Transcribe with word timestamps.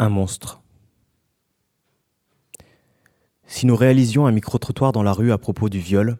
Un 0.00 0.10
monstre. 0.10 0.62
Si 3.46 3.66
nous 3.66 3.74
réalisions 3.74 4.26
un 4.26 4.32
micro-trottoir 4.32 4.92
dans 4.92 5.02
la 5.02 5.12
rue 5.12 5.32
à 5.32 5.38
propos 5.38 5.68
du 5.68 5.80
viol, 5.80 6.18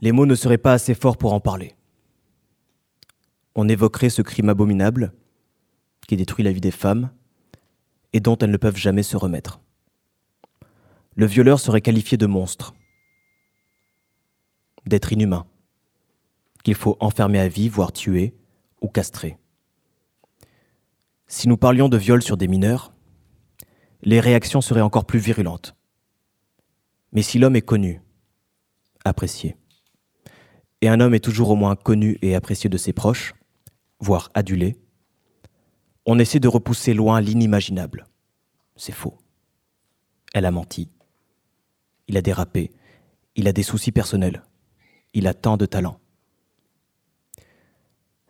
les 0.00 0.12
mots 0.12 0.26
ne 0.26 0.34
seraient 0.34 0.58
pas 0.58 0.74
assez 0.74 0.94
forts 0.94 1.16
pour 1.16 1.32
en 1.32 1.40
parler. 1.40 1.74
On 3.54 3.68
évoquerait 3.70 4.10
ce 4.10 4.20
crime 4.20 4.50
abominable 4.50 5.14
qui 6.06 6.16
détruit 6.18 6.44
la 6.44 6.52
vie 6.52 6.60
des 6.60 6.70
femmes 6.70 7.10
et 8.12 8.20
dont 8.20 8.36
elles 8.36 8.50
ne 8.50 8.58
peuvent 8.58 8.76
jamais 8.76 9.02
se 9.02 9.16
remettre. 9.16 9.60
Le 11.16 11.24
violeur 11.24 11.58
serait 11.58 11.80
qualifié 11.80 12.18
de 12.18 12.26
monstre, 12.26 12.74
d'être 14.84 15.12
inhumain, 15.12 15.46
qu'il 16.64 16.74
faut 16.74 16.98
enfermer 17.00 17.40
à 17.40 17.48
vie, 17.48 17.70
voire 17.70 17.92
tuer 17.92 18.34
ou 18.82 18.88
castrer. 18.88 19.39
Si 21.32 21.46
nous 21.46 21.56
parlions 21.56 21.88
de 21.88 21.96
viol 21.96 22.24
sur 22.24 22.36
des 22.36 22.48
mineurs, 22.48 22.92
les 24.02 24.18
réactions 24.18 24.60
seraient 24.60 24.80
encore 24.80 25.04
plus 25.04 25.20
virulentes. 25.20 25.76
Mais 27.12 27.22
si 27.22 27.38
l'homme 27.38 27.54
est 27.54 27.62
connu, 27.62 28.02
apprécié, 29.04 29.56
et 30.80 30.88
un 30.88 30.98
homme 30.98 31.14
est 31.14 31.24
toujours 31.24 31.50
au 31.50 31.54
moins 31.54 31.76
connu 31.76 32.18
et 32.20 32.34
apprécié 32.34 32.68
de 32.68 32.76
ses 32.76 32.92
proches, 32.92 33.34
voire 34.00 34.30
adulé, 34.34 34.76
on 36.04 36.18
essaie 36.18 36.40
de 36.40 36.48
repousser 36.48 36.94
loin 36.94 37.20
l'inimaginable. 37.20 38.08
C'est 38.74 38.90
faux. 38.90 39.16
Elle 40.34 40.46
a 40.46 40.50
menti. 40.50 40.88
Il 42.08 42.16
a 42.16 42.22
dérapé. 42.22 42.72
Il 43.36 43.46
a 43.46 43.52
des 43.52 43.62
soucis 43.62 43.92
personnels. 43.92 44.42
Il 45.14 45.28
a 45.28 45.34
tant 45.34 45.56
de 45.56 45.66
talent. 45.66 46.00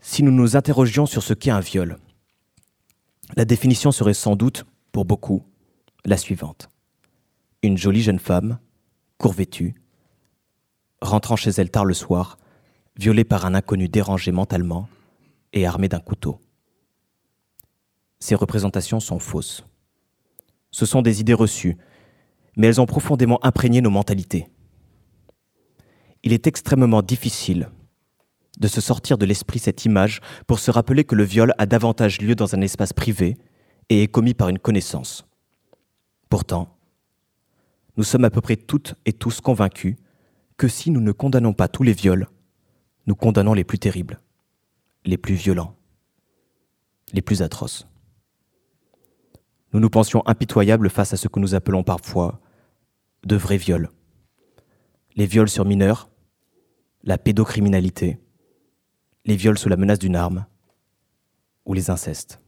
Si 0.00 0.22
nous 0.22 0.32
nous 0.32 0.54
interrogions 0.54 1.06
sur 1.06 1.22
ce 1.22 1.32
qu'est 1.32 1.50
un 1.50 1.60
viol, 1.60 1.96
la 3.36 3.44
définition 3.44 3.92
serait 3.92 4.14
sans 4.14 4.36
doute, 4.36 4.64
pour 4.92 5.04
beaucoup, 5.04 5.44
la 6.04 6.16
suivante. 6.16 6.68
Une 7.62 7.76
jolie 7.76 8.02
jeune 8.02 8.18
femme, 8.18 8.58
court 9.18 9.32
vêtue, 9.32 9.74
rentrant 11.00 11.36
chez 11.36 11.50
elle 11.50 11.70
tard 11.70 11.84
le 11.84 11.94
soir, 11.94 12.38
violée 12.96 13.24
par 13.24 13.46
un 13.46 13.54
inconnu 13.54 13.88
dérangé 13.88 14.32
mentalement 14.32 14.88
et 15.52 15.66
armé 15.66 15.88
d'un 15.88 16.00
couteau. 16.00 16.40
Ces 18.18 18.34
représentations 18.34 19.00
sont 19.00 19.18
fausses. 19.18 19.64
Ce 20.70 20.86
sont 20.86 21.02
des 21.02 21.20
idées 21.20 21.34
reçues, 21.34 21.78
mais 22.56 22.66
elles 22.66 22.80
ont 22.80 22.86
profondément 22.86 23.44
imprégné 23.44 23.80
nos 23.80 23.90
mentalités. 23.90 24.48
Il 26.22 26.32
est 26.32 26.46
extrêmement 26.46 27.02
difficile 27.02 27.70
de 28.58 28.68
se 28.68 28.80
sortir 28.80 29.18
de 29.18 29.26
l'esprit 29.26 29.58
cette 29.58 29.84
image 29.84 30.20
pour 30.46 30.58
se 30.58 30.70
rappeler 30.70 31.04
que 31.04 31.14
le 31.14 31.24
viol 31.24 31.54
a 31.58 31.66
davantage 31.66 32.20
lieu 32.20 32.34
dans 32.34 32.54
un 32.54 32.60
espace 32.60 32.92
privé 32.92 33.36
et 33.88 34.02
est 34.02 34.08
commis 34.08 34.34
par 34.34 34.48
une 34.48 34.58
connaissance. 34.58 35.26
Pourtant, 36.28 36.76
nous 37.96 38.04
sommes 38.04 38.24
à 38.24 38.30
peu 38.30 38.40
près 38.40 38.56
toutes 38.56 38.94
et 39.04 39.12
tous 39.12 39.40
convaincus 39.40 39.96
que 40.56 40.68
si 40.68 40.90
nous 40.90 41.00
ne 41.00 41.12
condamnons 41.12 41.52
pas 41.52 41.68
tous 41.68 41.82
les 41.82 41.92
viols, 41.92 42.28
nous 43.06 43.14
condamnons 43.14 43.54
les 43.54 43.64
plus 43.64 43.78
terribles, 43.78 44.20
les 45.04 45.16
plus 45.16 45.34
violents, 45.34 45.76
les 47.12 47.22
plus 47.22 47.42
atroces. 47.42 47.88
Nous 49.72 49.80
nous 49.80 49.90
pensions 49.90 50.22
impitoyables 50.26 50.90
face 50.90 51.12
à 51.12 51.16
ce 51.16 51.28
que 51.28 51.40
nous 51.40 51.54
appelons 51.54 51.82
parfois 51.82 52.40
de 53.24 53.36
vrais 53.36 53.56
viols. 53.56 53.90
Les 55.16 55.26
viols 55.26 55.48
sur 55.48 55.64
mineurs, 55.64 56.10
la 57.04 57.18
pédocriminalité, 57.18 58.18
les 59.24 59.36
viols 59.36 59.58
sous 59.58 59.68
la 59.68 59.76
menace 59.76 59.98
d'une 59.98 60.16
arme 60.16 60.46
ou 61.66 61.74
les 61.74 61.90
incestes. 61.90 62.40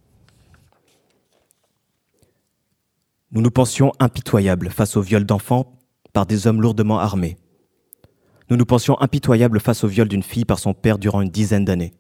Nous 3.30 3.40
nous 3.40 3.50
pensions 3.50 3.92
impitoyables 3.98 4.70
face 4.70 4.96
aux 4.96 5.02
viols 5.02 5.24
d'enfants 5.24 5.78
par 6.12 6.26
des 6.26 6.46
hommes 6.46 6.60
lourdement 6.60 6.98
armés. 6.98 7.36
Nous 8.50 8.56
nous 8.56 8.66
pensions 8.66 9.00
impitoyables 9.00 9.60
face 9.60 9.84
au 9.84 9.88
viol 9.88 10.08
d'une 10.08 10.22
fille 10.22 10.44
par 10.44 10.58
son 10.58 10.74
père 10.74 10.98
durant 10.98 11.22
une 11.22 11.30
dizaine 11.30 11.64
d'années. 11.64 11.94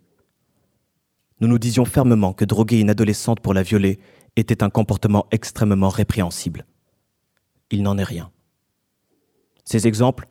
Nous 1.40 1.48
nous 1.48 1.58
disions 1.58 1.86
fermement 1.86 2.34
que 2.34 2.44
droguer 2.44 2.80
une 2.80 2.90
adolescente 2.90 3.40
pour 3.40 3.54
la 3.54 3.62
violer 3.62 3.98
était 4.36 4.62
un 4.62 4.70
comportement 4.70 5.26
extrêmement 5.30 5.88
répréhensible. 5.88 6.66
Il 7.70 7.82
n'en 7.82 7.96
est 7.96 8.04
rien. 8.04 8.30
Ces 9.64 9.86
exemples, 9.86 10.28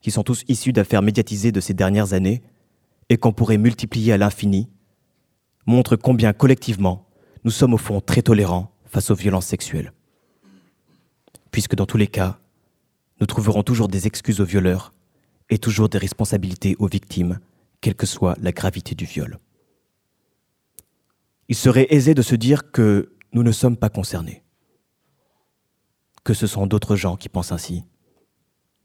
qui 0.00 0.10
sont 0.10 0.22
tous 0.22 0.44
issus 0.48 0.72
d'affaires 0.72 1.02
médiatisées 1.02 1.52
de 1.52 1.60
ces 1.60 1.74
dernières 1.74 2.12
années, 2.12 2.42
et 3.08 3.16
qu'on 3.16 3.32
pourrait 3.32 3.58
multiplier 3.58 4.12
à 4.12 4.18
l'infini, 4.18 4.68
montrent 5.66 5.96
combien 5.96 6.32
collectivement 6.32 7.06
nous 7.44 7.50
sommes 7.50 7.74
au 7.74 7.78
fond 7.78 8.00
très 8.00 8.22
tolérants 8.22 8.72
face 8.86 9.10
aux 9.10 9.14
violences 9.14 9.46
sexuelles. 9.46 9.92
Puisque 11.50 11.74
dans 11.74 11.86
tous 11.86 11.98
les 11.98 12.06
cas, 12.06 12.38
nous 13.20 13.26
trouverons 13.26 13.62
toujours 13.62 13.88
des 13.88 14.06
excuses 14.06 14.40
aux 14.40 14.44
violeurs 14.44 14.92
et 15.50 15.58
toujours 15.58 15.88
des 15.88 15.98
responsabilités 15.98 16.74
aux 16.78 16.88
victimes, 16.88 17.38
quelle 17.80 17.94
que 17.94 18.06
soit 18.06 18.36
la 18.40 18.52
gravité 18.52 18.94
du 18.94 19.04
viol. 19.04 19.38
Il 21.48 21.54
serait 21.54 21.86
aisé 21.90 22.14
de 22.14 22.22
se 22.22 22.34
dire 22.34 22.70
que 22.70 23.12
nous 23.32 23.42
ne 23.42 23.52
sommes 23.52 23.76
pas 23.76 23.90
concernés, 23.90 24.42
que 26.24 26.32
ce 26.32 26.46
sont 26.46 26.66
d'autres 26.66 26.96
gens 26.96 27.16
qui 27.16 27.28
pensent 27.28 27.52
ainsi, 27.52 27.84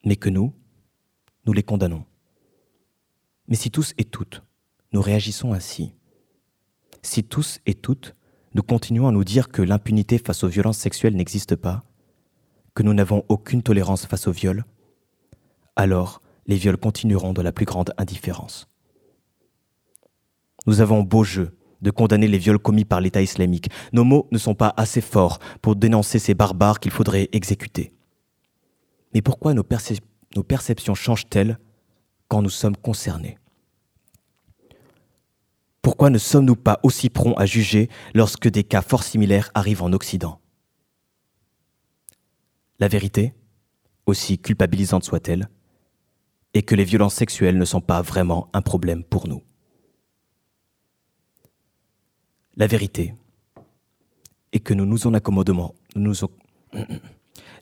mais 0.03 0.17
que 0.17 0.29
nous, 0.29 0.53
nous 1.45 1.53
les 1.53 1.63
condamnons. 1.63 2.05
Mais 3.49 3.55
si 3.55 3.71
tous 3.71 3.93
et 3.97 4.05
toutes, 4.05 4.43
nous 4.93 5.01
réagissons 5.01 5.53
ainsi, 5.53 5.95
si 7.01 7.23
tous 7.23 7.59
et 7.65 7.73
toutes, 7.73 8.15
nous 8.53 8.63
continuons 8.63 9.07
à 9.07 9.11
nous 9.11 9.23
dire 9.23 9.49
que 9.49 9.61
l'impunité 9.61 10.19
face 10.19 10.43
aux 10.43 10.47
violences 10.47 10.77
sexuelles 10.77 11.15
n'existe 11.15 11.55
pas, 11.55 11.83
que 12.75 12.83
nous 12.83 12.93
n'avons 12.93 13.25
aucune 13.27 13.63
tolérance 13.63 14.05
face 14.05 14.27
aux 14.27 14.31
viols, 14.31 14.65
alors 15.75 16.21
les 16.45 16.57
viols 16.57 16.77
continueront 16.77 17.33
de 17.33 17.41
la 17.41 17.51
plus 17.51 17.65
grande 17.65 17.91
indifférence. 17.97 18.67
Nous 20.67 20.81
avons 20.81 21.01
beau 21.01 21.23
jeu 21.23 21.57
de 21.81 21.91
condamner 21.91 22.27
les 22.27 22.37
viols 22.37 22.59
commis 22.59 22.85
par 22.85 23.01
l'État 23.01 23.21
islamique. 23.21 23.69
Nos 23.93 24.03
mots 24.03 24.27
ne 24.31 24.37
sont 24.37 24.55
pas 24.55 24.73
assez 24.77 25.01
forts 25.01 25.39
pour 25.61 25.75
dénoncer 25.75 26.19
ces 26.19 26.35
barbares 26.35 26.79
qu'il 26.79 26.91
faudrait 26.91 27.29
exécuter. 27.31 27.93
Mais 29.13 29.21
pourquoi 29.21 29.53
nos, 29.53 29.65
nos 30.35 30.43
perceptions 30.43 30.95
changent-elles 30.95 31.57
quand 32.27 32.41
nous 32.41 32.49
sommes 32.49 32.77
concernés? 32.77 33.38
Pourquoi 35.81 36.09
ne 36.09 36.17
sommes-nous 36.17 36.55
pas 36.55 36.79
aussi 36.83 37.09
prompts 37.09 37.39
à 37.39 37.45
juger 37.45 37.89
lorsque 38.13 38.49
des 38.49 38.63
cas 38.63 38.81
fort 38.81 39.03
similaires 39.03 39.51
arrivent 39.53 39.83
en 39.83 39.93
Occident? 39.93 40.41
La 42.79 42.87
vérité, 42.87 43.33
aussi 44.05 44.39
culpabilisante 44.39 45.03
soit-elle, 45.03 45.49
est 46.53 46.63
que 46.63 46.75
les 46.75 46.83
violences 46.83 47.15
sexuelles 47.15 47.57
ne 47.57 47.65
sont 47.65 47.81
pas 47.81 48.01
vraiment 48.01 48.49
un 48.53 48.61
problème 48.61 49.03
pour 49.03 49.27
nous. 49.27 49.43
La 52.57 52.67
vérité 52.67 53.15
est 54.51 54.59
que 54.59 54.73
nous 54.73 54.85
nous 54.85 55.07
en 55.07 55.13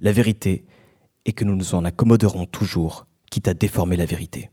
La 0.02 0.12
vérité 0.12 0.66
est 1.26 1.34
que 1.34 1.44
nous 1.44 1.56
nous 1.56 1.76
en 1.76 1.86
accommoderons 1.86 2.46
toujours, 2.46 3.06
quitte 3.30 3.48
à 3.48 3.54
déformer 3.54 3.96
la 3.96 4.06
vérité. 4.06 4.50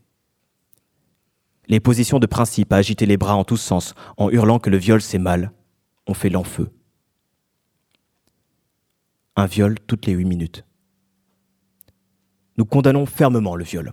Les 1.67 1.79
positions 1.79 2.19
de 2.19 2.27
principe 2.27 2.71
à 2.73 2.77
agiter 2.77 3.05
les 3.05 3.17
bras 3.17 3.35
en 3.35 3.43
tous 3.43 3.57
sens, 3.57 3.95
en 4.17 4.29
hurlant 4.29 4.59
que 4.59 4.69
le 4.69 4.77
viol 4.77 5.01
c'est 5.01 5.17
mal, 5.17 5.51
ont 6.07 6.13
fait 6.13 6.29
l'enfeu. 6.29 6.71
Un 9.35 9.45
viol 9.45 9.77
toutes 9.87 10.05
les 10.05 10.13
huit 10.13 10.25
minutes. 10.25 10.63
Nous 12.57 12.65
condamnons 12.65 13.05
fermement 13.05 13.55
le 13.55 13.65
viol, 13.65 13.91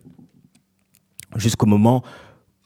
jusqu'au 1.37 1.66
moment 1.66 2.03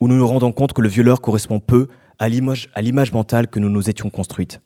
où 0.00 0.08
nous 0.08 0.16
nous 0.16 0.26
rendons 0.26 0.52
compte 0.52 0.72
que 0.72 0.82
le 0.82 0.88
violeur 0.88 1.20
correspond 1.20 1.60
peu 1.60 1.88
à 2.18 2.28
l'image 2.28 3.12
mentale 3.12 3.48
que 3.48 3.58
nous 3.58 3.70
nous 3.70 3.88
étions 3.88 4.10
construite. 4.10 4.60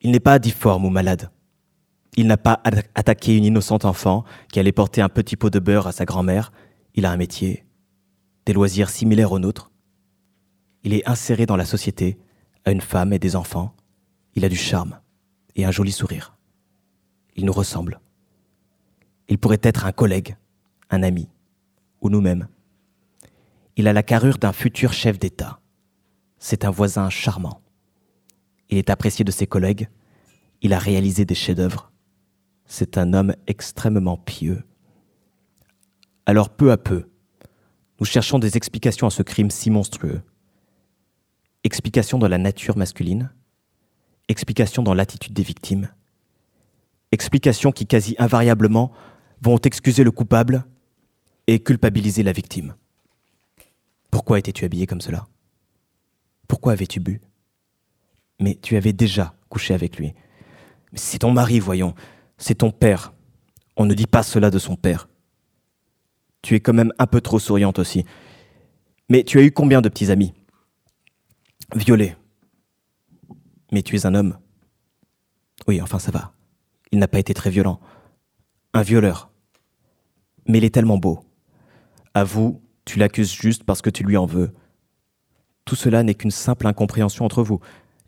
Il 0.00 0.10
n'est 0.10 0.20
pas 0.20 0.38
difforme 0.38 0.84
ou 0.84 0.90
malade. 0.90 1.30
Il 2.16 2.26
n'a 2.26 2.36
pas 2.36 2.60
attaqué 2.94 3.36
une 3.36 3.44
innocente 3.44 3.84
enfant 3.84 4.24
qui 4.52 4.60
allait 4.60 4.72
porter 4.72 5.00
un 5.00 5.08
petit 5.08 5.36
pot 5.36 5.50
de 5.50 5.58
beurre 5.58 5.86
à 5.86 5.92
sa 5.92 6.04
grand-mère. 6.04 6.52
Il 6.94 7.06
a 7.06 7.10
un 7.10 7.16
métier, 7.16 7.64
des 8.48 8.54
loisirs 8.54 8.88
similaires 8.88 9.32
aux 9.32 9.38
nôtres. 9.38 9.70
Il 10.82 10.94
est 10.94 11.06
inséré 11.06 11.44
dans 11.44 11.58
la 11.58 11.66
société, 11.66 12.16
a 12.64 12.70
une 12.70 12.80
femme 12.80 13.12
et 13.12 13.18
des 13.18 13.36
enfants. 13.36 13.76
Il 14.36 14.42
a 14.46 14.48
du 14.48 14.56
charme 14.56 15.00
et 15.54 15.66
un 15.66 15.70
joli 15.70 15.92
sourire. 15.92 16.34
Il 17.36 17.44
nous 17.44 17.52
ressemble. 17.52 18.00
Il 19.28 19.36
pourrait 19.36 19.60
être 19.62 19.84
un 19.84 19.92
collègue, 19.92 20.38
un 20.88 21.02
ami, 21.02 21.28
ou 22.00 22.08
nous-mêmes. 22.08 22.48
Il 23.76 23.86
a 23.86 23.92
la 23.92 24.02
carrure 24.02 24.38
d'un 24.38 24.54
futur 24.54 24.94
chef 24.94 25.18
d'État. 25.18 25.60
C'est 26.38 26.64
un 26.64 26.70
voisin 26.70 27.10
charmant. 27.10 27.60
Il 28.70 28.78
est 28.78 28.88
apprécié 28.88 29.26
de 29.26 29.30
ses 29.30 29.46
collègues. 29.46 29.90
Il 30.62 30.72
a 30.72 30.78
réalisé 30.78 31.26
des 31.26 31.34
chefs-d'œuvre. 31.34 31.92
C'est 32.64 32.96
un 32.96 33.12
homme 33.12 33.34
extrêmement 33.46 34.16
pieux. 34.16 34.64
Alors 36.24 36.48
peu 36.48 36.72
à 36.72 36.78
peu, 36.78 37.07
nous 37.98 38.06
cherchons 38.06 38.38
des 38.38 38.56
explications 38.56 39.06
à 39.06 39.10
ce 39.10 39.22
crime 39.22 39.50
si 39.50 39.70
monstrueux. 39.70 40.22
Explications 41.64 42.18
de 42.18 42.26
la 42.26 42.38
nature 42.38 42.76
masculine, 42.76 43.30
explication 44.28 44.82
dans 44.82 44.94
l'attitude 44.94 45.32
des 45.32 45.42
victimes, 45.42 45.88
explications 47.10 47.72
qui 47.72 47.86
quasi 47.86 48.14
invariablement 48.18 48.92
vont 49.42 49.58
excuser 49.58 50.04
le 50.04 50.10
coupable 50.10 50.64
et 51.46 51.60
culpabiliser 51.60 52.22
la 52.22 52.32
victime. 52.32 52.74
Pourquoi 54.10 54.38
étais-tu 54.38 54.64
habillé 54.64 54.86
comme 54.86 55.00
cela? 55.00 55.26
Pourquoi 56.46 56.72
avais-tu 56.72 57.00
bu? 57.00 57.20
Mais 58.40 58.56
tu 58.60 58.76
avais 58.76 58.92
déjà 58.92 59.34
couché 59.48 59.74
avec 59.74 59.98
lui. 59.98 60.14
C'est 60.94 61.18
ton 61.18 61.32
mari, 61.32 61.58
voyons, 61.58 61.94
c'est 62.36 62.56
ton 62.56 62.70
père. 62.70 63.12
On 63.76 63.84
ne 63.84 63.94
dit 63.94 64.06
pas 64.06 64.22
cela 64.22 64.50
de 64.50 64.58
son 64.58 64.76
père. 64.76 65.08
Tu 66.42 66.54
es 66.54 66.60
quand 66.60 66.72
même 66.72 66.92
un 66.98 67.06
peu 67.06 67.20
trop 67.20 67.38
souriante 67.38 67.78
aussi. 67.78 68.04
Mais 69.08 69.24
tu 69.24 69.38
as 69.38 69.42
eu 69.42 69.50
combien 69.50 69.80
de 69.80 69.88
petits 69.88 70.10
amis? 70.10 70.34
Violé. 71.74 72.16
Mais 73.72 73.82
tu 73.82 73.96
es 73.96 74.06
un 74.06 74.14
homme. 74.14 74.38
Oui, 75.66 75.80
enfin 75.80 75.98
ça 75.98 76.10
va. 76.10 76.32
Il 76.92 76.98
n'a 76.98 77.08
pas 77.08 77.18
été 77.18 77.34
très 77.34 77.50
violent. 77.50 77.80
Un 78.72 78.82
violeur. 78.82 79.30
Mais 80.46 80.58
il 80.58 80.64
est 80.64 80.74
tellement 80.74 80.98
beau. 80.98 81.20
Avoue, 82.14 82.62
tu 82.84 82.98
l'accuses 82.98 83.32
juste 83.32 83.64
parce 83.64 83.82
que 83.82 83.90
tu 83.90 84.04
lui 84.04 84.16
en 84.16 84.26
veux. 84.26 84.52
Tout 85.64 85.76
cela 85.76 86.02
n'est 86.02 86.14
qu'une 86.14 86.30
simple 86.30 86.66
incompréhension 86.66 87.24
entre 87.24 87.42
vous. 87.42 87.60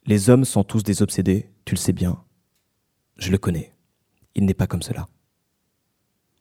Les 0.07 0.31
hommes 0.31 0.47
sont 0.47 0.65
tous 0.65 0.83
des 0.83 1.03
obsédés, 1.03 1.51
tu 1.67 1.75
le 1.75 1.79
sais 1.79 1.93
bien. 1.93 2.25
Je 3.19 3.31
le 3.31 3.39
connais. 3.39 3.75
Il 4.35 4.47
n'est 4.47 4.55
pas 4.55 4.67
comme 4.67 4.81
cela. 4.81 5.09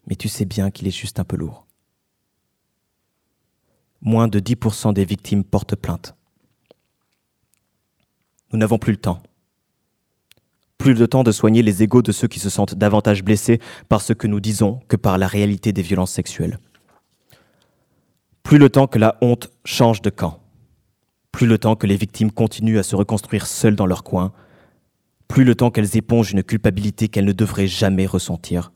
Mais 0.08 0.16
tu 0.16 0.30
sais 0.30 0.46
bien 0.46 0.72
qu'il 0.72 0.88
est 0.88 0.92
juste 0.92 1.20
un 1.20 1.26
peu 1.26 1.36
lourd. 1.36 1.68
Moins 4.02 4.28
de 4.28 4.40
10% 4.40 4.94
des 4.94 5.06
victimes 5.06 5.44
portent 5.44 5.76
plainte. 5.76 6.16
Nous 8.52 8.60
n'avons 8.60 8.80
plus 8.80 8.94
le 8.94 8.98
temps. 8.98 9.22
Plus 10.78 10.94
le 10.94 11.08
temps 11.08 11.24
de 11.24 11.32
soigner 11.32 11.62
les 11.62 11.84
égaux 11.84 12.02
de 12.02 12.14
ceux 12.14 12.28
qui 12.28 12.40
se 12.40 12.50
sentent 12.50 12.76
davantage 12.76 13.24
blessés 13.24 13.60
par 13.90 14.02
ce 14.02 14.14
que 14.14 14.28
nous 14.28 14.40
disons 14.40 14.80
que 14.88 14.96
par 14.96 15.18
la 15.18 15.28
réalité 15.28 15.74
des 15.74 15.82
violences 15.82 16.14
sexuelles. 16.14 16.58
Plus 18.44 18.58
le 18.58 18.70
temps 18.70 18.88
que 18.88 18.98
la 18.98 19.18
honte 19.22 19.52
change 19.66 20.02
de 20.02 20.10
camp. 20.10 20.40
Plus 21.32 21.48
le 21.48 21.58
temps 21.58 21.76
que 21.76 21.86
les 21.86 21.98
victimes 21.98 22.32
continuent 22.32 22.80
à 22.80 22.84
se 22.84 22.96
reconstruire 22.96 23.46
seules 23.46 23.76
dans 23.76 23.86
leur 23.86 24.04
coin. 24.04 24.32
Plus 25.28 25.44
le 25.44 25.54
temps 25.54 25.70
qu'elles 25.70 25.98
épongent 25.98 26.32
une 26.32 26.44
culpabilité 26.44 27.10
qu'elles 27.10 27.26
ne 27.26 27.34
devraient 27.34 27.68
jamais 27.68 28.06
ressentir. 28.06 28.72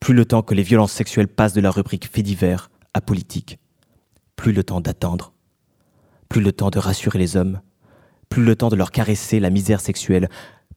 Plus 0.00 0.14
le 0.14 0.24
temps 0.24 0.42
que 0.42 0.54
les 0.54 0.62
violences 0.62 0.92
sexuelles 0.92 1.28
passent 1.28 1.52
de 1.52 1.60
la 1.60 1.70
rubrique 1.70 2.10
fait 2.10 2.22
divers 2.22 2.70
à 2.94 3.00
politique. 3.00 3.58
Plus 4.36 4.52
le 4.52 4.64
temps 4.64 4.80
d'attendre. 4.80 5.32
Plus 6.28 6.40
le 6.40 6.52
temps 6.52 6.70
de 6.70 6.78
rassurer 6.78 7.18
les 7.18 7.36
hommes 7.36 7.60
plus 8.34 8.44
le 8.44 8.56
temps 8.56 8.68
de 8.68 8.74
leur 8.74 8.90
caresser 8.90 9.38
la 9.38 9.48
misère 9.48 9.80
sexuelle, 9.80 10.28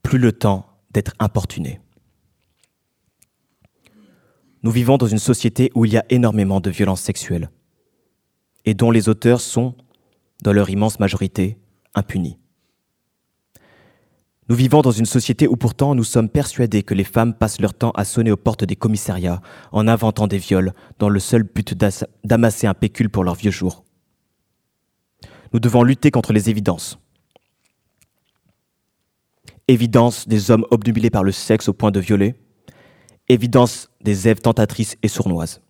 plus 0.03 0.19
le 0.19 0.31
temps 0.31 0.67
d'être 0.91 1.15
importunés. 1.17 1.81
Nous 4.61 4.69
vivons 4.69 4.97
dans 4.97 5.07
une 5.07 5.17
société 5.17 5.71
où 5.73 5.83
il 5.83 5.91
y 5.91 5.97
a 5.97 6.05
énormément 6.09 6.59
de 6.59 6.69
violences 6.69 7.01
sexuelles 7.01 7.49
et 8.65 8.75
dont 8.75 8.91
les 8.91 9.09
auteurs 9.09 9.41
sont, 9.41 9.75
dans 10.43 10.53
leur 10.53 10.69
immense 10.69 10.99
majorité, 10.99 11.57
impunis. 11.95 12.37
Nous 14.49 14.55
vivons 14.55 14.81
dans 14.81 14.91
une 14.91 15.05
société 15.05 15.47
où 15.47 15.57
pourtant 15.57 15.93
nous 15.93 16.05
sommes 16.05 16.29
persuadés 16.29 16.83
que 16.83 16.93
les 16.93 17.03
femmes 17.03 17.33
passent 17.33 17.59
leur 17.59 17.73
temps 17.73 17.91
à 17.91 18.05
sonner 18.05 18.31
aux 18.31 18.37
portes 18.37 18.63
des 18.63 18.77
commissariats 18.77 19.41
en 19.73 19.87
inventant 19.87 20.27
des 20.27 20.37
viols 20.37 20.73
dans 20.99 21.09
le 21.09 21.19
seul 21.19 21.43
but 21.43 21.73
d'amasser 22.23 22.65
un 22.65 22.73
pécule 22.73 23.09
pour 23.09 23.25
leurs 23.25 23.35
vieux 23.35 23.51
jours. 23.51 23.83
Nous 25.53 25.59
devons 25.59 25.83
lutter 25.83 26.11
contre 26.11 26.31
les 26.31 26.49
évidences, 26.49 26.97
évidence 29.67 30.27
des 30.27 30.49
hommes 30.49 30.65
obnubilés 30.71 31.09
par 31.09 31.23
le 31.23 31.31
sexe 31.33 31.67
au 31.67 31.73
point 31.73 31.91
de 31.91 31.99
violer, 31.99 32.35
évidence 33.27 33.89
des 34.01 34.29
Èves 34.29 34.39
tentatrices 34.39 34.95
et 35.03 35.09
sournoises. 35.09 35.61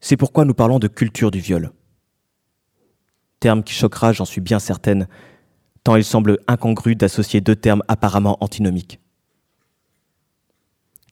C'est 0.00 0.16
pourquoi 0.16 0.44
nous 0.44 0.54
parlons 0.54 0.78
de 0.78 0.88
culture 0.88 1.30
du 1.30 1.40
viol. 1.40 1.72
Terme 3.40 3.62
qui 3.62 3.74
choquera, 3.74 4.12
j'en 4.12 4.24
suis 4.24 4.40
bien 4.40 4.58
certaine, 4.58 5.06
il 5.96 6.04
semble 6.04 6.38
incongru 6.46 6.94
d'associer 6.96 7.40
deux 7.40 7.56
termes 7.56 7.82
apparemment 7.88 8.36
antinomiques. 8.42 9.00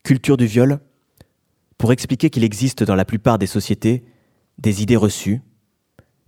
Culture 0.02 0.36
du 0.36 0.46
viol, 0.46 0.80
pour 1.78 1.92
expliquer 1.92 2.30
qu'il 2.30 2.44
existe 2.44 2.82
dans 2.82 2.94
la 2.94 3.04
plupart 3.04 3.38
des 3.38 3.46
sociétés 3.46 4.04
des 4.58 4.82
idées 4.82 4.96
reçues, 4.96 5.42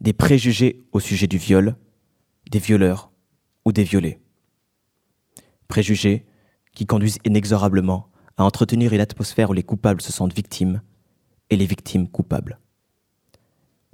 des 0.01 0.13
préjugés 0.13 0.85
au 0.93 1.01
sujet 1.01 1.27
du 1.27 1.39
viol, 1.39 1.77
des 2.51 2.59
violeurs 2.59 3.11
ou 3.65 3.73
des 3.73 3.85
violés 3.85 4.21
préjugés 5.69 6.25
qui 6.75 6.87
conduisent 6.87 7.19
inexorablement 7.25 8.11
à 8.37 8.45
entretenir 8.45 8.93
une 8.93 9.01
atmosphère 9.01 9.51
où 9.51 9.53
les 9.53 9.63
coupables 9.63 10.01
se 10.01 10.13
sentent 10.13 10.35
victimes 10.35 10.83
et 11.51 11.57
les 11.57 11.67
victimes 11.67 12.09
coupables. 12.09 12.59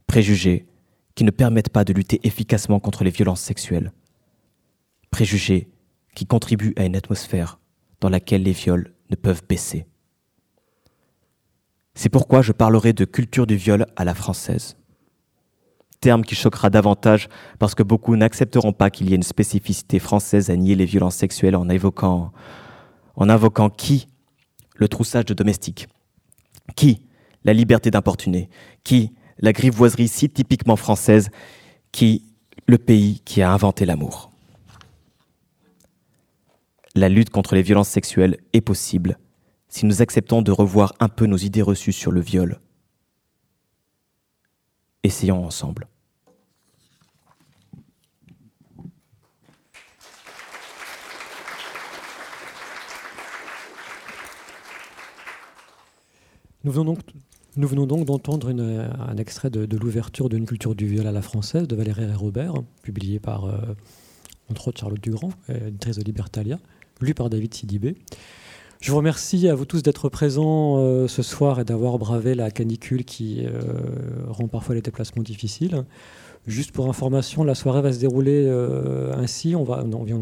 Préjugés 0.06 0.66
qui 1.14 1.24
ne 1.24 1.30
permettent 1.30 1.68
pas 1.68 1.84
de 1.84 1.92
lutter 1.92 2.20
efficacement 2.26 2.80
contre 2.80 3.04
les 3.04 3.10
violences 3.10 3.40
sexuelles. 3.40 3.92
Préjugés 5.10 5.68
qui 6.14 6.26
contribuent 6.26 6.74
à 6.76 6.84
une 6.84 6.96
atmosphère 6.96 7.58
dans 8.00 8.08
laquelle 8.08 8.42
les 8.42 8.52
viols 8.52 8.92
ne 9.10 9.16
peuvent 9.16 9.42
baisser. 9.48 9.86
C'est 11.94 12.08
pourquoi 12.08 12.42
je 12.42 12.52
parlerai 12.52 12.92
de 12.92 13.04
culture 13.04 13.46
du 13.46 13.56
viol 13.56 13.86
à 13.96 14.04
la 14.04 14.14
française 14.14 14.76
terme 16.04 16.22
qui 16.22 16.34
choquera 16.34 16.68
davantage 16.68 17.30
parce 17.58 17.74
que 17.74 17.82
beaucoup 17.82 18.14
n'accepteront 18.14 18.74
pas 18.74 18.90
qu'il 18.90 19.08
y 19.08 19.14
ait 19.14 19.16
une 19.16 19.22
spécificité 19.22 19.98
française 19.98 20.50
à 20.50 20.56
nier 20.56 20.74
les 20.74 20.84
violences 20.84 21.14
sexuelles 21.14 21.56
en 21.56 21.66
évoquant, 21.70 22.30
en 23.16 23.30
invoquant 23.30 23.70
qui 23.70 24.08
Le 24.76 24.86
troussage 24.86 25.24
de 25.24 25.32
domestiques. 25.32 25.88
Qui 26.76 27.06
La 27.44 27.54
liberté 27.54 27.90
d'importuner. 27.90 28.50
Qui 28.82 29.14
La 29.38 29.54
grivoiserie 29.54 30.08
si 30.08 30.28
typiquement 30.28 30.76
française. 30.76 31.30
Qui 31.90 32.26
Le 32.66 32.76
pays 32.76 33.20
qui 33.24 33.40
a 33.40 33.50
inventé 33.50 33.86
l'amour. 33.86 34.33
La 36.96 37.08
lutte 37.08 37.30
contre 37.30 37.56
les 37.56 37.62
violences 37.62 37.88
sexuelles 37.88 38.38
est 38.52 38.60
possible 38.60 39.18
si 39.68 39.84
nous 39.84 40.00
acceptons 40.00 40.42
de 40.42 40.52
revoir 40.52 40.94
un 41.00 41.08
peu 41.08 41.26
nos 41.26 41.36
idées 41.36 41.62
reçues 41.62 41.92
sur 41.92 42.12
le 42.12 42.20
viol. 42.20 42.60
Essayons 45.02 45.44
ensemble. 45.44 45.88
Nous 56.62 56.70
venons 56.70 56.96
donc, 57.86 58.04
d'entendre 58.04 58.50
un 58.50 59.16
extrait 59.16 59.50
de, 59.50 59.76
l'ouverture 59.76 60.28
d'une 60.28 60.46
culture 60.46 60.76
du 60.76 60.86
viol 60.86 61.08
à 61.08 61.12
la 61.12 61.22
française 61.22 61.66
de 61.66 61.74
Valérie 61.74 62.14
Robert, 62.14 62.54
publié 62.82 63.18
par, 63.18 63.46
euh, 63.46 63.58
entre 64.48 64.68
autres, 64.68 64.78
Charlotte 64.78 65.00
Dugrand, 65.00 65.32
éditrice 65.48 65.98
de 65.98 66.04
Libertalia, 66.04 66.60
lu 67.00 67.14
par 67.14 67.30
David 67.30 67.54
Sidibé. 67.54 67.96
Je 68.80 68.90
vous 68.90 68.96
remercie 68.98 69.48
à 69.48 69.54
vous 69.54 69.64
tous 69.64 69.82
d'être 69.82 70.08
présents 70.08 70.76
euh, 70.78 71.08
ce 71.08 71.22
soir 71.22 71.60
et 71.60 71.64
d'avoir 71.64 71.98
bravé 71.98 72.34
la 72.34 72.50
canicule 72.50 73.04
qui 73.04 73.44
euh, 73.44 73.52
rend 74.28 74.48
parfois 74.48 74.74
les 74.74 74.82
déplacements 74.82 75.22
difficiles. 75.22 75.84
Juste 76.46 76.72
pour 76.72 76.88
information, 76.88 77.44
la 77.44 77.54
soirée 77.54 77.80
va 77.80 77.92
se 77.92 77.98
dérouler 77.98 78.46
ainsi. 79.16 79.56
On, 79.56 79.64
vient, 79.64 80.18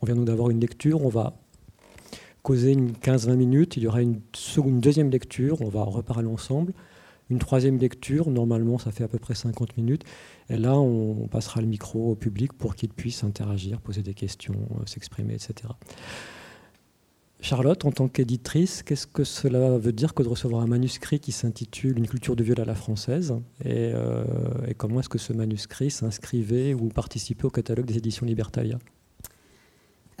on 0.00 0.22
d'avoir 0.22 0.50
une 0.50 0.60
lecture. 0.60 1.04
On 1.04 1.08
va 1.08 1.34
causer 2.44 2.72
une 2.72 2.92
15-20 2.92 3.34
minutes. 3.34 3.76
Il 3.76 3.82
y 3.82 3.86
aura 3.88 4.02
une, 4.02 4.20
deuxième 4.80 5.10
lecture, 5.10 5.60
on 5.62 5.68
va 5.68 5.82
reparler 5.82 6.28
ensemble. 6.28 6.72
Une 7.30 7.38
troisième 7.38 7.78
lecture, 7.78 8.30
normalement 8.30 8.78
ça 8.78 8.92
fait 8.92 9.02
à 9.02 9.08
peu 9.08 9.18
près 9.18 9.34
50 9.34 9.76
minutes. 9.78 10.04
Et 10.50 10.56
là, 10.56 10.78
on, 10.78 11.26
passera 11.28 11.60
le 11.60 11.66
micro 11.66 12.10
au 12.10 12.14
public 12.14 12.52
pour 12.52 12.74
qu'il 12.74 12.90
puisse 12.90 13.24
interagir, 13.24 13.80
poser 13.80 14.02
des 14.02 14.14
questions, 14.14 14.54
euh, 14.72 14.82
s'exprimer, 14.86 15.34
etc. 15.34 15.72
Charlotte, 17.40 17.84
en 17.84 17.92
tant 17.92 18.08
qu'éditrice, 18.08 18.82
qu'est-ce 18.82 19.06
que 19.06 19.24
cela 19.24 19.76
veut 19.78 19.92
dire 19.92 20.14
que 20.14 20.22
de 20.22 20.28
recevoir 20.28 20.62
un 20.62 20.66
manuscrit 20.66 21.20
qui 21.20 21.32
s'intitule 21.32 21.98
Une 21.98 22.06
culture 22.06 22.36
du 22.36 22.42
viol 22.42 22.60
à 22.60 22.64
la 22.64 22.74
française 22.74 23.34
et, 23.64 23.92
euh, 23.94 24.24
et 24.66 24.74
comment 24.74 25.00
est-ce 25.00 25.08
que 25.08 25.18
ce 25.18 25.32
manuscrit 25.32 25.90
s'inscrivait 25.90 26.72
ou 26.72 26.88
participait 26.88 27.44
au 27.44 27.50
catalogue 27.50 27.86
des 27.86 27.98
éditions 27.98 28.24
Libertalia? 28.24 28.78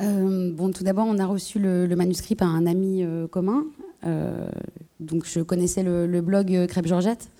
Euh, 0.00 0.70
tout 0.72 0.84
d'abord, 0.84 1.06
on 1.06 1.18
a 1.18 1.26
reçu 1.26 1.58
le, 1.58 1.86
manuscrit 1.94 2.34
par 2.34 2.54
un 2.54 2.66
ami 2.66 3.06
commun. 3.30 3.64
Donc, 5.00 5.24
je 5.24 5.40
connaissais 5.40 5.82
le, 5.82 6.20
blog 6.20 6.66
Crêpe 6.66 6.86
Georgette. 6.86 7.30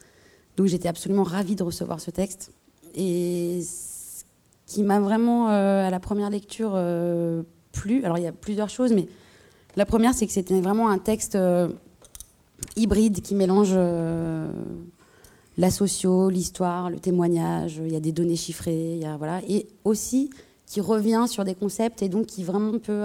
Donc, 0.56 0.66
j'étais 0.66 0.88
absolument 0.88 1.24
ravie 1.24 1.56
de 1.56 1.62
recevoir 1.62 2.00
ce 2.00 2.10
texte. 2.10 2.52
Et 2.94 3.62
ce 3.62 4.24
qui 4.66 4.82
m'a 4.82 5.00
vraiment, 5.00 5.48
à 5.48 5.90
la 5.90 6.00
première 6.00 6.30
lecture, 6.30 6.78
plu. 7.72 8.04
Alors, 8.04 8.18
il 8.18 8.24
y 8.24 8.26
a 8.26 8.32
plusieurs 8.32 8.68
choses, 8.68 8.92
mais 8.92 9.08
la 9.76 9.86
première, 9.86 10.14
c'est 10.14 10.26
que 10.26 10.32
c'était 10.32 10.60
vraiment 10.60 10.88
un 10.88 10.98
texte 10.98 11.36
hybride 12.76 13.20
qui 13.20 13.34
mélange 13.34 13.76
la 15.56 15.70
socio, 15.70 16.30
l'histoire, 16.30 16.90
le 16.90 16.98
témoignage. 16.98 17.80
Il 17.84 17.92
y 17.92 17.96
a 17.96 18.00
des 18.00 18.12
données 18.12 18.36
chiffrées. 18.36 18.94
Il 18.94 19.02
y 19.02 19.06
a, 19.06 19.16
voilà. 19.16 19.40
Et 19.48 19.66
aussi, 19.84 20.30
qui 20.66 20.80
revient 20.80 21.26
sur 21.28 21.44
des 21.44 21.54
concepts 21.54 22.02
et 22.02 22.08
donc 22.08 22.26
qui 22.26 22.44
vraiment 22.44 22.78
peut 22.78 23.04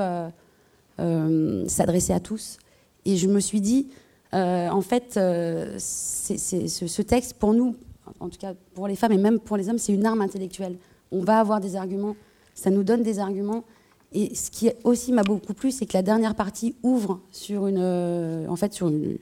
s'adresser 1.67 2.13
à 2.13 2.19
tous. 2.19 2.57
Et 3.05 3.17
je 3.17 3.27
me 3.27 3.39
suis 3.39 3.61
dit, 3.61 3.87
en 4.33 4.81
fait, 4.81 5.13
ce, 5.15 7.01
texte, 7.01 7.33
pour 7.35 7.53
nous, 7.53 7.75
en 8.19 8.29
tout 8.29 8.37
cas 8.37 8.53
pour 8.73 8.87
les 8.87 8.95
femmes 8.95 9.11
et 9.11 9.17
même 9.17 9.39
pour 9.39 9.57
les 9.57 9.69
hommes, 9.69 9.77
c'est 9.77 9.93
une 9.93 10.05
arme 10.05 10.21
intellectuelle. 10.21 10.77
On 11.11 11.21
va 11.21 11.39
avoir 11.39 11.59
des 11.59 11.75
arguments, 11.75 12.15
ça 12.53 12.69
nous 12.69 12.83
donne 12.83 13.03
des 13.03 13.19
arguments. 13.19 13.63
Et 14.11 14.33
ce 14.33 14.49
qui 14.49 14.71
aussi 14.83 15.11
m'a 15.11 15.23
beaucoup 15.23 15.53
plu, 15.53 15.71
c'est 15.71 15.85
que 15.85 15.93
la 15.93 16.01
dernière 16.01 16.35
partie 16.35 16.75
ouvre 16.81 17.21
sur 17.31 17.67
une, 17.67 18.47
en 18.49 18.55
fait, 18.55 18.73
sur 18.73 18.87
une, 18.87 19.17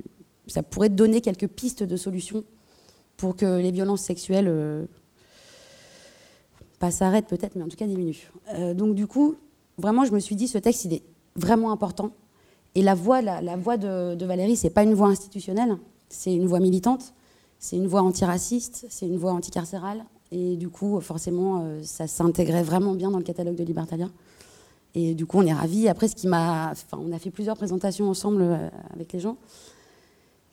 ça 0.47 0.63
pourrait 0.63 0.89
donner 0.89 1.21
quelques 1.21 1.47
pistes 1.47 1.83
de 1.83 1.97
solutions 1.97 2.43
pour 3.17 3.35
que 3.35 3.59
les 3.59 3.71
violences 3.71 4.01
sexuelles, 4.01 4.47
euh, 4.47 4.85
pas 6.79 6.91
s'arrêtent 6.91 7.27
peut-être, 7.27 7.55
mais 7.55 7.63
en 7.63 7.67
tout 7.67 7.75
cas 7.75 7.87
diminuent. 7.87 8.29
Euh, 8.53 8.73
donc 8.73 8.95
du 8.95 9.07
coup, 9.07 9.35
vraiment, 9.77 10.05
je 10.05 10.13
me 10.13 10.19
suis 10.19 10.35
dit, 10.35 10.47
ce 10.47 10.57
texte, 10.57 10.85
il 10.85 10.93
est 10.93 11.03
vraiment 11.35 11.71
important. 11.71 12.11
Et 12.75 12.83
la 12.83 12.93
voix, 12.93 13.21
la, 13.21 13.55
voix 13.55 13.77
de, 13.77 14.13
de 14.15 14.25
Valérie, 14.25 14.55
c'est 14.55 14.69
pas 14.69 14.83
une 14.83 14.93
voix 14.93 15.07
institutionnelle, 15.07 15.77
c'est 16.09 16.33
une 16.33 16.45
voix 16.45 16.59
militante, 16.59 17.13
c'est 17.59 17.75
une 17.75 17.87
voix 17.87 18.01
antiraciste, 18.01 18.85
c'est 18.89 19.07
une 19.07 19.17
voix 19.17 19.31
anticarcérale. 19.31 20.05
Et 20.31 20.57
du 20.57 20.69
coup, 20.69 20.99
forcément, 20.99 21.61
euh, 21.61 21.79
ça 21.83 22.07
s'intégrait 22.07 22.63
vraiment 22.63 22.93
bien 22.93 23.11
dans 23.11 23.17
le 23.17 23.23
catalogue 23.23 23.55
de 23.55 23.63
Libertalia. 23.63 24.09
Et 24.95 25.13
du 25.15 25.25
coup, 25.25 25.37
on 25.39 25.45
est 25.45 25.53
ravis. 25.53 25.87
Après, 25.87 26.07
ce 26.07 26.15
qui 26.15 26.27
m'a, 26.27 26.71
enfin, 26.71 26.99
on 27.01 27.11
a 27.11 27.19
fait 27.19 27.29
plusieurs 27.29 27.55
présentations 27.55 28.09
ensemble 28.09 28.43
avec 28.93 29.13
les 29.13 29.19
gens. 29.19 29.37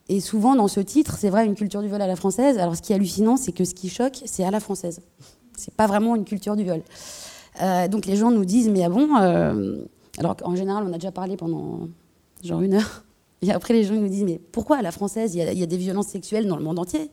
Et 0.09 0.21
souvent, 0.21 0.55
dans 0.55 0.69
ce 0.69 0.81
titre, 0.81 1.17
c'est 1.19 1.31
vrai, 1.31 1.47
une 1.47 1.55
culture 1.55 1.81
du 1.81 1.89
viol 1.89 2.01
à 2.01 2.07
la 2.07 2.17
française. 2.17 2.59
Alors, 2.59 2.77
ce 2.77 2.83
qui 2.83 2.93
est 2.93 2.97
hallucinant, 2.97 3.37
c'est 3.37 3.53
que 3.53 3.65
ce 3.65 3.75
qui 3.75 3.89
choque, 3.89 4.23
c'est 4.27 4.45
à 4.45 4.51
la 4.51 4.61
française. 4.61 5.01
C'est 5.57 5.73
pas 5.73 5.87
vraiment 5.87 6.15
une 6.15 6.25
culture 6.25 6.57
du 6.57 6.65
viol. 6.65 6.83
Euh, 7.63 7.89
donc, 7.89 8.05
les 8.07 8.17
gens 8.17 8.31
nous 8.31 8.45
disent, 8.45 8.69
mais 8.69 8.85
ah 8.85 8.91
bon 8.91 9.17
euh, 9.17 9.79
Alors 10.19 10.37
qu'en 10.37 10.55
général, 10.57 10.85
on 10.87 10.93
a 10.93 10.99
déjà 10.99 11.13
parlé 11.13 11.37
pendant 11.37 11.89
genre 12.43 12.61
une 12.61 12.75
heure. 12.75 13.05
Et 13.45 13.53
après, 13.53 13.75
les 13.75 13.85
gens 13.85 13.95
nous 13.95 14.09
disent, 14.09 14.25
mais 14.25 14.41
pourquoi 14.53 14.79
à 14.79 14.83
la 14.83 14.91
française 14.91 15.35
il 15.35 15.43
y, 15.43 15.63
a, 15.63 15.67
des 15.67 15.77
violences 15.77 16.09
sexuelles 16.09 16.47
dans 16.47 16.57
le 16.57 16.65
monde 16.65 16.79
entier? 16.79 17.11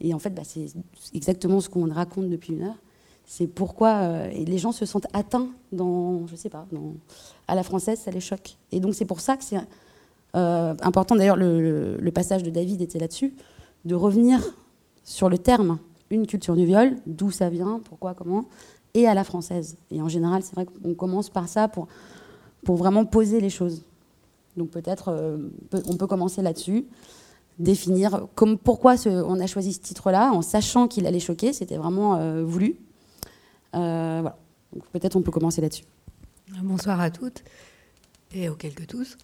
Et 0.00 0.12
en 0.12 0.18
fait, 0.18 0.30
bah, 0.30 0.42
c'est 0.44 0.66
exactement 1.14 1.60
ce 1.60 1.70
qu'on 1.70 1.90
raconte 1.90 2.28
depuis 2.28 2.52
une 2.52 2.64
heure. 2.64 2.76
C'est 3.24 3.46
pourquoi 3.46 3.94
euh, 3.94 4.28
les 4.28 4.58
gens 4.58 4.72
se 4.72 4.84
sentent 4.84 5.06
atteints 5.14 5.48
dans, 5.72 6.26
je 6.26 6.36
sais 6.36 6.50
pas, 6.50 6.66
à 7.48 7.54
la 7.54 7.62
française, 7.62 7.98
ça 7.98 8.10
les 8.10 8.20
choque. 8.20 8.56
Et 8.70 8.80
donc, 8.80 8.94
c'est 8.94 9.06
pour 9.06 9.20
ça 9.20 9.36
que 9.36 9.44
c'est 9.44 9.56
euh, 10.36 10.74
important 10.82 11.16
d'ailleurs, 11.16 11.36
le, 11.36 12.10
passage 12.14 12.42
de 12.42 12.50
David 12.50 12.82
était 12.82 12.98
là-dessus, 12.98 13.34
de 13.86 13.94
revenir 13.94 14.40
sur 15.04 15.28
le 15.30 15.38
terme 15.38 15.78
une 16.10 16.26
culture 16.26 16.54
du 16.54 16.66
viol, 16.66 16.96
d'où 17.06 17.30
ça 17.30 17.48
vient, 17.48 17.80
pourquoi, 17.82 18.14
comment, 18.14 18.44
et 18.92 19.08
à 19.08 19.14
la 19.14 19.24
française. 19.24 19.76
Et 19.90 20.02
en 20.02 20.08
général, 20.08 20.42
c'est 20.42 20.54
vrai 20.54 20.66
qu'on 20.66 20.94
commence 20.94 21.30
par 21.30 21.48
ça 21.48 21.66
pour, 21.68 21.88
pour 22.62 22.76
vraiment 22.76 23.06
poser 23.06 23.40
les 23.40 23.50
choses. 23.50 23.82
Donc 24.56 24.70
peut-être 24.70 25.08
euh, 25.08 25.38
on 25.88 25.96
peut 25.96 26.06
commencer 26.06 26.42
là-dessus, 26.42 26.86
définir 27.58 28.26
comme, 28.34 28.58
pourquoi 28.58 28.94
on 29.06 29.40
a 29.40 29.46
choisi 29.46 29.72
ce 29.72 29.80
titre-là, 29.80 30.32
en 30.32 30.42
sachant 30.42 30.88
qu'il 30.88 31.06
allait 31.06 31.20
choquer, 31.20 31.52
c'était 31.52 31.76
vraiment 31.76 32.16
euh, 32.16 32.44
voulu. 32.44 32.76
voilà. 33.72 34.38
Donc 34.72 34.84
peut-être 34.92 35.16
on 35.16 35.22
peut 35.22 35.30
commencer 35.30 35.60
là-dessus. 35.60 35.84
Bonsoir 36.62 37.00
à 37.00 37.10
toutes 37.10 37.42
et 38.32 38.48
aux 38.48 38.54
quelques 38.54 38.86
tous. 38.86 39.16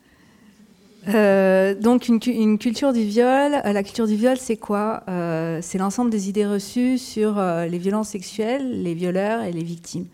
Euh, 1.08 1.74
donc 1.74 2.08
une, 2.08 2.58
culture 2.58 2.92
du 2.92 3.02
viol, 3.02 3.60
euh, 3.64 3.72
la 3.72 3.82
culture 3.82 4.06
du 4.06 4.14
viol, 4.14 4.36
c'est 4.38 4.56
quoi 4.56 5.02
euh, 5.08 5.58
C'est 5.60 5.78
l'ensemble 5.78 6.10
des 6.10 6.28
idées 6.28 6.46
reçues 6.46 6.98
sur 6.98 7.40
les 7.40 7.78
violences 7.78 8.10
sexuelles, 8.10 8.82
les 8.82 8.94
violeurs 8.94 9.42
et 9.42 9.52
les 9.52 9.64
victimes. 9.64 10.06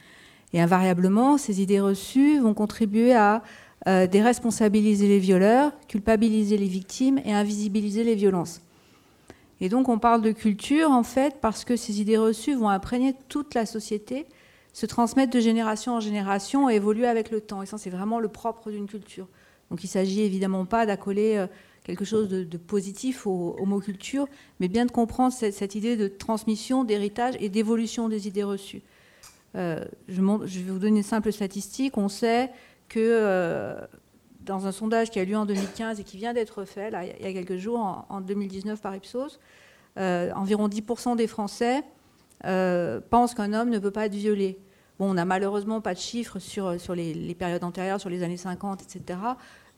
Et 0.54 0.60
invariablement, 0.60 1.36
ces 1.36 1.60
idées 1.60 1.80
reçues 1.80 2.38
vont 2.38 2.54
contribuer 2.54 3.14
à 3.14 3.42
déresponsabiliser 3.86 5.08
les 5.08 5.18
violeurs, 5.18 5.72
culpabiliser 5.88 6.58
les 6.58 6.66
victimes 6.66 7.20
et 7.24 7.32
invisibiliser 7.32 8.04
les 8.04 8.16
violences. 8.16 8.60
Et 9.60 9.68
donc 9.68 9.88
on 9.88 9.98
parle 9.98 10.22
de 10.22 10.32
culture 10.32 10.90
en 10.90 11.02
fait 11.02 11.36
parce 11.40 11.64
que 11.64 11.76
ces 11.76 12.00
idées 12.00 12.16
reçues 12.18 12.54
vont 12.54 12.68
imprégner 12.68 13.14
toute 13.28 13.54
la 13.54 13.66
société, 13.66 14.26
se 14.72 14.86
transmettre 14.86 15.32
de 15.32 15.40
génération 15.40 15.94
en 15.96 16.00
génération 16.00 16.70
et 16.70 16.74
évoluer 16.74 17.06
avec 17.06 17.30
le 17.30 17.40
temps. 17.40 17.62
Et 17.62 17.66
ça, 17.66 17.78
c'est 17.78 17.90
vraiment 17.90 18.20
le 18.20 18.28
propre 18.28 18.70
d'une 18.70 18.86
culture. 18.86 19.26
Donc 19.70 19.82
il 19.82 19.86
ne 19.86 19.90
s'agit 19.90 20.22
évidemment 20.22 20.64
pas 20.64 20.86
d'accoler 20.86 21.36
euh, 21.36 21.46
quelque 21.82 22.04
chose 22.04 22.28
de, 22.28 22.56
positif 22.56 23.26
au, 23.26 23.64
mot 23.64 23.80
culture, 23.80 24.26
mais 24.60 24.68
bien 24.68 24.86
de 24.86 24.92
comprendre 24.92 25.32
cette, 25.32 25.74
idée 25.74 25.96
de 25.96 26.06
transmission, 26.06 26.84
d'héritage 26.84 27.34
et 27.40 27.48
d'évolution 27.48 28.08
des 28.08 28.28
idées 28.28 28.44
reçues. 28.44 28.82
Euh, 29.56 29.84
je, 30.06 30.20
vais 30.20 30.70
vous 30.70 30.78
donner 30.78 30.98
une 30.98 31.02
simple 31.02 31.32
statistique. 31.32 31.96
On 31.96 32.08
sait 32.08 32.50
que 32.88 32.98
euh, 32.98 33.76
dans 34.40 34.66
un 34.66 34.72
sondage 34.72 35.10
qui 35.10 35.20
a 35.20 35.24
lieu 35.24 35.36
en 35.36 35.46
2015 35.46 36.00
et 36.00 36.04
qui 36.04 36.16
vient 36.16 36.32
d'être 36.32 36.64
fait 36.64 36.90
il 37.18 37.24
y 37.24 37.28
a 37.28 37.32
quelques 37.32 37.56
jours, 37.56 38.06
en, 38.08 38.20
2019 38.20 38.80
par 38.80 38.94
Ipsos, 38.96 39.38
environ 39.96 40.68
10% 40.68 41.16
des 41.16 41.26
Français 41.26 41.82
pensent 43.10 43.34
qu'un 43.34 43.52
homme 43.52 43.70
ne 43.70 43.78
peut 43.78 43.90
pas 43.90 44.06
être 44.06 44.14
violé. 44.14 44.58
Bon, 44.98 45.10
on 45.10 45.14
n'a 45.14 45.24
malheureusement 45.24 45.80
pas 45.80 45.94
de 45.94 45.98
chiffres 45.98 46.38
sur, 46.40 46.80
sur 46.80 46.94
les, 46.94 47.34
périodes 47.34 47.62
antérieures, 47.62 48.00
sur 48.00 48.10
les 48.10 48.22
années 48.22 48.36
50, 48.36 48.82
etc. 48.82 49.18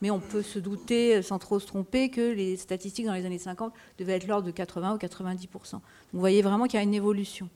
Mais 0.01 0.11
on 0.11 0.19
peut 0.21 0.43
se 0.43 0.59
douter, 0.59 1.21
sans 1.21 1.39
trop 1.39 1.59
se 1.59 1.67
tromper, 1.67 2.09
que 2.09 2.33
les 2.33 2.57
statistiques 2.57 3.05
dans 3.05 3.13
les 3.13 3.27
années 3.27 3.39
50 3.39 3.73
devaient 3.99 4.15
être 4.15 4.27
l'ordre 4.27 4.47
de 4.47 4.51
80 4.51 4.95
ou 4.95 4.99
90 4.99 5.49
Donc 5.53 5.83
vous 6.13 6.21
voyez 6.21 6.41
vraiment 6.41 6.65
qu'il 6.65 6.79
y 6.79 6.81
a 6.81 6.83
une 6.83 6.95
évolution. 6.95 7.51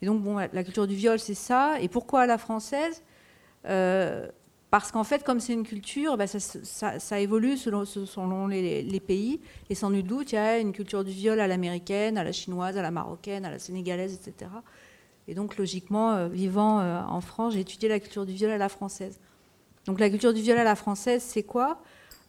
Et 0.00 0.06
donc, 0.06 0.22
bon, 0.22 0.36
la 0.36 0.64
culture 0.64 0.86
du 0.86 0.94
viol, 0.94 1.18
c'est 1.18 1.34
ça. 1.34 1.80
Et 1.80 1.88
pourquoi 1.88 2.26
la 2.26 2.38
française? 2.38 3.02
Euh, 3.66 4.28
Parce 4.74 4.90
qu'en 4.90 5.04
fait, 5.04 5.22
comme 5.22 5.38
c'est 5.38 5.52
une 5.52 5.62
culture, 5.62 6.16
bah, 6.16 6.26
ça, 6.26 7.20
évolue 7.20 7.56
selon, 7.56 8.48
les, 8.48 8.82
les, 8.82 8.98
pays. 8.98 9.40
Et 9.70 9.76
sans 9.76 9.90
nul 9.90 10.02
doute, 10.02 10.32
il 10.32 10.34
y 10.34 10.38
a 10.38 10.58
une 10.58 10.72
culture 10.72 11.04
du 11.04 11.12
viol 11.12 11.38
à 11.38 11.46
l'américaine, 11.46 12.18
à 12.18 12.24
la 12.24 12.32
chinoise, 12.32 12.76
à 12.76 12.82
la 12.82 12.90
marocaine, 12.90 13.44
à 13.44 13.52
la 13.52 13.60
sénégalaise, 13.60 14.14
etc. 14.14 14.50
Et 15.28 15.34
donc, 15.36 15.58
logiquement, 15.58 16.14
euh, 16.14 16.26
vivant 16.26 16.80
euh, 16.80 17.00
en 17.02 17.20
France, 17.20 17.54
j'ai 17.54 17.60
étudié 17.60 17.88
la 17.88 18.00
culture 18.00 18.26
du 18.26 18.32
viol 18.32 18.50
à 18.50 18.58
la 18.58 18.68
française. 18.68 19.20
Donc, 19.86 20.00
la 20.00 20.10
culture 20.10 20.34
du 20.34 20.42
viol 20.42 20.58
à 20.58 20.64
la 20.64 20.74
française, 20.74 21.22
c'est 21.22 21.44
quoi? 21.44 21.80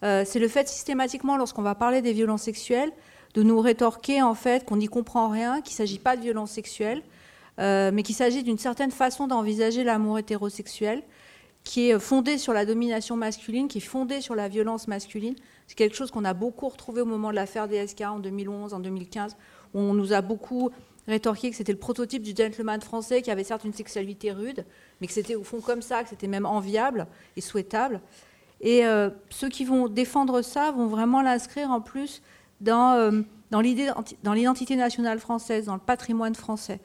Euh, 0.04 0.22
C'est 0.24 0.38
le 0.38 0.48
fait 0.48 0.68
systématiquement, 0.68 1.38
lorsqu'on 1.38 1.64
va 1.64 1.74
parler 1.74 2.04
des 2.04 2.14
violences 2.14 2.44
sexuelles, 2.44 2.92
de 3.34 3.42
nous 3.42 3.60
rétorquer 3.60 4.22
en 4.22 4.36
fait 4.36 4.66
qu'on 4.66 4.78
n'y 4.78 4.88
comprend 4.88 5.30
rien, 5.30 5.64
qu'il 5.64 5.74
ne 5.74 5.78
s'agit 5.78 5.98
pas 5.98 6.16
de 6.16 6.22
violences 6.22 6.52
sexuelles, 6.52 7.02
mais 7.58 8.04
qu'il 8.04 8.14
s'agit 8.14 8.44
d'une 8.44 8.60
certaine 8.60 8.92
façon 8.92 9.25
d'envisager 9.25 9.84
l'amour 9.84 10.20
hétérosexuel, 10.20 11.02
qui 11.65 11.89
est 11.89 12.00
fondée 12.00 12.38
sur 12.38 12.53
la 12.53 12.65
domination 12.65 13.17
masculine, 13.17 13.67
qui 13.67 13.79
est 13.79 13.81
fondée 13.81 14.22
sur 14.22 14.36
la 14.36 14.48
violence 14.48 14.88
masculine. 14.88 15.36
C'est 15.67 15.75
quelque 15.75 15.95
chose 15.95 16.12
qu'on 16.12 16.24
a 16.24 16.34
beaucoup 16.34 16.69
retrouvé 16.69 17.01
au 17.01 17.05
moment 17.05 17.31
de 17.31 17.36
l'affaire 17.36 17.67
DSK 17.67 18.01
en 18.01 18.19
2011, 18.19 18.74
en 18.74 18.79
2015, 18.79 19.36
où 19.74 19.79
on 19.79 19.93
nous 19.93 20.13
a 20.13 20.22
beaucoup 20.22 20.69
rétorqué 21.07 21.50
que 21.50 21.55
c'était 21.55 21.72
le 21.72 21.79
prototype 21.79 22.22
du 22.22 22.34
gentleman 22.36 22.79
français 22.81 23.22
qui 23.22 23.31
avait 23.31 23.43
certes 23.43 23.63
une 23.63 23.74
sexualité 23.74 24.31
rude, 24.31 24.63
mais 25.01 25.07
que 25.07 25.13
c'était 25.13 25.36
au 25.36 25.43
fond 25.43 25.60
comme 25.60 25.81
ça, 25.81 26.03
que 26.03 26.10
c'était 26.10 26.27
même 26.27 26.45
enviable 26.45 27.07
et 27.36 27.41
souhaitable. 27.41 28.00
Et 28.62 28.86
euh, 28.86 29.10
ceux 29.29 29.50
qui 29.50 29.65
vont 29.65 29.89
défendre 29.89 30.43
ça 30.43 30.72
vont 30.72 30.88
vraiment 30.88 31.24
l'inscrire 31.24 31.72
en 31.72 31.81
plus 31.81 32.22
dans, 32.62 32.93
euh, 32.93 33.22
dans 33.50 33.62
l'identité 34.34 34.75
nationale 34.75 35.19
française, 35.19 35.65
dans 35.65 35.74
le 35.74 35.79
patrimoine 35.79 36.36
français. 36.36 36.79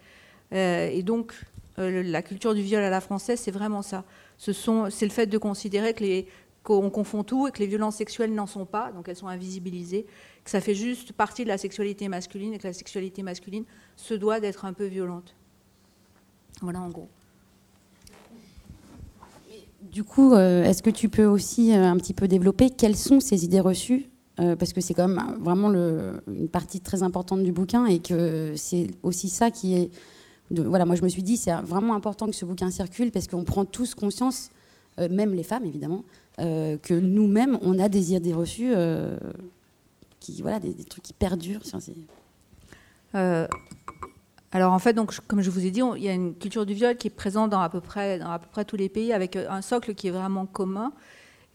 Euh, 0.53 0.89
et 0.91 1.03
donc, 1.03 1.35
la 1.77 2.21
culture 2.21 2.55
du 2.55 2.61
viol 2.61 2.83
à 2.83 2.91
la 2.91 3.01
française, 3.01 3.41
c'est 3.41 3.51
vraiment 3.51 3.81
ça. 3.81 4.05
C'est 4.41 5.05
le 5.07 5.11
fait 5.11 5.27
de 5.27 5.37
considérer 5.37 6.27
qu'on 6.63 6.89
confond 6.89 7.25
tout 7.25 7.47
et 7.47 7.51
que 7.51 7.59
les 7.59 7.67
violences 7.67 7.97
sexuelles 7.97 8.35
n'en 8.35 8.47
sont 8.47 8.65
pas, 8.65 8.91
donc 8.93 9.09
elles 9.09 9.17
sont 9.17 9.29
invisibilisées, 9.29 10.07
que 10.45 10.51
ça 10.51 10.63
fait 10.63 10.75
juste 10.75 11.13
partie 11.13 11.45
de 11.45 11.49
la 11.49 11.59
sexualité 11.59 12.09
masculine 12.09 12.55
et 12.55 12.59
que 12.59 12.67
la 12.67 12.73
sexualité 12.73 13.23
masculine 13.23 13.65
se 13.97 14.15
doit 14.15 14.41
d'être 14.41 14.65
un 14.65 14.73
peu 14.73 14.87
violente. 14.87 15.37
Voilà 16.63 16.81
en 16.81 16.89
gros. 16.89 17.09
Du 19.83 20.05
coup, 20.05 20.35
euh, 20.35 20.65
est-ce 20.65 20.83
que 20.83 20.91
tu 20.91 21.09
peux 21.09 21.25
aussi 21.25 21.73
euh, 21.75 21.85
un 21.85 21.97
petit 21.97 22.15
peu 22.15 22.29
développer 22.29 22.71
quelles 22.71 22.97
sont 22.97 23.21
ces 23.21 23.45
idées 23.45 23.61
reçues? 23.61 24.09
Euh, 24.39 24.57
Parce 24.57 24.73
que 24.73 24.81
c'est 24.81 24.95
quand 24.95 25.09
même 25.09 25.37
vraiment 25.41 25.69
une 25.71 26.49
partie 26.49 26.81
très 26.81 27.03
importante 27.03 27.43
du 27.43 27.53
bouquin 27.53 27.87
et 27.87 27.99
que 27.99 28.55
c'est 28.57 28.89
aussi 29.03 29.29
ça 29.29 29.51
qui 29.51 29.75
est. 29.75 29.91
voilà, 30.51 30.85
moi 30.85 30.97
je 30.97 31.03
me 31.03 31.09
suis 31.09 31.23
dit, 31.23 31.37
c'est 31.37 31.53
vraiment 31.63 31.95
important 31.95 32.27
que 32.27 32.35
ce 32.35 32.45
bouquin 32.45 32.71
circule 32.71 33.11
parce 33.11 33.29
qu'on 33.29 33.45
prend 33.45 33.65
tous 33.65 33.95
conscience, 33.95 34.51
même 34.99 35.35
les 35.35 35.45
femmes 35.45 35.65
évidemment, 35.65 36.05
que 36.39 36.95
nous-mêmes, 36.95 37.59
on 37.63 37.79
a 37.79 37.89
des 37.89 38.15
idées 38.15 38.33
reçues 38.33 38.73
qui, 40.19 40.43
voilà, 40.43 40.59
des, 40.59 40.75
trucs 40.85 41.05
qui 41.05 41.13
perdurent. 41.13 41.63
Alors 44.53 44.73
en 44.73 44.79
fait, 44.81 44.95
donc, 44.95 45.15
comme 45.29 45.43
je 45.43 45.51
vous 45.51 45.65
ai 45.65 45.71
dit, 45.71 45.81
il 45.97 46.03
y 46.03 46.09
a 46.09 46.13
une 46.13 46.35
culture 46.35 46.67
du 46.67 46.75
viol 46.75 46.97
qui 46.97 47.07
est 47.07 47.11
présente 47.11 47.51
dans 47.51 47.61
à 47.61 47.69
peu 47.69 47.81
près, 47.81 48.19
dans 48.19 48.31
à 48.31 48.39
peu 48.41 48.49
près 48.51 48.65
tous 48.65 48.77
les 48.77 48.89
pays, 48.89 49.13
avec 49.13 49.37
euh, 49.37 49.49
un 49.49 49.63
socle 49.63 49.95
qui 49.95 50.09
est 50.09 50.11
vraiment 50.11 50.47
commun. 50.47 50.93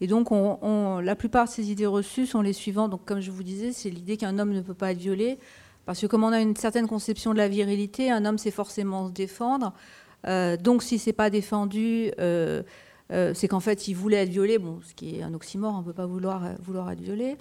Et 0.00 0.06
donc, 0.06 0.30
on, 0.30 1.00
la 1.00 1.16
plupart 1.16 1.46
de 1.46 1.50
ces 1.50 1.70
idées 1.70 1.86
reçues 1.86 2.26
sont 2.26 2.42
les 2.42 2.52
suivantes. 2.52 2.90
Donc, 2.90 3.04
comme 3.04 3.20
je 3.20 3.30
vous 3.30 3.42
disais, 3.42 3.72
c'est 3.72 3.90
l'idée 3.90 4.16
qu'un 4.16 4.38
homme 4.38 4.52
ne 4.52 4.60
peut 4.60 4.74
pas 4.74 4.92
être 4.92 4.98
violé, 4.98 5.38
parce 5.86 6.00
que 6.00 6.06
comme 6.06 6.24
on 6.24 6.32
a 6.32 6.40
une 6.40 6.56
certaine 6.56 6.86
conception 6.86 7.32
de 7.32 7.38
la 7.38 7.48
virilité, 7.48 8.10
un 8.10 8.24
homme 8.24 8.38
sait 8.38 8.50
forcément 8.50 9.08
se 9.08 9.12
défendre. 9.12 9.72
donc 10.60 10.82
si 10.82 10.98
c'est 10.98 11.12
pas 11.12 11.30
défendu, 11.30 12.10
c'est 13.08 13.48
qu'en 13.48 13.60
fait 13.60 13.88
il 13.88 13.94
voulait 13.94 14.24
être 14.24 14.30
violé, 14.30 14.58
bon, 14.58 14.80
ce 14.86 14.94
qui 14.94 15.18
est 15.18 15.22
un 15.22 15.32
oxymore, 15.32 15.74
on 15.74 15.78
ne 15.78 15.84
peut 15.84 15.92
pas 15.92 16.06
vouloir, 16.06 16.42
vouloir 16.60 16.90
être 16.90 17.00
violé. 17.00 17.36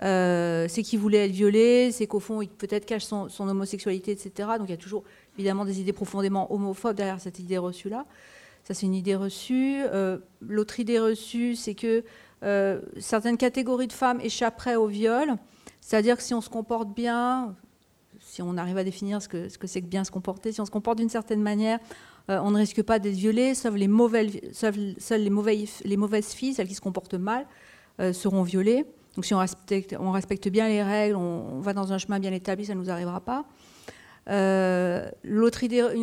c'est 0.00 0.82
qu'il 0.82 0.98
voulait 0.98 1.26
être 1.26 1.32
violé, 1.32 1.92
c'est 1.92 2.06
qu'au 2.06 2.20
fond 2.20 2.42
il 2.42 2.48
peut-être 2.48 2.86
cache 2.86 3.04
son, 3.04 3.28
son, 3.28 3.46
homosexualité, 3.48 4.12
etc. 4.12 4.48
Donc 4.58 4.68
il 4.68 4.72
y 4.72 4.74
a 4.74 4.78
toujours 4.78 5.04
évidemment 5.36 5.64
des 5.64 5.80
idées 5.80 5.92
profondément 5.92 6.52
homophobes 6.52 6.96
derrière 6.96 7.20
cette 7.20 7.38
idée 7.38 7.58
reçue-là. 7.58 8.06
Ça, 8.64 8.74
c'est 8.74 8.86
une 8.86 8.94
idée 8.94 9.16
reçue. 9.16 9.82
Euh, 9.92 10.18
l'autre 10.40 10.80
idée 10.80 10.98
reçue, 10.98 11.56
c'est 11.56 11.74
que 11.74 12.04
euh, 12.42 12.80
certaines 12.98 13.36
catégories 13.36 13.86
de 13.86 13.92
femmes 13.92 14.20
échapperaient 14.20 14.76
au 14.76 14.86
viol. 14.86 15.36
C'est-à-dire 15.80 16.16
que 16.16 16.22
si 16.22 16.34
on 16.34 16.40
se 16.40 16.50
comporte 16.50 16.94
bien, 16.94 17.54
on 18.42 18.56
arrive 18.56 18.78
à 18.78 18.84
définir 18.84 19.22
ce 19.22 19.28
que 19.28 19.48
c'est 19.48 19.66
ce 19.66 19.78
que, 19.78 19.86
bien 19.86 20.04
se 20.04 20.10
comporter, 20.10 20.52
si 20.52 20.60
on 20.60 20.66
se 20.66 20.70
comporte 20.70 20.98
d'une 20.98 21.08
certaine 21.08 21.42
manière, 21.42 21.78
euh, 22.30 22.38
on 22.42 22.50
ne 22.50 22.58
risque 22.58 22.82
pas 22.82 22.98
d'être 22.98 23.14
violé, 23.14 23.54
sauf 23.54 23.74
les, 23.74 23.88
mauvaises, 23.88 24.32
filles, 26.34 26.54
celles 26.54 26.68
qui 26.68 26.74
se 26.74 26.80
comportent 26.80 27.14
mal, 27.14 27.46
seront 28.12 28.42
violées. 28.42 28.86
Donc 29.16 29.24
si 29.24 29.34
on 29.34 29.38
respecte, 30.12 30.48
bien 30.48 30.68
les 30.68 30.82
règles, 30.82 31.16
on, 31.16 31.60
va 31.60 31.72
dans 31.72 31.92
un 31.92 31.98
chemin 31.98 32.18
bien 32.18 32.32
établi, 32.32 32.64
ça 32.64 32.74
ne 32.74 32.80
nous 32.80 32.90
arrivera 32.90 33.20
pas. 33.20 33.44
Euh, 34.28 35.10
une 35.24 35.42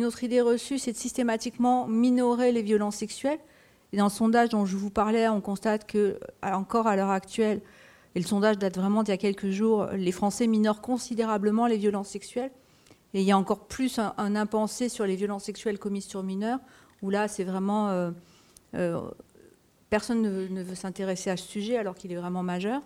autre 0.04 0.22
idée 0.22 0.40
reçue, 0.40 0.78
c'est 0.78 0.92
de 0.92 0.96
systématiquement 0.96 1.86
minorer 1.86 2.52
les 2.52 2.62
violences 2.62 2.96
sexuelles. 2.96 3.38
Et 3.92 3.96
dans 3.96 4.04
le 4.04 4.10
sondage 4.10 4.50
dont 4.50 4.66
je 4.66 4.76
vous 4.76 4.90
parlais, 4.90 5.28
on 5.28 5.40
constate 5.40 5.86
que, 5.86 6.18
encore 6.42 6.86
à 6.86 6.96
l'heure 6.96 7.10
actuelle, 7.10 7.62
et 8.18 8.20
le 8.20 8.26
sondage 8.26 8.58
date 8.58 8.76
vraiment 8.76 9.04
d'il 9.04 9.12
y 9.12 9.14
a 9.14 9.16
quelques 9.16 9.50
jours, 9.50 9.86
les 9.92 10.10
Français 10.10 10.48
minorent 10.48 10.80
considérablement 10.80 11.68
les 11.68 11.76
violences 11.76 12.08
sexuelles. 12.08 12.50
Et 13.14 13.20
il 13.20 13.24
y 13.24 13.30
a 13.30 13.38
encore 13.38 13.68
plus 13.68 14.00
un, 14.00 14.34
impensé 14.34 14.88
sur 14.88 15.06
les 15.06 15.14
violences 15.14 15.44
sexuelles 15.44 15.78
commises 15.78 16.06
sur 16.06 16.24
mineurs, 16.24 16.58
où 17.00 17.10
là, 17.10 17.28
c'est 17.28 17.44
vraiment. 17.44 17.90
Euh, 17.90 18.10
euh, 18.74 19.08
personne 19.88 20.22
ne 20.22 20.62
veut, 20.64 20.74
s'intéresser 20.74 21.30
à 21.30 21.36
ce 21.36 21.46
sujet 21.46 21.76
alors 21.76 21.94
qu'il 21.94 22.10
est 22.10 22.16
vraiment 22.16 22.42
majeur. 22.42 22.82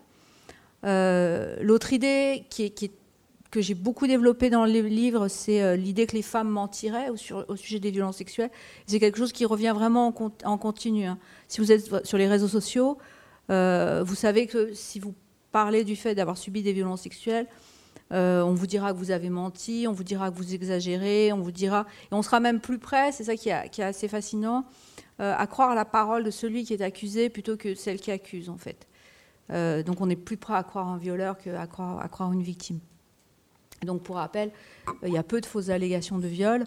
Euh, 0.85 1.57
l'autre 1.63 1.95
idée 1.95 2.45
que 3.51 3.63
j'ai 3.63 3.75
beaucoup 3.75 4.07
développé 4.07 4.51
dans 4.51 4.67
le 4.67 4.81
livre, 4.83 5.29
c'est 5.29 5.79
l'idée 5.79 6.07
que 6.07 6.15
les 6.15 6.21
femmes 6.21 6.51
mentiraient 6.51 7.09
au, 7.09 7.57
sujet 7.57 7.81
des 7.81 7.91
violences 7.91 8.19
sexuelles. 8.19 8.51
C'est 8.87 9.01
quelque 9.01 9.17
chose 9.17 9.33
qui 9.33 9.47
revient 9.47 9.73
vraiment 9.75 10.15
en, 10.45 10.59
continu. 10.59 11.07
Hein. 11.07 11.17
Si 11.49 11.63
vous 11.63 11.73
êtes 11.73 12.05
sur 12.05 12.19
les 12.19 12.29
réseaux 12.29 12.49
sociaux, 12.49 12.99
vous 13.49 14.15
savez 14.15 14.47
que 14.47 14.73
si 14.73 15.01
vous 15.01 15.15
parlez 15.53 15.85
du 15.85 15.97
fait 15.97 16.15
d'avoir 16.15 16.37
subi 16.37 16.63
des 16.63 16.73
violences 16.73 17.03
sexuelles, 17.03 17.47
euh, 18.13 18.43
on 18.43 18.55
vous 18.55 18.67
dira 18.67 18.93
que 18.93 18.99
vous 18.99 19.11
avez 19.11 19.31
menti, 19.31 19.87
on 19.89 19.93
vous 19.93 20.05
dira 20.05 20.31
que 20.31 20.37
vous 20.37 20.55
exagérez, 20.55 21.33
on 21.33 21.41
vous 21.41 21.53
dira, 21.53 21.87
et 22.11 22.15
on 22.15 22.23
sera 22.23 22.41
même 22.41 22.61
plus 22.61 22.79
près, 22.79 23.13
c'est 23.13 23.25
ça 23.25 23.37
qui, 23.37 23.49
est 23.49 23.81
assez 23.81 24.09
fascinant, 24.09 24.65
à 25.19 25.47
croire 25.47 25.77
la 25.77 25.85
parole 25.85 26.25
de 26.25 26.33
celui 26.33 26.65
qui 26.65 26.75
est 26.75 26.83
accusé 26.83 27.29
plutôt 27.29 27.57
que 27.57 27.77
celle 27.77 28.01
qui 28.01 28.11
accuse 28.11 28.51
en 28.51 28.59
fait. 28.59 28.89
donc 29.85 30.01
on 30.01 30.11
est 30.11 30.17
plus 30.17 30.37
prêt 30.37 30.55
à 30.55 30.65
croire 30.65 30.89
un 30.89 30.99
violeur 30.99 31.39
qu'à 31.39 31.67
croire, 31.69 32.01
à 32.01 32.09
croire 32.09 32.33
une 32.33 32.43
victime. 32.43 32.81
Donc, 33.85 34.03
pour 34.03 34.17
rappel, 34.17 34.51
euh, 34.89 35.09
il 35.09 35.13
y 35.13 35.19
a 35.19 35.23
peu 35.23 35.41
de 35.41 35.47
fausses 35.47 35.69
allégations 35.69 36.19
de 36.19 36.27
viol. 36.27 36.65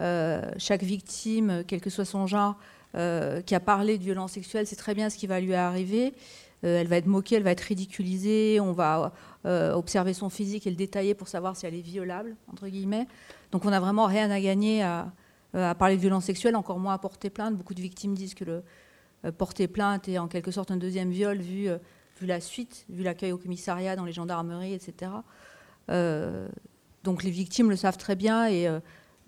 Euh, 0.00 0.42
chaque 0.58 0.82
victime, 0.82 1.64
quel 1.66 1.80
que 1.80 1.90
soit 1.90 2.04
son 2.04 2.26
genre, 2.26 2.56
euh, 2.94 3.42
qui 3.42 3.54
a 3.54 3.60
parlé 3.60 3.98
de 3.98 4.02
violence 4.02 4.32
sexuelle, 4.32 4.66
sait 4.66 4.76
très 4.76 4.94
bien 4.94 5.10
ce 5.10 5.16
qui 5.16 5.26
va 5.26 5.40
lui 5.40 5.54
arriver. 5.54 6.14
Elle 6.62 6.88
va 6.88 6.96
être 6.96 7.06
moquée, 7.06 7.36
elle 7.36 7.42
va 7.42 7.52
être 7.52 7.60
ridiculisée, 7.60 8.58
on 8.60 8.72
va 8.72 9.12
observer 9.44 10.12
son 10.12 10.28
physique 10.28 10.66
et 10.66 10.70
le 10.70 10.76
détailler 10.76 11.14
pour 11.14 11.28
savoir 11.28 11.56
si 11.56 11.66
elle 11.66 11.74
est 11.74 11.80
violable, 11.80 12.36
entre 12.50 12.68
guillemets. 12.68 13.06
Donc 13.52 13.64
on 13.64 13.70
n'a 13.70 13.80
vraiment 13.80 14.06
rien 14.06 14.30
à 14.30 14.40
gagner 14.40 14.82
à, 14.82 15.12
parler 15.78 15.96
de 15.96 16.00
violence 16.00 16.24
sexuelle, 16.24 16.56
encore 16.56 16.78
moins 16.78 16.94
à 16.94 16.98
porter 16.98 17.30
plainte. 17.30 17.56
Beaucoup 17.56 17.74
de 17.74 17.80
victimes 17.80 18.14
disent 18.14 18.34
que 18.34 18.62
porter 19.36 19.68
plainte 19.68 20.08
est 20.08 20.18
en 20.18 20.26
quelque 20.26 20.50
sorte 20.50 20.70
un 20.70 20.76
deuxième 20.76 21.10
viol 21.10 21.38
vu, 21.38 21.68
vu 22.20 22.26
la 22.26 22.40
suite, 22.40 22.84
vu 22.88 23.02
l'accueil 23.02 23.32
au 23.32 23.38
commissariat, 23.38 23.96
dans 23.96 24.04
les 24.04 24.12
gendarmeries, 24.12 24.74
etc. 24.74 25.12
Euh, 25.90 26.48
donc 27.04 27.22
les 27.22 27.30
victimes 27.30 27.70
le 27.70 27.76
savent 27.76 27.96
très 27.96 28.16
bien 28.16 28.46
et 28.46 28.68
euh, 28.68 28.80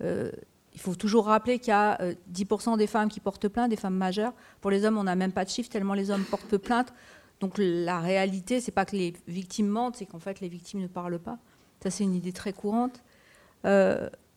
euh, 0.03 0.31
il 0.73 0.79
faut 0.79 0.95
toujours 0.95 1.25
rappeler 1.25 1.59
qu'il 1.59 1.69
y 1.69 1.75
a 1.75 1.97
10% 2.31 2.77
des 2.77 2.87
femmes 2.87 3.09
qui 3.09 3.19
portent 3.19 3.47
plainte, 3.49 3.69
des 3.69 3.75
femmes 3.75 3.95
majeures. 3.95 4.33
Pour 4.61 4.71
les 4.71 4.85
hommes, 4.85 4.97
on 4.97 5.03
n'a 5.03 5.15
même 5.15 5.33
pas 5.33 5.43
de 5.43 5.49
chiffre 5.49 5.69
tellement 5.69 5.93
les 5.93 6.11
hommes 6.11 6.23
portent 6.23 6.45
peu 6.45 6.59
plainte. 6.59 6.93
Donc 7.41 7.55
la 7.57 7.99
réalité, 7.99 8.61
c'est 8.61 8.71
pas 8.71 8.85
que 8.85 8.95
les 8.95 9.13
victimes 9.27 9.67
mentent, 9.67 9.97
c'est 9.97 10.05
qu'en 10.05 10.19
fait 10.19 10.39
les 10.39 10.47
victimes 10.47 10.79
ne 10.79 10.87
parlent 10.87 11.19
pas. 11.19 11.37
Ça, 11.83 11.89
c'est 11.89 12.03
une 12.03 12.15
idée 12.15 12.31
très 12.31 12.53
courante. 12.53 13.03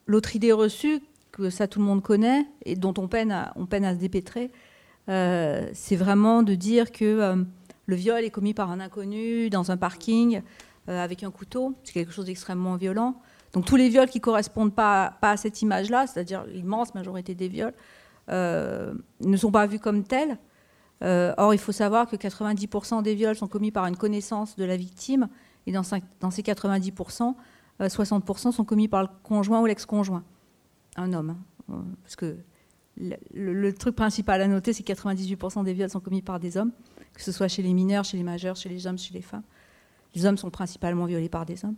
L'autre 0.06 0.34
idée 0.34 0.52
reçue, 0.52 1.00
que 1.30 1.50
ça 1.50 1.68
tout 1.68 1.78
le 1.78 1.84
monde 1.84 2.02
connaît 2.02 2.46
et 2.64 2.74
dont 2.76 2.94
on 2.98 3.06
peine 3.06 3.30
à, 3.30 3.52
se 3.54 3.98
dépêtrer, 3.98 4.50
c'est 5.06 5.96
vraiment 5.96 6.42
de 6.42 6.54
dire 6.54 6.90
que 6.90 7.44
le 7.86 7.96
viol 7.96 8.24
est 8.24 8.30
commis 8.30 8.54
par 8.54 8.70
un 8.70 8.80
inconnu 8.80 9.50
dans 9.50 9.70
un 9.70 9.76
parking 9.76 10.42
euh, 10.88 11.02
avec 11.02 11.22
un 11.22 11.30
couteau. 11.30 11.74
C'est 11.84 11.92
quelque 11.92 12.12
chose 12.12 12.26
d'extrêmement 12.26 12.76
violent. 12.76 13.20
Donc 13.52 13.64
tous 13.64 13.76
les 13.76 13.88
viols 13.88 14.08
qui 14.08 14.20
correspondent 14.20 14.74
pas, 14.74 15.16
pas, 15.20 15.32
à 15.32 15.36
cette 15.36 15.62
image-là, 15.62 16.06
c'est-à-dire 16.06 16.44
l'immense 16.46 16.94
majorité 16.94 17.34
des 17.34 17.48
viols, 17.48 17.74
euh, 18.30 18.94
ne 19.20 19.36
sont 19.36 19.50
pas 19.50 19.66
vus 19.66 19.78
comme 19.78 20.04
tels. 20.04 20.38
Euh, 21.02 21.34
or, 21.36 21.54
il 21.54 21.58
faut 21.58 21.72
savoir 21.72 22.06
que 22.06 22.16
90% 22.16 23.02
des 23.02 23.14
viols 23.14 23.36
sont 23.36 23.48
commis 23.48 23.70
par 23.70 23.86
une 23.86 23.96
connaissance 23.96 24.56
de 24.56 24.64
la 24.64 24.76
victime, 24.76 25.28
et 25.66 25.72
dans, 25.72 25.82
ces 25.82 26.42
90%, 26.42 27.34
60% 27.80 28.52
sont 28.52 28.64
commis 28.64 28.88
par 28.88 29.02
le 29.02 29.08
conjoint 29.22 29.60
ou 29.60 29.66
l'ex-conjoint, 29.66 30.22
un 30.96 31.12
homme. 31.12 31.36
Hein. 31.70 31.84
Parce 32.02 32.16
que 32.16 32.36
le, 32.96 33.72
truc 33.72 33.96
principal 33.96 34.40
à 34.40 34.48
noter, 34.48 34.72
c'est 34.72 34.82
que 34.82 34.92
98% 34.92 35.64
des 35.64 35.72
viols 35.72 35.90
sont 35.90 36.00
commis 36.00 36.22
par 36.22 36.38
des 36.38 36.56
hommes, 36.56 36.70
que 37.12 37.22
ce 37.22 37.32
soit 37.32 37.48
chez 37.48 37.62
les 37.62 37.72
mineurs, 37.72 38.04
chez 38.04 38.16
les 38.16 38.22
majeurs, 38.22 38.56
chez 38.56 38.68
les 38.68 38.86
hommes, 38.86 38.98
chez 38.98 39.14
les 39.14 39.22
femmes. 39.22 39.42
Les 40.14 40.26
hommes 40.26 40.36
sont 40.36 40.50
principalement 40.50 41.06
violés 41.06 41.28
par 41.28 41.44
des 41.44 41.64
hommes. 41.64 41.76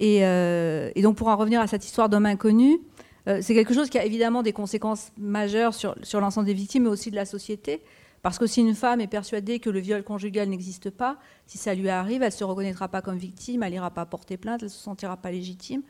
Euh, 0.00 0.90
et, 0.94 1.02
donc, 1.02 1.16
pour 1.16 1.28
en 1.28 1.36
revenir 1.36 1.60
à 1.60 1.66
cette 1.66 1.84
histoire 1.84 2.08
d'homme 2.08 2.26
inconnu, 2.26 2.80
euh, 3.26 3.40
c'est 3.42 3.54
quelque 3.54 3.74
chose 3.74 3.90
qui 3.90 3.98
a 3.98 4.04
évidemment 4.04 4.42
des 4.42 4.52
conséquences 4.52 5.10
majeures 5.18 5.74
sur 5.74 6.20
l'ensemble 6.20 6.46
des 6.46 6.54
victimes, 6.54 6.84
mais 6.84 6.90
aussi 6.90 7.10
de 7.10 7.16
la 7.16 7.24
société. 7.24 7.82
Parce 8.22 8.38
que 8.38 8.46
si 8.46 8.60
une 8.60 8.74
femme 8.74 9.00
est 9.00 9.06
persuadée 9.06 9.60
que 9.60 9.70
le 9.70 9.78
viol 9.78 10.02
conjugal 10.02 10.48
n'existe 10.48 10.90
pas, 10.90 11.18
si 11.46 11.56
ça 11.56 11.74
lui 11.74 11.88
arrive, 11.88 12.22
elle 12.22 12.28
ne 12.28 12.32
se 12.32 12.44
reconnaîtra 12.44 12.88
pas 12.88 13.00
comme 13.00 13.16
victime, 13.16 13.62
elle 13.62 13.72
n'ira 13.72 13.90
pas 13.90 14.06
porter 14.06 14.36
plainte, 14.36 14.62
elle 14.62 14.68
ne 14.68 14.72
se 14.72 14.78
sentira 14.78 15.16
pas 15.16 15.30
légitime. 15.30 15.82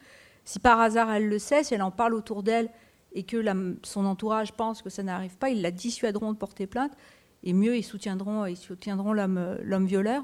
Si 0.45 0.59
par 0.59 0.81
hasard 0.81 1.11
elle 1.11 1.29
le 1.29 1.38
sait, 1.38 1.64
si 1.64 1.75
elle 1.75 1.83
en 1.83 1.91
parle 1.91 2.14
autour 2.14 2.43
d'elle 2.43 2.71
et 3.12 3.23
que 3.23 3.43
son 3.83 4.05
entourage 4.05 4.53
pense 4.53 4.83
que 4.83 4.91
ça 4.91 5.03
n'arrive 5.03 5.37
pas, 5.38 5.49
ils 5.51 5.62
la 5.62 5.71
dissuaderont 5.71 6.33
de 6.33 6.38
porter 6.38 6.67
plainte 6.67 6.93
et 7.43 7.53
mieux, 7.53 7.77
ils 7.77 7.85
soutiendront, 7.85 8.45
ils 8.47 8.57
soutiendront 8.57 9.12
l'homme 9.12 9.87
violeur. 9.87 10.23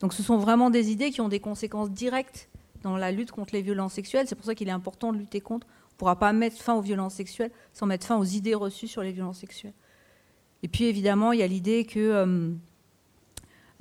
Donc 0.00 0.12
ce 0.12 0.22
sont 0.22 0.38
vraiment 0.38 0.70
des 0.70 0.90
idées 0.90 1.10
qui 1.10 1.20
ont 1.20 1.28
des 1.28 1.40
conséquences 1.40 1.90
directes 1.90 2.48
dans 2.82 2.96
la 2.96 3.10
lutte 3.10 3.32
contre 3.32 3.54
les 3.54 3.62
violences 3.62 3.94
sexuelles. 3.94 4.26
C'est 4.28 4.34
pour 4.34 4.44
ça 4.44 4.54
qu'il 4.54 4.68
est 4.68 4.72
important 4.72 5.12
de 5.12 5.18
lutter 5.18 5.40
contre. 5.40 5.66
On 5.66 5.94
ne 5.94 5.98
pourra 5.98 6.18
pas 6.18 6.32
mettre 6.32 6.56
fin 6.60 6.74
aux 6.74 6.82
violences 6.82 7.14
sexuelles 7.14 7.52
sans 7.72 7.86
mettre 7.86 8.06
fin 8.06 8.16
aux 8.16 8.24
idées 8.24 8.54
reçues 8.54 8.88
sur 8.88 9.02
les 9.02 9.12
violences 9.12 9.38
sexuelles. 9.38 9.72
Et 10.64 10.68
puis 10.68 10.84
évidemment, 10.84 11.32
il 11.32 11.40
y 11.40 11.42
a 11.42 11.46
l'idée 11.46 11.84
que, 11.84 11.98
euh, 12.00 12.50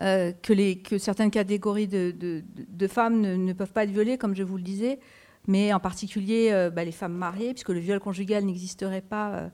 euh, 0.02 0.34
que, 0.34 0.98
certaines 0.98 1.32
catégories 1.32 1.88
de, 1.88 2.88
femmes 2.90 3.22
ne, 3.22 3.54
peuvent 3.54 3.72
pas 3.72 3.86
être 3.86 3.90
violées, 3.90 4.18
comme 4.18 4.36
je 4.36 4.44
vous 4.44 4.58
le 4.58 4.64
disais, 4.64 5.00
mais 5.48 5.72
en 5.72 5.80
particulier 5.80 6.50
euh, 6.52 6.70
bah, 6.70 6.84
les 6.84 6.92
femmes 6.92 7.14
mariées, 7.14 7.54
puisque 7.54 7.70
le 7.70 7.80
viol 7.80 8.02
conjugal 8.02 8.44
n'existerait 8.44 9.00
pas, 9.00 9.50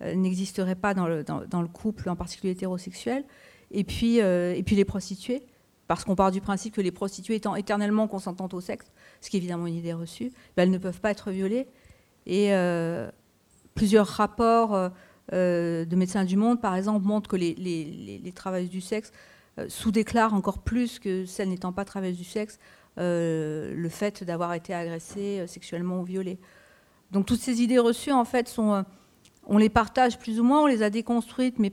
pas 0.00 0.94
dans 0.94 1.06
le, 1.06 1.68
couple, 1.68 2.10
en 2.10 2.16
particulier 2.16 2.52
hétérosexuel, 2.54 3.24
et 3.70 3.84
puis, 3.84 4.16
et 4.16 4.62
puis 4.66 4.74
les 4.74 4.84
prostituées 4.84 5.46
parce 5.86 6.04
qu'on 6.04 6.16
part 6.16 6.30
du 6.30 6.40
principe 6.40 6.74
que 6.74 6.80
les 6.80 6.90
prostituées 6.90 7.34
étant 7.34 7.54
éternellement 7.54 8.08
consentantes 8.08 8.54
au 8.54 8.60
sexe, 8.60 8.86
ce 9.20 9.28
qui 9.30 9.36
est 9.36 9.40
évidemment 9.40 9.66
une 9.66 9.74
idée 9.74 9.92
reçue, 9.92 10.32
ben, 10.56 10.64
elles 10.64 10.70
ne 10.70 10.78
peuvent 10.78 11.00
pas 11.00 11.10
être 11.10 11.30
violées. 11.30 11.68
Et 12.26 12.50
plusieurs 13.74 14.06
rapports 14.06 14.90
de 15.32 15.96
Médecins 15.96 16.24
du 16.24 16.36
Monde, 16.36 16.60
par 16.60 16.76
exemple, 16.76 17.06
montrent 17.06 17.28
que 17.28 17.36
les, 17.36 17.54
les, 17.54 18.68
du 18.68 18.80
sexe 18.80 19.12
sous-déclarent 19.68 20.34
encore 20.34 20.58
plus 20.58 20.98
que 20.98 21.26
celles 21.26 21.48
n'étant 21.48 21.72
pas 21.72 21.84
travailleuses 21.84 22.18
du 22.18 22.24
sexe 22.24 22.58
le 22.96 23.88
fait 23.88 24.24
d'avoir 24.24 24.52
été 24.54 24.74
agressées 24.74 25.44
sexuellement 25.46 26.00
ou 26.00 26.04
violées. 26.04 26.38
Donc 27.10 27.26
toutes 27.26 27.40
ces 27.40 27.62
idées 27.62 27.78
reçues, 27.78 28.12
en 28.12 28.24
fait, 28.24 28.48
sont, 28.48 28.84
on 29.46 29.58
les 29.58 29.70
partage 29.70 30.18
plus 30.18 30.38
ou 30.38 30.44
moins, 30.44 30.62
on 30.62 30.66
les 30.66 30.82
a 30.82 30.90
déconstruites, 30.90 31.58
mais 31.58 31.72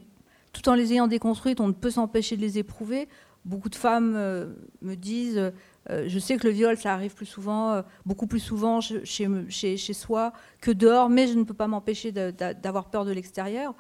tout 0.54 0.68
en 0.70 0.74
les 0.74 0.94
ayant 0.94 1.08
déconstruites, 1.08 1.60
on 1.60 1.68
ne 1.68 1.74
peut 1.74 1.92
s'empêcher 1.92 2.38
de 2.38 2.42
les 2.42 2.58
éprouver 2.58 3.08
beaucoup 3.46 3.70
de 3.70 3.76
femmes 3.76 4.14
euh, 4.16 4.54
me 4.82 4.96
disent 4.96 5.38
euh, 5.38 5.52
je 5.90 6.20
sais 6.20 6.38
que 6.38 6.48
le 6.48 6.54
viol, 6.54 6.78
ça 6.78 6.94
arrive 6.94 7.16
plus 7.16 7.26
souvent, 7.26 7.72
euh, 7.72 7.82
beaucoup 8.06 8.28
plus 8.28 8.40
souvent 8.40 8.82
chez, 8.82 9.04
chez, 9.50 9.78
chez, 9.78 9.94
soi 9.94 10.34
que 10.62 10.72
dehors, 10.72 11.10
mais 11.10 11.28
je 11.28 11.34
ne 11.34 11.44
peux 11.44 11.54
pas 11.54 11.68
m'empêcher 11.68 12.12
d'avoir 12.12 12.86
peur 12.86 13.06
de 13.06 13.12
l'extérieur, 13.12 13.74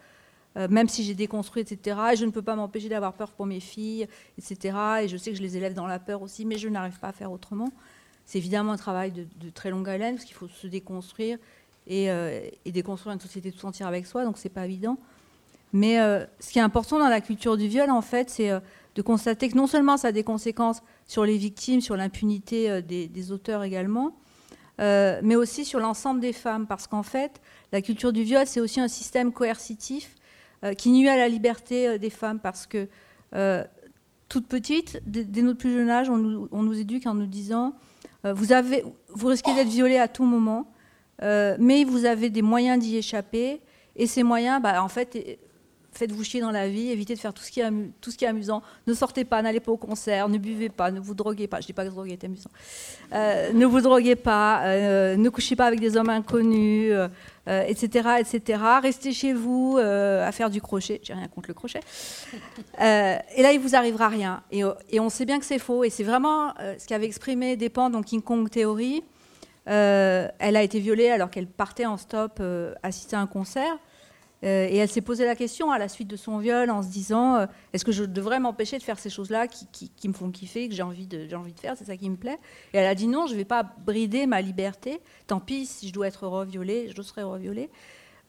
même 0.56 0.90
si 0.90 1.04
j'ai 1.04 1.14
déconstruit, 1.14 1.62
etc. 1.62 1.98
Et 2.14 2.16
je 2.16 2.26
ne 2.26 2.32
peux 2.32 2.42
pas 2.42 2.56
m'empêcher 2.56 2.90
d'avoir 2.90 3.14
peur 3.14 3.32
pour 3.32 3.46
mes 3.46 3.60
filles, 3.60 4.08
etc. 4.38 4.78
Et 5.04 5.08
je 5.08 5.16
sais 5.16 5.32
que 5.32 5.38
je 5.38 5.42
les 5.42 5.56
élève 5.56 5.74
dans 5.74 5.88
la 5.88 6.00
peur 6.00 6.22
aussi, 6.22 6.46
mais 6.46 6.58
je 6.58 6.68
n'arrive 6.68 7.00
pas 7.00 7.10
à 7.10 7.14
faire 7.14 7.32
autrement. 7.32 7.72
C'est 8.26 8.40
évidemment 8.40 8.74
un 8.74 8.78
travail 8.78 9.12
de, 9.12 9.50
très 9.52 9.70
longue 9.70 9.88
haleine, 9.88 10.16
parce 10.16 10.26
qu'il 10.26 10.36
faut 10.36 10.48
se 10.48 10.68
déconstruire 10.68 11.38
et, 11.88 12.10
déconstruire 12.66 13.14
une 13.14 13.22
société 13.22 13.52
tout 13.52 13.66
entière 13.66 13.88
avec 13.88 14.06
soi, 14.06 14.26
donc 14.26 14.38
c'est 14.38 14.50
pas 14.50 14.66
évident. 14.66 14.98
Mais 15.72 15.98
ce 16.40 16.52
qui 16.52 16.60
est 16.60 16.64
important 16.64 16.98
dans 16.98 17.10
la 17.10 17.22
culture 17.22 17.56
du 17.56 17.68
viol, 17.68 17.90
en 17.92 18.02
fait, 18.02 18.30
c'est 18.30 18.52
de 18.96 19.02
constater 19.02 19.50
que 19.50 19.56
non 19.56 19.68
seulement 19.68 19.98
ça 19.98 20.10
a 20.10 20.12
des 20.12 20.24
conséquences 20.24 20.82
sur 21.10 21.26
les 21.26 21.36
victimes, 21.36 21.82
sur 21.82 21.98
l'impunité 21.98 22.82
des, 22.82 23.32
auteurs 23.34 23.64
également, 23.64 24.16
mais 24.78 25.36
aussi 25.36 25.66
sur 25.66 25.80
l'ensemble 25.80 26.22
des 26.22 26.32
femmes, 26.32 26.68
parce 26.68 26.88
qu'en 26.88 27.04
fait, 27.04 27.42
la 27.74 27.82
culture 27.82 28.14
du 28.14 28.24
viol, 28.24 28.46
c'est 28.46 28.62
aussi 28.62 28.80
un 28.80 28.88
système 28.88 29.34
coercitif 29.34 30.16
qui 30.78 30.92
nuit 30.92 31.10
à 31.10 31.18
la 31.18 31.28
liberté 31.28 32.00
des 32.00 32.12
femmes, 32.12 32.40
parce 32.40 32.68
que 32.68 32.88
toute 34.30 34.48
petite, 34.48 35.02
dès, 35.06 35.42
notre 35.42 35.58
plus 35.58 35.74
jeune 35.74 35.90
âge, 35.90 36.10
on 36.10 36.18
nous, 36.18 36.80
éduque 36.80 37.08
en 37.08 37.16
nous 37.16 37.26
disant 37.26 37.74
euh, 38.26 38.34
vous, 38.34 39.28
risquez 39.28 39.54
d'être 39.56 39.68
violé 39.68 39.98
à 39.98 40.08
tout 40.08 40.24
moment, 40.24 40.72
euh, 41.24 41.58
mais 41.60 41.84
vous 41.84 42.06
avez 42.06 42.30
des 42.30 42.44
moyens 42.44 42.80
d'y 42.80 42.96
échapper. 42.96 43.62
Et 43.96 44.08
ces 44.08 44.24
moyens, 44.24 44.62
bah, 44.62 44.84
en 44.84 44.88
fait, 44.88 45.40
faites-vous 45.92 46.24
chier 46.24 46.42
dans 46.42 46.52
la 46.52 46.68
vie, 46.68 46.90
évitez 46.90 47.16
de 47.16 47.20
faire 47.20 47.34
tout 47.34 47.44
ce, 47.44 47.52
qui 47.52 47.62
est 47.62 47.70
tout 48.02 48.12
ce 48.12 48.18
qui 48.18 48.26
est 48.26 48.28
amusant. 48.28 48.62
Ne 48.88 48.94
sortez 48.94 49.26
pas, 49.26 49.42
n'allez 49.42 49.60
pas 49.60 49.72
au 49.72 49.78
concert, 49.78 50.30
ne 50.30 50.38
buvez 50.38 50.70
pas, 50.70 50.92
ne 50.92 51.00
vous 51.00 51.14
droguez 51.14 51.48
pas. 51.48 51.58
Je 51.58 51.64
ne 51.64 51.68
dis 51.68 51.74
pas 51.74 51.86
que 51.86 51.90
droguer 51.90 52.14
est 52.14 52.24
amusant. 52.24 52.50
Euh, 53.14 53.52
ne 53.54 53.66
vous 53.66 53.82
droguez 53.82 54.16
pas, 54.16 54.64
ne 55.16 55.30
couchez 55.30 55.56
pas 55.56 55.66
avec 55.66 55.80
des 55.80 55.98
hommes 55.98 56.10
inconnus, 56.10 56.94
etc., 57.48 58.10
etc. 58.20 58.62
Restez 58.82 59.12
chez 59.12 59.34
vous 59.34 59.78
à 59.78 60.32
faire 60.32 60.50
du 60.50 60.62
crochet. 60.62 61.02
J'ai 61.04 61.14
rien 61.14 61.28
contre 61.28 61.50
le 61.50 61.54
crochet. 61.54 61.82
et 62.80 63.42
là, 63.42 63.52
il 63.52 63.60
vous 63.60 63.76
arrivera 63.76 64.10
rien. 64.10 64.44
Et, 64.52 64.62
et 64.90 65.00
on 65.00 65.10
sait 65.10 65.26
bien 65.26 65.40
que 65.40 65.46
c'est 65.46 65.60
faux. 65.60 65.84
Et 65.84 65.90
c'est 65.90 66.04
vraiment 66.04 66.54
ce 66.78 66.86
qu'avait 66.88 67.06
exprimé 67.06 67.56
Dépend 67.56 67.90
dans 67.90 68.04
King 68.04 68.22
Kong 68.22 68.50
Theory. 68.50 69.04
elle 69.66 70.32
a 70.40 70.64
été 70.64 70.80
violée 70.80 71.10
alors 71.10 71.30
qu'elle 71.30 71.48
partait 71.48 71.86
en 71.86 71.98
stop 71.98 72.42
assister 72.84 73.16
à 73.16 73.22
un 73.22 73.28
concert. 73.28 73.78
Euh, 74.44 74.68
et 74.70 74.78
elle 74.78 74.90
s'est 74.90 75.02
posé 75.02 75.26
la 75.26 75.36
question 75.36 75.70
à 75.72 75.78
la 75.78 75.90
suite 75.90 76.08
de 76.08 76.16
son 76.16 76.38
viol 76.38 76.70
en 76.70 76.82
se 76.82 76.88
disant 76.88 77.36
euh, 77.36 77.46
est-ce 77.74 77.84
que 77.84 77.92
je 77.92 78.06
devrais 78.06 78.40
m'empêcher 78.40 78.78
de 78.78 78.84
faire 78.84 78.98
ces 78.98 79.10
choses-là 79.10 79.48
qui, 79.48 80.08
me 80.08 80.14
font 80.14 80.32
kiffer, 80.32 80.70
que 80.70 80.76
j'ai 80.76 80.84
envie, 80.84 81.08
de, 81.08 81.28
faire, 81.60 81.76
c'est 81.76 81.86
ça 81.86 81.98
qui 81.98 82.10
me 82.10 82.16
plaît 82.16 82.40
Et 82.74 82.78
elle 82.78 82.88
a 82.88 82.96
dit 82.96 83.08
non, 83.08 83.28
je 83.28 83.34
ne 83.34 83.38
vais 83.38 83.46
pas 83.46 83.64
brider 83.64 84.28
ma 84.28 84.42
liberté. 84.42 85.02
Tant 85.28 85.42
pis, 85.42 85.66
si 85.66 85.90
je 85.90 85.94
dois 85.94 86.08
être 86.08 86.26
reviolée, 86.26 86.90
je 86.96 87.02
serai 87.02 87.24
reviolée. 87.24 87.70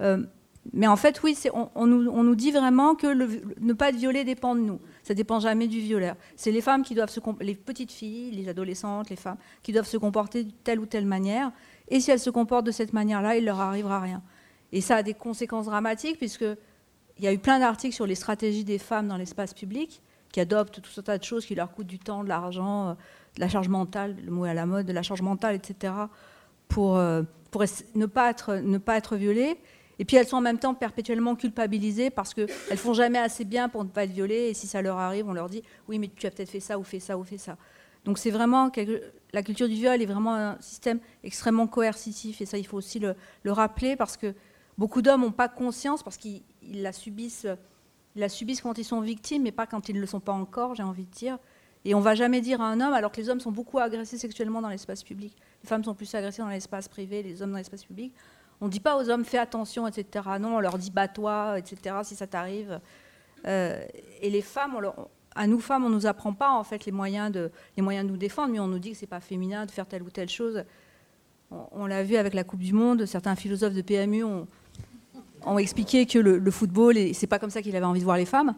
Euh, 0.00 0.24
mais 0.72 0.86
en 0.86 0.96
fait, 0.96 1.22
oui, 1.22 1.38
on, 1.54 1.86
nous, 1.86 2.34
dit 2.34 2.50
vraiment 2.50 2.94
que 2.94 3.06
ne 3.06 3.72
pas 3.72 3.88
être 3.88 3.96
violée 3.96 4.24
dépend 4.24 4.54
de 4.54 4.60
nous. 4.60 4.78
Ça 5.02 5.14
dépend 5.14 5.40
jamais 5.40 5.68
du 5.68 5.80
violeur. 5.80 6.16
C'est 6.36 6.50
les 6.50 6.60
femmes 6.60 6.82
qui 6.82 6.94
doivent 6.94 7.10
se 7.10 7.20
les 7.40 7.54
petites 7.54 7.90
filles, 7.90 8.32
les 8.32 8.48
adolescentes, 8.48 9.08
les 9.08 9.16
femmes 9.16 9.38
qui 9.62 9.72
doivent 9.72 9.86
se 9.86 9.96
comporter 9.96 10.44
de 10.44 10.50
telle 10.64 10.78
ou 10.78 10.86
telle 10.86 11.06
manière. 11.06 11.50
Et 11.88 12.00
si 12.00 12.10
elles 12.10 12.20
se 12.20 12.30
comportent 12.30 12.66
de 12.66 12.72
cette 12.72 12.92
manière-là, 12.92 13.36
il 13.36 13.44
leur 13.46 13.58
arrivera 13.58 14.00
rien. 14.00 14.22
Et 14.72 14.80
ça 14.80 14.96
a 14.96 15.02
des 15.02 15.14
conséquences 15.14 15.66
dramatiques, 15.66 16.18
puisqu'il 16.18 16.56
y 17.18 17.26
a 17.26 17.32
eu 17.32 17.38
plein 17.38 17.58
d'articles 17.58 17.94
sur 17.94 18.06
les 18.06 18.14
stratégies 18.14 18.64
des 18.64 18.78
femmes 18.78 19.08
dans 19.08 19.16
l'espace 19.16 19.54
public, 19.54 20.02
qui 20.32 20.40
adoptent 20.40 20.80
tout 20.80 21.00
un 21.00 21.02
tas 21.02 21.18
de 21.18 21.24
choses 21.24 21.44
qui 21.44 21.54
leur 21.54 21.72
coûtent 21.72 21.86
du 21.86 21.98
temps, 21.98 22.22
de 22.22 22.28
l'argent, 22.28 22.90
euh, 22.90 22.92
de 23.36 23.40
la 23.40 23.48
charge 23.48 23.68
mentale, 23.68 24.16
le 24.24 24.30
mot 24.30 24.46
est 24.46 24.50
à 24.50 24.54
la 24.54 24.66
mode, 24.66 24.86
de 24.86 24.92
la 24.92 25.02
charge 25.02 25.22
mentale, 25.22 25.56
etc., 25.56 25.92
pour, 26.68 26.96
euh, 26.96 27.22
pour 27.50 27.64
ne, 27.94 28.06
pas 28.06 28.30
être, 28.30 28.54
ne 28.54 28.78
pas 28.78 28.96
être 28.96 29.16
violées. 29.16 29.58
Et 29.98 30.04
puis 30.04 30.16
elles 30.16 30.26
sont 30.26 30.38
en 30.38 30.40
même 30.40 30.58
temps 30.58 30.72
perpétuellement 30.74 31.36
culpabilisées 31.36 32.08
parce 32.08 32.32
qu'elles 32.32 32.48
ne 32.70 32.76
font 32.76 32.94
jamais 32.94 33.18
assez 33.18 33.44
bien 33.44 33.68
pour 33.68 33.84
ne 33.84 33.90
pas 33.90 34.04
être 34.04 34.12
violées. 34.12 34.48
Et 34.48 34.54
si 34.54 34.66
ça 34.66 34.80
leur 34.80 34.96
arrive, 34.96 35.28
on 35.28 35.34
leur 35.34 35.50
dit 35.50 35.62
oui, 35.88 35.98
mais 35.98 36.08
tu 36.08 36.26
as 36.26 36.30
peut-être 36.30 36.48
fait 36.48 36.60
ça 36.60 36.78
ou 36.78 36.84
fait 36.84 37.00
ça 37.00 37.18
ou 37.18 37.24
fait 37.24 37.36
ça. 37.36 37.58
Donc 38.06 38.18
c'est 38.18 38.30
vraiment 38.30 38.72
la 39.32 39.42
culture 39.42 39.68
du 39.68 39.74
viol 39.74 40.00
est 40.00 40.06
vraiment 40.06 40.34
un 40.34 40.56
système 40.60 41.00
extrêmement 41.22 41.66
coercitif 41.66 42.40
et 42.40 42.46
ça 42.46 42.56
il 42.56 42.66
faut 42.66 42.78
aussi 42.78 42.98
le, 42.98 43.14
le 43.42 43.52
rappeler 43.52 43.94
parce 43.94 44.16
que 44.16 44.34
Beaucoup 44.80 45.02
d'hommes 45.02 45.20
n'ont 45.20 45.30
pas 45.30 45.50
conscience 45.50 46.02
parce 46.02 46.16
qu'ils 46.16 46.42
la 46.72 46.94
subissent, 46.94 47.46
quand 48.62 48.78
ils 48.78 48.84
sont 48.84 49.02
victimes, 49.02 49.42
mais 49.42 49.52
pas 49.52 49.66
quand 49.66 49.90
ils 49.90 49.94
ne 49.94 50.00
le 50.00 50.06
sont 50.06 50.20
pas 50.20 50.32
encore, 50.32 50.74
j'ai 50.74 50.82
envie 50.82 51.04
de 51.04 51.10
dire. 51.10 51.36
Et 51.84 51.94
on 51.94 52.00
va 52.00 52.14
jamais 52.14 52.40
dire 52.40 52.62
à 52.62 52.70
un 52.70 52.80
homme, 52.80 52.94
alors 52.94 53.12
que 53.12 53.20
les 53.20 53.28
hommes 53.28 53.40
sont 53.40 53.52
beaucoup 53.52 53.78
agressés 53.78 54.16
sexuellement 54.16 54.62
dans 54.62 54.70
l'espace 54.70 55.02
public. 55.02 55.36
Les 55.62 55.68
femmes 55.68 55.84
sont 55.84 55.94
plus 55.94 56.14
agressées 56.14 56.40
dans 56.40 56.48
l'espace 56.48 56.88
privé, 56.88 57.22
les 57.22 57.42
hommes 57.42 57.50
dans 57.50 57.58
l'espace 57.58 57.84
public. 57.84 58.14
On 58.62 58.68
ne 58.68 58.70
dit 58.70 58.80
pas 58.80 58.96
aux 58.96 59.10
hommes, 59.10 59.26
fais 59.26 59.36
attention, 59.36 59.86
etc. 59.86 60.24
Non, 60.40 60.56
on 60.56 60.60
leur 60.60 60.78
dit, 60.78 60.90
bats-toi, 60.90 61.58
etc., 61.58 61.96
si 62.04 62.16
ça 62.16 62.26
t'arrive. 62.26 62.80
Euh, 63.46 63.84
et 64.22 64.30
les 64.30 64.40
femmes, 64.40 64.80
à 65.34 65.46
nous 65.46 65.60
femmes, 65.60 65.84
on 65.84 65.90
nous 65.90 66.06
apprend 66.06 66.32
pas 66.32 66.52
en 66.52 66.64
fait 66.64 66.86
les 66.86 66.92
moyens 66.92 67.30
de, 67.30 67.50
les 67.76 67.82
moyens 67.82 68.06
de 68.06 68.12
nous 68.12 68.16
défendre, 68.16 68.50
mais 68.50 68.60
on 68.60 68.68
nous 68.68 68.78
dit 68.78 68.92
que 68.92 68.96
c'est 68.96 69.06
pas 69.06 69.20
féminin 69.20 69.66
de 69.66 69.70
faire 69.70 69.86
telle 69.86 70.02
ou 70.02 70.10
telle 70.10 70.30
chose. 70.30 70.64
On, 71.50 71.84
l'a 71.84 72.02
vu 72.02 72.16
avec 72.16 72.32
la 72.32 72.44
Coupe 72.44 72.60
du 72.60 72.72
Monde, 72.72 73.04
certains 73.04 73.34
philosophes 73.34 73.74
de 73.74 73.82
PMU 73.82 74.24
ont, 74.24 74.46
ont 75.46 75.58
expliqué 75.58 76.06
que 76.06 76.18
le, 76.18 76.50
football, 76.50 76.96
c'est 77.14 77.26
pas 77.26 77.38
comme 77.38 77.50
ça 77.50 77.62
qu'il 77.62 77.74
avait 77.76 77.86
envie 77.86 78.00
de 78.00 78.04
voir 78.04 78.16
les 78.16 78.26
femmes. 78.26 78.54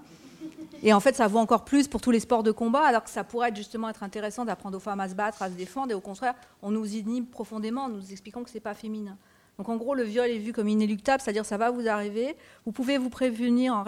Et 0.84 0.92
en 0.92 1.00
fait, 1.00 1.14
ça 1.14 1.28
vaut 1.28 1.38
encore 1.38 1.64
plus 1.64 1.86
pour 1.86 2.00
tous 2.00 2.10
les 2.10 2.18
sports 2.18 2.42
de 2.42 2.50
combat, 2.50 2.82
alors 2.84 3.04
que 3.04 3.10
ça 3.10 3.22
pourrait 3.22 3.54
justement 3.54 3.88
être 3.88 4.02
intéressant 4.02 4.44
d'apprendre 4.44 4.76
aux 4.76 4.80
femmes 4.80 4.98
à 4.98 5.08
se 5.08 5.14
battre, 5.14 5.40
à 5.42 5.48
se 5.48 5.54
défendre, 5.54 5.92
et 5.92 5.94
au 5.94 6.00
contraire, 6.00 6.34
on 6.60 6.70
nous 6.70 6.96
inhibe 6.96 7.30
profondément 7.30 7.84
en 7.84 7.88
nous 7.88 8.10
expliquant 8.10 8.42
que 8.42 8.50
c'est 8.50 8.60
pas 8.60 8.74
féminin. 8.74 9.16
Donc 9.58 9.68
en 9.68 9.76
gros, 9.76 9.94
le 9.94 10.02
viol 10.02 10.28
est 10.28 10.38
vu 10.38 10.52
comme 10.52 10.68
inéluctable, 10.68 11.22
c'est-à-dire 11.22 11.44
ça 11.44 11.56
va 11.56 11.70
vous 11.70 11.86
arriver. 11.86 12.34
Vous 12.66 12.72
pouvez 12.72 12.98
vous 12.98 13.10
prévenir, 13.10 13.74
en 13.74 13.84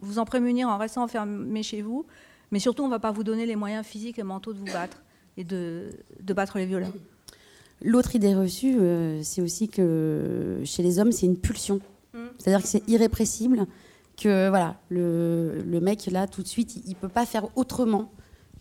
vous 0.00 0.18
en 0.18 0.24
prémunir 0.24 0.68
en 0.68 0.78
restant 0.78 1.02
enfermé 1.02 1.62
chez 1.64 1.82
vous, 1.82 2.06
mais 2.50 2.60
surtout, 2.60 2.82
on 2.82 2.86
ne 2.86 2.92
va 2.92 2.98
pas 2.98 3.10
vous 3.10 3.24
donner 3.24 3.46
les 3.46 3.56
moyens 3.56 3.84
physiques 3.84 4.18
et 4.18 4.22
mentaux 4.22 4.52
de 4.52 4.58
vous 4.58 4.66
battre 4.66 5.02
et 5.36 5.44
de, 5.44 5.90
battre 6.20 6.58
les 6.58 6.66
violeurs. 6.66 6.92
L'autre 7.82 8.14
idée 8.16 8.34
reçue, 8.34 8.76
euh, 8.78 9.22
c'est 9.22 9.40
aussi 9.40 9.68
que 9.68 10.60
chez 10.64 10.82
les 10.82 10.98
hommes, 10.98 11.12
c'est 11.12 11.26
une 11.26 11.38
pulsion. 11.38 11.80
C'est-à-dire 12.38 12.62
que 12.62 12.68
c'est 12.68 12.88
irrépressible, 12.88 13.66
que 14.16 14.48
voilà, 14.48 14.76
le, 14.88 15.62
le, 15.64 15.80
mec, 15.80 16.06
là, 16.06 16.26
tout 16.26 16.42
de 16.42 16.48
suite, 16.48 16.76
il 16.84 16.90
ne 16.90 16.94
peut 16.94 17.08
pas 17.08 17.26
faire 17.26 17.46
autrement 17.56 18.10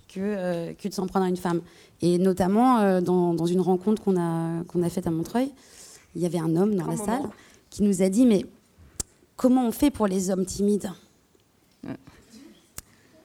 que, 0.08 0.20
euh, 0.20 0.74
que 0.74 0.88
de 0.88 0.94
s'en 0.94 1.08
prendre 1.08 1.26
à 1.26 1.30
une 1.30 1.38
femme. 1.38 1.62
Et 2.02 2.18
notamment, 2.18 2.80
euh, 2.80 3.02
dans, 3.02 3.34
dans, 3.34 3.46
une 3.46 3.62
rencontre 3.62 4.02
qu'on 4.04 4.20
a, 4.20 4.64
qu'on 4.66 4.84
a 4.84 4.90
faite 4.90 5.08
à 5.08 5.12
Montreuil, 5.12 5.52
il 6.16 6.22
y 6.22 6.26
avait 6.26 6.40
un 6.40 6.56
homme 6.56 6.76
dans 6.76 6.88
la 6.88 6.98
salle 6.98 7.24
qui 7.70 7.84
nous 7.84 8.02
a 8.02 8.10
dit, 8.10 8.26
mais 8.26 8.46
comment 9.36 9.68
on 9.68 9.72
fait 9.72 9.92
pour 9.92 10.08
les 10.08 10.30
hommes 10.30 10.46
timides? 10.46 10.92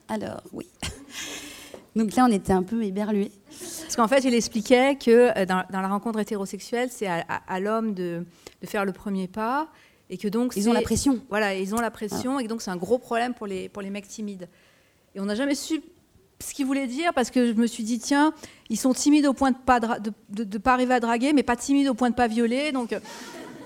Alors, 0.07 0.41
oui. 0.51 0.67
Donc 1.95 2.15
là, 2.15 2.25
on 2.27 2.31
était 2.31 2.53
un 2.53 2.63
peu 2.63 2.83
éberlués. 2.83 3.31
Parce 3.49 3.95
qu'en 3.95 4.07
fait, 4.07 4.23
il 4.23 4.33
expliquait 4.33 4.95
que 4.95 5.37
euh, 5.37 5.45
dans, 5.45 5.63
dans 5.71 5.81
la 5.81 5.87
rencontre 5.87 6.19
hétérosexuelle, 6.19 6.89
c'est 6.91 7.07
à, 7.07 7.21
à 7.47 7.59
l'homme 7.59 7.93
de, 7.93 8.25
de, 8.61 8.67
faire 8.67 8.85
le 8.85 8.91
premier 8.91 9.27
pas 9.27 9.67
et 10.13 10.17
que 10.17 10.27
donc 10.27 10.53
ils 10.55 10.69
ont 10.69 10.73
la 10.73 10.81
pression. 10.81 11.19
Voilà, 11.29 11.55
ils 11.55 11.73
ont 11.73 11.81
la 11.81 11.89
pression 11.89 12.39
et 12.39 12.47
donc 12.47 12.61
c'est 12.61 12.69
un 12.69 12.77
gros 12.77 12.99
problème 12.99 13.33
pour 13.33 13.47
les 13.47 13.67
pour 13.67 13.81
les 13.81 13.89
mecs 13.89 14.07
timides. 14.07 14.47
Et 15.15 15.19
on 15.19 15.25
n'a 15.25 15.33
jamais 15.33 15.55
su 15.55 15.81
ce 16.39 16.53
qu'il 16.53 16.67
voulait 16.67 16.85
dire 16.85 17.13
parce 17.15 17.31
que 17.31 17.47
je 17.47 17.53
me 17.53 17.65
suis 17.65 17.83
dit 17.83 17.97
tiens, 17.97 18.31
ils 18.69 18.77
sont 18.77 18.93
timides 18.93 19.25
au 19.25 19.33
point 19.33 19.51
de 19.51 19.57
pas 19.57 19.79
de, 19.79 20.13
de, 20.29 20.57
pas 20.59 20.73
arriver 20.73 20.93
à 20.93 20.99
draguer, 20.99 21.33
mais 21.33 21.41
pas 21.41 21.55
timides 21.55 21.87
au 21.87 21.95
point 21.95 22.11
de 22.11 22.15
pas 22.15 22.27
violer, 22.27 22.71
donc. 22.71 22.93
Euh, 22.93 22.99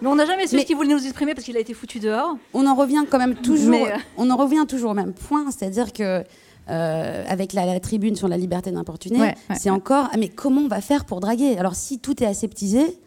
mais 0.01 0.07
on 0.07 0.15
n'a 0.15 0.25
jamais 0.25 0.47
su 0.47 0.57
ce 0.57 0.63
qu'il 0.63 0.77
voulait 0.77 0.93
nous 0.93 1.03
exprimer 1.03 1.33
parce 1.33 1.43
qu'il 1.43 1.57
a 1.57 1.59
été 1.59 1.73
foutu 1.73 1.99
dehors. 1.99 2.37
On 2.53 2.65
en 2.65 2.75
revient 2.75 3.03
quand 3.09 3.17
même 3.17 3.35
toujours. 3.35 3.73
Euh, 3.73 3.97
on 4.15 4.29
en 4.29 4.37
revient 4.37 4.65
toujours 4.67 4.91
au 4.91 4.93
même 4.93 5.13
point, 5.13 5.49
c'est-à-dire 5.51 5.91
que 5.91 6.23
euh, 6.69 7.25
avec 7.27 7.51
la, 7.51 7.79
tribune 7.81 8.15
sur 8.15 8.27
la 8.29 8.37
liberté 8.37 8.71
d'importuner, 8.71 9.33
c'est 9.57 9.71
encore 9.71 10.07
ah, 10.13 10.17
mais 10.17 10.29
comment 10.29 10.61
on 10.61 10.67
va 10.69 10.79
faire 10.79 11.03
pour 11.03 11.19
draguer? 11.19 11.57
Alors 11.57 11.75
si 11.75 11.99
tout 11.99 12.23
est 12.23 12.27
aseptisé, 12.27 12.99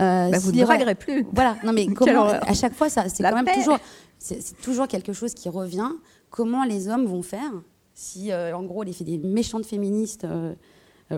bah, 0.00 0.38
vous 0.38 0.52
ne 0.52 0.62
draguerez 0.62 0.94
plus. 0.94 1.26
Voilà, 1.32 1.56
non 1.64 1.72
mais 1.72 1.86
comment, 1.94 2.26
à 2.26 2.54
chaque 2.54 2.74
fois, 2.74 2.88
ça, 2.88 3.08
c'est 3.08 3.22
quand 3.22 3.34
même 3.34 3.54
toujours, 3.54 3.78
c'est, 4.18 4.60
toujours 4.62 4.88
quelque 4.88 5.12
chose 5.12 5.34
qui 5.34 5.48
revient. 5.48 5.90
Comment 6.30 6.64
les 6.64 6.88
hommes 6.88 7.06
vont 7.06 7.22
faire 7.22 7.52
si, 7.92 8.32
euh, 8.32 8.56
en 8.56 8.62
gros, 8.62 8.82
les, 8.82 8.92
des 9.00 9.18
méchantes 9.18 9.66
féministes 9.66 10.24
euh, 10.24 10.54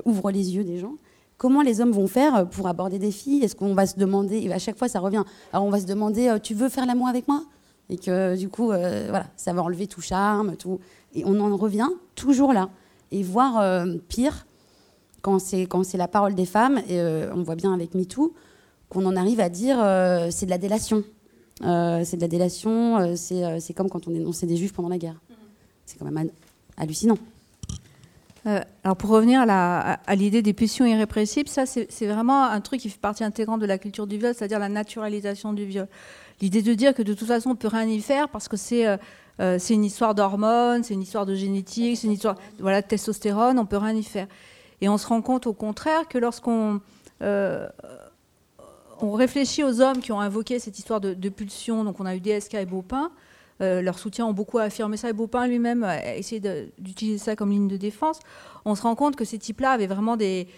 ouvrent 0.05 0.31
les 0.31 0.57
yeux 0.57 0.65
des 0.65 0.79
gens? 0.79 0.95
Comment 1.37 1.63
les 1.63 1.81
hommes 1.81 1.93
vont 1.93 2.07
faire 2.07 2.49
pour 2.49 2.67
aborder 2.67 2.99
des 2.99 3.11
filles? 3.11 3.45
Est-ce 3.45 3.55
qu'on 3.55 3.75
va 3.75 3.87
se 3.87 3.97
demander, 3.97 4.39
et 4.39 4.53
à 4.53 4.59
chaque 4.59 4.79
fois 4.79 4.89
ça 4.89 5.01
revient, 5.01 5.25
alors 5.53 5.65
on 5.65 5.71
va 5.71 5.81
se 5.81 5.87
demander, 5.87 6.37
tu 6.43 6.55
veux 6.55 6.69
faire 6.69 6.87
l'amour 6.87 7.09
avec 7.09 7.27
moi? 7.27 7.45
Et 7.89 7.99
que 7.99 8.37
du 8.37 8.49
coup, 8.49 8.67
voilà, 8.67 9.27
ça 9.37 9.53
va 9.53 9.63
enlever 9.63 9.89
tout 9.89 10.01
charme, 10.01 10.57
tout. 10.57 10.79
Et 11.15 11.25
on 11.27 11.41
en 11.41 11.57
revient 11.57 11.89
toujours 12.15 12.53
là. 12.53 12.71
Et 13.11 13.25
voir 13.25 13.85
pire, 14.09 14.47
quand 15.21 15.41
c'est, 15.41 15.63
quand 15.63 15.85
c'est 15.85 15.99
la 15.99 16.07
parole 16.07 16.37
des 16.37 16.47
femmes, 16.47 16.81
et 16.89 17.01
on 17.35 17.43
voit 17.43 17.57
bien 17.57 17.75
avec 17.75 17.95
MeToo, 17.97 18.33
qu'on 18.93 19.07
en 19.07 19.17
arrive 19.17 19.41
à 19.41 19.49
dire 19.49 19.79
euh, 19.81 20.29
c'est 20.31 20.45
de 20.47 20.51
la 20.51 20.59
délation. 20.59 21.03
Euh, 21.65 22.03
c'est 22.05 22.17
de 22.17 22.23
la 22.23 22.29
délation, 22.29 22.99
euh, 22.99 23.15
c'est 23.17 23.73
comme 23.75 23.89
quand 23.89 24.07
on 24.07 24.11
dénonçait 24.11 24.47
des 24.47 24.57
juifs 24.57 24.73
pendant 24.73 24.89
la 24.89 24.99
guerre. 24.99 25.21
C'est 25.87 25.99
quand 25.99 26.11
même 26.11 26.31
hallucinant. 26.77 27.17
alors 28.45 28.97
pour 28.97 29.11
revenir 29.11 29.45
à 29.49 30.15
l'idée 30.15 30.43
des 30.43 30.53
pulsions 30.53 30.85
irrépressibles, 30.85 31.49
ça 31.49 31.65
c'est 31.67 32.07
vraiment 32.07 32.45
un 32.45 32.61
truc 32.61 32.81
qui 32.81 32.91
fait 32.91 33.01
partie 33.01 33.25
intégrante 33.25 33.61
de 33.61 33.67
la 33.67 33.79
culture 33.79 34.07
du 34.07 34.19
viol, 34.19 34.35
c'est-à-dire 34.35 34.59
la 34.59 34.69
naturalisation 34.69 35.53
du 35.53 35.65
viol. 35.65 35.89
L'idée 36.41 36.63
de 36.63 36.75
dire 36.75 36.95
que 36.95 37.03
de 37.03 37.15
toute 37.15 37.29
façon 37.29 37.51
on 37.51 37.57
peut 37.57 37.69
rien 37.69 37.87
y 37.87 38.01
faire 38.01 38.29
parce 38.29 38.49
que 38.49 38.57
c'est 38.57 38.85
c'est 39.39 39.75
une 39.75 39.85
histoire 39.85 40.15
d'hormones, 40.15 40.83
c'est 40.83 40.95
une 40.95 41.03
histoire 41.03 41.27
de 41.27 41.35
génétique, 41.35 41.97
c'est 41.99 42.07
une 42.07 42.15
histoire 42.15 42.37
voilà, 42.59 42.83
de 42.83 42.87
testostérone, 42.87 43.59
on 43.59 43.67
peut 43.67 43.79
rien 43.79 43.95
y 43.95 44.03
faire. 44.03 44.27
Et 44.81 44.89
on 44.89 44.99
se 44.99 45.07
rend 45.07 45.23
compte 45.23 45.47
au 45.47 45.53
contraire 45.53 46.09
que 46.09 46.19
lorsqu'on 46.19 46.81
on 49.01 49.13
réfléchit 49.13 49.65
aux 49.65 49.81
hommes 49.81 50.01
qui 50.01 50.13
ont 50.13 50.21
invoqué 50.21 50.59
cette 50.59 50.79
histoire 50.79 51.01
de, 51.01 51.29
pulsion. 51.29 51.85
Donc 51.85 52.01
on 52.01 52.07
a 52.07 52.15
eu 52.15 52.21
DSK 52.21 52.55
et 52.55 52.67
Beaupin. 52.67 53.11
Euh, 53.61 53.83
leurs 53.83 53.99
soutiens 53.99 54.27
ont 54.27 54.33
beaucoup 54.33 54.59
affirmé 54.59 54.97
ça 54.97 55.11
et 55.11 55.13
Beaupin 55.13 55.47
lui-même 55.47 55.85
a 55.85 56.17
essayé 56.17 56.41
d'utiliser 56.79 57.19
ça 57.19 57.37
comme 57.37 57.51
ligne 57.51 57.69
de 57.69 57.77
défense. 57.77 58.19
On 58.65 58.75
se 58.75 58.83
rend 58.83 58.95
compte 58.95 59.17
que 59.17 59.25
ces 59.25 59.39
types-là 59.39 59.71
avaient 59.71 59.87
vraiment 59.87 60.17
des, 60.17 60.49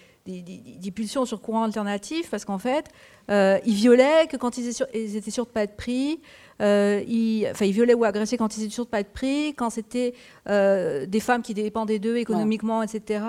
pulsions 0.95 1.25
sur 1.27 1.41
courant 1.41 1.65
alternatif 1.65 2.31
parce 2.31 2.45
qu'en 2.45 2.59
fait, 2.59 2.87
euh, 3.31 3.59
ils 3.67 3.75
violaient 3.75 4.27
que 4.31 4.37
quand 4.37 4.59
ils 4.59 4.65
étaient 4.65 5.31
sûrs, 5.31 5.45
de 5.45 5.51
ne 5.51 5.55
pas 5.55 5.63
être 5.63 5.77
pris. 5.77 6.21
Euh, 6.63 7.03
ils, 7.09 7.49
enfin, 7.51 7.65
ils 7.65 7.73
violaient 7.73 7.95
ou 7.95 8.05
agressaient 8.05 8.37
quand 8.37 8.57
ils 8.57 8.65
étaient 8.65 8.73
sûrs 8.73 8.85
de 8.85 8.91
pas 8.91 9.01
être 9.01 9.13
pris, 9.13 9.55
quand 9.55 9.71
c'était 9.71 10.15
euh, 10.49 11.07
des 11.07 11.21
femmes 11.21 11.43
qui 11.43 11.55
dépendaient 11.55 11.99
d'eux 11.99 12.17
économiquement, 12.17 12.83
etc. 12.83 13.25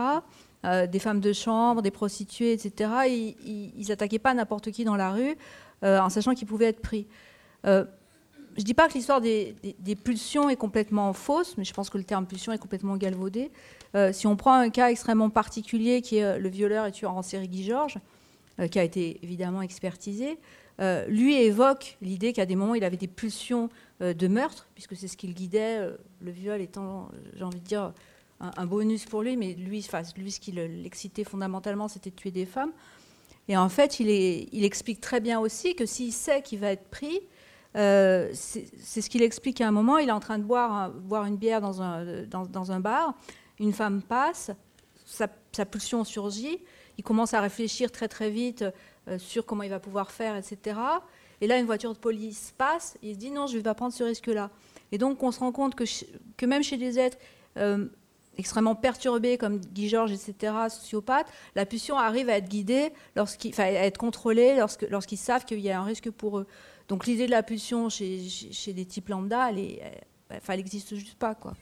des 0.87 0.99
femmes 0.99 1.19
de 1.19 1.33
chambre, 1.33 1.81
des 1.81 1.91
prostituées, 1.91 2.53
etc. 2.53 2.91
Ils 3.45 3.85
n'attaquaient 3.87 4.19
pas 4.19 4.33
n'importe 4.33 4.71
qui 4.71 4.83
dans 4.83 4.95
la 4.95 5.11
rue 5.11 5.35
en 5.83 6.09
sachant 6.09 6.33
qu'ils 6.33 6.47
pouvaient 6.47 6.67
être 6.67 6.81
pris 6.81 7.07
je 8.55 8.61
ne 8.61 8.65
dis 8.65 8.73
pas 8.73 8.87
que 8.87 8.93
l'histoire 8.93 9.21
des, 9.21 9.55
pulsions 10.03 10.49
est 10.49 10.55
complètement 10.55 11.11
fausse, 11.13 11.57
mais 11.57 11.65
je 11.65 11.73
pense 11.73 11.89
que 11.89 11.97
le 11.97 12.03
terme 12.03 12.25
pulsion 12.25 12.53
est 12.53 12.57
complètement 12.57 12.95
galvaudé. 12.95 13.51
Euh, 13.95 14.13
si 14.13 14.27
on 14.27 14.35
prend 14.35 14.53
un 14.53 14.69
cas 14.69 14.89
extrêmement 14.89 15.29
particulier 15.29 16.01
qui 16.01 16.17
est 16.17 16.23
euh, 16.23 16.37
le 16.37 16.49
violeur 16.49 16.85
et 16.85 16.91
tueur 16.91 17.15
en 17.15 17.21
série 17.21 17.49
Guy 17.49 17.65
Georges, 17.65 17.97
euh, 18.59 18.67
qui 18.67 18.79
a 18.79 18.83
été 18.83 19.19
évidemment 19.23 19.61
expertisé, 19.61 20.39
lui 21.07 21.35
évoque 21.35 21.97
l'idée 22.01 22.33
qu'à 22.33 22.45
des 22.45 22.57
moments 22.57 22.75
il 22.75 22.83
avait 22.83 22.97
des 22.97 23.07
pulsions 23.07 23.69
de 24.01 24.27
meurtre, 24.27 24.67
puisque 24.73 24.93
c'est 24.97 25.07
ce 25.07 25.15
qui 25.15 25.25
le 25.25 25.33
guidait, 25.33 25.79
le 26.19 26.31
viol 26.31 26.59
étant, 26.59 27.07
j'ai 27.33 27.45
envie 27.45 27.61
de 27.61 27.65
dire, 27.65 27.93
un, 28.39 28.65
bonus 28.65 29.05
pour 29.05 29.21
lui, 29.21 29.37
mais 29.37 29.53
lui, 29.53 29.85
lui 30.17 30.31
ce 30.33 30.39
qui 30.39 30.51
l'excitait 30.51 31.23
fondamentalement, 31.23 31.87
c'était 31.87 32.09
de 32.09 32.15
tuer 32.15 32.31
des 32.31 32.45
femmes. 32.45 32.71
Et 33.47 33.57
en 33.57 33.69
fait, 33.69 33.99
il, 33.99 34.65
explique 34.65 35.01
très 35.01 35.19
bien 35.19 35.39
aussi 35.39 35.75
que 35.75 35.85
s'il 35.85 36.11
sait 36.11 36.41
qu'il 36.41 36.59
va 36.59 36.71
être 36.71 36.89
pris, 36.89 37.21
euh, 37.75 38.29
c'est 38.33 39.01
ce 39.01 39.09
qu'il 39.09 39.21
explique 39.21 39.61
à 39.61 39.67
un 39.67 39.71
moment. 39.71 39.97
Il 39.97 40.09
est 40.09 40.13
en 40.13 40.19
train 40.19 40.39
de 40.39 40.43
boire, 40.43 40.91
une 41.25 41.37
bière 41.37 41.61
dans 41.61 41.81
un, 41.81 42.79
bar. 42.79 43.13
Une 43.59 43.73
femme 43.73 44.01
passe, 44.01 44.51
sa, 45.05 45.27
pulsion 45.65 46.03
surgit. 46.03 46.59
Il 46.97 47.03
commence 47.03 47.33
à 47.33 47.41
réfléchir 47.41 47.91
très 47.91 48.07
très 48.07 48.29
vite 48.29 48.65
euh, 49.07 49.19
sur 49.19 49.45
comment 49.45 49.63
il 49.63 49.69
va 49.69 49.79
pouvoir 49.79 50.11
faire, 50.11 50.35
etc. 50.35 50.79
Et 51.41 51.47
là, 51.47 51.57
une 51.57 51.65
voiture 51.65 51.93
de 51.93 51.99
police 51.99 52.53
passe. 52.57 52.97
Il 53.03 53.13
se 53.13 53.19
dit 53.19 53.31
non, 53.31 53.47
je 53.47 53.53
ne 53.53 53.57
vais 53.57 53.63
pas 53.63 53.75
prendre 53.75 53.93
ce 53.93 54.03
risque-là. 54.03 54.49
Et 54.91 54.97
donc, 54.97 55.21
on 55.21 55.31
se 55.31 55.39
rend 55.39 55.51
compte 55.51 55.75
que, 55.75 55.83
que 56.37 56.45
même 56.45 56.63
chez 56.63 56.77
des 56.77 56.97
êtres 56.97 57.17
euh, 57.57 57.85
extrêmement 58.37 58.75
perturbés 58.75 59.37
comme 59.37 59.59
Guy 59.59 59.89
Georges, 59.89 60.11
etc., 60.11 60.53
sociopathes, 60.69 61.27
la 61.55 61.65
pulsion 61.65 61.97
arrive 61.97 62.29
à 62.29 62.37
être 62.37 62.49
guidée, 62.49 62.91
à 63.15 63.63
être 63.63 63.97
contrôlée 63.97 64.57
lorsqu'ils 64.89 65.17
savent 65.17 65.45
qu'il 65.45 65.59
y 65.59 65.69
a 65.69 65.79
un 65.79 65.83
risque 65.83 66.09
pour 66.09 66.39
eux. 66.39 66.47
Donc 66.87 67.07
l'idée 67.07 67.25
de 67.25 67.31
la 67.31 67.43
pulsion 67.43 67.89
chez, 67.89 68.27
chez, 68.29 68.73
des 68.73 68.85
types 68.85 69.09
lambda, 69.09 69.49
elle, 69.49 69.79
enfin, 70.31 70.55
n'existe 70.55 70.95
juste 70.95 71.17
pas. 71.17 71.35
Quoi. 71.35 71.53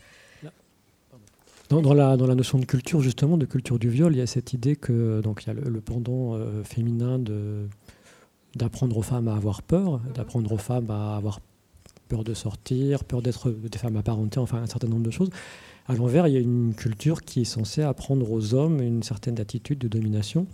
Dans, 1.69 1.93
la, 1.93 2.17
dans, 2.17 2.27
la, 2.27 2.35
notion 2.35 2.59
de 2.59 2.65
culture, 2.65 3.01
justement, 3.01 3.37
de 3.37 3.45
culture 3.45 3.79
du 3.79 3.89
viol, 3.89 4.13
il 4.13 4.19
y 4.19 4.21
a 4.21 4.27
cette 4.27 4.53
idée 4.53 4.75
que 4.75 5.21
donc 5.21 5.43
il 5.43 5.47
y 5.47 5.49
a 5.49 5.53
le, 5.53 5.81
pendant 5.81 6.35
euh, 6.35 6.63
féminin 6.63 7.17
de, 7.17 7.67
d'apprendre 8.55 8.97
aux 8.97 9.01
femmes 9.01 9.27
à 9.27 9.35
avoir 9.35 9.63
peur, 9.63 9.99
d'apprendre 10.13 10.51
aux 10.51 10.57
femmes 10.57 10.91
à 10.91 11.15
avoir 11.15 11.39
peur 12.09 12.23
de 12.23 12.33
sortir, 12.33 13.03
peur 13.05 13.21
d'être 13.21 13.49
des 13.49 13.77
femmes 13.77 13.97
apparentées, 13.97 14.39
enfin 14.39 14.61
un 14.61 14.67
certain 14.67 14.87
nombre 14.87 15.03
de 15.03 15.11
choses. 15.11 15.29
À 15.87 15.93
l'envers, 15.95 16.27
il 16.27 16.33
y 16.33 16.37
a 16.37 16.39
une 16.39 16.73
culture 16.75 17.21
qui 17.21 17.41
est 17.41 17.45
censée 17.45 17.81
apprendre 17.81 18.31
aux 18.31 18.53
hommes 18.53 18.81
une 18.81 19.03
certaine 19.03 19.39
attitude 19.39 19.79
de 19.79 19.89
domination 19.89 20.47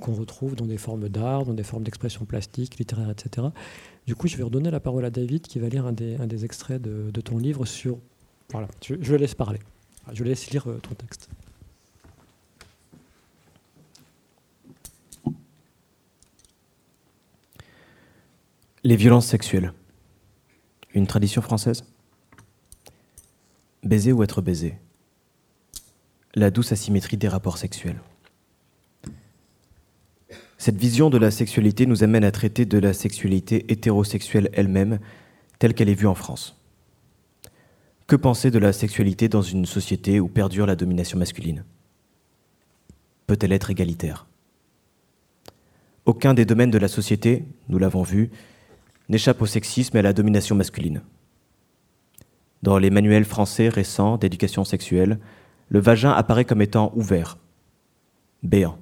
qu'on 0.00 0.12
retrouve 0.12 0.54
dans 0.54 0.66
des 0.66 0.76
formes 0.76 1.08
d'art, 1.08 1.46
dans 1.46 1.54
des 1.54 1.62
formes 1.62 1.82
d'expression 1.82 2.26
plastique, 2.26 2.78
littéraire, 2.78 3.08
etc. 3.08 3.46
Du 4.06 4.14
coup, 4.14 4.28
je 4.28 4.36
vais 4.36 4.42
redonner 4.42 4.70
la 4.70 4.80
parole 4.80 5.06
à 5.06 5.10
David 5.10 5.46
qui 5.46 5.58
va 5.58 5.68
lire 5.68 5.86
un 5.86 5.92
des, 5.92 6.44
extraits 6.44 6.80
de, 6.82 7.20
ton 7.22 7.38
livre 7.38 7.64
sur... 7.64 7.98
Voilà, 8.50 8.68
je, 8.84 8.94
le 8.94 9.16
laisse 9.16 9.34
parler. 9.34 9.58
Je 10.12 10.22
laisse 10.22 10.50
lire 10.50 10.68
euh, 10.68 10.78
ton 10.80 10.94
texte. 10.94 11.28
Les 18.84 18.94
violences 18.94 19.26
sexuelles. 19.26 19.72
Une 20.94 21.08
tradition 21.08 21.42
française? 21.42 21.82
Baiser 23.86 24.12
ou 24.12 24.24
être 24.24 24.42
baisé? 24.42 24.74
La 26.34 26.50
douce 26.50 26.72
asymétrie 26.72 27.16
des 27.16 27.28
rapports 27.28 27.56
sexuels. 27.56 28.00
Cette 30.58 30.76
vision 30.76 31.08
de 31.08 31.18
la 31.18 31.30
sexualité 31.30 31.86
nous 31.86 32.02
amène 32.02 32.24
à 32.24 32.32
traiter 32.32 32.66
de 32.66 32.78
la 32.78 32.92
sexualité 32.92 33.70
hétérosexuelle 33.70 34.50
elle-même, 34.54 34.98
telle 35.60 35.72
qu'elle 35.72 35.88
est 35.88 35.94
vue 35.94 36.08
en 36.08 36.16
France. 36.16 36.60
Que 38.08 38.16
penser 38.16 38.50
de 38.50 38.58
la 38.58 38.72
sexualité 38.72 39.28
dans 39.28 39.42
une 39.42 39.66
société 39.66 40.18
où 40.18 40.26
perdure 40.26 40.66
la 40.66 40.74
domination 40.74 41.16
masculine? 41.16 41.64
Peut-elle 43.28 43.52
être 43.52 43.70
égalitaire? 43.70 44.26
Aucun 46.06 46.34
des 46.34 46.44
domaines 46.44 46.72
de 46.72 46.78
la 46.78 46.88
société, 46.88 47.44
nous 47.68 47.78
l'avons 47.78 48.02
vu, 48.02 48.30
n'échappe 49.08 49.42
au 49.42 49.46
sexisme 49.46 49.96
et 49.96 50.00
à 50.00 50.02
la 50.02 50.12
domination 50.12 50.56
masculine. 50.56 51.02
Dans 52.66 52.78
les 52.78 52.90
manuels 52.90 53.24
français 53.24 53.68
récents 53.68 54.16
d'éducation 54.16 54.64
sexuelle, 54.64 55.20
le 55.68 55.78
vagin 55.78 56.10
apparaît 56.10 56.44
comme 56.44 56.60
étant 56.60 56.90
ouvert, 56.96 57.38
béant. 58.42 58.76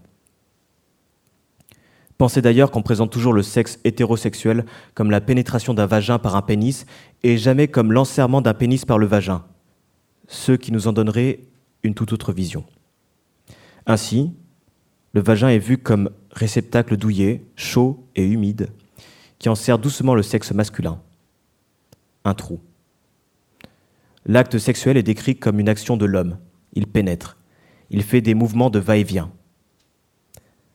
Pensez 2.16 2.40
d'ailleurs 2.40 2.70
qu'on 2.70 2.80
présente 2.80 3.12
toujours 3.12 3.34
le 3.34 3.42
sexe 3.42 3.78
hétérosexuel 3.84 4.64
comme 4.94 5.10
la 5.10 5.20
pénétration 5.20 5.74
d'un 5.74 5.84
vagin 5.84 6.18
par 6.18 6.34
un 6.34 6.40
pénis 6.40 6.86
et 7.22 7.36
jamais 7.36 7.68
comme 7.68 7.92
l'enserrement 7.92 8.40
d'un 8.40 8.54
pénis 8.54 8.86
par 8.86 8.96
le 8.96 9.04
vagin, 9.04 9.44
ce 10.28 10.52
qui 10.52 10.72
nous 10.72 10.88
en 10.88 10.94
donnerait 10.94 11.40
une 11.82 11.92
toute 11.92 12.14
autre 12.14 12.32
vision. 12.32 12.64
Ainsi, 13.84 14.32
le 15.12 15.20
vagin 15.20 15.48
est 15.48 15.58
vu 15.58 15.76
comme 15.76 16.08
réceptacle 16.30 16.96
douillet, 16.96 17.44
chaud 17.54 18.02
et 18.16 18.24
humide, 18.24 18.70
qui 19.38 19.50
enserre 19.50 19.78
doucement 19.78 20.14
le 20.14 20.22
sexe 20.22 20.52
masculin. 20.52 21.02
Un 22.24 22.32
trou. 22.32 22.60
L'acte 24.26 24.58
sexuel 24.58 24.96
est 24.96 25.02
décrit 25.02 25.36
comme 25.36 25.60
une 25.60 25.68
action 25.68 25.96
de 25.96 26.06
l'homme. 26.06 26.38
Il 26.72 26.86
pénètre. 26.86 27.36
Il 27.90 28.02
fait 28.02 28.20
des 28.20 28.34
mouvements 28.34 28.70
de 28.70 28.78
va-et-vient 28.78 29.30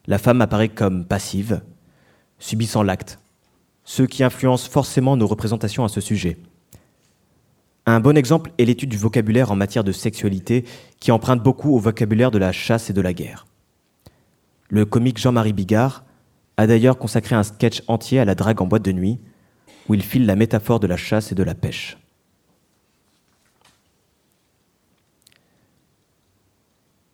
la 0.09 0.17
femme 0.17 0.41
apparaît 0.41 0.69
comme 0.69 1.05
passive, 1.05 1.61
subissant 2.39 2.81
l'acte, 2.81 3.19
ce 3.83 4.01
qui 4.01 4.23
influence 4.23 4.67
forcément 4.67 5.15
nos 5.15 5.27
représentations 5.27 5.83
à 5.83 5.87
ce 5.87 6.01
sujet. 6.01 6.37
Un 7.85 7.99
bon 7.99 8.17
exemple 8.17 8.51
est 8.57 8.65
l'étude 8.65 8.89
du 8.89 8.97
vocabulaire 8.97 9.51
en 9.51 9.55
matière 9.55 9.83
de 9.83 9.91
sexualité 9.91 10.65
qui 10.99 11.11
emprunte 11.11 11.43
beaucoup 11.43 11.75
au 11.75 11.79
vocabulaire 11.79 12.31
de 12.31 12.39
la 12.39 12.51
chasse 12.51 12.89
et 12.89 12.93
de 12.93 13.01
la 13.01 13.13
guerre. 13.13 13.45
Le 14.69 14.83
comique 14.83 15.19
Jean-Marie 15.19 15.53
Bigard 15.53 16.03
a 16.57 16.65
d'ailleurs 16.65 16.97
consacré 16.97 17.35
un 17.35 17.43
sketch 17.43 17.83
entier 17.87 18.19
à 18.19 18.25
la 18.25 18.33
drague 18.33 18.63
en 18.63 18.67
boîte 18.67 18.83
de 18.83 18.91
nuit, 18.91 19.19
où 19.87 19.93
il 19.93 20.01
file 20.01 20.25
la 20.25 20.35
métaphore 20.35 20.79
de 20.79 20.87
la 20.87 20.97
chasse 20.97 21.31
et 21.31 21.35
de 21.35 21.43
la 21.43 21.53
pêche. 21.53 21.99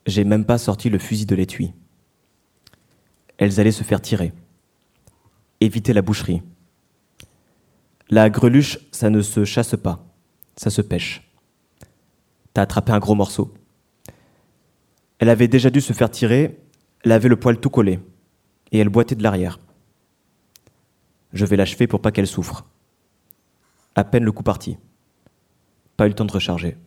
J'ai 0.05 0.23
même 0.23 0.45
pas 0.45 0.57
sorti 0.57 0.89
le 0.89 0.99
fusil 0.99 1.25
de 1.25 1.35
l'étui 1.35 1.73
elles 3.37 3.59
allaient 3.59 3.71
se 3.71 3.83
faire 3.83 4.01
tirer. 4.01 4.33
Éviter 5.61 5.93
la 5.93 6.01
boucherie. 6.01 6.41
La 8.09 8.29
greluche, 8.29 8.79
ça 8.91 9.09
ne 9.09 9.21
se 9.21 9.45
chasse 9.45 9.75
pas, 9.75 10.05
ça 10.55 10.69
se 10.69 10.81
pêche. 10.81 11.29
T'as 12.53 12.61
attrapé 12.61 12.91
un 12.91 12.99
gros 12.99 13.15
morceau. 13.15 13.53
Elle 15.19 15.29
avait 15.29 15.47
déjà 15.47 15.69
dû 15.69 15.81
se 15.81 15.93
faire 15.93 16.11
tirer, 16.11 16.59
elle 17.03 17.11
avait 17.11 17.29
le 17.29 17.39
poil 17.39 17.59
tout 17.59 17.69
collé, 17.69 17.99
et 18.71 18.79
elle 18.79 18.89
boitait 18.89 19.15
de 19.15 19.23
l'arrière. 19.23 19.59
Je 21.33 21.45
vais 21.45 21.57
l'achever 21.57 21.87
pour 21.87 22.01
pas 22.01 22.11
qu'elle 22.11 22.27
souffre. 22.27 22.65
À 23.95 24.03
peine 24.03 24.23
le 24.23 24.31
coup 24.31 24.43
parti. 24.43 24.77
Pas 25.97 26.05
eu 26.05 26.09
le 26.09 26.15
temps 26.15 26.25
de 26.25 26.31
recharger. 26.31 26.77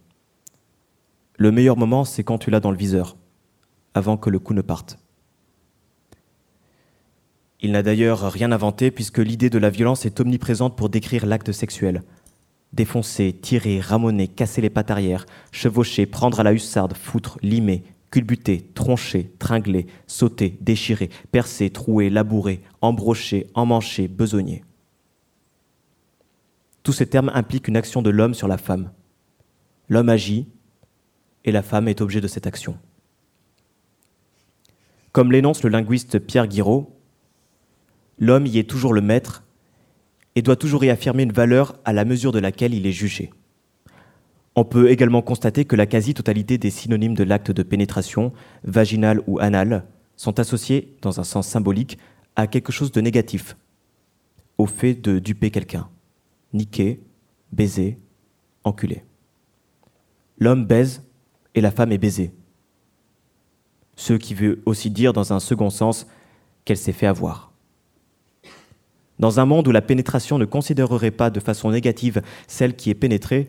Le 1.39 1.53
meilleur 1.53 1.77
moment, 1.77 2.05
c'est 2.05 2.25
quand 2.25 2.39
tu 2.39 2.51
l'as 2.51 2.59
dans 2.59 2.73
le 2.73 2.77
viseur, 2.77 3.17
avant 3.95 4.17
que 4.17 4.29
le 4.29 4.41
coup 4.41 4.55
ne 4.55 4.61
parte. 4.61 4.99
Il 7.61 7.71
n'a 7.71 7.85
d'ailleurs 7.85 8.33
rien 8.33 8.51
inventé 8.51 8.91
puisque 8.91 9.19
l'idée 9.19 9.49
de 9.49 9.59
la 9.59 9.71
violence 9.71 10.05
est 10.05 10.19
omniprésente 10.19 10.77
pour 10.77 10.89
décrire 10.89 11.27
l'acte 11.27 11.53
sexuel. 11.53 12.03
Défoncer, 12.73 13.33
tirer, 13.33 13.79
ramoner, 13.79 14.27
casser 14.27 14.61
les 14.61 14.69
pattes 14.69 14.91
arrière, 14.91 15.27
chevaucher, 15.53 16.07
prendre 16.07 16.41
à 16.41 16.43
la 16.43 16.53
hussarde, 16.53 16.95
foutre, 16.95 17.39
limer, 17.41 17.85
culbuter, 18.11 18.69
troncher, 18.75 19.31
tringler, 19.39 19.87
sauter, 20.09 20.59
déchirer, 20.61 21.09
percer, 21.31 21.71
trouer, 21.71 22.11
labourer, 22.11 22.63
embrocher, 22.81 23.47
emmancher, 23.55 24.09
besogner. 24.09 24.65
Tous 26.83 26.93
ces 26.93 27.07
termes 27.07 27.31
impliquent 27.33 27.69
une 27.69 27.77
action 27.77 28.03
de 28.03 28.11
l'homme 28.11 28.35
sur 28.35 28.49
la 28.49 28.59
femme. 28.59 28.91
L'homme 29.89 30.09
agit 30.09 30.49
la 31.53 31.63
femme 31.63 31.89
est 31.89 32.01
objet 32.01 32.21
de 32.21 32.29
cette 32.29 32.47
action. 32.47 32.77
Comme 35.13 35.33
l'énonce 35.33 35.63
le 35.63 35.71
linguiste 35.71 36.19
Pierre 36.19 36.47
Guiraud, 36.47 36.99
L'homme 38.19 38.47
y 38.47 38.59
est 38.59 38.69
toujours 38.69 38.93
le 38.93 39.01
maître 39.01 39.45
et 40.35 40.43
doit 40.43 40.57
toujours 40.57 40.85
y 40.85 40.91
affirmer 40.91 41.23
une 41.23 41.33
valeur 41.33 41.79
à 41.85 41.93
la 41.93 42.05
mesure 42.05 42.33
de 42.33 42.39
laquelle 42.39 42.75
il 42.75 42.87
est 42.87 42.93
jugé. 42.93 43.31
On 44.57 44.65
peut 44.65 44.91
également 44.91 45.23
constater 45.23 45.65
que 45.65 45.77
la 45.77 45.87
quasi-totalité 45.87 46.59
des 46.59 46.71
synonymes 46.71 47.15
de 47.15 47.23
l'acte 47.23 47.53
de 47.53 47.63
pénétration, 47.63 48.33
vaginal 48.65 49.23
ou 49.29 49.39
anal, 49.39 49.85
sont 50.17 50.41
associés, 50.41 50.97
dans 51.01 51.21
un 51.21 51.25
sens 51.25 51.47
symbolique, 51.47 51.99
à 52.35 52.49
quelque 52.49 52.73
chose 52.73 52.91
de 52.91 53.01
négatif, 53.01 53.57
au 54.59 54.67
fait 54.67 54.95
de 54.95 55.21
duper 55.21 55.53
quelqu'un, 55.53 55.89
niquer, 56.53 57.01
baiser, 57.53 57.99
enculer. 58.65 59.05
L'homme 60.39 60.67
baise 60.67 61.05
et 61.59 61.61
la 61.61 61.73
femme 61.73 61.91
est 61.91 61.99
baisée. 61.99 62.33
Ce 63.97 64.13
qui 64.13 64.33
veut 64.33 64.63
aussi 64.65 64.91
dire, 64.91 65.13
dans 65.13 65.33
un 65.33 65.41
second 65.41 65.71
sens, 65.71 66.07
qu'elle 66.65 66.77
s'est 66.77 66.93
fait 66.93 67.07
avoir. 67.07 67.53
Dans 69.19 69.41
un 69.41 69.45
monde 69.45 69.67
où 69.67 69.73
la 69.73 69.83
pénétration 69.83 70.39
ne 70.39 70.45
considérerait 70.45 71.11
pas 71.11 71.31
de 71.31 71.41
façon 71.41 71.73
négative 71.73 72.23
celle 72.47 72.77
qui 72.77 72.91
est 72.91 72.95
pénétrée, 72.95 73.49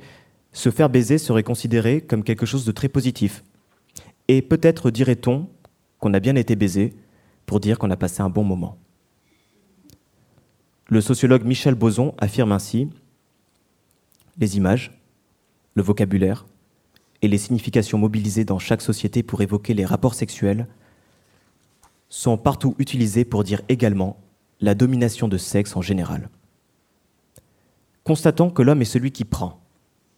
se 0.52 0.72
faire 0.72 0.90
baiser 0.90 1.20
serait 1.20 1.44
considéré 1.44 2.02
comme 2.02 2.24
quelque 2.24 2.48
chose 2.48 2.66
de 2.66 2.72
très 2.72 2.90
positif. 2.90 3.44
Et 4.28 4.42
peut-être 4.42 4.90
dirait-on 4.90 5.48
qu'on 6.00 6.16
a 6.16 6.20
bien 6.20 6.36
été 6.36 6.56
baisé 6.56 6.96
pour 7.46 7.60
dire 7.60 7.78
qu'on 7.78 7.92
a 7.92 7.98
passé 7.98 8.22
un 8.24 8.30
bon 8.30 8.44
moment. 8.44 8.80
Le 10.88 11.02
sociologue 11.02 11.46
Michel 11.46 11.76
Boson 11.76 12.16
affirme 12.18 12.52
ainsi 12.52 12.90
Les 14.40 14.58
images, 14.58 15.00
le 15.76 15.84
vocabulaire 15.84 16.48
et 17.22 17.28
les 17.28 17.38
significations 17.38 17.98
mobilisées 17.98 18.46
dans 18.46 18.60
chaque 18.60 18.82
société 18.82 19.24
pour 19.24 19.42
évoquer 19.42 19.74
les 19.74 19.86
rapports 19.86 20.14
sexuels 20.14 20.68
sont 22.10 22.38
partout 22.38 22.76
utilisées 22.80 23.26
pour 23.26 23.44
dire 23.44 23.62
également 23.70 24.18
la 24.62 24.76
domination 24.76 25.28
de 25.28 25.38
sexe 25.38 25.76
en 25.76 25.82
général. 25.82 26.30
Constatons 28.04 28.50
que 28.50 28.62
l'homme 28.62 28.82
est 28.82 28.86
celui 28.86 29.12
qui 29.12 29.26
prend, 29.26 29.62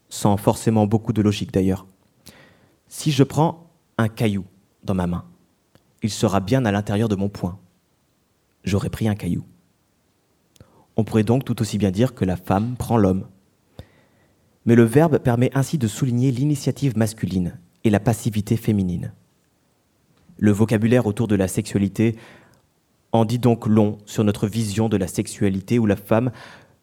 sans 0.10 0.38
forcément 0.38 0.88
beaucoup 0.88 1.14
de 1.14 1.22
logique 1.22 1.52
d'ailleurs. 1.52 1.86
Si 2.88 3.12
je 3.12 3.24
prends 3.24 3.70
un 3.98 4.08
caillou 4.08 4.46
dans 4.84 4.94
ma 4.94 5.08
main, 5.08 5.26
il 6.02 6.10
sera 6.10 6.40
bien 6.40 6.66
à 6.66 6.72
l'intérieur 6.72 7.10
de 7.10 7.16
mon 7.16 7.30
poing. 7.30 7.60
J'aurais 8.64 8.90
pris 8.90 9.08
un 9.08 9.16
caillou. 9.16 9.44
On 10.96 11.04
pourrait 11.04 11.24
donc 11.24 11.46
tout 11.46 11.62
aussi 11.62 11.78
bien 11.78 11.92
dire 11.92 12.14
que 12.14 12.26
la 12.26 12.38
femme 12.38 12.76
prend 12.78 12.98
l'homme. 12.98 13.28
Mais 14.66 14.76
le 14.76 14.84
verbe 14.84 15.20
permet 15.20 15.52
ainsi 15.54 15.78
de 15.78 15.88
souligner 15.88 16.32
l'initiative 16.32 16.98
masculine 16.98 17.58
et 17.84 17.90
la 17.90 18.00
passivité 18.00 18.58
féminine. 18.58 19.14
Le 20.38 20.52
vocabulaire 20.52 21.06
autour 21.06 21.28
de 21.28 21.36
la 21.36 21.48
sexualité 21.48 22.16
en 23.12 23.26
dit 23.26 23.40
donc 23.40 23.68
long 23.68 23.98
sur 24.06 24.24
notre 24.24 24.48
vision 24.48 24.90
de 24.90 24.98
la 24.98 25.08
sexualité 25.08 25.80
où 25.80 25.86
la 25.86 25.96
femme, 25.96 26.32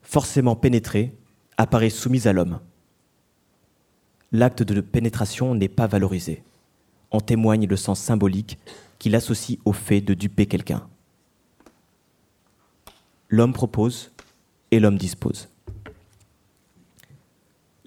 forcément 0.01 0.55
pénétrée, 0.55 1.13
apparaît 1.57 1.89
soumise 1.89 2.27
à 2.27 2.33
l'homme. 2.33 2.59
L'acte 4.31 4.63
de 4.63 4.79
pénétration 4.79 5.55
n'est 5.55 5.67
pas 5.67 5.87
valorisé. 5.87 6.43
En 7.11 7.19
témoigne 7.19 7.65
le 7.65 7.75
sens 7.75 7.99
symbolique 7.99 8.59
qu'il 8.99 9.15
associe 9.15 9.57
au 9.65 9.73
fait 9.73 10.01
de 10.01 10.13
duper 10.13 10.45
quelqu'un. 10.45 10.87
L'homme 13.29 13.53
propose 13.53 14.11
et 14.71 14.79
l'homme 14.79 14.97
dispose. 14.97 15.48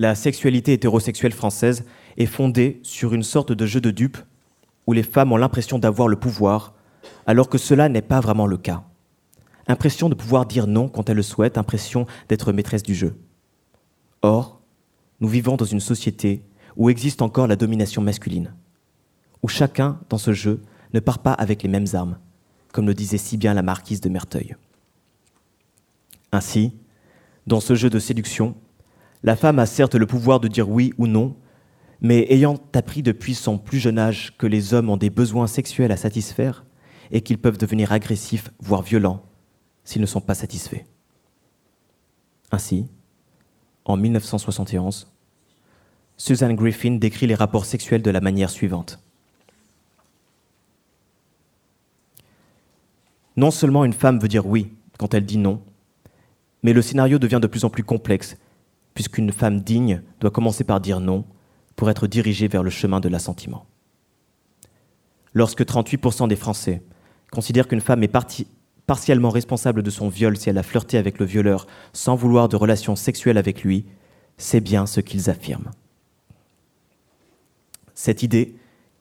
La 0.02 0.16
sexualité 0.16 0.72
hétérosexuelle 0.72 1.30
française 1.30 1.84
est 2.16 2.26
fondée 2.26 2.80
sur 2.82 3.14
une 3.14 3.22
sorte 3.22 3.52
de 3.52 3.66
jeu 3.66 3.80
de 3.80 3.92
dupes 3.92 4.18
où 4.88 4.92
les 4.92 5.04
femmes 5.04 5.30
ont 5.30 5.36
l'impression 5.36 5.78
d'avoir 5.78 6.08
le 6.08 6.18
pouvoir, 6.18 6.74
alors 7.24 7.48
que 7.48 7.56
cela 7.56 7.88
n'est 7.88 8.02
pas 8.02 8.18
vraiment 8.18 8.48
le 8.48 8.56
cas. 8.56 8.82
Impression 9.68 10.08
de 10.08 10.16
pouvoir 10.16 10.46
dire 10.46 10.66
non 10.66 10.88
quand 10.88 11.08
elles 11.08 11.14
le 11.14 11.22
souhaitent, 11.22 11.56
impression 11.56 12.06
d'être 12.28 12.52
maîtresse 12.52 12.82
du 12.82 12.96
jeu. 12.96 13.14
Or, 14.22 14.60
nous 15.20 15.28
vivons 15.28 15.54
dans 15.54 15.64
une 15.64 15.78
société 15.78 16.42
où 16.74 16.90
existe 16.90 17.22
encore 17.22 17.46
la 17.46 17.54
domination 17.54 18.02
masculine, 18.02 18.52
où 19.44 19.46
chacun, 19.46 20.00
dans 20.08 20.18
ce 20.18 20.32
jeu, 20.32 20.62
ne 20.94 20.98
part 20.98 21.20
pas 21.20 21.32
avec 21.32 21.62
les 21.62 21.68
mêmes 21.68 21.86
armes, 21.92 22.18
comme 22.72 22.88
le 22.88 22.94
disait 22.94 23.18
si 23.18 23.36
bien 23.36 23.54
la 23.54 23.62
marquise 23.62 24.00
de 24.00 24.08
Merteuil. 24.08 24.56
Ainsi, 26.32 26.72
dans 27.46 27.60
ce 27.60 27.76
jeu 27.76 27.88
de 27.88 28.00
séduction, 28.00 28.56
la 29.22 29.36
femme 29.36 29.58
a 29.58 29.66
certes 29.66 29.94
le 29.94 30.06
pouvoir 30.06 30.40
de 30.40 30.48
dire 30.48 30.68
oui 30.68 30.92
ou 30.98 31.06
non, 31.06 31.36
mais 32.00 32.26
ayant 32.30 32.58
appris 32.74 33.02
depuis 33.02 33.34
son 33.34 33.58
plus 33.58 33.78
jeune 33.78 33.98
âge 33.98 34.36
que 34.36 34.46
les 34.46 34.74
hommes 34.74 34.90
ont 34.90 34.96
des 34.96 35.10
besoins 35.10 35.46
sexuels 35.46 35.92
à 35.92 35.96
satisfaire 35.96 36.64
et 37.12 37.20
qu'ils 37.20 37.38
peuvent 37.38 37.58
devenir 37.58 37.92
agressifs, 37.92 38.50
voire 38.60 38.82
violents, 38.82 39.24
s'ils 39.84 40.00
ne 40.00 40.06
sont 40.06 40.20
pas 40.20 40.34
satisfaits. 40.34 40.84
Ainsi, 42.50 42.88
en 43.84 43.96
1971, 43.96 45.12
Susan 46.16 46.52
Griffin 46.54 46.92
décrit 46.92 47.26
les 47.26 47.34
rapports 47.34 47.64
sexuels 47.64 48.02
de 48.02 48.10
la 48.10 48.20
manière 48.20 48.50
suivante. 48.50 48.98
Non 53.36 53.50
seulement 53.50 53.84
une 53.84 53.92
femme 53.92 54.18
veut 54.18 54.28
dire 54.28 54.46
oui 54.46 54.72
quand 54.98 55.14
elle 55.14 55.24
dit 55.24 55.38
non, 55.38 55.62
mais 56.62 56.72
le 56.72 56.82
scénario 56.82 57.18
devient 57.18 57.40
de 57.40 57.46
plus 57.46 57.64
en 57.64 57.70
plus 57.70 57.82
complexe, 57.82 58.36
puisqu'une 58.94 59.32
femme 59.32 59.60
digne 59.60 60.02
doit 60.20 60.30
commencer 60.30 60.64
par 60.64 60.80
dire 60.80 61.00
non 61.00 61.24
pour 61.76 61.90
être 61.90 62.06
dirigée 62.06 62.48
vers 62.48 62.62
le 62.62 62.70
chemin 62.70 63.00
de 63.00 63.08
l'assentiment. 63.08 63.66
Lorsque 65.34 65.62
38% 65.62 66.28
des 66.28 66.36
Français 66.36 66.82
considèrent 67.30 67.68
qu'une 67.68 67.80
femme 67.80 68.02
est 68.02 68.12
partiellement 68.86 69.30
responsable 69.30 69.82
de 69.82 69.90
son 69.90 70.08
viol 70.08 70.36
si 70.36 70.50
elle 70.50 70.58
a 70.58 70.62
flirté 70.62 70.98
avec 70.98 71.18
le 71.18 71.24
violeur 71.24 71.66
sans 71.92 72.14
vouloir 72.14 72.48
de 72.48 72.56
relations 72.56 72.96
sexuelles 72.96 73.38
avec 73.38 73.62
lui, 73.62 73.86
c'est 74.36 74.60
bien 74.60 74.86
ce 74.86 75.00
qu'ils 75.00 75.30
affirment. 75.30 75.70
Cette 77.94 78.22
idée 78.22 78.56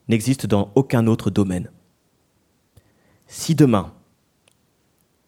n'existe 0.08 0.46
dans 0.46 0.70
aucun 0.74 1.06
autre 1.06 1.30
domaine. 1.30 1.70
Si 3.26 3.54
demain, 3.54 3.92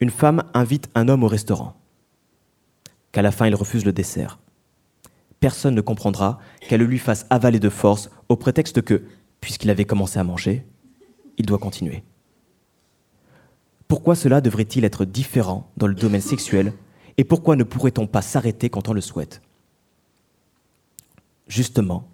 une 0.01 0.11
femme 0.11 0.45
invite 0.55 0.91
un 0.95 1.09
homme 1.09 1.25
au 1.25 1.29
restaurant, 1.29 1.77
qu'à 3.13 3.23
la 3.23 3.31
fin 3.31 3.47
il 3.47 3.55
refuse 3.55 3.85
le 3.85 3.93
dessert. 3.93 4.39
Personne 5.41 5.75
ne 5.75 5.81
comprendra 5.81 6.39
qu'elle 6.61 6.83
lui 6.83 6.99
fasse 6.99 7.27
avaler 7.31 7.61
de 7.61 7.69
force 7.69 8.11
au 8.29 8.37
prétexte 8.37 8.83
que, 8.83 9.03
puisqu'il 9.41 9.71
avait 9.71 9.85
commencé 9.85 10.19
à 10.19 10.25
manger, 10.25 10.67
il 11.37 11.47
doit 11.47 11.59
continuer. 11.59 12.05
Pourquoi 13.89 14.15
cela 14.15 14.41
devrait-il 14.41 14.85
être 14.85 15.05
différent 15.05 15.71
dans 15.77 15.87
le 15.87 15.95
domaine 15.95 16.21
sexuel 16.21 16.73
et 17.17 17.25
pourquoi 17.25 17.57
ne 17.57 17.65
pourrait-on 17.65 18.07
pas 18.07 18.23
s'arrêter 18.23 18.71
quand 18.71 18.89
on 18.89 18.93
le 18.93 19.01
souhaite? 19.01 19.43
Justement, 21.47 22.09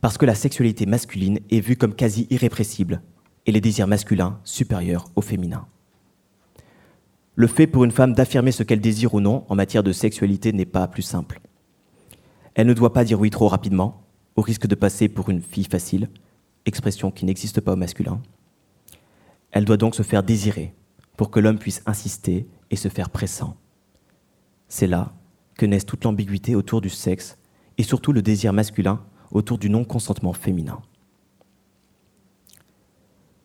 parce 0.00 0.16
que 0.16 0.26
la 0.26 0.34
sexualité 0.34 0.86
masculine 0.86 1.40
est 1.50 1.60
vue 1.60 1.76
comme 1.76 1.94
quasi 1.94 2.26
irrépressible 2.30 3.02
et 3.46 3.52
les 3.52 3.60
désirs 3.60 3.88
masculins 3.88 4.40
supérieurs 4.44 5.06
au 5.16 5.20
féminin. 5.20 5.66
Le 7.34 7.46
fait 7.46 7.66
pour 7.66 7.84
une 7.84 7.90
femme 7.90 8.14
d'affirmer 8.14 8.52
ce 8.52 8.62
qu'elle 8.62 8.80
désire 8.80 9.14
ou 9.14 9.20
non 9.20 9.44
en 9.48 9.54
matière 9.54 9.82
de 9.82 9.92
sexualité 9.92 10.52
n'est 10.52 10.66
pas 10.66 10.88
plus 10.88 11.02
simple. 11.02 11.40
Elle 12.58 12.66
ne 12.66 12.74
doit 12.74 12.92
pas 12.92 13.04
dire 13.04 13.20
oui 13.20 13.30
trop 13.30 13.46
rapidement, 13.46 14.02
au 14.34 14.42
risque 14.42 14.66
de 14.66 14.74
passer 14.74 15.08
pour 15.08 15.30
une 15.30 15.42
fille 15.42 15.68
facile, 15.70 16.08
expression 16.66 17.12
qui 17.12 17.24
n'existe 17.24 17.60
pas 17.60 17.74
au 17.74 17.76
masculin. 17.76 18.20
Elle 19.52 19.64
doit 19.64 19.76
donc 19.76 19.94
se 19.94 20.02
faire 20.02 20.24
désirer 20.24 20.74
pour 21.16 21.30
que 21.30 21.38
l'homme 21.38 21.60
puisse 21.60 21.82
insister 21.86 22.48
et 22.72 22.74
se 22.74 22.88
faire 22.88 23.10
pressant. 23.10 23.56
C'est 24.66 24.88
là 24.88 25.12
que 25.56 25.66
naissent 25.66 25.86
toute 25.86 26.02
l'ambiguïté 26.02 26.56
autour 26.56 26.80
du 26.80 26.90
sexe 26.90 27.38
et 27.78 27.84
surtout 27.84 28.12
le 28.12 28.22
désir 28.22 28.52
masculin 28.52 29.04
autour 29.30 29.58
du 29.58 29.70
non-consentement 29.70 30.32
féminin. 30.32 30.82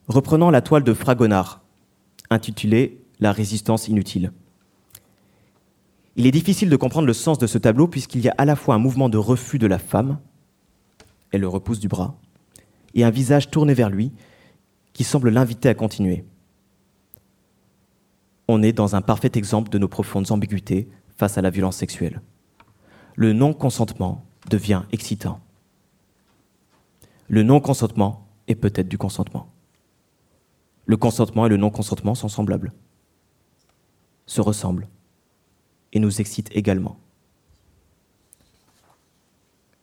Reprenons 0.07 0.49
la 0.49 0.63
toile 0.63 0.83
de 0.83 0.93
Fragonard, 0.95 1.61
intitulée 2.31 3.05
la 3.19 3.31
résistance 3.31 3.87
inutile. 3.87 4.31
Il 6.15 6.27
est 6.27 6.31
difficile 6.31 6.69
de 6.69 6.75
comprendre 6.75 7.07
le 7.07 7.13
sens 7.13 7.39
de 7.39 7.47
ce 7.47 7.57
tableau 7.57 7.87
puisqu'il 7.87 8.21
y 8.21 8.29
a 8.29 8.35
à 8.37 8.45
la 8.45 8.55
fois 8.55 8.75
un 8.75 8.79
mouvement 8.79 9.09
de 9.09 9.17
refus 9.17 9.59
de 9.59 9.67
la 9.67 9.79
femme, 9.79 10.19
elle 11.31 11.41
le 11.41 11.47
repousse 11.47 11.79
du 11.79 11.87
bras, 11.87 12.15
et 12.93 13.03
un 13.03 13.09
visage 13.09 13.49
tourné 13.49 13.73
vers 13.73 13.89
lui 13.89 14.11
qui 14.93 15.03
semble 15.03 15.29
l'inviter 15.29 15.69
à 15.69 15.73
continuer. 15.73 16.25
On 18.47 18.61
est 18.61 18.73
dans 18.73 18.95
un 18.95 19.01
parfait 19.01 19.31
exemple 19.33 19.69
de 19.69 19.79
nos 19.79 19.87
profondes 19.87 20.31
ambiguïtés 20.31 20.87
face 21.17 21.37
à 21.37 21.41
la 21.41 21.49
violence 21.49 21.77
sexuelle. 21.77 22.21
Le 23.15 23.33
non-consentement 23.33 24.25
devient 24.49 24.83
excitant. 24.91 25.39
Le 27.27 27.41
non-consentement 27.41 28.27
est 28.47 28.55
peut-être 28.55 28.89
du 28.89 28.97
consentement. 28.97 29.47
Le 30.85 30.97
consentement 30.97 31.45
et 31.47 31.49
le 31.49 31.57
non-consentement 31.57 32.13
sont 32.13 32.27
semblables 32.27 32.73
se 34.25 34.41
ressemblent 34.41 34.87
et 35.93 35.99
nous 35.99 36.19
excitent 36.19 36.49
également. 36.53 36.99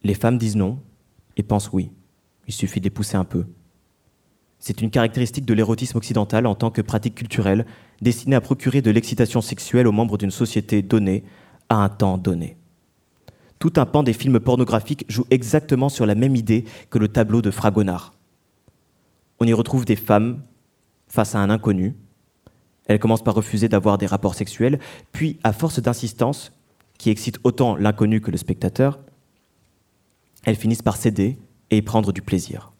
Les 0.02 0.14
femmes 0.14 0.38
disent 0.38 0.56
non 0.56 0.78
et 1.36 1.42
pensent 1.42 1.70
oui. 1.72 1.90
Il 2.46 2.52
suffit 2.52 2.80
de 2.80 2.84
les 2.84 2.90
pousser 2.90 3.16
un 3.16 3.24
peu. 3.24 3.46
C'est 4.58 4.82
une 4.82 4.90
caractéristique 4.90 5.46
de 5.46 5.54
l'érotisme 5.54 5.96
occidental 5.96 6.46
en 6.46 6.54
tant 6.54 6.70
que 6.70 6.82
pratique 6.82 7.14
culturelle 7.14 7.64
destinée 8.02 8.36
à 8.36 8.40
procurer 8.42 8.82
de 8.82 8.90
l'excitation 8.90 9.40
sexuelle 9.40 9.86
aux 9.86 9.92
membres 9.92 10.18
d'une 10.18 10.30
société 10.30 10.82
donnée 10.82 11.24
à 11.70 11.76
un 11.76 11.88
temps 11.88 12.18
donné. 12.18 12.58
Tout 13.58 13.72
un 13.76 13.86
pan 13.86 14.02
des 14.02 14.12
films 14.12 14.40
pornographiques 14.40 15.04
joue 15.08 15.26
exactement 15.30 15.88
sur 15.88 16.06
la 16.06 16.14
même 16.14 16.36
idée 16.36 16.64
que 16.90 16.98
le 16.98 17.08
tableau 17.08 17.40
de 17.42 17.50
Fragonard. 17.50 18.12
On 19.38 19.46
y 19.46 19.52
retrouve 19.52 19.84
des 19.84 19.96
femmes 19.96 20.42
face 21.08 21.34
à 21.34 21.40
un 21.40 21.50
inconnu. 21.50 21.94
Elles 22.90 22.98
commencent 22.98 23.22
par 23.22 23.36
refuser 23.36 23.68
d'avoir 23.68 23.98
des 23.98 24.06
rapports 24.06 24.34
sexuels, 24.34 24.80
puis, 25.12 25.38
à 25.44 25.52
force 25.52 25.78
d'insistance, 25.78 26.50
qui 26.98 27.10
excite 27.10 27.38
autant 27.44 27.76
l'inconnu 27.76 28.20
que 28.20 28.32
le 28.32 28.36
spectateur, 28.36 28.98
elles 30.42 30.56
finissent 30.56 30.82
par 30.82 30.96
céder 30.96 31.38
et 31.70 31.76
y 31.76 31.82
prendre 31.82 32.12
du 32.12 32.20
plaisir. 32.20 32.72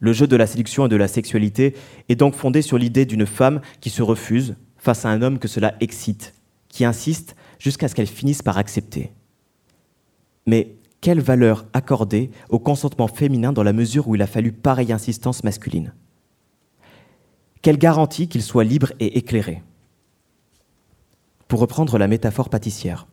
Le 0.00 0.12
jeu 0.12 0.26
de 0.26 0.36
la 0.36 0.46
séduction 0.46 0.84
et 0.84 0.90
de 0.90 0.96
la 0.96 1.08
sexualité 1.08 1.74
est 2.10 2.14
donc 2.14 2.34
fondé 2.34 2.60
sur 2.60 2.76
l'idée 2.76 3.06
d'une 3.06 3.24
femme 3.24 3.62
qui 3.80 3.88
se 3.88 4.02
refuse 4.02 4.54
face 4.76 5.06
à 5.06 5.08
un 5.08 5.22
homme 5.22 5.38
que 5.38 5.48
cela 5.48 5.74
excite, 5.80 6.34
qui 6.68 6.84
insiste 6.84 7.36
jusqu'à 7.58 7.88
ce 7.88 7.94
qu'elle 7.94 8.06
finisse 8.06 8.42
par 8.42 8.58
accepter. 8.58 9.12
Mais 10.46 10.76
quelle 11.00 11.22
valeur 11.22 11.64
accorder 11.72 12.30
au 12.50 12.58
consentement 12.58 13.08
féminin 13.08 13.54
dans 13.54 13.62
la 13.62 13.72
mesure 13.72 14.08
où 14.08 14.14
il 14.14 14.20
a 14.20 14.26
fallu 14.26 14.52
pareille 14.52 14.92
insistance 14.92 15.42
masculine? 15.42 15.94
Quelle 17.62 17.78
garantie 17.78 18.26
qu'il 18.26 18.42
soit 18.42 18.64
libre 18.64 18.92
et 18.98 19.18
éclairé 19.18 19.62
Pour 21.46 21.60
reprendre 21.60 21.96
la 21.96 22.08
métaphore 22.08 22.48
pâtissière, 22.48 23.06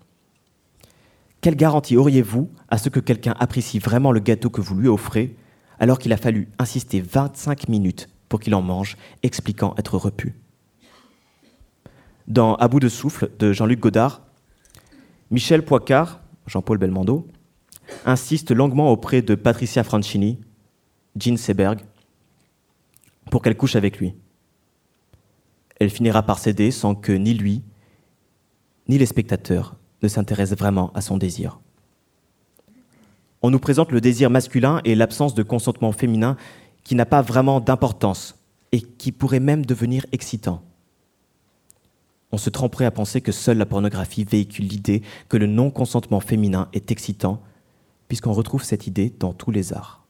quelle 1.42 1.56
garantie 1.56 1.96
auriez-vous 1.96 2.50
à 2.68 2.80
ce 2.80 2.90
que 2.90 3.00
quelqu'un 3.00 3.36
apprécie 3.40 3.78
vraiment 3.78 4.12
le 4.12 4.20
gâteau 4.20 4.50
que 4.50 4.60
vous 4.60 4.74
lui 4.76 4.88
offrez 4.88 5.36
alors 5.80 6.00
qu'il 6.00 6.12
a 6.14 6.18
fallu 6.18 6.50
insister 6.58 7.00
25 7.00 7.70
minutes 7.70 8.10
pour 8.28 8.40
qu'il 8.40 8.56
en 8.56 8.64
mange, 8.64 8.98
expliquant 9.22 9.76
être 9.78 9.98
repu? 9.98 10.34
Dans 12.28 12.56
À 12.56 12.68
bout 12.68 12.80
de 12.80 12.90
souffle 12.90 13.30
de 13.38 13.54
Jean-Luc 13.54 13.80
Godard, 13.80 14.24
Michel 15.30 15.64
Poicard, 15.64 16.22
Jean-Paul 16.48 16.80
Belmondo, 16.80 17.28
insiste 18.04 18.50
longuement 18.50 18.92
auprès 18.92 19.22
de 19.22 19.36
Patricia 19.36 19.84
Franchini, 19.84 20.40
Jean 21.16 21.38
Seberg, 21.38 21.82
pour 23.30 23.44
qu'elle 23.44 23.56
couche 23.56 23.76
avec 23.76 24.00
lui. 24.00 24.16
Elle 25.80 25.90
finira 25.90 26.24
par 26.24 26.40
céder 26.40 26.72
sans 26.72 26.96
que 26.96 27.12
ni 27.12 27.34
lui, 27.34 27.64
ni 28.88 28.98
les 28.98 29.06
spectateurs 29.06 29.76
ne 30.02 30.08
s'intéressent 30.08 30.58
vraiment 30.58 30.92
à 30.94 31.02
son 31.02 31.18
désir 31.18 31.60
on 33.42 33.52
nous 33.52 33.60
présente 33.60 33.92
le 33.92 34.02
désir 34.02 34.30
masculin 34.30 34.82
et 34.84 34.96
l'absence 34.96 35.34
de 35.34 35.44
consentement 35.44 35.92
féminin 35.92 36.36
qui 36.84 36.96
n'a 36.96 37.06
pas 37.06 37.22
vraiment 37.22 37.60
d'importance 37.60 38.36
et 38.72 38.82
qui 38.82 39.12
pourrait 39.12 39.40
même 39.40 39.66
devenir 39.66 40.06
excitant. 40.12 40.62
On 42.32 42.38
se 42.38 42.50
tromperait 42.50 42.86
à 42.86 42.92
penser 42.92 43.22
que 43.22 43.32
seule 43.32 43.58
la 43.58 43.66
pornographie 43.66 44.24
véhicule 44.24 44.68
l'idée 44.68 45.02
que 45.30 45.38
le 45.38 45.48
non-consentement 45.48 46.20
féminin 46.20 46.68
est 46.74 46.92
excitant, 46.92 47.42
puisqu'on 48.08 48.34
retrouve 48.34 48.64
cette 48.64 48.86
idée 48.86 49.12
dans 49.20 49.34
tous 49.34 49.52
les 49.52 49.74
arts. 49.74 50.06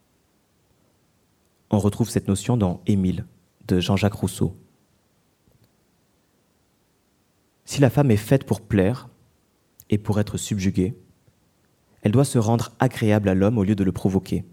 On 1.72 1.80
retrouve 1.80 2.10
cette 2.10 2.28
notion 2.28 2.58
dans 2.58 2.82
Émile 2.88 3.26
de 3.68 3.80
Jean-Jacques 3.80 4.14
Rousseau. 4.14 4.56
Si 7.70 7.82
la 7.82 7.92
femme 7.92 8.10
est 8.10 8.18
faite 8.18 8.46
pour 8.46 8.62
plaire 8.62 9.10
et 9.92 10.00
pour 10.00 10.20
être 10.20 10.38
subjuguée, 10.38 10.98
elle 12.02 12.12
doit 12.12 12.26
se 12.26 12.40
rendre 12.40 12.72
agréable 12.80 13.30
à 13.30 13.36
l'homme 13.36 13.60
au 13.60 13.64
lieu 13.64 13.76
de 13.76 13.84
le 13.84 13.92
provoquer. 13.92 14.44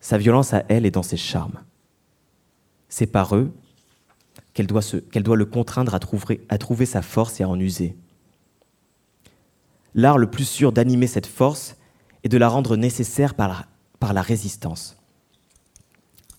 Sa 0.00 0.16
violence 0.16 0.54
à 0.54 0.64
elle 0.70 0.86
est 0.86 0.90
dans 0.90 1.02
ses 1.02 1.18
charmes. 1.18 1.60
C'est 2.88 3.06
par 3.06 3.36
eux 3.36 3.52
qu'elle 4.54 4.66
doit, 4.66 4.80
le 5.36 5.44
contraindre 5.44 5.94
à 5.94 5.98
trouver, 5.98 6.86
sa 6.86 7.02
force 7.02 7.40
et 7.40 7.44
à 7.44 7.48
en 7.50 7.60
user. 7.60 7.94
L'art 9.94 10.16
le 10.16 10.30
plus 10.30 10.48
sûr 10.48 10.72
d'animer 10.72 11.08
cette 11.08 11.26
force 11.26 11.76
est 12.24 12.30
de 12.30 12.38
la 12.38 12.48
rendre 12.48 12.78
nécessaire 12.78 13.34
par 13.34 13.48
la, 13.48 13.66
par 13.98 14.14
la 14.14 14.22
résistance. 14.22 14.96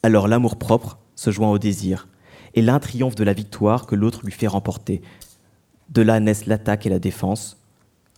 Alors 0.02 0.28
l'amour 0.28 0.58
propre 0.58 0.98
se 1.16 1.30
joint 1.30 1.52
au 1.52 1.60
désir, 1.60 2.08
et 2.54 2.62
l'un 2.62 2.80
triomphe 2.80 3.16
de 3.16 3.24
la 3.24 3.34
victoire 3.34 3.86
que 3.86 3.96
l'autre 3.96 4.22
lui 4.24 4.32
fait 4.32 4.48
remporter. 4.48 5.02
De 5.90 6.02
là 6.02 6.20
naissent 6.20 6.46
l'attaque 6.46 6.86
et 6.86 6.90
la 6.90 7.00
défense, 7.00 7.58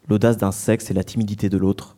l'audace 0.08 0.38
d'un 0.38 0.52
sexe 0.52 0.92
et 0.92 0.94
la 0.94 1.04
timidité 1.04 1.50
de 1.50 1.58
l'autre. 1.58 1.98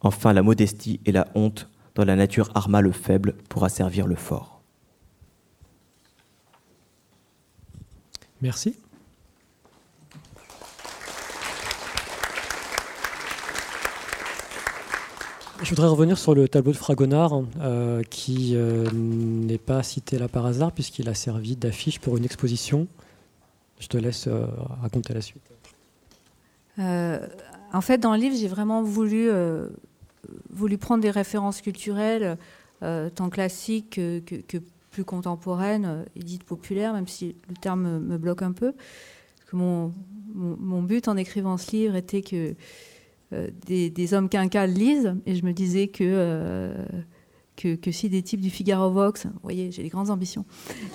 Enfin, 0.00 0.32
la 0.32 0.42
modestie 0.42 1.00
et 1.06 1.12
la 1.12 1.28
honte 1.34 1.68
dont 1.94 2.04
la 2.04 2.16
nature 2.16 2.50
arma 2.54 2.80
le 2.80 2.92
faible 2.92 3.34
pour 3.48 3.64
asservir 3.64 4.06
le 4.06 4.16
fort. 4.16 4.60
Merci. 8.42 8.76
Je 15.64 15.70
voudrais 15.70 15.88
revenir 15.88 16.18
sur 16.18 16.34
le 16.34 16.46
tableau 16.46 16.72
de 16.72 16.76
Fragonard, 16.76 17.42
euh, 17.58 18.02
qui 18.02 18.52
euh, 18.54 18.86
n'est 18.92 19.56
pas 19.56 19.82
cité 19.82 20.18
là 20.18 20.28
par 20.28 20.44
hasard, 20.44 20.72
puisqu'il 20.72 21.08
a 21.08 21.14
servi 21.14 21.56
d'affiche 21.56 22.00
pour 22.00 22.18
une 22.18 22.24
exposition. 22.26 22.86
Je 23.80 23.86
te 23.86 23.96
laisse 23.96 24.26
euh, 24.26 24.44
raconter 24.82 25.14
la 25.14 25.22
suite. 25.22 25.42
En 26.76 27.80
fait, 27.80 27.96
dans 27.96 28.12
le 28.12 28.20
livre, 28.20 28.36
j'ai 28.36 28.46
vraiment 28.46 28.82
voulu, 28.82 29.30
voulu 30.50 30.76
prendre 30.76 31.02
des 31.02 31.10
références 31.10 31.62
culturelles, 31.62 32.36
tant 32.80 33.30
classiques 33.30 33.94
que, 33.94 34.58
plus 34.90 35.04
contemporaines 35.04 36.04
et 36.14 36.22
dites 36.22 36.44
populaires, 36.44 36.92
même 36.92 37.08
si 37.08 37.36
le 37.48 37.54
terme 37.54 38.00
me, 38.00 38.18
bloque 38.18 38.42
un 38.42 38.52
peu. 38.52 38.74
que 39.46 39.56
mon, 39.56 39.92
mon, 40.34 40.82
but 40.82 41.08
en 41.08 41.16
écrivant 41.16 41.56
ce 41.56 41.70
livre 41.72 41.96
était 41.96 42.22
que 42.22 42.54
des, 43.66 43.90
des, 43.90 44.14
hommes 44.14 44.28
quinquals 44.28 44.70
lisent, 44.70 45.16
et 45.26 45.34
je 45.34 45.44
me 45.44 45.52
disais 45.52 45.88
que, 45.88 46.72
que, 47.56 47.74
que, 47.74 47.90
si 47.90 48.08
des 48.08 48.22
types 48.22 48.40
du 48.40 48.50
Figaro 48.50 48.90
Vox, 48.90 49.26
vous 49.26 49.32
voyez, 49.42 49.72
j'ai 49.72 49.82
des 49.82 49.88
grandes 49.88 50.10
ambitions, 50.10 50.44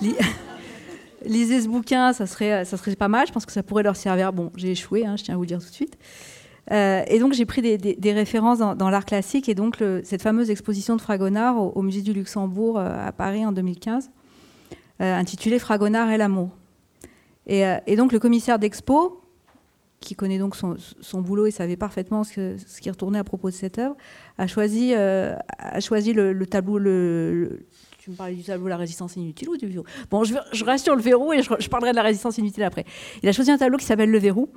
lisez 1.24 1.60
ce 1.60 1.68
bouquin, 1.68 2.12
ça 2.12 2.26
serait, 2.26 2.64
ça 2.64 2.76
serait 2.76 2.96
pas 2.96 3.08
mal. 3.08 3.26
Je 3.26 3.32
pense 3.32 3.46
que 3.46 3.52
ça 3.52 3.62
pourrait 3.62 3.82
leur 3.82 3.96
servir. 3.96 4.32
Bon, 4.32 4.50
j'ai 4.56 4.70
échoué, 4.70 5.04
hein, 5.04 5.16
je 5.16 5.24
tiens 5.24 5.34
à 5.34 5.36
vous 5.36 5.42
le 5.42 5.48
dire 5.48 5.60
tout 5.60 5.68
de 5.68 5.74
suite. 5.74 5.98
Euh, 6.70 7.02
et 7.08 7.18
donc 7.18 7.32
j'ai 7.32 7.46
pris 7.46 7.62
des, 7.62 8.12
références 8.12 8.58
dans, 8.58 8.90
l'art 8.90 9.04
classique 9.04 9.48
et 9.48 9.54
donc 9.54 9.82
cette 10.04 10.22
fameuse 10.22 10.50
exposition 10.50 10.94
de 10.94 11.00
Fragonard 11.00 11.76
au, 11.76 11.82
musée 11.82 12.02
du 12.02 12.12
Luxembourg 12.12 12.78
euh, 12.78 13.08
à 13.08 13.12
Paris 13.12 13.44
en 13.44 13.52
2015, 13.52 14.10
euh, 15.00 15.16
intitulée 15.16 15.58
Fragonard 15.58 16.10
et 16.10 16.16
l'amour. 16.16 16.50
Et, 17.46 17.96
donc 17.96 18.12
le 18.12 18.20
commissaire 18.20 18.60
d'expo, 18.60 19.22
qui 20.00 20.14
connaît 20.14 20.38
donc 20.38 20.56
son, 20.56 21.20
boulot 21.20 21.46
et 21.46 21.50
savait 21.50 21.76
parfaitement 21.76 22.24
ce, 22.24 22.56
qui 22.80 22.90
retournait 22.90 23.18
à 23.18 23.24
propos 23.24 23.50
de 23.50 23.54
cette 23.54 23.78
œuvre, 23.78 23.96
a 24.38 24.46
choisi, 24.46 24.94
a 24.94 25.80
choisi 25.80 26.14
le, 26.14 26.46
tableau, 26.46 26.78
le, 26.78 27.66
tu 28.00 28.10
me 28.10 28.16
parlais 28.16 28.34
du 28.34 28.42
tableau 28.42 28.68
La 28.68 28.78
résistance 28.78 29.16
inutile 29.16 29.50
ou 29.50 29.56
du 29.56 29.66
verrou? 29.66 29.84
Bon, 30.10 30.24
je, 30.24 30.64
reste 30.64 30.84
sur 30.84 30.96
le 30.96 31.02
verrou 31.02 31.32
et 31.32 31.42
je, 31.42 31.68
parlerai 31.68 31.90
de 31.90 31.96
la 31.96 32.02
résistance 32.02 32.38
inutile 32.38 32.62
après. 32.62 32.84
Il 33.22 33.28
a 33.28 33.32
choisi 33.32 33.50
un 33.50 33.58
tableau 33.58 33.76
qui 33.76 33.84
s'appelle 33.84 34.10
Le 34.10 34.18
verrou. 34.18 34.48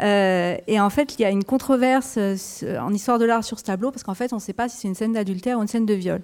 Euh, 0.00 0.56
et 0.68 0.78
en 0.78 0.90
fait, 0.90 1.18
il 1.18 1.22
y 1.22 1.24
a 1.24 1.30
une 1.30 1.42
controverse 1.42 2.18
euh, 2.18 2.78
en 2.78 2.94
histoire 2.94 3.18
de 3.18 3.24
l'art 3.24 3.42
sur 3.42 3.58
ce 3.58 3.64
tableau 3.64 3.90
parce 3.90 4.04
qu'en 4.04 4.14
fait, 4.14 4.32
on 4.32 4.36
ne 4.36 4.40
sait 4.40 4.52
pas 4.52 4.68
si 4.68 4.76
c'est 4.76 4.86
une 4.86 4.94
scène 4.94 5.12
d'adultère 5.12 5.58
ou 5.58 5.62
une 5.62 5.68
scène 5.68 5.86
de 5.86 5.94
viol. 5.94 6.22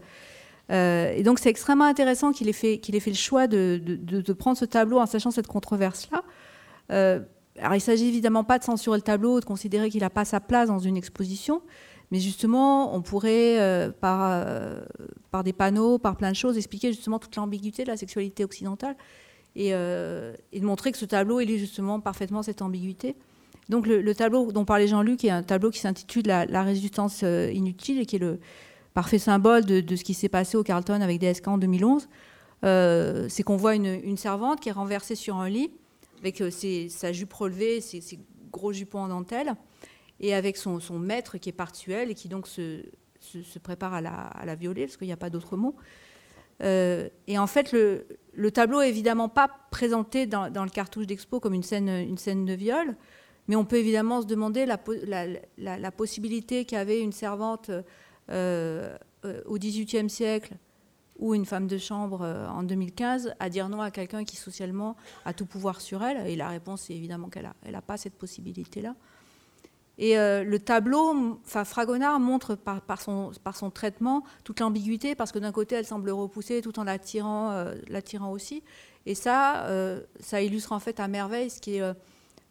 Euh, 0.71 1.13
et 1.13 1.25
donc, 1.25 1.41
c'est 1.41 1.51
extrêmement 1.51 1.87
intéressant 1.87 2.31
qu'il 2.31 2.49
ait, 2.49 2.79
qu'il 2.79 2.95
ait 2.95 3.01
fait 3.01 3.11
le 3.11 3.17
choix 3.17 3.49
de, 3.49 3.81
de, 3.85 4.33
prendre 4.33 4.57
ce 4.57 4.65
tableau 4.65 5.01
en 5.01 5.07
sachant 5.07 5.33
cette 5.33 5.49
controverse-là. 5.49 6.23
Alors, 7.59 7.75
il 7.75 7.77
ne 7.77 7.83
s'agit 7.83 8.09
évidemment 8.09 8.43
pas 8.43 8.59
de 8.59 8.65
censurer 8.65 8.99
le 8.99 9.03
tableau, 9.03 9.39
de 9.39 9.45
considérer 9.45 9.89
qu'il 9.89 10.01
n'a 10.01 10.11
pas 10.11 10.25
sa 10.25 10.41
place 10.41 10.69
dans 10.69 10.81
une 10.81 10.97
exposition, 10.97 11.63
mais 12.11 12.19
justement, 12.21 12.95
on 12.95 13.03
pourrait, 13.03 13.61
euh, 13.61 13.91
par, 13.91 14.31
euh, 14.31 14.81
par 15.31 15.45
des 15.45 15.53
panneaux, 15.53 15.99
par 15.99 16.17
plein 16.17 16.31
de 16.31 16.37
choses, 16.37 16.57
expliquer 16.57 16.93
justement 16.93 17.19
toute 17.19 17.35
l'ambiguïté 17.37 17.85
de 17.85 17.89
la 17.89 17.97
sexualité 17.97 18.45
occidentale 18.45 18.97
et, 19.57 19.71
euh, 19.73 20.35
de 20.53 20.65
montrer 20.65 20.93
que 20.93 20.99
ce 20.99 21.05
tableau 21.05 21.41
illustre 21.41 21.61
justement 21.61 22.01
parfaitement 22.01 22.43
cette 22.43 22.61
ambiguïté. 22.61 23.15
Donc 23.69 23.87
le, 23.87 24.15
tableau 24.15 24.53
dont 24.53 24.65
parlait 24.65 24.87
Jean-Luc 24.87 25.25
est 25.25 25.31
un 25.31 25.43
tableau 25.43 25.71
qui 25.71 25.79
s'intitule 25.79 26.27
la, 26.27 26.63
résistance 26.63 27.23
inutile 27.23 27.99
et 27.99 28.05
qui 28.05 28.17
est 28.17 28.19
le 28.19 28.39
parfait 28.93 29.19
symbole 29.19 29.65
de, 29.65 29.97
ce 29.97 30.05
qui 30.05 30.13
s'est 30.13 30.29
passé 30.29 30.59
au 30.59 30.63
Carlton 30.63 31.01
avec 31.01 31.19
DSK 31.19 31.49
en 31.49 31.57
2011. 31.57 32.07
c'est 32.63 33.43
qu'on 33.43 33.57
voit 33.57 33.75
une, 33.75 34.17
servante 34.19 34.61
qui 34.61 34.69
est 34.69 34.73
renversée 34.73 35.15
sur 35.15 35.37
un 35.37 35.49
lit 35.49 35.71
avec 36.25 36.43
ses, 36.53 36.89
sa 36.89 37.13
jupe 37.13 37.33
relevée, 37.33 37.81
ses, 37.81 38.19
gros 38.51 38.73
jupons 38.73 39.01
en 39.01 39.09
dentelle 39.09 39.55
et 40.21 40.35
avec 40.35 40.57
son, 40.57 40.81
maître 40.99 41.39
qui 41.39 41.51
est 41.51 41.53
partuel 41.53 42.11
et 42.11 42.15
qui 42.15 42.29
donc 42.29 42.47
se, 42.47 42.83
prépare 43.63 43.95
à 43.95 44.01
la, 44.01 44.55
violer, 44.55 44.87
parce 44.87 44.97
qu'il 44.97 45.07
n'y 45.07 45.13
a 45.13 45.19
pas 45.19 45.31
d'autre 45.31 45.57
mot. 45.57 45.77
Euh, 46.63 47.09
et 47.27 47.37
en 47.37 47.47
fait, 47.47 47.73
le, 47.73 48.07
le 48.33 48.51
tableau 48.51 48.81
est 48.81 48.89
évidemment 48.89 49.29
pas 49.29 49.51
présenté 49.71 50.27
dans, 50.27 50.49
le 50.49 50.71
cartouche 50.71 51.07
d'expo 51.07 51.41
comme 51.41 51.53
une 51.53 51.63
scène, 51.63 52.45
de 52.47 52.53
viol, 52.55 52.97
mais 53.49 53.57
on 53.57 53.65
peut 53.65 53.77
évidemment 53.77 54.23
se 54.23 54.27
demander 54.27 54.67
la, 54.67 55.91
possibilité 55.91 56.65
qu'avait 56.65 57.01
une 57.01 57.13
servante 57.13 57.71
euh, 58.31 58.97
euh, 59.25 59.43
au 59.47 59.59
XVIIIe 59.59 60.09
siècle 60.09 60.55
ou 61.19 61.35
une 61.35 61.47
femme 61.47 61.67
de 61.67 61.79
chambre 61.79 62.23
euh, 62.23 62.49
en 62.49 62.63
2015 62.63 63.35
à 63.39 63.49
dire 63.49 63.69
non 63.69 63.81
à 63.81 63.91
quelqu'un 63.91 64.25
qui 64.25 64.37
socialement 64.37 64.97
a 65.25 65.33
tout 65.33 65.47
pouvoir 65.47 65.81
sur 65.81 66.03
elle 66.03 66.27
Et 66.27 66.37
la 66.37 66.49
réponse 66.49 66.91
est 66.91 66.95
évidemment 66.95 67.29
qu'elle 67.29 67.45
n'a 67.45 67.55
elle 67.65 67.75
a 67.75 67.83
pas 67.83 67.97
cette 67.97 68.15
possibilité-là. 68.15 68.95
Et 69.97 70.19
euh, 70.19 70.43
le 70.43 70.59
tableau, 70.59 71.41
Fragonard 71.45 72.19
montre 72.19 72.57
par, 72.57 73.01
son, 73.01 73.31
par 73.45 73.57
son 73.57 73.71
traitement 73.71 74.25
toute 74.43 74.59
l'ambiguïté, 74.59 75.15
parce 75.15 75.31
que 75.31 75.39
d'un 75.39 75.53
côté 75.53 75.77
elle 75.77 75.87
semble 75.87 76.11
repousser 76.11 76.63
tout 76.63 76.81
en 76.81 76.85
l'attirant, 76.85 77.53
euh, 77.53 77.75
aussi. 78.29 78.65
Et 79.07 79.15
ça, 79.15 79.69
ça 80.19 80.41
illustre 80.41 80.73
en 80.73 80.81
fait 80.81 80.99
à 80.99 81.09
merveille 81.09 81.51
ce 81.51 81.61
qui 81.61 81.77
est, 81.77 81.95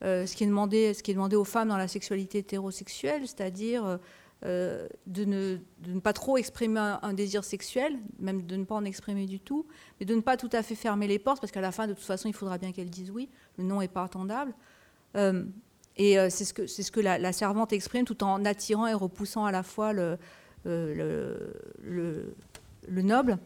ce 0.03 0.35
qui 0.35 0.43
est, 0.43 0.47
demandé, 0.47 0.93
ce 0.93 1.01
qui 1.01 1.09
est 1.09 1.15
demandé 1.15 1.35
aux 1.35 1.43
femmes 1.43 1.69
dans 1.69 1.77
la 1.77 1.87
sexualité 1.87 2.37
hétérosexuelle, 2.37 3.23
c'est-à-dire 3.23 3.97
euh, 4.45 4.87
de, 5.07 5.25
ne, 5.25 5.99
pas 5.99 6.11
trop 6.13 6.37
exprimer 6.37 6.97
un, 7.01 7.13
désir 7.13 7.43
sexuel, 7.43 7.97
même 8.19 8.45
de 8.45 8.55
ne 8.55 8.65
pas 8.65 8.75
en 8.75 8.83
exprimer 8.83 9.25
du 9.25 9.39
tout, 9.39 9.65
mais 9.99 10.05
de 10.05 10.13
ne 10.15 10.21
pas 10.21 10.35
tout 10.35 10.49
à 10.51 10.63
fait 10.63 10.75
fermer 10.75 11.07
les 11.07 11.19
portes, 11.19 11.39
parce 11.39 11.51
qu'à 11.51 11.61
la 11.61 11.71
fin, 11.71 11.87
de 11.87 11.93
toute 11.93 12.03
façon, 12.03 12.27
il 12.27 12.33
faudra 12.33 12.57
bien 12.57 12.71
qu'elle 12.71 12.89
dise 12.89 13.09
oui, 13.11 13.29
le 13.57 13.63
non 13.63 13.79
n'est 13.79 13.87
pas 13.87 14.03
attendable. 14.03 14.53
Euh, 15.15 15.45
et 15.95 16.19
euh, 16.19 16.29
c'est 16.29 16.43
ce 16.43 16.53
que, 16.53 16.67
ce 16.67 16.91
que 16.91 16.99
la, 16.99 17.31
servante 17.31 17.71
exprime 17.71 18.05
tout 18.05 18.23
en 18.23 18.43
attirant 18.43 18.87
et 18.87 18.93
repoussant 18.93 19.45
à 19.45 19.51
la 19.51 19.63
fois 19.63 19.93
le, 19.93 20.17
le 20.65 22.35
noble. 23.01 23.37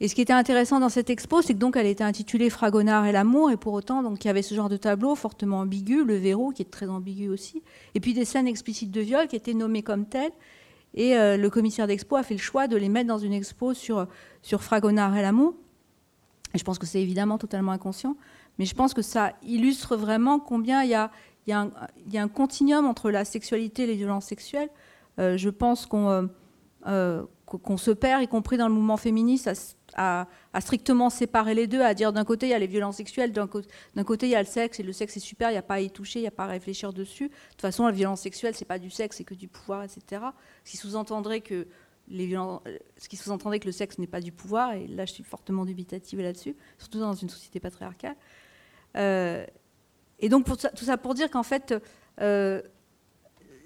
Et 0.00 0.08
ce 0.08 0.14
qui 0.14 0.20
était 0.20 0.32
intéressant 0.32 0.80
dans 0.80 0.88
cette 0.88 1.08
expo, 1.08 1.40
c'est 1.40 1.54
que 1.54 1.58
donc 1.58 1.76
elle 1.76 1.86
était 1.86 2.04
intitulée 2.04 2.50
Fragonard 2.50 3.06
et 3.06 3.12
l'amour, 3.12 3.50
et 3.50 3.56
pour 3.56 3.74
autant, 3.74 4.02
donc 4.02 4.24
il 4.24 4.26
y 4.26 4.30
avait 4.30 4.42
ce 4.42 4.54
genre 4.54 4.68
de 4.68 4.76
tableau 4.76 5.14
fortement 5.14 5.60
ambigu, 5.60 6.04
le 6.04 6.16
verrou 6.16 6.52
qui 6.52 6.62
est 6.62 6.70
très 6.70 6.88
ambigu 6.88 7.28
aussi, 7.28 7.62
et 7.94 8.00
puis 8.00 8.12
des 8.12 8.24
scènes 8.24 8.48
explicites 8.48 8.90
de 8.90 9.00
viol 9.00 9.28
qui 9.28 9.36
étaient 9.36 9.54
nommées 9.54 9.82
comme 9.82 10.06
telles. 10.06 10.32
Et 10.94 11.16
euh, 11.16 11.36
le 11.36 11.50
commissaire 11.50 11.86
d'expo 11.86 12.16
a 12.16 12.22
fait 12.22 12.34
le 12.34 12.40
choix 12.40 12.68
de 12.68 12.76
les 12.76 12.88
mettre 12.88 13.08
dans 13.08 13.18
une 13.18 13.32
expo 13.32 13.74
sur, 13.74 14.06
sur 14.42 14.62
Fragonard 14.62 15.16
et 15.16 15.22
l'amour. 15.22 15.54
Et 16.54 16.58
je 16.58 16.64
pense 16.64 16.78
que 16.78 16.86
c'est 16.86 17.02
évidemment 17.02 17.38
totalement 17.38 17.72
inconscient, 17.72 18.16
mais 18.58 18.64
je 18.64 18.74
pense 18.74 18.94
que 18.94 19.02
ça 19.02 19.32
illustre 19.42 19.96
vraiment 19.96 20.38
combien 20.38 20.82
il 20.82 20.90
y 20.90 20.94
a, 20.94 21.10
y 21.46 21.52
a, 21.52 21.68
un, 22.14 22.28
continuum 22.28 22.86
entre 22.86 23.10
la 23.10 23.24
sexualité 23.24 23.84
et 23.84 23.86
les 23.86 23.96
violences 23.96 24.26
sexuelles. 24.26 24.70
Euh, 25.18 25.36
je 25.36 25.50
pense 25.50 25.86
qu'on 25.86 26.28
euh, 26.86 27.24
qu'on 27.46 27.76
se 27.76 27.90
perd, 27.90 28.22
y 28.22 28.28
compris 28.28 28.56
dans 28.56 28.68
le 28.68 28.74
mouvement 28.74 28.96
féministe, 28.96 29.50
strictement 30.60 31.10
séparer 31.10 31.54
les 31.54 31.66
deux, 31.66 31.82
à 31.82 31.94
dire 31.94 32.12
d'un 32.12 32.24
côté 32.24 32.46
il 32.46 32.50
y 32.50 32.54
a 32.54 32.58
les 32.58 32.66
violences 32.66 32.96
sexuelles, 32.96 33.32
d'un 33.32 33.46
côté 33.46 34.26
il 34.26 34.30
y 34.30 34.34
a 34.34 34.42
le 34.42 34.48
sexe, 34.48 34.80
et 34.80 34.82
le 34.82 34.92
sexe 34.92 35.16
est 35.16 35.20
super, 35.20 35.50
il 35.50 35.52
n'y 35.54 35.58
a 35.58 35.62
pas 35.62 35.74
à 35.74 35.80
y 35.80 35.90
toucher, 35.90 36.18
il 36.20 36.22
n'y 36.22 36.28
a 36.28 36.32
pas 36.32 36.44
à 36.44 36.48
réfléchir 36.48 36.92
dessus. 36.92 37.28
De 37.28 37.34
toute 37.50 37.60
façon, 37.60 37.86
la 37.86 37.92
violence 37.92 38.20
sexuelle, 38.20 38.54
c'est 38.54 38.64
pas 38.64 38.78
du 38.78 38.90
sexe, 38.90 39.16
c'est 39.16 39.24
que 39.24 39.34
du 39.34 39.48
pouvoir, 39.48 39.82
etc. 39.84 40.22
Ce 40.64 40.70
qui 40.70 40.76
sous-entendrait 40.76 41.40
que 41.40 41.66
les 42.08 42.36
sous-entendrait 43.14 43.60
que 43.60 43.66
le 43.66 43.72
sexe 43.72 43.98
n'est 43.98 44.06
pas 44.06 44.20
du 44.20 44.32
pouvoir, 44.32 44.74
et 44.74 44.86
là 44.86 45.06
je 45.06 45.12
suis 45.12 45.24
fortement 45.24 45.64
dubitative 45.64 46.20
là-dessus, 46.20 46.56
surtout 46.78 47.00
dans 47.00 47.14
une 47.14 47.28
société 47.28 47.60
patriarcale. 47.60 48.16
Euh, 48.96 49.44
et 50.20 50.28
donc 50.28 50.44
tout 50.46 50.84
ça 50.84 50.96
pour 50.96 51.14
dire 51.14 51.30
qu'en 51.30 51.42
fait, 51.42 51.74
euh, 52.20 52.62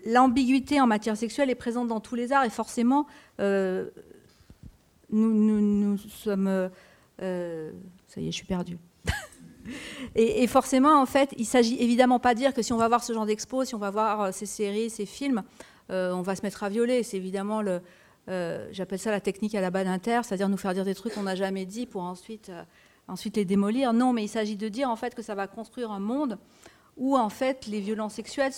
l'ambiguïté 0.06 0.80
en 0.80 0.86
matière 0.86 1.16
sexuelle 1.16 1.50
est 1.50 1.54
présente 1.54 1.88
dans 1.88 2.00
tous 2.00 2.14
les 2.14 2.32
arts 2.32 2.44
et 2.44 2.50
forcément, 2.50 3.06
euh, 3.40 3.90
nous, 5.10 5.98
sommes... 5.98 6.70
Euh, 7.20 7.72
ça 8.06 8.20
y 8.20 8.28
est, 8.28 8.30
je 8.30 8.36
suis 8.36 8.46
perdue. 8.46 8.78
et, 10.14 10.46
forcément, 10.46 11.00
en 11.00 11.06
fait, 11.06 11.34
il 11.36 11.46
s'agit 11.46 11.76
évidemment 11.80 12.18
pas 12.18 12.34
de 12.34 12.38
dire 12.38 12.54
que 12.54 12.62
si 12.62 12.72
on 12.72 12.76
va 12.76 12.88
voir 12.88 13.02
ce 13.02 13.12
genre 13.12 13.26
d'expo, 13.26 13.64
si 13.64 13.74
on 13.74 13.78
va 13.78 13.90
voir 13.90 14.20
euh, 14.20 14.32
ces 14.32 14.46
séries, 14.46 14.90
ces 14.90 15.06
films, 15.06 15.42
on 15.90 16.20
va 16.20 16.36
se 16.36 16.42
mettre 16.42 16.64
à 16.64 16.68
violer. 16.68 17.02
C'est 17.02 17.16
évidemment 17.16 17.62
le... 17.62 17.80
J'appelle 18.72 18.98
ça 18.98 19.10
la 19.10 19.20
technique 19.20 19.54
à 19.54 19.62
la 19.62 19.70
bas 19.70 19.84
d'inter, 19.84 20.20
c'est-à-dire 20.22 20.50
nous 20.50 20.58
faire 20.58 20.74
dire 20.74 20.84
des 20.84 20.94
trucs 20.94 21.14
qu'on 21.14 21.22
n'a 21.22 21.34
jamais 21.34 21.64
dit 21.64 21.86
pour 21.86 22.02
ensuite, 22.02 22.52
ensuite 23.08 23.38
les 23.38 23.46
démolir. 23.46 23.94
Non, 23.94 24.12
mais 24.12 24.22
il 24.22 24.28
s'agit 24.28 24.56
de 24.56 24.68
dire 24.68 24.90
en 24.90 24.96
fait 24.96 25.14
que 25.14 25.22
ça 25.22 25.34
va 25.34 25.46
construire 25.46 25.90
un 25.90 25.98
monde 25.98 26.38
où 26.98 27.16
en 27.16 27.30
fait 27.30 27.66
les 27.66 27.80
violences 27.80 28.14
sexuelles 28.14 28.52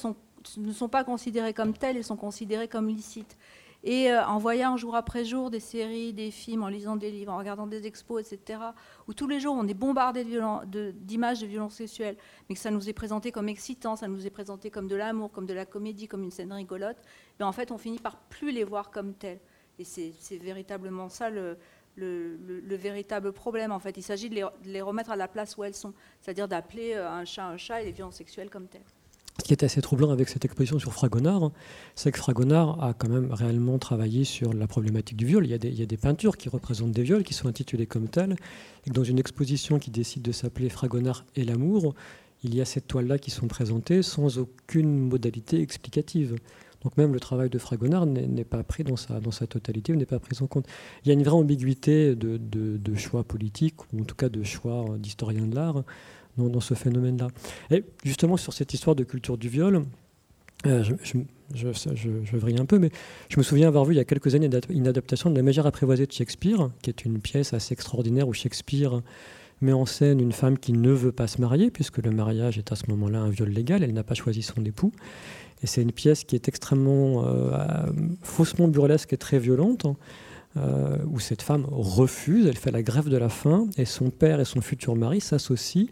ne 0.57 0.73
sont 0.73 0.89
pas 0.89 1.05
considérées 1.05 1.55
comme 1.55 1.73
telles, 1.73 1.97
elles 1.97 2.05
sont 2.05 2.17
considérées 2.17 2.69
comme 2.69 2.89
licites. 2.89 3.37
Et 3.83 4.11
euh, 4.11 4.25
en 4.27 4.39
voyant 4.39 4.77
jour 4.77 4.95
après 4.95 5.25
jour 5.25 5.51
des 5.51 5.61
séries, 5.61 6.13
des 6.13 6.31
films, 6.31 6.63
en 6.63 6.69
lisant 6.69 6.97
des 6.97 7.11
livres, 7.11 7.33
en 7.33 7.39
regardant 7.39 7.67
des 7.67 7.87
expos, 7.87 8.21
etc., 8.21 8.61
où 9.09 9.15
tous 9.15 9.27
les 9.27 9.41
jours 9.41 9.55
on 9.59 9.67
est 9.67 9.75
bombardé 9.75 10.25
d'images 10.25 11.41
de, 11.41 11.47
violences 11.47 11.75
sexuelles, 11.75 12.17
mais 12.49 12.55
que 12.55 12.61
ça 12.61 12.71
nous 12.71 12.89
est 12.89 12.93
présenté 12.93 13.33
comme 13.33 13.49
excitant, 13.49 13.97
ça 13.97 14.07
nous 14.07 14.27
est 14.27 14.31
présenté 14.31 14.71
comme 14.71 14.87
de 14.87 14.97
l'amour, 14.97 15.33
comme 15.33 15.47
de 15.47 15.55
la 15.55 15.65
comédie, 15.65 16.09
comme 16.09 16.23
une 16.23 16.31
scène 16.31 16.53
rigolote, 16.53 16.99
mais 17.39 17.47
en 17.47 17.53
fait 17.53 17.71
on 17.71 17.79
finit 17.79 17.99
par 17.99 18.19
plus 18.19 18.51
les 18.51 18.65
voir 18.65 18.91
comme 18.91 19.15
telles. 19.15 19.41
Et 19.79 19.85
c'est 19.85 20.37
véritablement 20.37 21.09
ça 21.09 21.31
le, 21.31 21.57
le, 21.97 22.77
véritable 22.77 23.33
problème. 23.33 23.73
En 23.73 23.79
fait, 23.79 23.97
il 23.97 24.03
s'agit 24.03 24.29
de, 24.29 24.37
de 24.37 24.51
les, 24.65 24.83
remettre 24.83 25.11
à 25.11 25.17
la 25.17 25.27
place 25.27 25.57
où 25.57 25.65
elles 25.65 25.75
sont, 25.75 25.95
c'est-à-dire 26.21 26.49
d'appeler 26.49 26.95
euh, 26.95 27.11
un 27.11 27.25
chat 27.25 27.47
un 27.47 27.57
chat 27.57 27.81
et 27.81 27.87
les 27.87 27.93
violences 27.93 28.17
sexuelles 28.17 28.51
comme 28.51 28.69
telles. 28.69 28.83
Ce 29.41 29.45
qui 29.45 29.55
est 29.55 29.65
assez 29.65 29.81
troublant 29.81 30.11
avec 30.11 30.29
cette 30.29 30.45
exposition 30.45 30.79
sur 30.79 30.93
Fragonard, 30.93 31.51
c'est 31.95 32.13
que 32.13 32.19
Fragonard 32.19 32.85
a 32.85 32.93
quand 32.93 33.09
même 33.09 33.33
réellement 33.33 33.79
travaillé 33.79 34.25
sur 34.25 34.53
la 34.53 34.67
problématique 34.67 35.17
du 35.17 35.25
viol. 35.25 35.47
Il 35.47 35.51
y, 35.51 35.55
a 35.83 35.87
des, 35.87 35.97
peintures 35.97 36.37
qui 36.37 36.51
représentent 36.51 36.93
des 36.93 37.03
viols, 37.03 37.23
qui 37.23 37.33
sont 37.33 37.49
intitulées 37.49 37.87
comme 37.87 38.07
telles. 38.09 38.37
Dans 38.89 39.03
une 39.03 39.19
exposition 39.19 39.79
qui 39.79 39.91
décide 39.91 40.21
de 40.21 40.33
s'appeler 40.33 40.69
Fragonard 40.69 41.25
et 41.37 41.45
l'amour, 41.45 41.95
il 42.45 42.55
y 42.55 42.61
a 42.61 42.67
ces 42.67 42.83
toiles-là 42.83 43.19
qui 43.19 43.31
sont 43.31 43.49
présentées 43.49 44.03
sans 44.03 44.37
aucune 44.37 45.09
modalité 45.09 45.63
explicative. 45.63 46.37
Donc 46.83 46.99
même 46.99 47.15
le 47.15 47.21
travail 47.21 47.49
de 47.49 47.59
Fragonard 47.59 48.05
n'est 48.05 48.45
pas 48.45 48.63
pris 48.63 48.85
dans 48.85 48.97
sa, 48.97 49.21
dans 49.21 49.31
sa 49.31 49.47
totalité, 49.47 49.95
n'est 49.95 50.05
pas 50.05 50.19
pris 50.19 50.37
en 50.43 50.49
compte. 50.49 50.67
Il 51.05 51.09
y 51.09 51.11
a 51.13 51.15
une 51.15 51.23
vraie 51.23 51.37
ambiguïté 51.37 52.15
de, 52.15 52.37
de, 52.37 52.95
choix 52.95 53.25
politiques, 53.25 53.77
ou 53.95 54.03
en 54.03 54.05
tout 54.05 54.15
cas 54.15 54.29
de 54.29 54.43
choix 54.43 54.85
d'historiens 54.99 55.47
de 55.47 55.55
l'art, 55.55 55.83
dans, 56.37 56.61
ce 56.61 56.75
phénomène-là. 56.75 57.29
Et 57.71 57.85
justement, 58.05 58.37
sur 58.37 58.53
cette 58.53 58.73
histoire 58.75 58.97
de 58.97 59.05
culture 59.05 59.39
du 59.39 59.49
viol, 59.49 59.85
euh, 60.67 60.83
je, 60.83 60.95
je, 61.55 61.69
je, 61.73 62.61
un 62.61 62.65
peu, 62.67 62.79
mais 62.79 62.91
je 63.29 63.39
me 63.39 63.43
souviens 63.43 63.69
avoir 63.69 63.85
vu 63.85 63.95
il 63.95 63.97
y 63.97 64.01
a 64.01 64.05
quelques 64.05 64.35
années 64.35 64.51
une 64.69 64.89
adaptation 64.89 65.31
de 65.31 65.37
La 65.37 65.43
Mégère 65.43 65.67
apprivoisée 65.67 66.07
de 66.07 66.13
Shakespeare, 66.13 66.71
qui 66.83 66.91
est 66.91 67.05
une 67.05 67.21
pièce 67.21 67.55
assez 67.55 67.73
extraordinaire 67.73 68.29
où 68.29 68.33
Shakespeare 68.33 69.01
met 69.61 69.73
en 69.73 69.87
scène 69.87 70.21
une 70.21 70.33
femme 70.33 70.59
qui 70.59 70.73
ne 70.73 70.91
veut 70.91 71.13
pas 71.13 71.27
se 71.27 71.41
marier, 71.41 71.71
puisque 71.71 71.99
le 71.99 72.11
mariage 72.11 72.59
est 72.59 72.73
à 72.73 72.77
ce 72.77 72.85
moment-là 72.89 73.21
un 73.21 73.31
viol 73.31 73.49
légal, 73.49 73.83
elle 73.83 73.93
n'a 73.93 74.05
pas 74.05 74.15
choisi 74.15 74.43
son 74.43 74.65
époux. 74.65 74.93
Et 75.63 75.67
c'est 75.67 75.83
une 75.83 75.93
pièce 75.93 76.25
qui 76.25 76.35
est 76.35 76.49
extrêmement 76.49 77.27
euh, 77.27 77.87
faussement 78.23 78.69
burlesque 78.69 79.13
et 79.13 79.19
très 79.19 79.39
violente. 79.39 79.87
Euh, 80.57 80.97
où 81.09 81.21
cette 81.21 81.43
femme 81.43 81.65
refuse, 81.71 82.47
elle 82.47 82.57
fait 82.57 82.73
la 82.73 82.83
grève 82.83 83.09
de 83.09 83.17
la 83.17 83.29
faim, 83.29 83.69
et 83.77 83.85
son 83.85 84.11
père 84.11 84.41
et 84.41 84.45
son 84.45 84.61
futur 84.61 84.97
mari 84.97 85.21
s'associent 85.21 85.87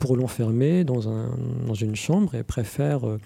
pour 0.00 0.16
l'enfermer 0.16 0.82
dans, 0.82 1.08
un, 1.08 1.30
dans, 1.68 1.74
une 1.74 1.94
chambre 1.94 2.34
et 2.34 2.42
préfèrent 2.42 3.06
euh, 3.06 3.20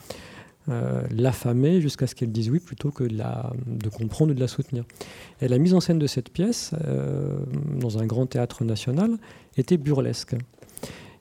euh, 0.68 1.02
l'affamer 1.10 1.80
jusqu'à 1.80 2.06
ce 2.06 2.14
qu'elle 2.14 2.32
dise 2.32 2.50
oui 2.50 2.58
plutôt 2.58 2.90
que 2.90 3.04
de, 3.04 3.16
la, 3.16 3.50
comprendre 3.96 4.32
ou 4.32 4.34
de 4.34 4.40
la 4.40 4.48
soutenir. 4.48 4.84
Et 5.40 5.48
la 5.48 5.56
mise 5.56 5.72
en 5.72 5.80
scène 5.80 5.98
de 5.98 6.06
cette 6.06 6.28
pièce, 6.28 6.72
dans 7.80 7.96
un 7.96 8.04
grand 8.04 8.26
théâtre 8.26 8.62
national, 8.62 9.16
était 9.56 9.78
burlesque. 9.78 10.36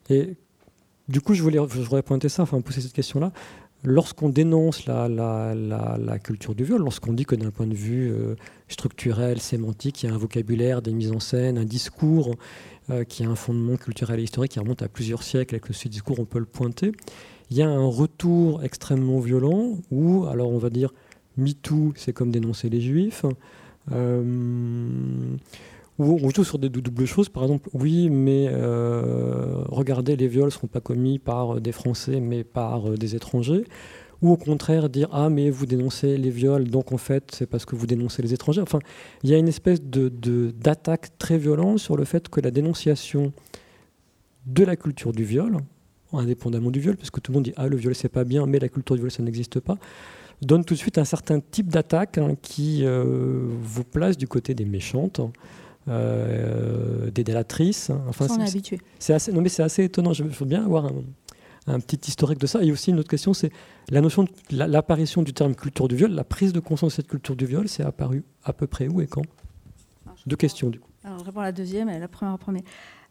Et 0.09 0.35
du 1.07 1.21
coup, 1.21 1.35
je 1.35 1.41
voulais, 1.41 1.59
je 1.69 1.79
voudrais 1.79 2.03
pointer 2.03 2.27
ça, 2.27 2.43
enfin 2.43 2.59
poser 2.59 2.81
cette 2.81 2.93
question-là 2.93 3.31
lorsqu'on 3.83 4.29
dénonce 4.29 4.85
la, 4.85 6.19
culture 6.23 6.55
du 6.55 6.63
viol, 6.63 6.81
lorsqu'on 6.81 7.13
dit 7.13 7.25
que 7.25 7.35
d'un 7.35 7.51
point 7.51 7.67
de 7.67 7.75
vue 7.75 8.11
euh, 8.11 8.35
structurel, 8.67 9.39
sémantique, 9.39 10.03
il 10.03 10.09
y 10.09 10.09
a 10.09 10.15
un 10.15 10.17
vocabulaire, 10.17 10.81
des 10.81 10.93
mises 10.93 11.11
en 11.11 11.19
scène, 11.19 11.57
un 11.57 11.65
discours 11.65 12.35
euh, 12.89 13.03
qui 13.03 13.23
a 13.23 13.29
un 13.29 13.35
fondement 13.35 13.77
culturel 13.77 14.19
et 14.19 14.23
historique 14.23 14.51
qui 14.51 14.59
remonte 14.59 14.81
à 14.81 14.87
plusieurs 14.87 15.23
siècles 15.23 15.55
et 15.55 15.59
que 15.59 15.73
ce 15.73 15.87
discours, 15.87 16.19
on 16.19 16.25
peut 16.25 16.39
le 16.39 16.45
pointer, 16.45 16.91
il 17.49 17.57
y 17.57 17.61
a 17.61 17.69
un 17.69 17.85
retour 17.85 18.63
extrêmement 18.63 19.19
violent 19.19 19.77
où, 19.91 20.25
alors 20.25 20.49
on 20.49 20.57
va 20.57 20.69
dire, 20.69 20.93
MeToo, 21.37 21.93
c'est 21.95 22.13
comme 22.13 22.31
dénoncer 22.31 22.69
les 22.69 22.81
juifs. 22.81 23.25
Euh, 23.91 25.35
où 25.99 26.19
on 26.21 26.29
joue 26.29 26.43
sur 26.43 26.59
des 26.59 26.69
doubles 26.69 27.05
choses. 27.05 27.29
Par 27.29 27.43
exemple, 27.43 27.69
oui, 27.73 28.09
mais 28.09 28.47
euh, 28.49 29.63
regardez, 29.67 30.15
les 30.15 30.27
viols 30.27 30.45
ne 30.45 30.49
seront 30.49 30.67
pas 30.67 30.81
commis 30.81 31.19
par 31.19 31.61
des 31.61 31.71
Français, 31.71 32.19
mais 32.19 32.43
par 32.43 32.89
euh, 32.89 32.97
des 32.97 33.15
étrangers. 33.15 33.63
Ou 34.21 34.31
au 34.31 34.37
contraire, 34.37 34.89
dire 34.89 35.09
Ah, 35.11 35.29
mais 35.29 35.49
vous 35.49 35.65
dénoncez 35.65 36.17
les 36.17 36.29
viols, 36.29 36.69
donc 36.69 36.91
en 36.91 36.97
fait, 36.97 37.31
c'est 37.33 37.45
parce 37.45 37.65
que 37.65 37.75
vous 37.75 37.87
dénoncez 37.87 38.21
les 38.21 38.33
étrangers. 38.33 38.61
Enfin, 38.61 38.79
il 39.23 39.29
y 39.29 39.33
a 39.33 39.37
une 39.37 39.49
espèce 39.49 39.81
d'attaque 39.81 41.17
très 41.17 41.37
violente 41.37 41.79
sur 41.79 41.97
le 41.97 42.05
fait 42.05 42.29
que 42.29 42.39
la 42.39 42.51
dénonciation 42.51 43.33
de 44.45 44.63
la 44.63 44.75
culture 44.75 45.11
du 45.11 45.23
viol, 45.23 45.57
indépendamment 46.13 46.71
du 46.71 46.79
viol, 46.79 46.95
parce 46.95 47.09
que 47.09 47.19
tout 47.19 47.31
le 47.31 47.35
monde 47.35 47.45
dit 47.45 47.53
Ah, 47.57 47.67
le 47.67 47.75
viol, 47.75 47.93
c'est 47.95 48.09
pas 48.09 48.23
bien, 48.23 48.45
mais 48.45 48.59
la 48.59 48.69
culture 48.69 48.95
du 48.95 49.01
viol, 49.01 49.11
ça 49.11 49.23
n'existe 49.23 49.59
pas 49.59 49.77
donne 50.45 50.65
tout 50.65 50.73
de 50.73 50.79
suite 50.79 50.97
un 50.97 51.05
certain 51.05 51.39
type 51.39 51.69
d'attaque 51.69 52.17
hein, 52.17 52.35
qui 52.41 52.81
euh, 52.83 53.45
vous 53.61 53.83
place 53.83 54.17
du 54.17 54.27
côté 54.27 54.53
des 54.53 54.65
méchantes, 54.65 55.21
euh, 55.87 57.11
des 57.11 57.23
délatrices. 57.23 57.91
Enfin, 58.07 58.27
on 58.29 58.39
est, 58.39 58.47
habitué. 58.47 58.79
C'est 58.99 59.13
assez, 59.13 59.31
non 59.31 59.41
mais 59.41 59.49
c'est 59.49 59.63
assez 59.63 59.83
étonnant. 59.83 60.13
Je 60.13 60.23
veux 60.23 60.45
bien 60.45 60.65
avoir 60.65 60.89
un, 61.67 61.79
petit 61.79 62.09
historique 62.09 62.39
de 62.39 62.47
ça. 62.47 62.63
Et 62.63 62.71
aussi 62.71 62.91
une 62.91 62.99
autre 62.99 63.09
question, 63.09 63.33
c'est 63.33 63.51
la 63.89 64.01
notion 64.01 64.23
de 64.23 64.29
l'apparition 64.51 65.23
du 65.23 65.33
terme 65.33 65.55
culture 65.55 65.87
du 65.87 65.95
viol, 65.95 66.11
la 66.11 66.23
prise 66.23 66.53
de 66.53 66.59
conscience 66.59 66.93
de 66.93 66.95
cette 66.95 67.07
culture 67.07 67.35
du 67.35 67.45
viol, 67.45 67.67
c'est 67.67 67.83
apparu 67.83 68.23
à 68.43 68.53
peu 68.53 68.67
près 68.67 68.87
où 68.87 69.01
et 69.01 69.07
quand? 69.07 69.23
Deux 70.25 70.37
questions 70.37 70.69
du 70.69 70.79
coup. 70.79 70.89
Alors, 71.03 71.19
je 71.19 71.25
réponds 71.25 71.41
à 71.41 71.43
la 71.43 71.51
deuxième 71.51 71.89
et 71.89 71.99
la 71.99 72.07
première 72.07 72.37
première. 72.37 72.63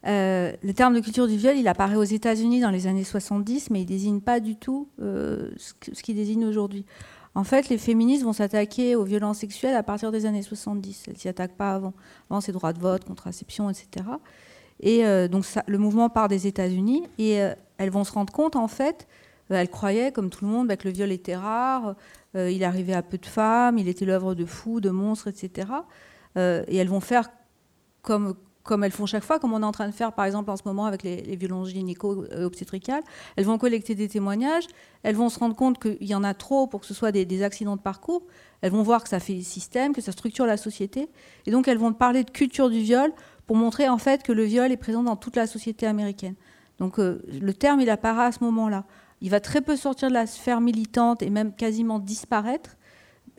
Euh, 0.05 0.51
le 0.63 0.73
terme 0.73 0.95
de 0.95 0.99
culture 0.99 1.27
du 1.27 1.37
viol, 1.37 1.55
il 1.55 1.67
apparaît 1.67 1.95
aux 1.95 2.03
États-Unis 2.03 2.59
dans 2.59 2.71
les 2.71 2.87
années 2.87 3.03
70, 3.03 3.69
mais 3.69 3.81
il 3.81 3.85
désigne 3.85 4.19
pas 4.19 4.39
du 4.39 4.55
tout 4.55 4.89
euh, 5.01 5.51
ce 5.57 6.03
qu'il 6.03 6.15
désigne 6.15 6.45
aujourd'hui. 6.45 6.85
En 7.35 7.43
fait, 7.43 7.69
les 7.69 7.77
féministes 7.77 8.23
vont 8.23 8.33
s'attaquer 8.33 8.95
aux 8.95 9.03
violences 9.03 9.39
sexuelles 9.39 9.75
à 9.75 9.83
partir 9.83 10.11
des 10.11 10.25
années 10.25 10.43
70. 10.43 11.05
Elles 11.07 11.17
s'y 11.17 11.27
attaquent 11.27 11.57
pas 11.57 11.73
avant. 11.73 11.93
Avant, 12.29 12.41
c'est 12.41 12.51
droit 12.51 12.73
de 12.73 12.79
vote, 12.79 13.05
contraception, 13.05 13.69
etc. 13.69 14.05
Et 14.79 15.05
euh, 15.05 15.27
donc, 15.27 15.45
le 15.67 15.77
mouvement 15.77 16.09
part 16.09 16.27
des 16.27 16.45
États-Unis 16.47 17.03
et 17.17 17.39
elles 17.77 17.89
vont 17.89 18.03
se 18.03 18.11
rendre 18.11 18.31
compte, 18.31 18.55
en 18.55 18.67
fait, 18.67 19.07
elles 19.49 19.69
croyaient, 19.69 20.11
comme 20.11 20.29
tout 20.29 20.45
le 20.45 20.51
monde, 20.51 20.67
bah, 20.67 20.77
que 20.77 20.87
le 20.87 20.93
viol 20.93 21.11
était 21.11 21.35
rare, 21.35 21.95
il 22.35 22.63
arrivait 22.63 22.93
à 22.93 23.03
peu 23.03 23.17
de 23.17 23.25
femmes, 23.25 23.77
il 23.77 23.87
était 23.87 24.05
l'œuvre 24.05 24.33
de 24.35 24.45
fous, 24.45 24.79
de 24.79 24.89
monstres, 24.89 25.27
etc. 25.27 25.67
et 26.35 26.75
elles 26.75 26.89
vont 26.89 26.99
faire 26.99 27.29
comme 28.01 28.35
comme 28.63 28.83
elles 28.83 28.91
font 28.91 29.05
chaque 29.05 29.23
fois, 29.23 29.39
comme 29.39 29.53
on 29.53 29.61
est 29.61 29.65
en 29.65 29.71
train 29.71 29.87
de 29.87 29.93
faire 29.93 30.13
par 30.13 30.25
exemple 30.25 30.49
en 30.49 30.55
ce 30.55 30.63
moment 30.65 30.85
avec 30.85 31.03
les, 31.03 31.35
violences 31.35 31.69
gynéco-obstétricales. 31.69 33.03
Elles 33.35 33.45
vont 33.45 33.57
collecter 33.57 33.93
des 33.93 34.07
témoignages, 34.07 34.65
elles 35.03 35.15
vont 35.15 35.29
se 35.29 35.37
rendre 35.37 35.55
compte 35.55 35.79
qu'il 35.79 36.07
y 36.07 36.15
en 36.15 36.23
a 36.23 36.33
trop 36.33 36.67
pour 36.67 36.79
que 36.81 36.85
ce 36.85 36.93
soit 36.93 37.11
des, 37.11 37.43
accidents 37.43 37.75
de 37.75 37.81
parcours, 37.81 38.23
elles 38.61 38.71
vont 38.71 38.83
voir 38.83 39.03
que 39.03 39.09
ça 39.09 39.19
fait 39.19 39.41
système, 39.41 39.93
que 39.93 40.01
ça 40.01 40.13
structure 40.13 40.45
la 40.45 40.57
société, 40.57 41.09
et 41.45 41.51
donc 41.51 41.67
elles 41.67 41.77
vont 41.77 41.91
parler 41.93 42.23
de 42.23 42.31
culture 42.31 42.69
du 42.69 42.79
viol 42.79 43.11
pour 43.45 43.57
montrer 43.57 43.89
en 43.89 43.97
fait 43.97 44.23
que 44.23 44.31
le 44.31 44.43
viol 44.43 44.71
est 44.71 44.77
présent 44.77 45.03
dans 45.03 45.17
toute 45.17 45.35
la 45.35 45.47
société 45.47 45.85
américaine. 45.85 46.35
Donc 46.79 46.99
euh, 46.99 47.21
le 47.27 47.53
terme, 47.53 47.81
il 47.81 47.89
apparaît 47.89 48.25
à 48.25 48.31
ce 48.31 48.43
moment-là. 48.45 48.85
Il 49.21 49.29
va 49.29 49.39
très 49.39 49.61
peu 49.61 49.75
sortir 49.75 50.07
de 50.09 50.13
la 50.13 50.25
sphère 50.25 50.61
militante 50.61 51.21
et 51.21 51.29
même 51.29 51.53
quasiment 51.53 51.99
disparaître, 51.99 52.77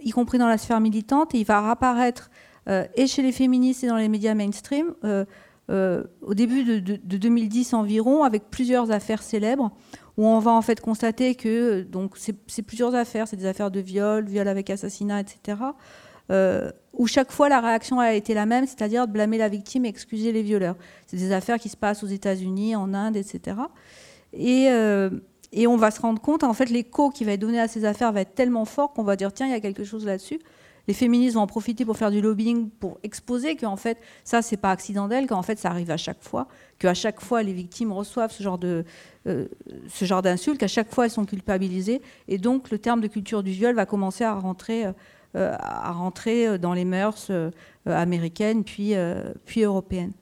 y 0.02 0.10
compris 0.10 0.38
dans 0.38 0.48
la 0.48 0.58
sphère 0.58 0.80
militante, 0.80 1.34
et 1.34 1.38
il 1.38 1.46
va 1.46 1.62
réapparaître 1.62 2.30
euh, 2.30 2.44
et 2.66 3.06
chez 3.06 3.22
les 3.22 3.32
féministes 3.32 3.84
et 3.84 3.88
dans 3.88 3.96
les 3.96 4.08
médias 4.08 4.34
mainstream, 4.34 4.94
euh, 5.04 5.24
euh, 5.70 6.04
au 6.22 6.34
début 6.34 6.64
de, 6.64 6.96
2010 6.96 7.74
environ, 7.74 8.22
avec 8.24 8.50
plusieurs 8.50 8.90
affaires 8.90 9.22
célèbres, 9.22 9.70
où 10.16 10.26
on 10.26 10.38
va 10.38 10.52
en 10.52 10.62
fait 10.62 10.80
constater 10.80 11.34
que 11.34 11.82
donc 11.82 12.16
c'est 12.16 12.62
plusieurs 12.62 12.94
affaires, 12.94 13.26
c'est 13.26 13.36
des 13.36 13.46
affaires 13.46 13.70
de 13.70 13.80
viol, 13.80 14.24
viol 14.24 14.46
avec 14.46 14.70
assassinat, 14.70 15.20
etc. 15.20 15.58
où 16.92 17.06
chaque 17.06 17.32
fois 17.32 17.48
la 17.48 17.60
réaction 17.60 17.98
a 17.98 18.12
été 18.14 18.32
la 18.32 18.46
même, 18.46 18.66
c'est-à-dire 18.66 19.06
de 19.06 19.12
blâmer 19.12 19.38
la 19.38 19.48
victime 19.48 19.84
et 19.84 19.88
excuser 19.88 20.32
les 20.32 20.42
violeurs. 20.42 20.76
C'est 21.06 21.16
des 21.16 21.32
affaires 21.32 21.58
qui 21.58 21.68
se 21.68 21.76
passent 21.76 22.04
aux 22.04 22.08
États-Unis, 22.08 22.76
en 22.76 22.94
Inde, 22.94 23.16
etc. 23.16 23.56
Et, 24.32 24.66
et, 25.52 25.66
on 25.66 25.76
va 25.76 25.90
se 25.90 26.00
rendre 26.00 26.20
compte, 26.20 26.44
en 26.44 26.54
fait, 26.54 26.70
l'écho 26.70 27.10
qui 27.10 27.24
va 27.24 27.32
être 27.32 27.40
donné 27.40 27.58
à 27.58 27.68
ces 27.68 27.84
affaires 27.84 28.12
va 28.12 28.20
être 28.20 28.34
tellement 28.34 28.64
fort 28.64 28.92
qu'on 28.92 29.02
va 29.02 29.16
dire 29.16 29.32
tiens, 29.32 29.46
il 29.46 29.52
y 29.52 29.56
a 29.56 29.60
quelque 29.60 29.84
chose 29.84 30.06
là-dessus 30.06 30.38
les 30.86 30.94
féministes 30.94 31.34
vont 31.34 31.42
en 31.42 31.46
profiter 31.46 31.84
pour 31.84 31.96
faire 31.96 32.10
du 32.10 32.20
lobbying, 32.20 32.68
pour 32.68 32.98
exposer 33.02 33.56
qu'en 33.56 33.76
fait, 33.76 33.98
ça, 34.22 34.42
c'est 34.42 34.56
pas 34.56 34.70
accidentel, 34.70 35.26
qu'en 35.26 35.42
fait, 35.42 35.58
ça 35.58 35.70
arrive 35.70 35.90
à 35.90 35.96
chaque 35.96 36.22
fois, 36.22 36.46
qu'à 36.78 36.94
chaque 36.94 37.20
fois, 37.20 37.42
les 37.42 37.52
victimes 37.52 37.92
reçoivent 37.92 38.32
ce 38.32 38.42
genre 38.42 38.58
de, 38.58 38.84
euh, 39.26 39.46
ce 39.88 40.04
genre 40.04 40.22
d'insultes, 40.22 40.58
qu'à 40.58 40.68
chaque 40.68 40.92
fois, 40.92 41.06
elles 41.06 41.10
sont 41.10 41.24
culpabilisées. 41.24 42.02
Et 42.28 42.38
donc, 42.38 42.70
le 42.70 42.78
terme 42.78 43.00
de 43.00 43.06
culture 43.06 43.42
du 43.42 43.52
viol 43.52 43.74
va 43.74 43.86
commencer 43.86 44.24
à 44.24 44.34
rentrer, 44.34 44.86
euh, 44.86 45.56
à 45.58 45.92
rentrer 45.92 46.58
dans 46.58 46.74
les 46.74 46.84
mœurs 46.84 47.28
euh, 47.30 47.50
américaines, 47.86 48.64
puis, 48.64 48.94
puis 49.46 49.62
européennes. 49.62 50.12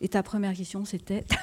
Et 0.00 0.08
ta 0.08 0.22
première 0.22 0.54
question, 0.54 0.84
c'était? 0.84 1.24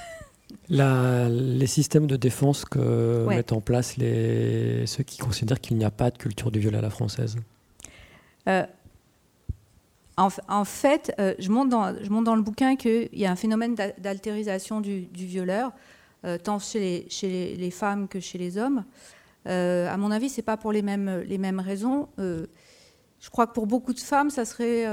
Les 0.70 1.68
systèmes 1.68 2.06
de 2.06 2.16
défense 2.16 2.64
que 2.64 3.26
mettent 3.28 3.54
en 3.54 3.60
place 3.60 3.98
les, 3.98 4.86
ceux 4.86 5.04
qui 5.04 5.18
considèrent 5.18 5.60
qu'il 5.60 5.78
n'y 5.78 5.84
a 5.84 5.90
pas 5.90 6.12
de 6.12 6.18
culture 6.18 6.52
du 6.52 6.60
viol 6.60 6.76
à 6.76 6.82
la 6.82 6.92
française. 6.92 7.38
Euh, 8.48 8.66
en, 10.16 10.66
fait, 10.66 11.14
euh, 11.20 11.34
je, 11.40 11.50
montre 11.50 11.70
dans, 11.70 12.36
le 12.36 12.42
bouquin 12.42 12.76
qu'il 12.76 13.10
y 13.14 13.26
a 13.26 13.32
un 13.32 13.36
phénomène 13.36 13.76
d'altérisation 13.98 14.80
du, 14.80 15.08
violeur, 15.12 15.72
euh, 16.26 16.38
tant 16.38 16.60
chez, 16.60 17.08
les, 17.24 17.72
femmes 17.72 18.08
que 18.08 18.20
chez 18.20 18.38
les 18.38 18.58
hommes. 18.58 18.84
à 19.46 19.98
mon 19.98 20.12
avis, 20.12 20.30
ce 20.30 20.38
n'est 20.38 20.44
pas 20.44 20.58
pour 20.58 20.72
les 20.72 20.84
mêmes, 20.84 21.24
les 21.28 21.38
mêmes 21.40 21.60
raisons. 21.60 22.10
je 22.18 23.30
crois 23.32 23.48
que 23.48 23.54
pour 23.54 23.66
beaucoup 23.66 23.94
de 23.94 24.00
femmes, 24.00 24.30
ça 24.30 24.46
serait 24.46 24.86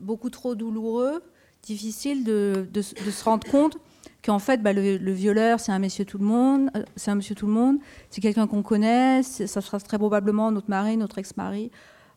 beaucoup 0.00 0.30
trop 0.30 0.54
douloureux, 0.54 1.22
difficile 1.62 2.24
de, 2.24 2.66
de, 2.72 2.80
se 2.80 3.24
rendre 3.24 3.46
compte 3.50 3.76
qu'en 4.24 4.38
fait, 4.38 4.62
bah, 4.62 4.72
le, 4.72 4.96
le, 4.96 5.12
violeur, 5.12 5.60
c'est 5.60 5.72
un 5.72 5.78
monsieur 5.78 6.06
tout 6.06 6.18
le 6.18 6.24
monde, 6.24 6.70
c'est 6.96 7.10
un 7.10 7.14
monsieur 7.14 7.34
tout 7.34 7.46
le 7.46 7.52
monde, 7.52 7.76
c'est 8.08 8.22
quelqu'un 8.22 8.46
qu'on 8.46 8.62
connaît, 8.62 9.22
ça 9.22 9.60
sera 9.60 9.78
très 9.80 9.98
probablement 9.98 10.50
notre 10.50 10.70
mari, 10.70 10.96
notre 10.96 11.18
ex-mari. 11.18 11.70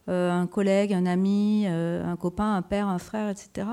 Euh, 0.09 0.29
un 0.31 0.47
collègue, 0.47 0.93
un 0.93 1.05
ami, 1.05 1.63
euh, 1.65 2.03
un 2.05 2.17
copain, 2.17 2.55
un 2.55 2.61
père, 2.61 2.87
un 2.87 2.97
frère, 2.97 3.29
etc. 3.29 3.67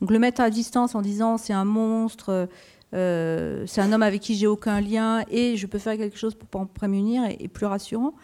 Donc 0.00 0.10
le 0.10 0.20
mettre 0.20 0.40
à 0.40 0.48
distance 0.48 0.94
en 0.94 1.02
disant 1.02 1.36
c'est 1.36 1.52
un 1.52 1.64
monstre, 1.64 2.48
euh, 2.94 3.64
c'est 3.66 3.80
un 3.80 3.92
homme 3.92 4.02
avec 4.02 4.20
qui 4.20 4.36
j'ai 4.36 4.46
aucun 4.46 4.80
lien 4.80 5.24
et 5.30 5.56
je 5.56 5.66
peux 5.66 5.78
faire 5.78 5.96
quelque 5.96 6.16
chose 6.16 6.36
pour 6.36 6.60
en 6.60 6.66
prémunir 6.66 7.24
est, 7.24 7.48
plus 7.48 7.66
rassurant. 7.66 8.14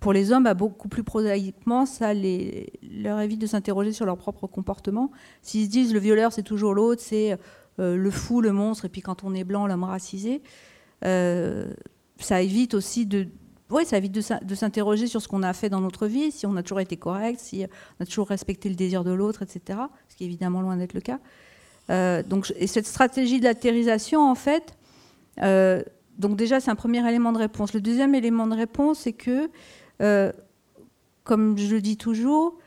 Pour 0.00 0.12
les 0.12 0.32
hommes, 0.32 0.44
bah, 0.44 0.52
beaucoup 0.52 0.88
plus 0.88 1.02
prosaïquement, 1.02 1.86
ça 1.86 2.12
les, 2.12 2.72
leur 2.82 3.20
évite 3.20 3.40
de 3.40 3.46
s'interroger 3.46 3.92
sur 3.92 4.04
leur 4.04 4.18
propre 4.18 4.46
comportement. 4.46 5.10
S'ils 5.40 5.64
se 5.64 5.70
disent 5.70 5.94
le 5.94 6.00
violeur 6.00 6.32
c'est 6.32 6.42
toujours 6.42 6.74
l'autre, 6.74 7.00
c'est 7.02 7.38
le 7.78 8.10
fou, 8.10 8.40
le 8.40 8.52
monstre, 8.52 8.84
et 8.84 8.88
puis 8.88 9.00
quand 9.00 9.24
on 9.24 9.34
est 9.34 9.44
blanc, 9.44 9.66
l'homme 9.66 9.84
racisé, 9.84 10.42
ça 11.00 12.42
évite 12.42 12.74
aussi 12.74 13.06
de, 13.06 13.28
oui, 13.70 13.84
ça 13.84 13.98
évite 13.98 14.12
de 14.12 14.54
s'interroger 14.54 15.06
sur 15.06 15.20
ce 15.20 15.28
qu'on 15.28 15.42
a 15.42 15.52
fait 15.52 15.68
dans 15.68 15.80
notre 15.80 16.06
vie, 16.06 16.32
si 16.32 16.46
on 16.46 16.56
a 16.56 16.62
toujours 16.62 16.80
été 16.80 16.96
correct, 16.96 17.38
si 17.38 17.66
on 17.98 18.02
a 18.02 18.06
toujours 18.06 18.28
respecté 18.28 18.68
le 18.70 18.74
désir 18.74 19.04
de 19.04 19.12
l'autre, 19.12 19.42
etc. 19.42 19.78
Ce 20.08 20.16
qui 20.16 20.24
est 20.24 20.26
évidemment 20.26 20.62
loin 20.62 20.76
d'être 20.76 20.94
le 20.94 21.00
cas. 21.00 21.18
Euh, 21.90 22.22
donc, 22.22 22.52
et 22.56 22.66
cette 22.66 22.86
stratégie 22.86 23.40
d'altérisation, 23.40 24.28
en 24.28 24.34
fait, 24.34 24.74
euh, 25.42 25.82
donc 26.18 26.36
déjà, 26.36 26.60
c'est 26.60 26.70
un 26.70 26.76
premier 26.76 27.06
élément 27.06 27.32
de 27.32 27.38
réponse. 27.38 27.74
Le 27.74 27.80
deuxième 27.80 28.14
élément 28.14 28.46
de 28.46 28.54
réponse, 28.54 29.00
c'est 29.00 29.12
que, 29.12 29.50
euh, 30.02 30.32
comme 31.24 31.56
je 31.58 31.74
le 31.74 31.80
dis 31.80 31.96
toujours, 31.96 32.58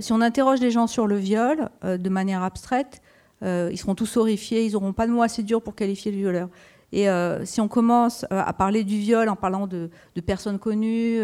si 0.00 0.12
on 0.12 0.20
interroge 0.22 0.60
les 0.60 0.72
gens 0.72 0.88
sur 0.88 1.06
le 1.06 1.16
viol 1.16 1.68
de 1.84 2.08
manière 2.08 2.42
abstraite, 2.42 3.00
ils 3.42 3.78
seront 3.78 3.94
tous 3.94 4.16
horrifiés, 4.16 4.64
ils 4.64 4.72
n'auront 4.72 4.92
pas 4.92 5.06
de 5.06 5.12
mots 5.12 5.22
assez 5.22 5.44
durs 5.44 5.62
pour 5.62 5.76
qualifier 5.76 6.10
le 6.10 6.16
violeur. 6.16 6.48
Et 6.92 7.08
euh, 7.08 7.44
si 7.44 7.60
on 7.60 7.68
commence 7.68 8.24
euh, 8.32 8.42
à 8.44 8.52
parler 8.52 8.84
du 8.84 8.98
viol 8.98 9.28
en 9.28 9.36
parlant 9.36 9.66
de, 9.66 9.90
personnes 10.26 10.58
connues, 10.58 11.18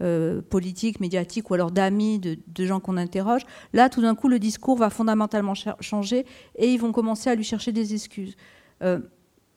euh, 0.00 0.42
politiques, 0.42 1.00
médiatiques 1.00 1.50
ou 1.50 1.54
alors 1.54 1.70
d'amis, 1.70 2.18
de, 2.18 2.64
gens 2.64 2.80
qu'on 2.80 2.96
interroge, 2.96 3.42
là, 3.72 3.88
tout 3.88 4.02
d'un 4.02 4.14
coup, 4.14 4.28
le 4.28 4.38
discours 4.38 4.76
va 4.76 4.90
fondamentalement 4.90 5.54
changer 5.80 6.26
et 6.56 6.72
ils 6.72 6.78
vont 6.78 6.92
commencer 6.92 7.30
à 7.30 7.34
lui 7.34 7.44
chercher 7.44 7.72
des 7.72 7.94
excuses. 7.94 8.36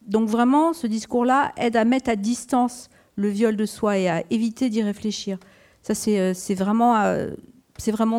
donc 0.07 0.29
vraiment, 0.29 0.73
ce 0.73 0.87
discours-là 0.87 1.51
aide 1.57 1.75
à 1.75 1.85
mettre 1.85 2.09
à 2.09 2.15
distance 2.15 2.89
le 3.15 3.27
viol 3.27 3.55
de 3.55 3.65
soi 3.65 3.97
et 3.97 4.09
à 4.09 4.23
éviter 4.31 4.69
d'y 4.69 4.81
réfléchir. 4.81 5.37
Ça, 5.83 5.93
c'est 5.93 6.55
vraiment, 6.55 6.95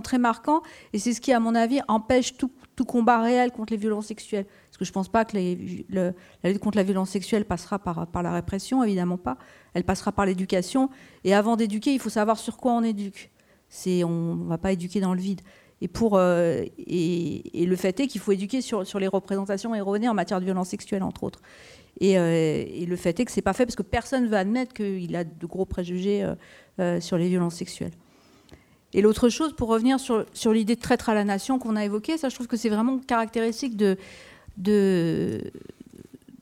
très 0.02 0.18
marquant 0.18 0.62
et 0.92 0.98
c'est 0.98 1.12
ce 1.12 1.20
qui, 1.20 1.32
à 1.32 1.40
mon 1.40 1.54
avis, 1.54 1.80
empêche 1.88 2.36
tout 2.36 2.50
combat 2.84 3.20
réel 3.20 3.52
contre 3.52 3.72
les 3.72 3.78
violences 3.78 4.06
sexuelles 4.06 4.46
je 4.84 4.90
ne 4.90 4.94
pense 4.94 5.08
pas 5.08 5.24
que 5.24 5.36
la 5.36 6.12
lutte 6.50 6.58
contre 6.60 6.76
la 6.76 6.82
violence 6.82 7.10
sexuelle 7.10 7.44
passera 7.44 7.78
par, 7.78 8.22
la 8.22 8.32
répression, 8.32 8.82
évidemment 8.82 9.18
pas. 9.18 9.38
Elle 9.74 9.84
passera 9.84 10.12
par 10.12 10.26
l'éducation. 10.26 10.90
Et 11.24 11.34
avant 11.34 11.56
d'éduquer, 11.56 11.92
il 11.92 11.98
faut 11.98 12.10
savoir 12.10 12.38
sur 12.38 12.56
quoi 12.56 12.72
on 12.72 12.82
éduque. 12.82 13.30
On 13.86 14.34
ne 14.34 14.48
va 14.48 14.58
pas 14.58 14.72
éduquer 14.72 15.00
dans 15.00 15.14
le 15.14 15.20
vide. 15.20 15.40
Et, 15.80 15.88
euh, 16.12 16.64
le 17.54 17.76
fait 17.76 17.98
est 18.00 18.06
qu'il 18.06 18.20
faut 18.20 18.32
éduquer 18.32 18.60
sur, 18.60 18.98
les 18.98 19.08
représentations 19.08 19.74
erronées 19.74 20.08
en 20.08 20.14
matière 20.14 20.38
de 20.38 20.44
violence 20.44 20.68
sexuelle, 20.68 21.02
entre 21.02 21.24
autres. 21.24 21.40
Et, 22.00 22.18
euh, 22.18 22.64
le 22.86 22.96
fait 22.96 23.18
est 23.18 23.24
que 23.24 23.32
ce 23.32 23.38
n'est 23.38 23.42
pas 23.42 23.52
fait 23.52 23.66
parce 23.66 23.76
que 23.76 23.82
personne 23.82 24.24
ne 24.24 24.28
veut 24.28 24.36
admettre 24.36 24.74
qu'il 24.74 25.16
a 25.16 25.24
de 25.24 25.46
gros 25.46 25.64
préjugés 25.64 26.24
euh, 26.78 27.00
sur 27.00 27.18
les 27.18 27.28
violences 27.28 27.56
sexuelles. 27.56 27.92
Et 28.94 29.00
l'autre 29.00 29.28
chose, 29.30 29.54
pour 29.54 29.68
revenir 29.68 29.98
sur 29.98 30.52
l'idée 30.52 30.76
de 30.76 30.80
traître 30.80 31.08
à 31.08 31.14
la 31.14 31.24
nation 31.24 31.58
qu'on 31.58 31.76
a 31.76 31.84
évoquée, 31.84 32.18
ça 32.18 32.28
je 32.28 32.34
trouve 32.34 32.46
que 32.46 32.58
c'est 32.58 32.68
vraiment 32.68 32.98
caractéristique 32.98 33.76
de, 33.76 33.96
de, 34.56 35.40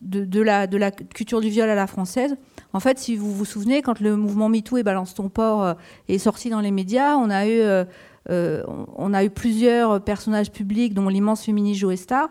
de, 0.01 0.41
la, 0.41 0.67
de 0.67 0.77
la 0.77 0.91
culture 0.91 1.41
du 1.41 1.49
viol 1.49 1.69
à 1.69 1.75
la 1.75 1.87
française. 1.87 2.35
En 2.73 2.79
fait, 2.79 2.99
si 2.99 3.15
vous 3.15 3.31
vous 3.33 3.45
souvenez, 3.45 3.81
quand 3.81 3.99
le 3.99 4.15
mouvement 4.15 4.49
MeToo 4.49 4.77
et 4.77 4.83
Balance 4.83 5.13
ton 5.13 5.29
port 5.29 5.63
euh, 5.63 5.73
est 6.07 6.17
sorti 6.17 6.49
dans 6.49 6.61
les 6.61 6.71
médias, 6.71 7.15
on 7.15 7.29
a 7.29 7.45
eu, 7.45 7.59
euh, 7.59 7.83
euh, 8.29 8.63
on 8.95 9.13
a 9.13 9.23
eu 9.23 9.29
plusieurs 9.29 10.01
personnages 10.01 10.51
publics, 10.51 10.93
dont 10.93 11.07
l'immense 11.07 11.43
féministe 11.43 11.81
Joe 11.81 11.95
Star, 11.95 12.29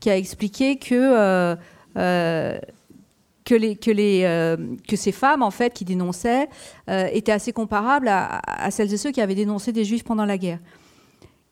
qui 0.00 0.10
a 0.10 0.16
expliqué 0.16 0.76
que, 0.76 1.56
que, 1.94 3.54
les, 3.54 3.76
que, 3.76 3.90
les, 3.90 4.56
que 4.88 4.96
ces 4.96 5.12
femmes, 5.12 5.42
en 5.42 5.52
fait, 5.52 5.72
qui 5.72 5.84
dénonçaient, 5.84 6.48
étaient 6.88 7.30
assez 7.30 7.52
comparables 7.52 8.08
à, 8.08 8.40
à, 8.46 8.70
celles 8.72 8.92
et 8.92 8.96
ceux 8.96 9.12
qui 9.12 9.20
avaient 9.20 9.36
dénoncé 9.36 9.70
des 9.70 9.84
juifs 9.84 10.02
pendant 10.02 10.24
la 10.24 10.38
guerre. 10.38 10.58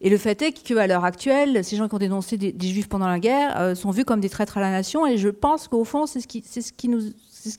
Et 0.03 0.09
le 0.09 0.17
fait 0.17 0.41
est 0.43 0.53
qu'à 0.53 0.87
l'heure 0.87 1.05
actuelle, 1.05 1.63
ces 1.63 1.77
gens 1.77 1.89
qui 1.89 1.95
ont 1.95 1.99
dénoncé 1.99 2.39
des, 2.39 2.69
juifs 2.69 2.89
pendant 2.89 3.09
la 3.09 3.19
guerre 3.19 3.61
euh, 3.61 3.75
sont 3.75 3.91
vus 3.91 4.05
comme 4.05 4.21
des 4.21 4.31
traîtres 4.31 4.57
à 4.57 4.61
la 4.61 4.71
nation. 4.71 5.07
Et 5.07 5.19
je 5.19 5.29
pense 5.29 5.69
qu'au 5.69 5.85
fond, 5.85 6.07
c'est 6.07 6.21
ce 6.21 6.27
qui, 6.27 6.39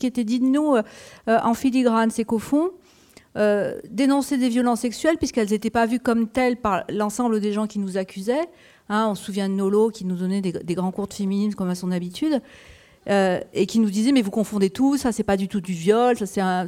était 0.08 0.24
dit 0.24 0.40
de 0.40 0.46
nous 0.46 0.76
euh, 0.76 0.84
en 1.28 1.54
filigrane, 1.54 2.10
c'est 2.10 2.26
qu'au 2.26 2.40
fond, 2.40 2.72
dénoncer 3.90 4.38
des 4.38 4.50
violences 4.50 4.82
sexuelles 4.82 5.18
puisqu'elles 5.18 5.52
n'étaient 5.52 5.70
pas 5.70 5.86
vues 5.86 6.00
comme 6.00 6.28
telles 6.28 6.58
par 6.58 6.84
l'ensemble 6.90 7.40
des 7.40 7.54
gens 7.54 7.68
qui 7.68 7.80
nous 7.80 7.98
accusaient. 7.98 8.50
Hein, 8.90 9.08
on 9.10 9.16
se 9.16 9.24
souvient 9.24 9.48
de 9.48 9.54
Nolo 9.54 9.90
qui 9.90 10.04
nous 10.04 10.18
donnait 10.18 10.42
des, 10.42 10.76
grands 10.76 10.92
cours 10.92 11.08
de 11.08 11.14
féminisme 11.14 11.56
comme 11.56 11.70
à 11.70 11.76
son 11.76 11.92
habitude. 11.92 12.42
Euh, 13.10 13.40
et 13.54 13.66
qui 13.66 13.80
nous 13.80 13.90
disait 13.90 14.12
mais 14.12 14.22
vous 14.22 14.30
confondez 14.30 14.70
tout, 14.70 14.96
ça 14.96 15.12
c'est 15.12 15.24
pas 15.24 15.36
du 15.36 15.48
tout 15.48 15.60
du 15.60 15.74
viol, 15.74 16.16
ça 16.18 16.28
c'est 16.28 16.42
un, 16.42 16.68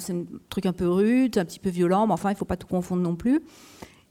truc 0.50 0.66
un 0.66 0.74
peu 0.74 0.90
rude, 0.90 1.38
un 1.38 1.46
petit 1.46 1.60
peu 1.60 1.70
violent, 1.70 2.08
mais 2.08 2.14
enfin 2.14 2.32
il 2.32 2.36
faut 2.36 2.46
pas 2.46 2.58
tout 2.58 2.66
confondre 2.66 3.04
non 3.04 3.16
plus. 3.16 3.40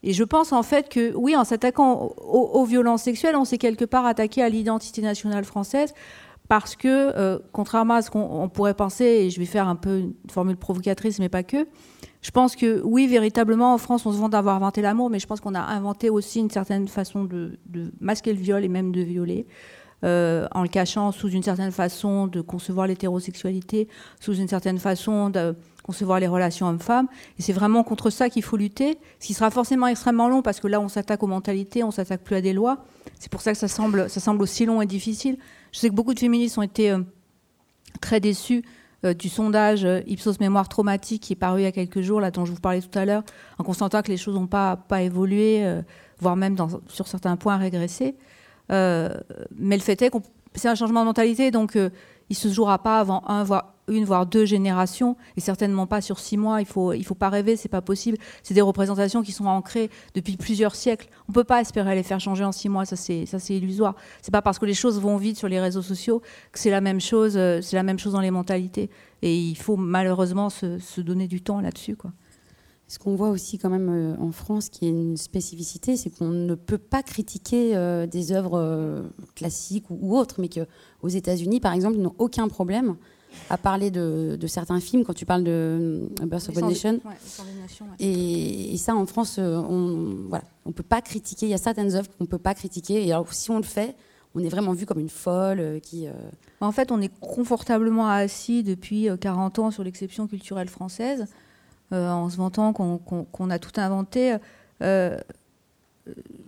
Et 0.03 0.13
je 0.13 0.25
pense 0.25 0.53
en 0.53 0.63
fait 0.63 0.89
que 0.89 1.15
oui, 1.15 1.37
en 1.37 1.45
s'attaquant 1.45 2.13
aux, 2.19 2.65
violences 2.65 3.03
sexuelles, 3.03 3.37
on 3.37 3.45
s'est 3.45 3.59
quelque 3.59 3.85
part 3.85 4.05
attaqué 4.05 4.43
à 4.43 4.49
l'identité 4.49 5.01
nationale 5.01 5.45
française 5.45 5.95
parce 6.49 6.77
que, 6.77 6.89
euh, 7.17 7.39
contrairement 7.53 7.95
à 7.95 8.03
ce 8.03 8.11
qu'on 8.11 8.49
pourrait 8.49 8.75
penser, 8.75 9.05
et 9.05 9.31
je 9.31 9.39
vais 9.39 9.47
faire 9.47 9.69
un 9.69 9.77
peu 9.77 10.01
une 10.01 10.15
formule 10.31 10.57
provocatrice, 10.57 11.19
mais 11.19 11.29
pas 11.29 11.45
que, 11.45 11.67
je 12.21 12.31
pense 12.31 12.57
que 12.57 12.83
oui, 12.85 13.07
véritablement, 13.07 13.75
en 13.75 13.79
France, 13.79 14.07
on 14.07 14.13
se 14.13 14.19
vante 14.19 14.33
d'avoir 14.33 14.57
inventé 14.57 14.83
l'amour, 14.83 15.09
mais 15.09 15.19
je 15.19 15.27
pense 15.27 15.41
qu'on 15.41 15.55
a 15.55 15.61
inventé 15.61 16.11
aussi 16.11 16.41
une 16.41 16.51
certaine 16.51 16.89
façon 16.89 17.25
de, 17.25 17.59
masquer 18.01 18.33
le 18.33 18.39
viol 18.39 18.65
et 18.65 18.69
même 18.69 18.93
de 18.93 19.01
violer. 19.01 19.47
Euh, 20.05 20.49
en 20.51 20.63
le 20.63 20.69
cachant 20.69 21.13
sous 21.13 21.29
une 21.29 21.45
certaine 21.45 21.71
façon 21.71 22.27
de 22.27 22.41
concevoir 22.41 22.89
l'hétérosexualité, 22.89 23.87
sous 24.19 24.35
une 24.35 24.49
certaine 24.49 24.79
façon 24.79 25.31
de 25.31 25.55
concevoir 25.83 26.21
les 26.21 26.27
relations 26.27 26.69
hommes-femmes. 26.69 27.09
Et 27.39 27.43
c'est 27.43 27.53
vraiment 27.53 27.83
contre 27.85 28.11
ça 28.11 28.29
qu'il 28.29 28.43
faut 28.43 28.57
lutter, 28.57 28.99
ce 29.19 29.27
qui 29.27 29.35
sera 29.35 29.51
forcément 29.51 29.87
extrêmement 29.87 30.29
long 30.29 30.43
parce 30.43 30.61
que 30.61 30.69
là, 30.69 30.81
on 30.81 30.89
s'attaque 30.89 31.23
aux 31.23 31.27
mentalités, 31.27 31.83
on 31.85 31.91
s'attaque 31.91 32.23
plus 32.23 32.37
à 32.37 32.41
des 32.41 32.53
lois. 32.53 32.85
C'est 33.19 33.31
pour 33.31 33.43
ça 33.43 33.53
que 33.53 33.59
ça 33.59 33.69
semble, 33.69 34.09
ça 34.09 34.21
semble 34.21 34.43
aussi 34.43 34.67
long 34.67 34.83
et 34.83 34.87
difficile. 34.87 35.39
Je 35.73 35.79
sais 35.79 35.89
que 35.89 35.95
beaucoup 35.95 36.15
de 36.15 36.21
féministes 36.21 36.59
ont 36.59 36.63
été 36.63 36.91
euh, 36.91 36.99
très 38.01 38.21
déçus 38.21 38.65
euh, 39.05 39.15
du 39.15 39.29
sondage 39.29 39.87
Ipsos 40.07 40.39
Mémoire 40.41 40.69
Traumatique 40.69 41.23
qui 41.23 41.33
est 41.33 41.37
paru 41.37 41.61
il 41.61 41.65
y 41.65 41.67
a 41.67 41.73
quelques 41.73 42.01
jours, 42.01 42.21
là 42.21 42.31
dont 42.31 42.45
je 42.45 42.53
vous 42.53 42.61
parlais 42.61 42.81
tout 42.81 42.99
à 42.99 43.05
l'heure, 43.05 43.23
en 43.59 43.65
constatant 43.65 44.03
que 44.03 44.09
les 44.09 44.17
choses 44.17 44.35
n'ont 44.35 44.47
pas, 44.47 44.77
pas 44.77 45.03
évolué, 45.03 45.83
voire 46.21 46.37
même 46.37 46.57
sur 46.89 47.09
certains 47.09 47.37
points 47.37 47.57
régressé. 47.57 48.15
Euh, 48.71 49.11
mais 49.57 49.77
le 49.77 49.83
fait 49.83 50.01
est 50.03 50.11
que 50.11 50.19
c'est 50.55 50.69
un 50.69 50.75
changement 50.75 51.01
de 51.01 51.07
mentalité, 51.07 51.51
donc 51.51 51.77
euh, 51.77 51.91
il 52.31 52.35
ne 52.35 52.37
se 52.37 52.49
jouera 52.49 52.79
pas 52.79 53.01
avant 53.01 53.23
un, 53.27 53.45
voire 53.45 53.72
une, 53.89 54.05
voire 54.05 54.27
deux 54.27 54.45
générations, 54.45 55.17
et 55.37 55.41
certainement 55.41 55.87
pas 55.87 56.01
sur 56.01 56.19
six 56.19 56.37
mois. 56.37 56.61
Il 56.61 56.67
faut, 56.67 56.93
il 56.93 57.05
faut 57.05 57.15
pas 57.15 57.29
rêver, 57.29 57.57
c'est 57.57 57.69
pas 57.69 57.83
possible. 57.83 58.19
C'est 58.43 58.55
des 58.55 58.61
représentations 58.61 59.23
qui 59.23 59.33
sont 59.33 59.47
ancrées 59.47 59.91
depuis 60.15 60.37
plusieurs 60.37 60.75
siècles. 60.75 61.09
On 61.29 61.33
peut 61.33 61.45
pas 61.45 61.61
espérer 61.61 61.95
les 61.95 62.03
faire 62.03 62.21
changer 62.21 62.45
en 62.45 62.53
six 62.53 62.69
mois, 62.69 62.85
ça 62.85 62.97
c'est, 62.97 63.27
ça 63.27 63.39
c'est 63.39 63.57
illusoire. 63.57 63.95
C'est 64.21 64.31
pas 64.31 64.43
parce 64.43 64.59
que 64.59 64.67
les 64.67 64.75
choses 64.75 65.01
vont 65.01 65.17
vite 65.17 65.37
sur 65.37 65.49
les 65.49 65.61
réseaux 65.61 65.83
sociaux 65.83 66.23
que 66.53 66.59
c'est 66.59 66.71
la 66.71 66.81
même 66.81 67.01
chose, 67.01 67.37
euh, 67.37 67.61
c'est 67.61 67.77
la 67.77 67.83
même 67.83 67.99
chose 67.99 68.13
dans 68.13 68.21
les 68.21 68.31
mentalités. 68.31 68.91
Et 69.23 69.37
il 69.37 69.57
faut 69.57 69.77
malheureusement 69.77 70.51
se, 70.51 71.01
donner 71.01 71.27
du 71.27 71.41
temps 71.41 71.61
là-dessus, 71.61 71.97
quoi. 71.97 72.13
Ce 72.89 72.99
qu'on 72.99 73.15
voit 73.15 73.31
aussi 73.31 73.57
quand 73.57 73.71
même 73.71 73.89
euh, 73.89 74.23
en 74.23 74.33
France, 74.33 74.69
qui 74.69 74.85
est 74.85 74.91
une 74.91 75.17
spécificité, 75.17 75.97
c'est 75.97 76.11
qu'on 76.11 76.29
ne 76.29 76.55
peut 76.55 76.77
pas 76.77 77.03
critiquer 77.03 77.75
euh, 77.75 78.07
des 78.07 78.33
œuvres 78.33 79.11
classiques 79.35 79.87
ou, 79.89 80.15
autres, 80.15 80.41
mais 80.41 80.51
qu'aux 80.51 81.09
États-Unis, 81.09 81.59
par 81.59 81.73
exemple, 81.73 81.97
ils 81.97 82.03
n'ont 82.03 82.15
aucun 82.19 82.49
problème 82.49 82.97
à 83.51 83.57
parler 83.57 83.91
de, 83.91 84.39
certains 84.47 84.81
films 84.81 85.05
quand 85.05 85.15
tu 85.15 85.27
parles 85.27 85.45
de 85.45 86.09
Birth 86.23 86.49
of 86.49 86.59
a 86.59 86.61
Nation. 86.63 87.01
et, 87.99 88.77
ça, 88.77 88.95
en 88.95 89.07
France, 89.07 89.39
on 89.39 90.17
voilà, 90.29 90.45
on 90.67 90.73
peut 90.73 90.83
pas 90.83 91.01
critiquer. 91.01 91.47
Il 91.47 91.51
y 91.51 91.55
a 91.55 91.59
certaines 91.59 91.95
œuvres 91.95 92.09
qu'on 92.09 92.25
ne 92.25 92.29
peut 92.29 92.39
pas 92.39 92.55
critiquer. 92.55 93.07
Et 93.07 93.13
alors, 93.13 93.33
si 93.33 93.51
on 93.51 93.57
le 93.57 93.63
fait, 93.63 93.95
on 94.35 94.41
est 94.41 94.49
vraiment 94.49 94.73
vu 94.73 94.87
comme 94.87 95.01
une 95.01 95.09
folle 95.09 95.81
qui. 95.83 96.07
En 96.61 96.73
fait, 96.73 96.93
on 96.93 97.01
est 97.01 97.13
confortablement 97.21 98.09
assis 98.09 98.63
depuis 98.63 99.09
40 99.21 99.59
ans 99.59 99.71
sur 99.71 99.85
l'exception 99.85 100.27
culturelle 100.27 100.69
française. 100.69 101.27
Euh, 101.93 102.09
en 102.09 102.31
se 102.31 102.39
vantant 102.39 102.73
qu'on 102.73 103.51
a 103.51 103.59
tout 103.59 103.79
inventé. 103.79 104.37
Euh, 104.83 105.19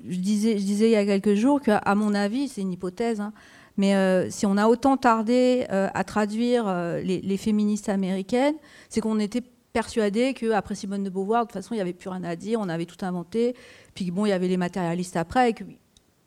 je, 0.09 0.16
disais, 0.16 0.57
je 0.59 0.64
disais 0.64 0.89
il 0.89 0.93
y 0.93 0.97
a 0.97 1.05
quelques 1.05 1.35
jours 1.35 1.61
qu'à 1.61 1.95
mon 1.95 2.14
avis, 2.14 2.49
c'est 2.49 2.62
une 2.62 2.72
hypothèse, 2.72 3.20
hein, 3.20 3.35
mais 3.76 3.94
euh, 3.94 4.30
si 4.30 4.46
on 4.46 4.56
a 4.56 4.66
autant 4.66 4.96
tardé 4.96 5.66
à 5.68 6.04
traduire 6.04 6.66
les, 7.02 7.36
féministes 7.36 7.88
américaines, 7.88 8.54
c'est 8.88 9.00
qu'on 9.00 9.18
était 9.18 9.42
persuadé 9.72 10.34
qu'après 10.34 10.74
Simone 10.74 11.02
de 11.02 11.10
Beauvoir, 11.10 11.42
de 11.42 11.48
toute 11.48 11.54
façon, 11.54 11.74
il 11.74 11.78
n'y 11.78 11.82
avait 11.82 11.92
plus 11.92 12.08
rien 12.08 12.22
à 12.22 12.36
dire, 12.36 12.60
on 12.60 12.68
avait 12.68 12.86
tout 12.86 13.04
inventé, 13.04 13.56
puis 13.94 14.10
bon, 14.10 14.26
il 14.26 14.28
y 14.28 14.32
avait 14.32 14.48
les 14.48 14.56
matérialistes 14.56 15.16
après, 15.16 15.50
et 15.50 15.52
que 15.52 15.64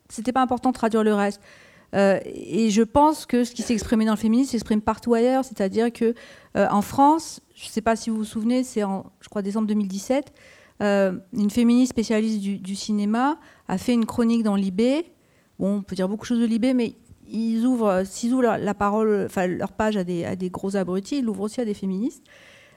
c'était 0.10 0.34
pas 0.34 0.42
important 0.42 0.70
de 0.70 0.76
traduire 0.76 1.04
le 1.04 1.14
reste. 1.14 1.42
et 1.94 2.70
je 2.70 2.82
pense 2.82 3.26
que 3.26 3.46
ce 3.46 3.54
qui 3.54 3.62
s'est 3.62 3.74
exprimé 3.74 4.04
dans 4.06 4.14
le 4.14 4.18
féminisme 4.18 4.52
s'exprime 4.52 4.82
partout 4.82 5.14
ailleurs, 5.14 5.46
c'est-à-dire 5.46 5.94
que 5.94 6.14
en 6.56 6.82
France, 6.82 7.40
je 7.56 7.66
ne 7.66 7.70
sais 7.70 7.82
pas 7.82 7.96
si 7.96 8.10
vous 8.10 8.18
vous 8.18 8.26
souvenez, 8.26 8.64
c'est 8.64 8.84
en, 8.84 9.06
je 9.22 9.30
crois, 9.30 9.42
décembre 9.42 9.68
2017, 9.68 10.34
euh, 10.82 11.18
une 11.34 11.50
féministe 11.50 11.92
spécialiste 11.92 12.40
du, 12.40 12.76
cinéma 12.76 13.40
a 13.68 13.78
fait 13.78 13.94
une 13.94 14.06
chronique 14.06 14.44
dans 14.44 14.56
Libé. 14.56 15.06
Bon, 15.60 15.78
on 15.78 15.82
peut 15.82 15.96
dire 15.96 16.08
beaucoup 16.08 16.24
de 16.24 16.28
choses 16.28 16.40
de 16.40 16.46
Libé, 16.46 16.74
mais 16.74 16.94
ils 17.30 17.66
ouvrent, 17.66 18.04
s'ils 18.06 18.34
ouvrent 18.34 18.58
la, 18.58 18.74
parole, 18.74 19.24
enfin 19.26 19.48
leur 19.48 19.72
page 19.72 19.98
à 19.98 20.04
des, 20.04 20.50
gros 20.50 20.76
abrutis, 20.76 21.20
ils 21.20 21.26
l'ouvrent 21.26 21.44
aussi 21.44 21.62
à 21.62 21.66
des 21.66 21.74
féministes. 21.74 22.24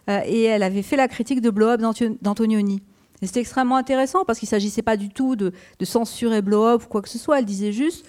Euh, 0.08 0.20
et 0.26 0.44
elle 0.44 0.62
avait 0.62 0.82
fait 0.82 0.96
la 0.96 1.08
critique 1.08 1.40
de 1.40 1.50
Blow 1.50 1.68
Up 1.68 1.80
d'Antonioni. 2.22 2.82
Et 3.22 3.26
c'était 3.26 3.40
extrêmement 3.40 3.76
intéressant 3.76 4.24
parce 4.24 4.38
qu'il 4.38 4.46
ne 4.46 4.50
s'agissait 4.50 4.82
pas 4.82 4.96
du 4.96 5.10
tout 5.10 5.36
de, 5.36 5.52
censurer 5.82 6.42
Blow 6.42 6.64
Up 6.64 6.84
ou 6.84 6.88
quoi 6.88 7.02
que 7.02 7.08
ce 7.08 7.18
soit. 7.18 7.38
Elle 7.38 7.44
disait 7.44 7.72
juste 7.72 8.06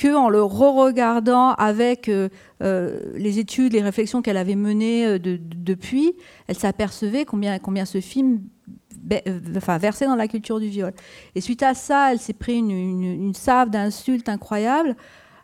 qu'en 0.00 0.28
le 0.28 0.42
re-regardant 0.42 1.52
avec 1.52 2.08
euh, 2.08 2.28
euh, 2.62 2.98
les 3.14 3.38
études, 3.38 3.74
les 3.74 3.82
réflexions 3.82 4.22
qu'elle 4.22 4.36
avait 4.36 4.56
menées 4.56 5.06
euh, 5.06 5.18
depuis, 5.18 6.14
elle 6.48 6.56
s'apercevait 6.56 7.24
combien, 7.24 7.84
ce 7.84 8.00
film 8.00 8.40
enfin, 9.56 9.78
dans 9.78 10.16
la 10.16 10.28
culture 10.28 10.60
du 10.60 10.68
viol. 10.68 10.92
Et 11.34 11.40
suite 11.40 11.62
à 11.62 11.74
ça, 11.74 12.12
elle 12.12 12.18
s'est 12.18 12.32
pris 12.32 12.56
une, 12.56 12.70
une, 12.70 13.34
salve 13.34 13.70
d'insultes 13.70 14.28
incroyables, 14.28 14.96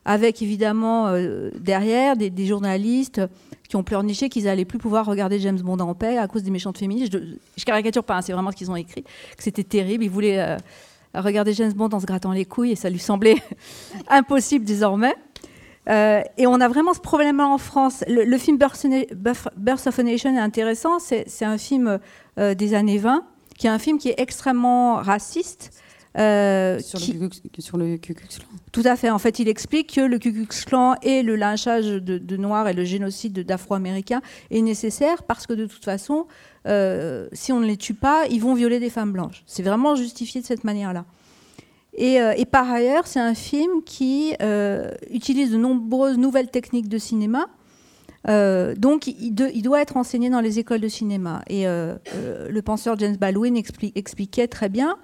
avec 0.09 0.41
évidemment 0.43 1.13
derrière 1.61 2.17
des, 2.17 2.47
journalistes 2.47 3.21
qui 3.69 3.77
ont 3.77 3.83
pleurniché 3.83 4.29
qu'ils 4.29 4.45
n'allaient 4.45 4.65
plus 4.65 4.79
pouvoir 4.79 5.05
regarder 5.05 5.39
James 5.39 5.61
Bond 5.61 5.79
en 5.81 5.95
paix 5.95 6.17
à 6.17 6.27
cause 6.27 6.43
des 6.43 6.51
méchantes 6.51 6.79
féministes. 6.79 7.13
Je, 7.13 7.19
je 7.57 7.65
caricature 7.65 8.03
pas, 8.03 8.17
hein, 8.17 8.23
c'est 8.23 8.33
vraiment 8.33 8.51
ce 8.51 8.57
qu'ils 8.57 8.71
ont 8.71 8.77
écrit, 8.77 9.03
que 9.03 9.43
c'était 9.43 9.65
terrible. 9.65 10.05
Ils 10.05 10.11
voulaient 10.11 10.57
regarder 11.15 11.53
James 11.53 11.73
Bond 11.73 11.91
en 11.93 12.01
se 12.01 12.07
grattant 12.07 12.33
les 12.33 12.45
couilles 12.45 12.73
et 12.73 12.77
ça 12.77 12.91
lui 12.91 12.99
semblait 12.99 13.37
impossible 14.09 14.65
désormais. 14.65 15.15
Euh, 15.89 16.21
et 16.37 16.47
on 16.47 16.61
a 16.61 16.69
vraiment 16.69 16.93
ce 16.93 17.01
problème-là 17.01 17.47
en 17.47 17.59
France. 17.59 18.05
Le, 18.09 18.39
film 18.39 18.59
Birth 18.59 19.87
of 19.87 19.99
a 19.99 20.03
Nation 20.03 20.35
est 20.35 20.41
intéressant. 20.41 20.99
C'est 20.99 21.45
un 21.45 21.59
film 21.59 21.99
euh, 22.39 22.55
des 22.55 22.75
années 22.75 22.99
20, 22.99 23.25
qui 23.59 23.67
est 23.67 23.71
un 23.71 23.79
film 23.79 23.99
qui 23.99 24.11
est 24.11 24.21
extrêmement 24.21 24.97
raciste. 24.97 25.71
Euh, 26.19 26.81
sur, 26.81 26.99
le, 26.99 27.31
sur, 27.61 27.77
le, 27.77 27.97
Ku 27.97 28.13
Klux 28.13 28.27
Klan. 28.29 28.49
Tout 28.73 28.83
à 28.85 28.97
fait. 28.97 29.09
En 29.11 29.19
fait, 29.19 29.39
il 29.39 29.49
explique 29.49 29.95
que 29.95 30.01
le 30.01 30.19
Ku 30.19 30.33
Klux 30.33 30.65
Klan 30.67 30.97
et 31.03 31.23
le 31.23 31.37
lynchage 31.37 31.87
de, 31.87 32.19
de 32.19 32.37
Noirs 32.37 32.67
et 32.69 32.73
le 32.73 32.85
génocide 32.85 33.39
d'Afro-Américains 33.45 34.21
est 34.51 34.63
nécessaire 34.63 35.23
parce 35.23 35.47
que 35.47 35.53
de 35.53 35.67
toute 35.67 35.85
façon, 35.85 36.27
euh, 36.67 37.29
si 37.33 37.53
on 37.53 37.61
ne 37.61 37.67
les 37.67 37.77
tue 37.77 37.95
pas, 37.95 38.27
ils 38.31 38.41
vont 38.41 38.55
violer 38.55 38.81
des 38.81 38.91
femmes 38.91 39.13
blanches. 39.13 39.45
C'est 39.47 39.63
vraiment 39.63 39.95
justifié 39.95 40.41
de 40.41 40.47
cette 40.47 40.65
manière-là. 40.65 41.05
Et, 41.95 42.21
euh, 42.21 42.35
par 42.51 42.69
ailleurs, 42.71 43.07
c'est 43.07 43.21
un 43.21 43.35
film 43.35 43.83
qui 43.85 44.35
utilise 45.11 45.53
de 45.53 45.57
nombreuses 45.57 46.19
nouvelles 46.19 46.51
techniques 46.51 46.89
de 46.89 46.99
cinéma. 46.99 47.47
donc, 48.27 49.07
il, 49.07 49.63
doit 49.63 49.81
être 49.81 49.97
enseigné 49.97 50.31
dans 50.31 50.41
les 50.41 50.59
écoles 50.59 50.81
de 50.81 50.89
cinéma. 50.89 51.43
Et 51.49 51.65
le 51.65 52.61
penseur 52.61 52.99
James 52.99 53.17
Baldwin 53.17 53.57
expliquait 53.57 54.49
très 54.49 54.69
bien 54.69 54.97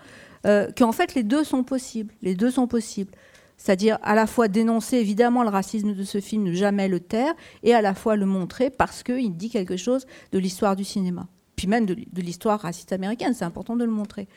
qu'en 0.44 0.92
fait, 0.92 1.14
les 1.14 1.22
deux 1.22 1.44
sont 1.44 1.64
possibles. 1.64 2.14
Les 2.22 2.34
deux 2.34 2.50
sont 2.50 2.66
possibles. 2.66 3.12
C'est-à-dire 3.56 3.98
à 4.02 4.14
la 4.14 4.26
fois 4.26 4.48
dénoncer 4.48 4.96
évidemment 4.96 5.42
le 5.42 5.48
racisme 5.48 5.94
de 5.94 6.02
ce 6.02 6.20
film, 6.20 6.42
ne 6.42 6.52
jamais 6.52 6.88
le 6.88 7.00
taire, 7.00 7.32
et 7.62 7.74
à 7.74 7.80
la 7.82 7.94
fois 7.94 8.16
le 8.16 8.26
montrer 8.26 8.68
parce 8.70 9.02
qu'il 9.02 9.36
dit 9.36 9.48
quelque 9.48 9.76
chose 9.76 10.06
de 10.32 10.38
l'histoire 10.38 10.76
du 10.76 10.84
cinéma 10.84 11.28
puis 11.56 11.66
même 11.66 11.86
de, 11.86 11.96
l'histoire 12.20 12.60
raciste 12.60 12.92
américaine, 12.92 13.34
c'est 13.34 13.44
important 13.44 13.76
de 13.76 13.84
le 13.84 13.90
montrer. 13.90 14.28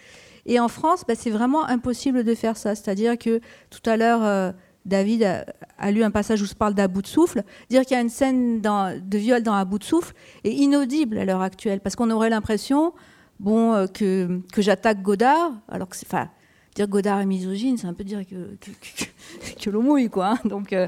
Et 0.45 0.59
en 0.59 0.67
France, 0.67 1.03
bah, 1.07 1.15
c'est 1.15 1.29
vraiment 1.29 1.65
impossible 1.65 2.23
de 2.23 2.35
faire 2.35 2.57
ça. 2.57 2.75
C'est-à-dire 2.75 3.17
que 3.17 3.41
tout 3.69 3.89
à 3.89 3.97
l'heure, 3.97 4.23
euh, 4.23 4.51
David 4.85 5.43
a, 5.77 5.91
lu 5.91 6.03
un 6.03 6.11
passage 6.11 6.41
où 6.41 6.45
se 6.45 6.55
parle 6.55 6.73
d'à 6.73 6.87
bout 6.87 7.01
de 7.01 7.07
souffle. 7.07 7.43
Dire 7.69 7.81
qu'il 7.81 7.95
y 7.95 7.99
a 7.99 8.01
une 8.01 8.09
scène 8.09 8.61
de 8.61 9.17
viol 9.17 9.43
dans 9.43 9.53
à 9.53 9.65
bout 9.65 9.79
de 9.79 9.83
souffle 9.83 10.13
est 10.43 10.53
inaudible 10.53 11.17
à 11.17 11.25
l'heure 11.25 11.41
actuelle, 11.41 11.81
parce 11.81 11.95
qu'on 11.95 12.09
aurait 12.11 12.29
l'impression 12.29 12.93
bon, 13.39 13.73
euh, 13.73 13.87
que, 13.87 14.41
que 14.51 14.61
j'attaque 14.61 15.01
Godard, 15.01 15.53
alors 15.67 15.89
que 15.89 15.95
c'est. 15.95 16.07
Enfin, 16.07 16.29
dire 16.75 16.87
Godard 16.87 17.21
est 17.21 17.25
misogyne, 17.25 17.77
c'est 17.77 17.87
un 17.87 17.93
peu 17.93 18.03
dire 18.03 18.21
que, 18.25 18.57
que, 19.59 19.69
l'on 19.69 19.83
mouille, 19.83 20.09
quoi. 20.09 20.33
Hein. 20.33 20.39
Donc. 20.45 20.73
Euh, 20.73 20.87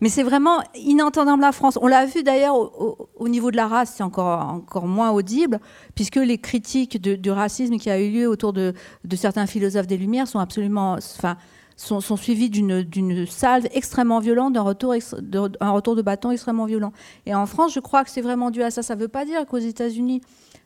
mais 0.00 0.08
c'est 0.08 0.22
vraiment 0.22 0.60
inentendable 0.76 1.42
la 1.42 1.50
France. 1.52 1.76
On 1.82 1.88
l'a 1.88 2.06
vu 2.06 2.22
d'ailleurs 2.22 2.54
au, 2.54 3.28
niveau 3.28 3.50
de 3.50 3.56
la 3.56 3.66
race, 3.66 3.94
c'est 3.96 4.04
encore, 4.04 4.48
encore 4.48 4.86
moins 4.86 5.10
audible, 5.10 5.58
puisque 5.96 6.16
les 6.16 6.38
critiques 6.38 7.00
du 7.00 7.30
racisme 7.30 7.78
qui 7.78 7.90
a 7.90 8.00
eu 8.00 8.10
lieu 8.10 8.28
autour 8.28 8.52
de, 8.52 8.74
certains 9.16 9.46
philosophes 9.46 9.88
des 9.88 9.96
Lumières 9.96 10.28
sont 10.28 10.38
absolument, 10.38 10.92
enfin, 10.92 11.36
sont, 11.76 12.00
suivies 12.16 12.50
d'une 12.50 13.26
salve 13.26 13.66
extrêmement 13.72 14.20
violente, 14.20 14.52
d'un 14.52 14.62
retour, 14.62 14.94
retour 14.94 15.96
de 15.96 16.02
bâton 16.02 16.30
extrêmement 16.30 16.66
violent. 16.66 16.92
Et 17.26 17.34
en 17.34 17.46
France, 17.46 17.72
je 17.74 17.80
crois 17.80 18.04
que 18.04 18.10
c'est 18.10 18.22
vraiment 18.22 18.52
dû 18.52 18.62
à 18.62 18.70
ça. 18.70 18.82
Ça 18.82 18.94
ne 18.94 19.00
veut 19.00 19.08
pas 19.08 19.24
dire 19.24 19.46
qu'aux 19.46 19.58
États-Unis, 19.58 20.20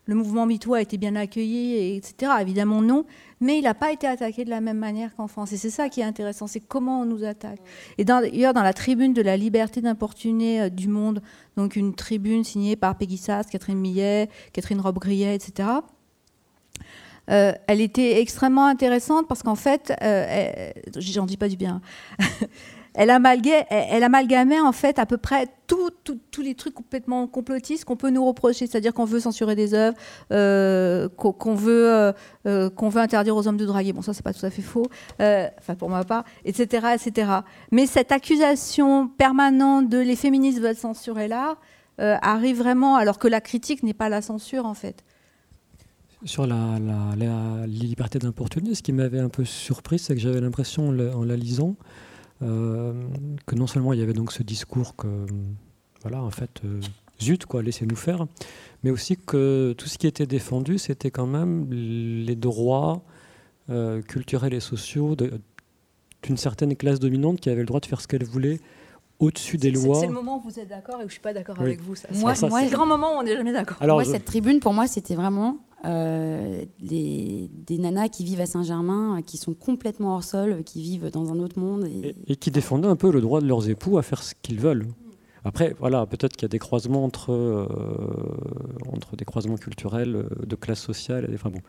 le 0.07 0.15
mouvement 0.15 0.47
MeToo 0.47 0.75
a 0.75 0.81
été 0.81 0.99
bien 0.99 1.15
accueilli, 1.15 1.97
etc. 1.97 2.33
Évidemment, 2.41 2.83
non. 2.83 3.05
Mais 3.41 3.59
il 3.59 3.63
n'a 3.63 3.75
pas 3.75 3.93
été 3.93 4.07
attaqué 4.07 4.45
de 4.45 4.51
la 4.51 4.61
même 4.61 4.79
manière 4.79 5.15
qu'en 5.15 5.29
France. 5.29 5.53
Et 5.53 5.57
c'est 5.57 5.71
ça 5.71 5.89
qui 5.89 6.01
est 6.01 6.05
intéressant, 6.05 6.47
c'est 6.47 6.61
comment 6.61 7.03
on 7.03 7.05
nous 7.05 7.25
attaque. 7.25 7.61
Et 7.99 8.05
d'ailleurs, 8.05 8.53
dans 8.53 8.63
la 8.63 8.73
tribune 8.73 9.13
de 9.13 9.23
la 9.23 9.37
liberté 9.37 9.81
d'importuner 9.81 10.63
euh, 10.63 10.69
du 10.69 10.89
monde, 10.89 11.23
donc 11.57 11.77
une 11.77 11.95
tribune 11.95 12.43
signée 12.45 12.77
par 12.77 12.97
Peggy 12.97 13.17
Sass, 13.17 13.47
Catherine 13.47 13.79
Millet, 13.79 14.29
Catherine 14.53 14.81
Robe-Grillet, 14.81 15.35
etc., 15.35 15.69
euh, 17.31 17.53
elle 17.69 17.81
était 17.81 18.21
extrêmement 18.21 18.67
intéressante 18.67 19.29
parce 19.29 19.45
qu'en 19.45 19.55
fait, 19.55 19.93
euh, 20.03 20.71
j'en 20.97 21.25
dis 21.25 21.37
pas 21.37 21.49
du 21.49 21.57
bien, 21.57 21.81
elle, 22.95 23.11
amalgamait, 23.11 24.61
en 24.61 24.73
fait 24.73 24.99
à 24.99 25.07
peu 25.07 25.17
près 25.17 25.49
tous 25.67 26.43
les 26.43 26.55
trucs 26.55 26.75
complètement 26.75 27.27
complotistes 27.27 27.85
qu'on 27.85 27.97
peut 27.97 28.11
nous 28.11 28.25
reprocher, 28.25 28.67
c'est-à-dire 28.67 28.93
qu'on 28.93 29.05
veut 29.05 29.21
censurer 29.21 29.55
des 29.55 29.75
œuvres, 29.75 29.97
euh, 30.33 31.09
qu'on 31.09 31.55
veut, 31.55 32.13
qu'on 32.45 32.89
veut 32.89 33.01
interdire 33.01 33.37
aux 33.37 33.49
hommes 33.49 33.57
de 33.57 33.65
draguer. 33.65 33.93
Bon, 33.93 34.03
ça 34.03 34.13
c'est 34.13 34.23
pas 34.23 34.35
tout 34.35 34.45
à 34.45 34.51
fait 34.51 34.63
faux, 34.63 34.87
enfin 35.19 35.75
pour 35.79 35.89
ma 35.89 36.05
part, 36.05 36.25
etc., 36.45 36.89
etc. 36.95 37.31
Mais 37.71 37.87
cette 37.87 38.13
accusation 38.13 39.09
permanente 39.09 39.89
de 39.89 39.99
les 39.99 40.17
féministes 40.17 40.61
veulent 40.61 40.77
censurer 40.77 41.29
l'art 41.29 41.57
arrive 41.99 42.59
vraiment 42.59 42.97
alors 42.97 43.19
que 43.19 43.29
la 43.29 43.41
critique 43.41 43.83
n'est 43.83 43.95
pas 43.95 44.09
la 44.09 44.23
censure 44.23 44.67
en 44.67 44.75
fait. 44.75 45.05
Sur 46.25 46.47
la, 46.47 46.79
liberté 47.67 48.21
d'importuner, 48.21 48.77
ce 48.77 48.83
qui 48.83 48.93
m'avait 48.93 49.19
un 49.19 49.29
peu 49.29 49.45
surpris, 49.45 49.99
c'est 49.99 50.15
que 50.15 50.21
j'avais 50.21 50.41
l'impression 50.41 50.91
en 50.91 51.25
la 51.25 51.37
lisant 51.37 51.71
euh, 51.71 52.12
que 52.43 53.55
non 53.55 53.67
seulement 53.67 53.93
il 53.93 54.01
y 54.01 54.03
avait 54.03 54.13
donc 54.13 54.33
ce 54.33 54.43
discours 54.43 54.97
que, 54.97 55.27
voilà, 56.03 56.23
en 56.23 56.31
fait, 56.31 56.61
euh, 56.65 56.81
zut, 57.21 57.47
quoi, 57.47 57.63
laissez-nous 57.63 57.97
faire, 57.97 58.27
mais 58.83 58.91
aussi 58.91 59.17
que 59.17 59.75
tout 59.79 59.87
ce 59.87 59.99
qui 59.99 60.07
était 60.07 60.27
défendu, 60.27 60.79
c'était 60.79 61.11
quand 61.11 61.27
même 61.27 61.71
les 61.71 62.37
droits 62.37 63.03
euh, 63.71 64.03
culturels 64.03 64.55
et 64.55 64.61
sociaux 64.61 65.17
d'une 66.23 66.37
certaine 66.37 66.75
classe 66.77 66.99
dominante 66.99 67.41
qui 67.41 67.51
avait 67.51 67.61
le 67.61 67.67
droit 67.67 67.81
de 67.81 67.87
faire 67.87 68.01
ce 68.01 68.09
qu'elle 68.09 68.25
voulait 68.25 68.61
au-dessus 69.23 69.57
des 69.57 69.71
lois. 69.71 70.01
C'est 70.01 70.07
le 70.07 70.13
moment 70.13 70.39
où 70.39 70.49
vous 70.49 70.59
êtes 70.59 70.69
d'accord 70.69 71.01
et 71.01 71.05
où 71.05 71.09
je 71.09 71.13
suis 71.13 71.21
pas 71.21 71.33
d'accord 71.33 71.61
avec 71.61 71.81
vous. 71.81 71.95
Ça. 71.95 72.09
Moi, 72.13 72.35
c'est 72.35 72.47
le 72.49 72.71
grand 72.71 72.87
moment 72.87 73.17
où 73.17 73.21
on 73.21 73.23
n'est 73.23 73.37
jamais 73.37 73.53
d'accord. 73.53 73.79
Moi, 73.81 74.05
cette 74.05 74.25
tribune, 74.25 74.61
pour 74.61 74.73
moi, 74.73 74.87
c'était 74.87 75.15
vraiment 75.15 75.59
euh, 75.85 76.65
des, 76.81 77.49
nanas 77.71 78.09
qui 78.09 78.25
vivent 78.25 78.41
à 78.41 78.47
Saint-Germain, 78.47 79.21
qui 79.25 79.37
sont 79.37 79.55
complètement 79.55 80.15
hors 80.15 80.25
sol, 80.25 80.63
qui 80.65 80.83
vivent 80.83 81.11
dans 81.11 81.33
un 81.33 81.39
autre 81.39 81.59
monde. 81.59 81.89
Et, 82.27 82.37
qui 82.37 82.51
défendaient 82.51 82.89
un 82.89 82.97
peu 82.97 83.11
le 83.11 83.21
droit 83.21 83.41
de 83.41 83.47
leurs 83.47 83.69
époux 83.69 83.99
à 83.99 84.03
faire 84.03 84.23
ce 84.23 84.35
qu'ils 84.43 84.61
veulent. 84.61 84.87
Après, 85.45 85.75
voilà, 85.81 86.07
peut-être 86.07 86.37
qu'il 86.37 86.43
y 86.43 86.47
a 86.47 86.49
des 86.49 86.61
croisements 86.61 87.05
entre, 87.05 87.33
euh, 87.33 87.67
entre 88.93 89.17
des 89.17 89.25
croisements 89.25 89.57
culturels, 89.57 90.15
euh, 90.15 90.47
de 90.47 90.55
classe 90.55 90.81
sociale. 90.81 91.29
Enfin 91.35 91.51
bon, 91.51 91.61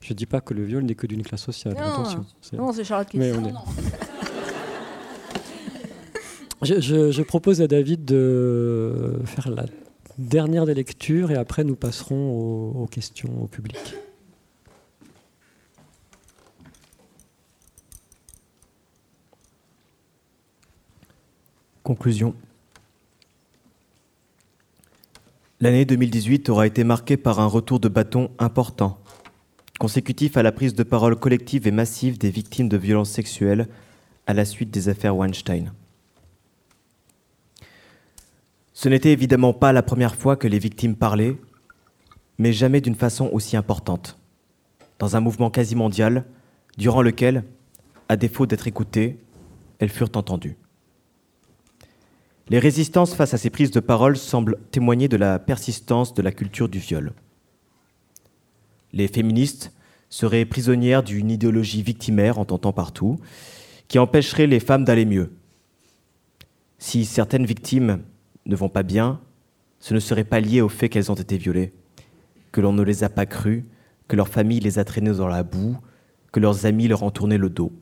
je 0.00 0.14
dis 0.14 0.26
pas 0.26 0.40
que 0.40 0.54
le 0.54 0.62
viol 0.62 0.84
n'est 0.84 0.94
que 0.94 1.08
d'une 1.08 1.24
classe 1.24 1.42
sociale. 1.42 1.74
Non, 1.74 1.80
attention. 1.80 2.24
Non, 2.52 2.72
c'est 2.72 2.84
Charlotte 2.84 3.08
qui 3.08 3.18
je, 6.62 7.22
propose 7.22 7.60
à 7.60 7.66
David 7.66 8.04
de 8.04 9.18
faire 9.24 9.50
la 9.50 9.66
dernière 10.18 10.64
des 10.64 10.74
lectures 10.74 11.30
et 11.30 11.36
après 11.36 11.64
nous 11.64 11.76
passerons 11.76 12.72
aux, 12.82 12.86
questions 12.86 13.42
au 13.42 13.46
public. 13.46 13.78
Conclusion. 21.82 22.34
L'année 25.60 25.84
2018 25.84 26.48
aura 26.48 26.66
été 26.66 26.84
marquée 26.84 27.16
par 27.16 27.38
un 27.40 27.46
retour 27.46 27.80
de 27.80 27.88
bâton 27.88 28.30
important, 28.38 28.98
consécutif 29.78 30.36
à 30.36 30.42
la 30.42 30.52
prise 30.52 30.74
de 30.74 30.82
parole 30.82 31.16
collective 31.16 31.66
et 31.66 31.70
massive 31.70 32.18
des 32.18 32.30
victimes 32.30 32.68
de 32.68 32.76
violences 32.76 33.10
sexuelles 33.10 33.68
à 34.26 34.34
la 34.34 34.44
suite 34.44 34.70
des 34.70 34.88
affaires 34.88 35.16
Weinstein. 35.16 35.72
Ce 38.76 38.90
n'était 38.90 39.12
évidemment 39.12 39.54
pas 39.54 39.72
la 39.72 39.82
première 39.82 40.16
fois 40.16 40.36
que 40.36 40.46
les 40.46 40.58
victimes 40.58 40.96
parlaient, 40.96 41.38
mais 42.36 42.52
jamais 42.52 42.82
d'une 42.82 42.94
façon 42.94 43.30
aussi 43.32 43.56
importante, 43.56 44.18
dans 44.98 45.16
un 45.16 45.20
mouvement 45.20 45.48
quasi 45.48 45.74
mondial, 45.74 46.26
durant 46.76 47.00
lequel, 47.00 47.44
à 48.10 48.18
défaut 48.18 48.44
d'être 48.44 48.68
écoutées, 48.68 49.18
elles 49.78 49.88
furent 49.88 50.14
entendues. 50.14 50.58
Les 52.50 52.58
résistances 52.58 53.14
face 53.14 53.32
à 53.32 53.38
ces 53.38 53.48
prises 53.48 53.70
de 53.70 53.80
parole 53.80 54.18
semblent 54.18 54.58
témoigner 54.70 55.08
de 55.08 55.16
la 55.16 55.38
persistance 55.38 56.12
de 56.12 56.20
la 56.20 56.30
culture 56.30 56.68
du 56.68 56.78
viol. 56.78 57.14
Les 58.92 59.08
féministes 59.08 59.72
seraient 60.10 60.44
prisonnières 60.44 61.02
d'une 61.02 61.30
idéologie 61.30 61.80
victimaire, 61.80 62.38
entendant 62.38 62.74
partout, 62.74 63.18
qui 63.88 63.98
empêcherait 63.98 64.46
les 64.46 64.60
femmes 64.60 64.84
d'aller 64.84 65.06
mieux. 65.06 65.32
Si 66.78 67.06
certaines 67.06 67.46
victimes 67.46 68.02
ne 68.46 68.56
vont 68.56 68.68
pas 68.68 68.82
bien, 68.82 69.20
ce 69.80 69.94
ne 69.94 70.00
serait 70.00 70.24
pas 70.24 70.40
lié 70.40 70.60
au 70.60 70.68
fait 70.68 70.88
qu'elles 70.88 71.12
ont 71.12 71.16
été 71.16 71.36
violées, 71.36 71.72
que 72.52 72.60
l'on 72.60 72.72
ne 72.72 72.82
les 72.82 73.04
a 73.04 73.08
pas 73.08 73.26
crues, 73.26 73.66
que 74.08 74.16
leur 74.16 74.28
famille 74.28 74.60
les 74.60 74.78
a 74.78 74.84
traînées 74.84 75.12
dans 75.12 75.28
la 75.28 75.42
boue, 75.42 75.76
que 76.32 76.40
leurs 76.40 76.66
amis 76.66 76.88
leur 76.88 77.02
ont 77.02 77.10
tourné 77.10 77.38
le 77.38 77.50
dos. 77.50 77.72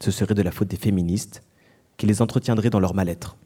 Ce 0.00 0.10
serait 0.10 0.34
de 0.34 0.42
la 0.42 0.52
faute 0.52 0.68
des 0.68 0.76
féministes, 0.76 1.42
qui 1.96 2.06
les 2.06 2.22
entretiendraient 2.22 2.70
dans 2.70 2.80
leur 2.80 2.94
mal-être. 2.94 3.36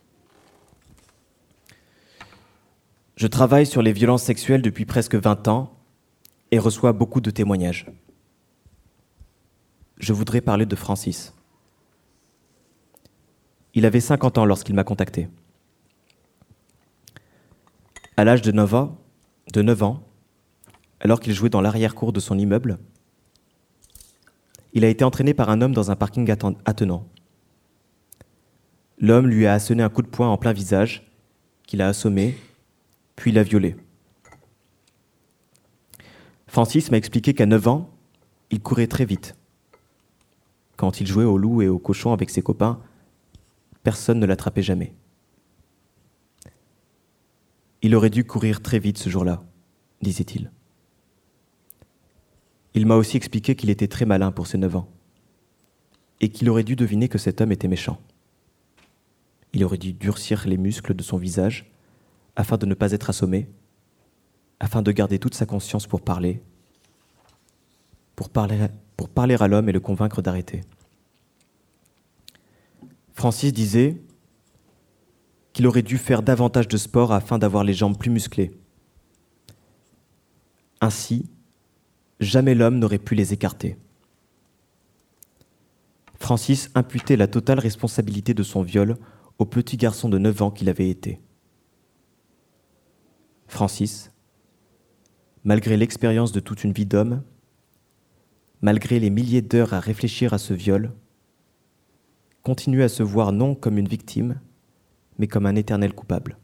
Je 3.17 3.27
travaille 3.27 3.67
sur 3.67 3.83
les 3.83 3.93
violences 3.93 4.25
sexuelles 4.25 4.63
depuis 4.63 4.85
presque 4.85 5.15
20 5.15 5.49
ans 5.49 5.73
et 6.51 6.59
reçois 6.59 6.93
beaucoup 6.93 7.21
de 7.21 7.31
témoignages. 7.31 7.87
Je 9.99 10.13
voudrais 10.13 10.41
parler 10.41 10.67
de 10.67 10.77
Francis. 10.77 11.33
Il 13.75 13.87
avait 13.87 14.01
50 14.01 14.39
ans 14.39 14.45
lorsqu'il 14.45 14.75
m'a 14.75 14.85
contacté. 14.85 15.29
À 18.17 18.25
l'âge 18.25 18.43
de 18.43 18.53
9 18.53 18.75
ans, 18.75 18.99
de 19.55 19.63
9 19.63 19.83
ans, 19.83 20.03
alors 21.01 21.19
qu'il 21.19 21.33
jouait 21.33 21.49
dans 21.49 21.63
l'arrière-cour 21.63 22.13
de 22.13 22.21
son 22.21 22.39
immeuble, 22.39 22.79
il 24.75 24.85
a 24.85 24.89
été 24.89 25.03
entraîné 25.03 25.33
par 25.33 25.49
un 25.49 25.63
homme 25.63 25.73
dans 25.73 25.91
un 25.91 25.97
parking 25.97 26.31
attenant. 26.65 27.09
L'homme 28.99 29.27
lui 29.27 29.47
a 29.47 29.55
asséné 29.55 29.83
un 29.83 29.89
coup 29.89 30.03
de 30.03 30.09
poing 30.09 30.29
en 30.29 30.37
plein 30.37 30.53
visage, 30.53 31.11
qu'il 31.67 31.81
a 31.81 31.89
assommé, 31.89 32.37
puis 33.17 33.33
l'a 33.33 33.43
violé. 33.43 33.77
Francis 36.47 36.91
m'a 36.91 36.99
expliqué 36.99 37.33
qu'à 37.33 37.47
9 37.47 37.69
ans, 37.69 37.91
il 38.51 38.61
courait 38.61 38.87
très 38.87 39.07
vite. 39.07 39.37
Quand 40.77 41.01
il 41.01 41.07
jouait 41.07 41.25
au 41.25 41.39
loup 41.39 41.63
et 41.63 41.69
au 41.69 41.79
cochon 41.79 42.13
avec 42.13 42.29
ses 42.29 42.43
copains, 42.43 42.79
personne 43.83 44.21
ne 44.21 44.27
l'attrapait 44.27 44.63
jamais. 44.63 44.93
Il 47.83 47.97
aurait 47.97 48.11
dû 48.11 48.25
courir 48.25 48.63
très 48.63 48.79
vite 48.79 48.99
ce 48.99 49.11
jour-là, 49.11 49.43
disait-il. 50.01 50.51
Il, 52.75 52.87
m'a 52.87 52.95
aussi 52.95 53.17
expliqué 53.17 53.57
qu'il 53.57 53.71
était 53.71 53.89
très 53.89 54.07
malin 54.07 54.31
pour 54.31 54.47
ses 54.47 54.57
neuf 54.57 54.77
ans, 54.77 54.89
et 56.21 56.29
qu'il 56.29 56.49
aurait 56.49 56.63
dû 56.63 56.77
deviner 56.77 57.09
que 57.09 57.19
cet 57.19 57.41
homme 57.41 57.53
était 57.53 57.69
méchant. 57.69 58.01
Il 59.53 59.65
aurait 59.65 59.79
dû 59.79 59.93
durcir 59.93 60.47
les 60.47 60.57
muscles 60.57 60.95
de 60.95 61.03
son 61.03 61.17
visage 61.19 61.71
afin 62.37 62.57
de 62.57 62.67
ne 62.67 62.75
pas 62.75 62.93
être 62.93 63.11
assommé, 63.11 63.49
afin 64.61 64.81
de 64.81 64.93
garder 64.93 65.19
toute 65.19 65.35
sa 65.35 65.45
conscience 65.45 65.89
pour 65.89 66.01
parler, 66.01 66.41
pour 68.15 68.31
parler, 68.31 68.69
pour 68.97 69.09
parler 69.09 69.37
à 69.41 69.49
l'homme 69.49 69.69
et 69.69 69.73
le 69.73 69.81
convaincre 69.81 70.23
d'arrêter. 70.23 70.63
Francis 73.13 73.53
disait 73.53 74.01
qu'il 75.53 75.67
aurait 75.67 75.83
dû 75.83 75.99
faire 75.99 76.23
davantage 76.23 76.69
de 76.69 76.77
sport 76.77 77.13
afin 77.13 77.39
d'avoir 77.39 77.65
les 77.65 77.75
jambes 77.75 77.99
plus 77.99 78.11
musclées. 78.11 78.53
Ainsi, 80.81 81.31
jamais 82.21 82.55
l'homme 82.55 82.79
n'aurait 82.79 82.99
pu 82.99 83.15
les 83.15 83.33
écarter. 83.33 83.77
Francis 86.19 86.71
imputait 86.75 87.17
la 87.17 87.27
totale 87.27 87.59
responsabilité 87.59 88.33
de 88.33 88.43
son 88.43 88.63
viol 88.63 88.97
au 89.39 89.45
petit 89.45 89.77
garçon 89.77 90.09
de 90.09 90.19
9 90.19 90.43
ans 90.43 90.51
qu'il 90.51 90.69
avait 90.69 90.89
été. 90.89 91.21
Francis, 93.49 94.13
malgré 95.45 95.77
l'expérience 95.77 96.33
de 96.33 96.41
toute 96.41 96.65
une 96.65 96.73
vie 96.73 96.87
d'homme, 96.87 97.23
malgré 98.61 99.01
les 99.01 99.11
milliers 99.11 99.43
d'heures 99.43 99.75
à 99.75 99.81
réfléchir 99.81 100.33
à 100.33 100.39
ce 100.39 100.55
viol, 100.55 100.93
continue 102.43 102.83
à 102.83 102.89
se 102.89 103.03
voir 103.03 103.33
non 103.33 103.55
comme 103.55 103.79
une 103.79 103.89
victime, 103.89 104.41
mais 105.19 105.29
comme 105.29 105.47
un 105.47 105.57
éternel 105.57 105.95
coupable. 105.95 106.39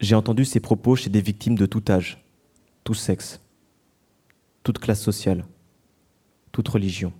J'ai 0.00 0.14
entendu 0.14 0.44
ces 0.44 0.60
propos 0.60 0.96
chez 0.96 1.10
des 1.10 1.20
victimes 1.20 1.56
de 1.56 1.66
tout 1.66 1.82
âge, 1.88 2.24
tout 2.84 2.94
sexe, 2.94 3.40
toute 4.62 4.78
classe 4.78 5.02
sociale, 5.02 5.44
toute 6.52 6.68
religion. 6.68 7.12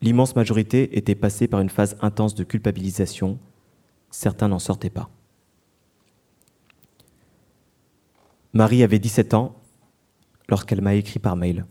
L'immense 0.00 0.34
majorité 0.34 0.98
était 0.98 1.14
passée 1.14 1.46
par 1.46 1.60
une 1.60 1.70
phase 1.70 1.96
intense 2.00 2.34
de 2.34 2.42
culpabilisation, 2.42 3.38
certains 4.10 4.48
n'en 4.48 4.58
sortaient 4.58 4.90
pas. 4.90 5.10
Marie 8.52 8.82
avait 8.82 8.98
17 8.98 9.34
ans 9.34 9.54
lorsqu'elle 10.48 10.82
m'a 10.82 10.94
écrit 10.94 11.20
par 11.20 11.36
mail. 11.36 11.64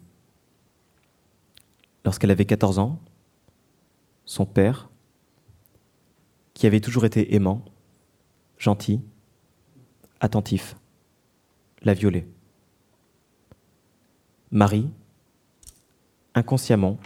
Lorsqu'elle 2.05 2.31
avait 2.31 2.45
14 2.45 2.79
ans, 2.79 2.99
son 4.25 4.45
père, 4.45 4.89
qui 6.53 6.67
avait 6.67 6.81
toujours 6.81 7.05
été 7.05 7.35
aimant, 7.35 7.63
gentil, 8.57 9.01
attentif, 10.19 10.75
l'a 11.81 11.93
violée. 11.93 12.27
Marie, 14.51 14.89
inconsciemment, 16.35 16.97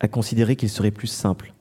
a 0.00 0.08
considéré 0.08 0.56
qu'il 0.56 0.70
serait 0.70 0.90
plus 0.90 1.06
simple 1.06 1.54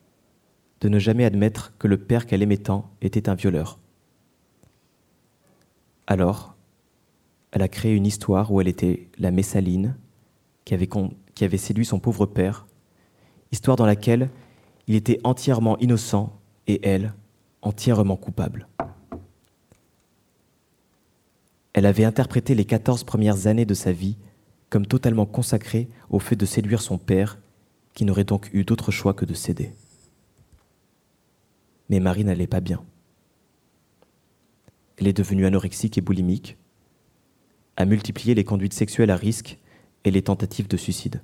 de 0.81 0.89
ne 0.89 0.97
jamais 0.97 1.25
admettre 1.25 1.73
que 1.77 1.87
le 1.87 1.97
père 1.97 2.25
qu'elle 2.25 2.41
aimait 2.41 2.57
tant 2.57 2.89
était 3.01 3.29
un 3.29 3.35
violeur. 3.35 3.79
Alors, 6.07 6.55
elle 7.51 7.61
a 7.61 7.67
créé 7.67 7.93
une 7.93 8.05
histoire 8.05 8.51
où 8.51 8.61
elle 8.61 8.67
était 8.67 9.09
la 9.17 9.31
Messaline 9.31 9.97
qui 10.65 10.73
avait, 10.73 10.89
qui 11.35 11.43
avait 11.43 11.57
séduit 11.57 11.85
son 11.85 11.99
pauvre 11.99 12.25
père, 12.25 12.65
histoire 13.51 13.77
dans 13.77 13.85
laquelle 13.85 14.29
il 14.87 14.95
était 14.95 15.19
entièrement 15.23 15.77
innocent 15.79 16.33
et 16.67 16.85
elle 16.87 17.13
entièrement 17.61 18.15
coupable. 18.15 18.67
Elle 21.73 21.85
avait 21.85 22.03
interprété 22.03 22.55
les 22.55 22.65
14 22.65 23.03
premières 23.03 23.47
années 23.47 23.65
de 23.65 23.73
sa 23.73 23.91
vie 23.91 24.17
comme 24.69 24.85
totalement 24.85 25.25
consacrées 25.25 25.87
au 26.09 26.19
fait 26.19 26.35
de 26.35 26.45
séduire 26.45 26.81
son 26.81 26.97
père, 26.97 27.39
qui 27.93 28.05
n'aurait 28.05 28.23
donc 28.23 28.49
eu 28.53 28.63
d'autre 28.63 28.91
choix 28.91 29.13
que 29.13 29.25
de 29.25 29.33
céder. 29.33 29.73
Mais 31.89 31.99
Marie 31.99 32.23
n'allait 32.23 32.47
pas 32.47 32.59
bien. 32.59 32.83
Elle 34.97 35.07
est 35.07 35.17
devenue 35.17 35.45
anorexique 35.45 35.97
et 35.97 36.01
boulimique, 36.01 36.57
a 37.77 37.85
multiplié 37.85 38.35
les 38.35 38.43
conduites 38.43 38.73
sexuelles 38.73 39.09
à 39.09 39.15
risque 39.15 39.57
et 40.03 40.11
les 40.11 40.21
tentatives 40.21 40.67
de 40.67 40.77
suicide. 40.77 41.21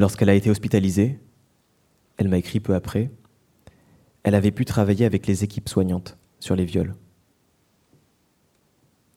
Lorsqu'elle 0.00 0.30
a 0.30 0.34
été 0.34 0.48
hospitalisée, 0.48 1.20
elle 2.16 2.28
m'a 2.28 2.38
écrit 2.38 2.58
peu 2.58 2.74
après, 2.74 3.10
elle 4.22 4.34
avait 4.34 4.50
pu 4.50 4.64
travailler 4.64 5.04
avec 5.04 5.26
les 5.26 5.44
équipes 5.44 5.68
soignantes 5.68 6.16
sur 6.38 6.56
les 6.56 6.64
viols. 6.64 6.94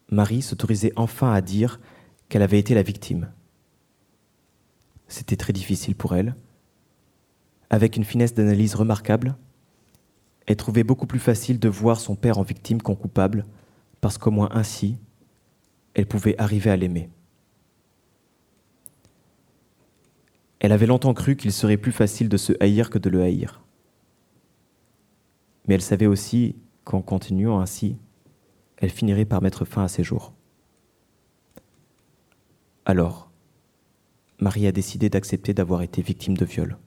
Marie 0.09 0.41
s'autorisait 0.41 0.91
enfin 0.97 1.31
à 1.31 1.39
dire 1.39 1.79
qu'elle 2.27 2.41
avait 2.41 2.59
été 2.59 2.75
la 2.75 2.83
victime. 2.83 3.31
C'était 5.07 5.37
très 5.37 5.53
difficile 5.53 5.95
pour 5.95 6.15
elle. 6.17 6.35
Avec 7.69 7.95
une 7.95 8.03
finesse 8.03 8.33
d'analyse 8.33 8.75
remarquable, 8.75 9.37
elle 10.47 10.57
trouvait 10.57 10.83
beaucoup 10.83 11.07
plus 11.07 11.19
facile 11.19 11.59
de 11.59 11.69
voir 11.69 11.97
son 11.97 12.17
père 12.17 12.39
en 12.39 12.43
victime 12.43 12.81
qu'en 12.81 12.95
coupable, 12.95 13.45
parce 14.01 14.17
qu'au 14.17 14.31
moins 14.31 14.49
ainsi, 14.51 14.97
elle 15.93 16.07
pouvait 16.07 16.37
arriver 16.37 16.71
à 16.71 16.75
l'aimer. 16.75 17.09
Elle 20.63 20.71
avait 20.71 20.85
longtemps 20.85 21.13
cru 21.13 21.35
qu'il 21.35 21.51
serait 21.51 21.75
plus 21.75 21.91
facile 21.91 22.29
de 22.29 22.37
se 22.37 22.53
haïr 22.61 22.89
que 22.89 22.97
de 22.97 23.09
le 23.09 23.21
haïr. 23.21 23.61
Mais 25.67 25.75
elle 25.75 25.81
savait 25.81 26.05
aussi 26.07 26.55
qu'en 26.85 27.01
continuant 27.01 27.59
ainsi, 27.59 27.97
elle 28.77 28.89
finirait 28.89 29.25
par 29.25 29.41
mettre 29.41 29.65
fin 29.65 29.83
à 29.83 29.89
ses 29.89 30.05
jours. 30.05 30.33
Alors, 32.85 33.29
Marie 34.39 34.65
a 34.65 34.71
décidé 34.71 35.09
d'accepter 35.09 35.53
d'avoir 35.53 35.81
été 35.81 36.01
victime 36.01 36.37
de 36.37 36.45
viol. 36.45 36.77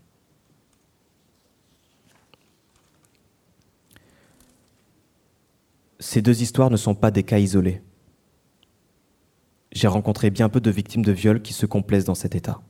Ces 5.99 6.23
deux 6.23 6.41
histoires 6.41 6.71
ne 6.71 6.77
sont 6.79 6.95
pas 6.95 7.11
des 7.11 7.25
cas 7.25 7.39
isolés. 7.39 7.83
J'ai 9.73 9.89
rencontré 9.89 10.31
bien 10.31 10.49
peu 10.49 10.61
de 10.61 10.71
victimes 10.71 11.05
de 11.05 11.13
viol 11.13 11.43
qui 11.43 11.53
se 11.53 11.67
complaisent 11.67 12.07
dans 12.07 12.15
cet 12.15 12.35
état. 12.35 12.63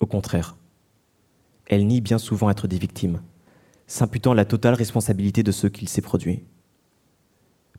Au 0.00 0.06
contraire, 0.06 0.56
elles 1.66 1.86
nient 1.86 2.00
bien 2.00 2.18
souvent 2.18 2.50
être 2.50 2.68
des 2.68 2.78
victimes, 2.78 3.22
s'imputant 3.86 4.34
la 4.34 4.44
totale 4.44 4.74
responsabilité 4.74 5.42
de 5.42 5.52
ce 5.52 5.66
qu'il 5.66 5.88
s'est 5.88 6.02
produit. 6.02 6.44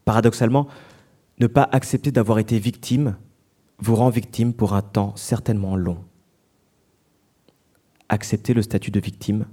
Paradoxalement, 0.06 0.68
ne 1.40 1.48
pas 1.48 1.68
accepter 1.72 2.12
d'avoir 2.12 2.40
été 2.40 2.60
victime 2.60 3.18
vous 3.80 3.96
rend 3.96 4.10
victime 4.10 4.54
pour 4.54 4.74
un 4.74 4.82
temps 4.82 5.16
certainement 5.16 5.76
long. 5.76 6.04
Accepter 8.10 8.54
le 8.54 8.62
statut 8.62 8.90
de 8.90 9.00
victime 9.00 9.46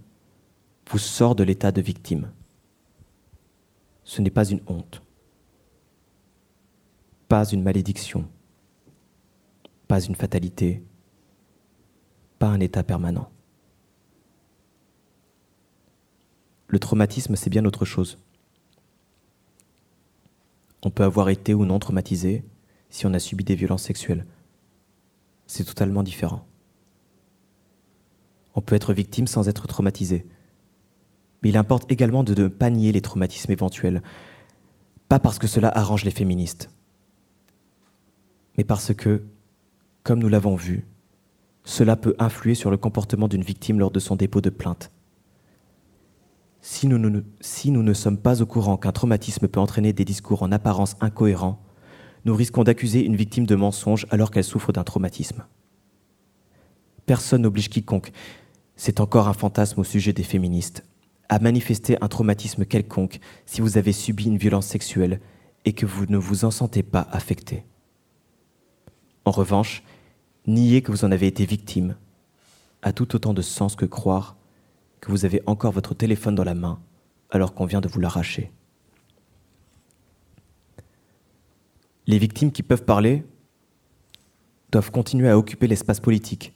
vous 0.89 0.99
sort 0.99 1.35
de 1.35 1.45
l'état 1.45 1.73
de 1.73 1.81
victime. 1.81 2.31
Ce 4.05 4.21
n'est 4.23 4.31
pas 4.31 4.49
une 4.49 4.61
honte, 4.67 5.03
pas 7.29 7.45
une 7.45 7.63
malédiction, 7.63 8.27
pas 9.89 10.01
une 10.01 10.15
fatalité, 10.15 10.83
pas 12.39 12.47
un 12.49 12.61
état 12.61 12.83
permanent. 12.83 13.31
Le 16.69 16.79
traumatisme, 16.79 17.37
c'est 17.37 17.51
bien 17.51 17.65
autre 17.65 17.85
chose. 17.85 18.19
On 20.83 20.91
peut 20.91 21.05
avoir 21.05 21.29
été 21.29 21.55
ou 21.55 21.65
non 21.65 21.79
traumatisé 21.79 22.45
si 22.91 23.07
on 23.07 23.15
a 23.15 23.19
subi 23.19 23.45
des 23.45 23.55
violences 23.55 23.85
sexuelles. 23.85 24.27
C'est 25.47 25.65
totalement 25.65 26.03
différent. 26.03 26.47
On 28.55 28.61
peut 28.61 28.75
être 28.75 28.93
victime 28.93 29.27
sans 29.27 29.49
être 29.49 29.67
traumatisé. 29.67 30.27
Mais 31.43 31.51
il 31.51 31.57
importe 31.57 31.91
également 31.91 32.25
de 32.25 32.41
ne 32.41 32.49
pas 32.49 32.71
nier 32.71 32.93
les 32.93 33.01
traumatismes 33.01 33.53
éventuels. 33.53 34.03
Pas 35.09 35.19
parce 35.19 35.39
que 35.39 35.47
cela 35.47 35.69
arrange 35.69 36.05
les 36.05 36.11
féministes, 36.11 36.71
mais 38.57 38.65
parce 38.65 38.95
que, 38.95 39.23
comme 40.03 40.19
nous 40.19 40.29
l'avons 40.29 40.57
vu, 40.57 40.87
cela 41.65 41.97
peut 41.97 42.15
influer 42.19 42.55
sur 42.55 42.71
le 42.71 42.77
comportement 42.77 43.27
d'une 43.27 43.43
victime 43.43 43.81
lors 43.81 43.91
de 43.91 44.01
son 44.01 44.17
dépôt 44.17 44.43
de 44.43 44.51
plainte. 44.51 44.93
Si 46.61 46.87
nous, 46.87 46.99
ne, 46.99 47.93
sommes 47.93 48.17
pas 48.17 48.41
au 48.41 48.47
courant 48.47 48.77
qu'un 48.77 48.93
traumatisme 48.93 49.49
peut 49.49 49.61
entraîner 49.61 49.93
des 49.93 50.05
discours 50.05 50.43
en 50.43 50.53
apparence 50.53 50.97
incohérents, 51.01 51.63
nous 52.25 52.35
risquons 52.35 52.65
d'accuser 52.65 53.05
une 53.05 53.17
victime 53.17 53.45
de 53.45 53.55
mensonge 53.55 54.07
alors 54.11 54.31
qu'elle 54.31 54.45
souffre 54.45 54.73
d'un 54.73 54.85
traumatisme. 54.85 55.45
Personne 57.05 57.43
n'oblige 57.43 57.69
quiconque, 57.69 58.13
c'est 58.77 59.01
encore 59.01 59.29
un 59.29 59.35
fantasme 59.35 59.81
au 59.81 59.85
sujet 59.85 60.15
des 60.15 60.23
féministes, 60.23 60.85
à 61.29 61.39
manifester 61.39 61.99
un 62.01 62.09
traumatisme 62.09 62.65
quelconque 62.65 63.21
si 63.45 63.61
vous 63.61 63.77
avez 63.77 63.93
subi 63.93 64.25
une 64.25 64.39
violence 64.39 64.67
sexuelle 64.67 65.21
et 65.67 65.75
que 65.75 65.85
vous 65.85 66.07
ne 66.07 66.17
vous 66.17 66.47
en 66.47 66.51
sentez 66.51 66.83
pas 66.83 67.07
affecté. 67.13 67.65
En 69.27 69.31
revanche, 69.31 69.83
nier 70.47 70.83
que 70.83 70.91
vous 70.91 71.05
en 71.05 71.13
avez 71.13 71.27
été 71.27 71.47
victime 71.47 71.97
a 72.83 72.93
tout 72.93 73.15
autant 73.15 73.35
de 73.35 73.43
sens 73.43 73.77
que 73.77 73.87
croire 73.87 74.37
que 75.01 75.11
vous 75.11 75.25
avez 75.25 75.43
encore 75.47 75.73
votre 75.73 75.95
téléphone 75.95 76.35
dans 76.35 76.45
la 76.45 76.55
main 76.55 76.81
alors 77.31 77.55
qu'on 77.55 77.67
vient 77.67 77.81
de 77.81 77.89
vous 77.89 78.01
l'arracher. 78.01 78.53
Les 82.07 82.19
victimes 82.19 82.53
qui 82.53 82.63
peuvent 82.63 82.85
parler 82.85 83.25
doivent 84.71 84.91
continuer 84.91 85.29
à 85.29 85.39
occuper 85.39 85.67
l'espace 85.67 86.01
politique, 86.01 86.55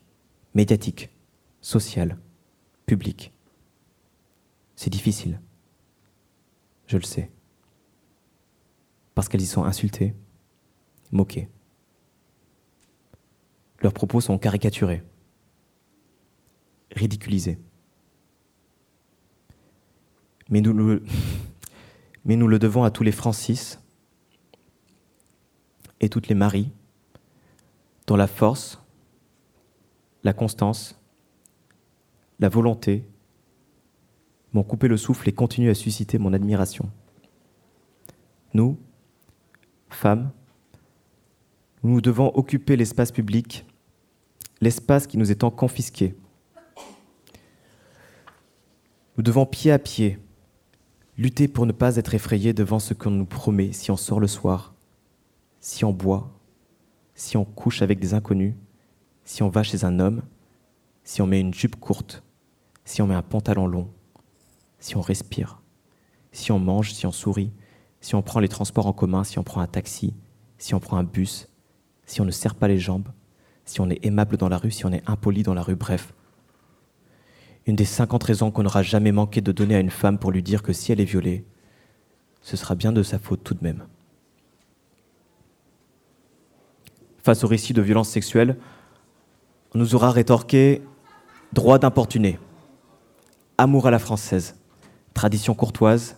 médiatique, 0.55 1.11
social, 1.61 2.19
public. 2.87 3.33
C'est 4.77 4.91
difficile. 4.91 5.41
Je 6.87 6.97
le 6.97 7.03
sais. 7.03 7.31
Parce 9.15 9.29
qu'elles 9.29 9.43
y 9.43 9.47
sont 9.47 9.65
insultées, 9.65 10.15
moquées. 11.13 11.49
Leurs 13.81 13.93
propos 13.93 14.21
sont 14.21 14.39
caricaturés, 14.39 15.03
ridiculisés. 16.95 17.59
Mais 20.49 20.61
nous 20.61 20.73
le, 20.73 21.03
mais 22.25 22.37
nous 22.37 22.49
le 22.49 22.59
devons 22.59 22.85
à 22.85 22.91
tous 22.91 23.03
les 23.03 23.13
Francis 23.13 23.81
et 26.01 26.09
toutes 26.09 26.29
les 26.29 26.35
Maries 26.35 26.71
dont 28.07 28.17
la 28.17 28.27
force, 28.27 28.81
la 30.25 30.33
constance, 30.33 30.99
la 32.41 32.49
volonté 32.49 33.05
m'ont 34.53 34.63
coupé 34.63 34.89
le 34.89 34.97
souffle 34.97 35.29
et 35.29 35.33
continuent 35.33 35.71
à 35.71 35.75
susciter 35.75 36.19
mon 36.19 36.33
admiration. 36.33 36.91
Nous, 38.55 38.79
femmes, 39.91 40.33
nous 41.83 42.01
devons 42.01 42.31
occuper 42.35 42.77
l'espace 42.77 43.13
public, 43.13 43.65
l'espace 44.61 45.07
qui 45.07 45.19
nous 45.19 45.31
étant 45.31 45.51
confisqué. 45.51 46.15
Nous 49.17 49.23
devons 49.23 49.47
pied 49.47 49.73
à 49.73 49.79
pied 49.79 50.19
lutter 51.17 51.49
pour 51.49 51.67
ne 51.67 51.73
pas 51.73 51.97
être 51.97 52.15
effrayés 52.15 52.53
devant 52.53 52.79
ce 52.79 52.95
qu'on 52.95 53.11
nous 53.11 53.27
promet 53.27 53.73
si 53.73 53.91
on 53.91 53.97
sort 53.97 54.21
le 54.21 54.29
soir, 54.29 54.75
si 55.61 55.85
on 55.85 55.93
boit, 55.93 56.31
si 57.15 57.37
on 57.37 57.45
couche 57.45 57.83
avec 57.83 57.99
des 57.99 58.15
inconnus, 58.15 58.55
si 59.25 59.43
on 59.43 59.49
va 59.49 59.63
chez 59.65 59.85
un 59.85 59.99
homme, 59.99 60.23
si 61.03 61.21
on 61.21 61.27
met 61.27 61.41
une 61.41 61.53
jupe 61.53 61.77
courte, 61.77 62.23
si 62.85 63.03
on 63.03 63.07
met 63.09 63.15
un 63.15 63.23
pantalon 63.23 63.67
long, 63.67 63.91
si 64.79 64.97
on 64.97 65.01
respire, 65.01 65.61
si 66.31 66.53
on 66.53 66.61
mange, 66.61 66.93
si 66.93 67.07
on 67.07 67.13
sourit, 67.13 67.53
si 68.01 68.15
on 68.15 68.23
prend 68.23 68.41
les 68.41 68.49
transports 68.49 68.87
en 68.87 68.93
commun, 68.93 69.25
si 69.25 69.39
on 69.39 69.43
prend 69.43 69.61
un 69.61 69.67
taxi, 69.67 70.15
si 70.57 70.75
on 70.75 70.81
prend 70.81 70.97
un 70.97 71.05
bus, 71.05 71.49
si 72.09 72.23
on 72.23 72.25
ne 72.25 72.31
serre 72.31 72.55
pas 72.55 72.69
les 72.69 72.79
jambes, 72.79 73.09
si 73.67 73.81
on 73.83 73.91
est 73.91 74.05
aimable 74.05 74.39
dans 74.39 74.49
la 74.49 74.57
rue, 74.57 74.71
si 74.71 74.87
on 74.87 74.93
est 74.93 75.03
impoli 75.07 75.43
dans 75.43 75.53
la 75.53 75.63
rue, 75.63 75.77
bref. 75.77 76.15
Une 77.67 77.77
des 77.77 77.85
50 77.85 78.25
raisons 78.25 78.51
qu'on 78.51 78.63
n'aura 78.63 78.83
jamais 78.83 79.13
manqué 79.13 79.43
de 79.43 79.53
donner 79.53 79.75
à 79.75 79.81
une 79.81 79.91
femme 79.91 80.19
pour 80.19 80.33
lui 80.33 80.43
dire 80.43 80.63
que 80.63 80.73
si 80.73 80.91
elle 80.91 81.01
est 81.01 81.05
violée, 81.05 81.45
ce 82.41 82.57
sera 82.57 82.75
bien 82.75 82.93
de 82.93 83.03
sa 83.03 83.19
faute 83.19 83.45
tout 83.45 83.53
de 83.53 83.63
même. 83.63 83.85
Face 87.19 87.45
au 87.45 87.47
récit 87.47 87.75
de 87.75 87.83
violences 87.83 88.09
sexuelles, 88.09 88.57
on 89.75 89.79
nous 89.79 89.95
aura 89.95 90.11
rétorqué 90.11 90.81
droit 91.53 91.79
d'importuner, 91.79 92.39
amour 93.59 93.87
à 93.87 93.91
la 93.91 93.99
française, 93.99 94.57
tradition 95.13 95.55
courtoise, 95.55 96.17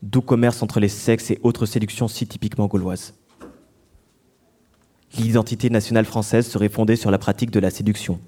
doux 0.00 0.22
commerce 0.22 0.62
entre 0.62 0.80
les 0.80 0.88
sexes 0.88 1.30
et 1.30 1.40
autres 1.42 1.66
séductions 1.66 2.08
si 2.08 2.26
typiquement 2.26 2.68
gauloises. 2.68 3.19
L'identité 5.18 5.70
nationale 5.70 6.04
française 6.04 6.46
serait 6.46 6.68
fondée 6.68 6.96
sur 6.96 7.10
la 7.10 7.18
pratique 7.18 7.50
de 7.50 7.60
la 7.60 7.70
séduction. 7.70 8.20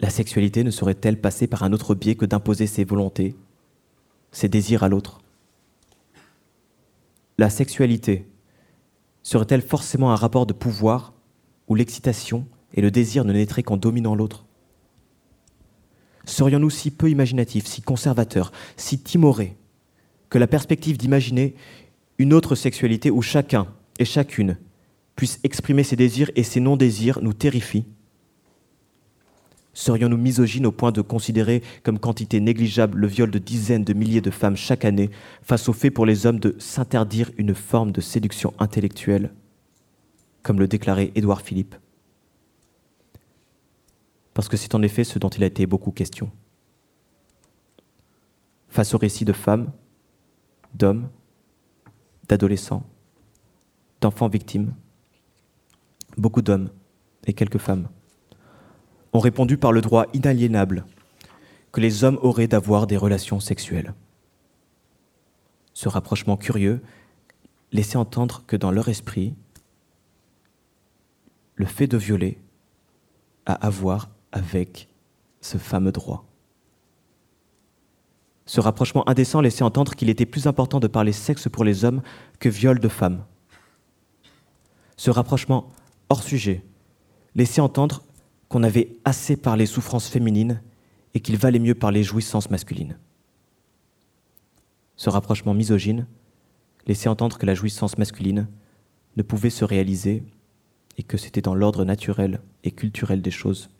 La 0.00 0.10
sexualité 0.10 0.64
ne 0.64 0.70
serait-elle 0.70 1.20
passer 1.20 1.46
par 1.46 1.62
un 1.62 1.72
autre 1.72 1.94
biais 1.94 2.14
que 2.14 2.26
d'imposer 2.26 2.66
ses 2.66 2.84
volontés, 2.84 3.34
ses 4.32 4.48
désirs 4.48 4.82
à 4.82 4.88
l'autre? 4.88 5.20
La 7.38 7.50
sexualité 7.50 8.26
serait-elle 9.22 9.62
forcément 9.62 10.12
un 10.12 10.16
rapport 10.16 10.46
de 10.46 10.52
pouvoir 10.52 11.14
où 11.68 11.74
l'excitation 11.74 12.46
et 12.74 12.80
le 12.80 12.90
désir 12.90 13.24
ne 13.24 13.32
naîtraient 13.32 13.62
qu'en 13.62 13.76
dominant 13.76 14.14
l'autre? 14.14 14.44
Serions-nous 16.26 16.70
si 16.70 16.90
peu 16.90 17.10
imaginatifs, 17.10 17.66
si 17.66 17.82
conservateurs, 17.82 18.52
si 18.76 19.00
timorés 19.00 19.56
que 20.28 20.38
la 20.38 20.46
perspective 20.46 20.96
d'imaginer 20.96 21.54
une 22.18 22.32
autre 22.34 22.54
sexualité 22.54 23.10
où 23.10 23.22
chacun 23.22 23.66
et 23.98 24.04
chacune 24.04 24.56
puisse 25.20 25.38
exprimer 25.44 25.84
ses 25.84 25.96
désirs 25.96 26.30
et 26.34 26.42
ses 26.42 26.60
non-désirs 26.60 27.18
nous 27.20 27.34
terrifie 27.34 27.84
Serions-nous 29.74 30.16
misogynes 30.16 30.64
au 30.64 30.72
point 30.72 30.92
de 30.92 31.02
considérer 31.02 31.62
comme 31.82 31.98
quantité 31.98 32.40
négligeable 32.40 32.96
le 32.96 33.06
viol 33.06 33.30
de 33.30 33.38
dizaines 33.38 33.84
de 33.84 33.92
milliers 33.92 34.22
de 34.22 34.30
femmes 34.30 34.56
chaque 34.56 34.86
année 34.86 35.10
face 35.42 35.68
au 35.68 35.74
fait 35.74 35.90
pour 35.90 36.06
les 36.06 36.24
hommes 36.24 36.40
de 36.40 36.56
s'interdire 36.58 37.32
une 37.36 37.54
forme 37.54 37.92
de 37.92 38.00
séduction 38.00 38.54
intellectuelle, 38.58 39.34
comme 40.42 40.58
le 40.58 40.66
déclarait 40.66 41.12
Édouard 41.14 41.42
Philippe? 41.42 41.74
Parce 44.32 44.48
que 44.48 44.56
c'est 44.56 44.74
en 44.74 44.80
effet 44.80 45.04
ce 45.04 45.18
dont 45.18 45.28
il 45.28 45.44
a 45.44 45.48
été 45.48 45.66
beaucoup 45.66 45.90
question. 45.90 46.30
Face 48.70 48.94
au 48.94 48.98
récit 48.98 49.26
de 49.26 49.34
femmes, 49.34 49.70
d'hommes, 50.72 51.10
d'adolescents, 52.26 52.86
d'enfants 54.00 54.28
victimes, 54.28 54.72
beaucoup 56.16 56.42
d'hommes 56.42 56.70
et 57.26 57.32
quelques 57.32 57.58
femmes 57.58 57.88
ont 59.12 59.18
répondu 59.18 59.56
par 59.56 59.72
le 59.72 59.80
droit 59.80 60.06
inaliénable 60.12 60.84
que 61.72 61.80
les 61.80 62.04
hommes 62.04 62.18
auraient 62.22 62.48
d'avoir 62.48 62.86
des 62.86 62.96
relations 62.96 63.40
sexuelles. 63.40 63.94
Ce 65.72 65.88
rapprochement 65.88 66.36
curieux 66.36 66.80
laissait 67.72 67.96
entendre 67.96 68.42
que 68.46 68.56
dans 68.56 68.70
leur 68.70 68.88
esprit, 68.88 69.34
le 71.54 71.66
fait 71.66 71.86
de 71.86 71.96
violer 71.96 72.38
a 73.46 73.54
à 73.54 73.70
voir 73.70 74.10
avec 74.32 74.88
ce 75.40 75.58
fameux 75.58 75.92
droit. 75.92 76.24
Ce 78.46 78.60
rapprochement 78.60 79.08
indécent 79.08 79.40
laissait 79.40 79.62
entendre 79.62 79.94
qu'il 79.94 80.10
était 80.10 80.26
plus 80.26 80.46
important 80.46 80.80
de 80.80 80.88
parler 80.88 81.12
sexe 81.12 81.48
pour 81.48 81.64
les 81.64 81.84
hommes 81.84 82.02
que 82.40 82.48
viol 82.48 82.80
de 82.80 82.88
femmes. 82.88 83.24
Ce 84.96 85.10
rapprochement 85.10 85.70
hors 86.10 86.22
sujet 86.22 86.62
laissait 87.34 87.60
entendre 87.60 88.02
qu'on 88.48 88.64
avait 88.64 88.96
assez 89.04 89.36
parlé 89.36 89.64
souffrances 89.64 90.08
féminines 90.08 90.60
et 91.14 91.20
qu'il 91.20 91.36
valait 91.36 91.60
mieux 91.60 91.74
parler 91.74 92.02
jouissances 92.02 92.50
masculines. 92.50 92.98
Ce 94.96 95.08
rapprochement 95.08 95.54
misogyne 95.54 96.06
laissait 96.86 97.08
entendre 97.08 97.38
que 97.38 97.46
la 97.46 97.54
jouissance 97.54 97.96
masculine 97.96 98.48
ne 99.16 99.22
pouvait 99.22 99.50
se 99.50 99.64
réaliser 99.64 100.24
et 100.98 101.02
que 101.02 101.16
c'était 101.16 101.40
dans 101.40 101.54
l'ordre 101.54 101.84
naturel 101.84 102.40
et 102.64 102.72
culturel 102.72 103.22
des 103.22 103.30
choses 103.30 103.70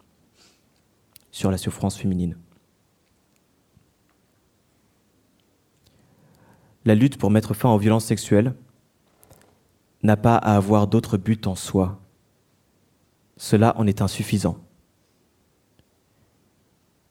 sur 1.32 1.50
la 1.50 1.58
souffrance 1.58 1.96
féminine. 1.96 2.38
La 6.84 6.94
lutte 6.94 7.18
pour 7.18 7.30
mettre 7.30 7.54
fin 7.54 7.70
aux 7.70 7.78
violences 7.78 8.06
sexuelles 8.06 8.54
n'a 10.02 10.16
pas 10.16 10.36
à 10.36 10.56
avoir 10.56 10.86
d'autre 10.86 11.18
but 11.18 11.46
en 11.46 11.54
soi 11.54 12.00
cela 13.40 13.74
en 13.78 13.86
est 13.86 14.02
insuffisant. 14.02 14.58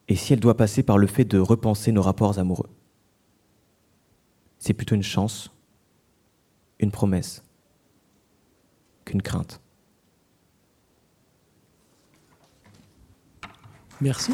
Et 0.08 0.16
si 0.16 0.32
elle 0.32 0.40
doit 0.40 0.56
passer 0.56 0.84
par 0.84 1.00
le 1.00 1.08
fait 1.08 1.26
de 1.26 1.40
repenser 1.40 1.92
nos 1.92 2.04
rapports 2.04 2.38
amoureux 2.38 2.70
C'est 4.60 4.74
plutôt 4.74 4.94
une 4.94 5.02
chance, 5.02 5.52
une 6.78 6.92
promesse, 6.92 7.44
qu'une 9.06 9.24
crainte. 9.24 9.60
Merci. 14.00 14.34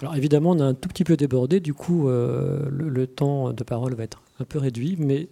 Alors 0.00 0.14
évidemment, 0.14 0.50
on 0.50 0.60
a 0.60 0.64
un 0.64 0.74
tout 0.74 0.88
petit 0.88 1.04
peu 1.04 1.16
débordé, 1.16 1.60
du 1.60 1.74
coup, 1.74 2.08
euh, 2.08 2.68
le, 2.70 3.06
temps 3.06 3.52
de 3.52 3.64
parole 3.64 3.94
va 3.94 4.04
être 4.04 4.22
un 4.38 4.44
peu 4.44 4.58
réduit, 4.58 4.96
mais 4.98 5.28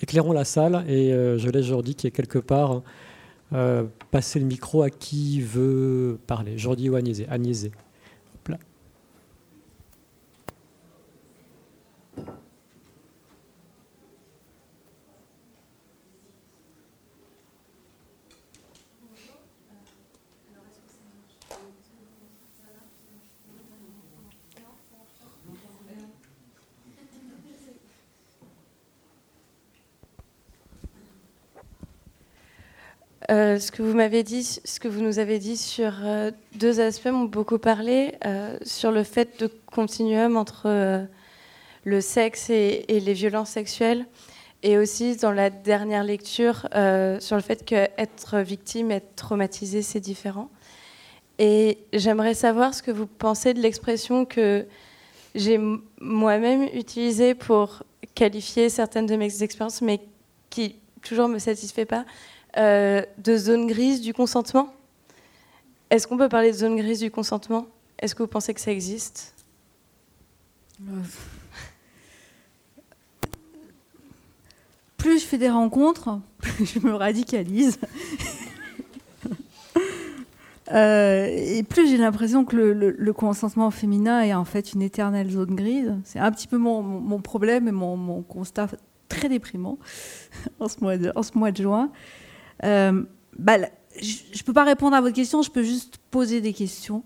éclairons 0.00 0.32
la 0.32 0.44
salle 0.44 0.84
et 0.88 1.12
euh, 1.12 1.38
je 1.38 1.50
laisse 1.50 1.66
Jordi 1.66 1.94
qui 1.94 2.06
est 2.06 2.10
quelque 2.10 2.38
part 2.38 2.82
euh, 3.52 3.84
passer 4.10 4.38
le 4.38 4.46
micro 4.46 4.82
à 4.82 4.90
qui 4.90 5.40
veut 5.42 6.18
parler. 6.26 6.56
Jordi 6.56 6.88
ou 6.88 6.96
Agnès 6.96 7.22
Agnès. 7.28 7.68
Euh, 33.30 33.58
ce 33.58 33.70
que 33.70 33.82
vous 33.82 33.92
nous 35.02 35.18
avez 35.18 35.38
dit 35.38 35.56
sur 35.58 35.92
euh, 36.02 36.30
deux 36.54 36.80
aspects 36.80 37.08
m'ont 37.08 37.24
beaucoup 37.24 37.58
parlé 37.58 38.14
euh, 38.24 38.56
sur 38.62 38.90
le 38.90 39.02
fait 39.02 39.38
de 39.40 39.50
continuum 39.66 40.38
entre 40.38 41.06
le 41.84 42.00
sexe 42.00 42.48
et, 42.48 42.86
les 42.88 43.12
violences 43.12 43.50
sexuelles, 43.50 44.06
et 44.62 44.78
aussi 44.78 45.16
dans 45.16 45.30
la 45.30 45.50
dernière 45.50 46.04
lecture 46.04 46.68
sur 47.20 47.36
le 47.36 47.42
fait 47.42 47.64
qu'être 47.64 48.38
victime, 48.38 48.90
être 48.90 49.14
traumatisé, 49.14 49.82
c'est 49.82 50.00
différent. 50.00 50.50
Et 51.38 51.78
j'aimerais 51.92 52.34
savoir 52.34 52.74
ce 52.74 52.82
que 52.82 52.90
vous 52.90 53.06
pensez 53.06 53.54
de 53.54 53.60
l'expression 53.60 54.24
que 54.24 54.66
j'ai 55.34 55.60
moi-même 56.00 56.64
utilisée 56.74 57.34
pour 57.34 57.84
qualifier 58.14 58.70
certaines 58.70 59.06
de 59.06 59.16
mes 59.16 59.42
expériences, 59.42 59.82
mais 59.82 60.00
qui 60.50 60.76
toujours 61.02 61.28
me 61.28 61.38
satisfait 61.38 61.84
pas 61.84 62.04
euh, 62.58 63.02
de 63.18 63.36
zone 63.36 63.66
grise 63.66 64.00
du 64.00 64.12
consentement? 64.12 64.72
Est-ce 65.90 66.06
qu'on 66.06 66.18
peut 66.18 66.28
parler 66.28 66.52
de 66.52 66.56
zone 66.56 66.76
grise 66.76 67.00
du 67.00 67.10
consentement? 67.10 67.66
Est-ce 67.98 68.14
que 68.14 68.22
vous 68.22 68.28
pensez 68.28 68.52
que 68.54 68.60
ça 68.60 68.70
existe? 68.70 69.34
Plus 74.96 75.20
je 75.20 75.24
fais 75.24 75.38
des 75.38 75.48
rencontres, 75.48 76.20
plus 76.38 76.66
je 76.66 76.78
me 76.80 76.94
radicalise. 76.94 77.78
Euh, 80.70 81.28
et 81.30 81.62
plus 81.62 81.88
j'ai 81.88 81.96
l'impression 81.96 82.44
que 82.44 82.54
le, 82.54 83.12
consentement 83.14 83.70
féminin 83.70 84.20
est 84.20 84.34
en 84.34 84.44
fait 84.44 84.74
une 84.74 84.82
éternelle 84.82 85.30
zone 85.30 85.54
grise. 85.54 85.94
C'est 86.04 86.18
un 86.18 86.30
petit 86.30 86.46
peu 86.46 86.58
mon, 86.58 87.20
problème 87.22 87.68
et 87.68 87.72
mon, 87.72 88.20
constat 88.20 88.68
très 89.08 89.30
déprimant 89.30 89.78
en 90.60 90.68
ce 90.68 90.76
mois 91.38 91.50
de 91.50 91.56
juin. 91.56 91.90
Euh, 92.64 93.02
bah, 93.38 93.56
je 94.00 94.38
ne 94.38 94.42
peux 94.44 94.52
pas 94.52 94.64
répondre 94.64 94.96
à 94.96 95.00
votre 95.00 95.14
question, 95.14 95.42
je 95.42 95.50
peux 95.50 95.62
juste 95.62 95.98
poser 96.10 96.40
des 96.40 96.52
questions. 96.52 97.02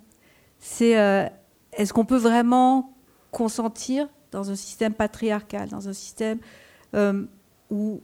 C'est 0.59 0.99
euh, 0.99 1.27
est-ce 1.73 1.93
qu'on 1.93 2.05
peut 2.05 2.17
vraiment 2.17 2.95
consentir 3.31 4.09
dans 4.31 4.51
un 4.51 4.55
système 4.55 4.95
patriarcal, 4.95 5.69
dans 5.69 5.89
un 5.89 5.93
système 5.93 6.39
euh, 6.95 7.25
où, 7.71 8.01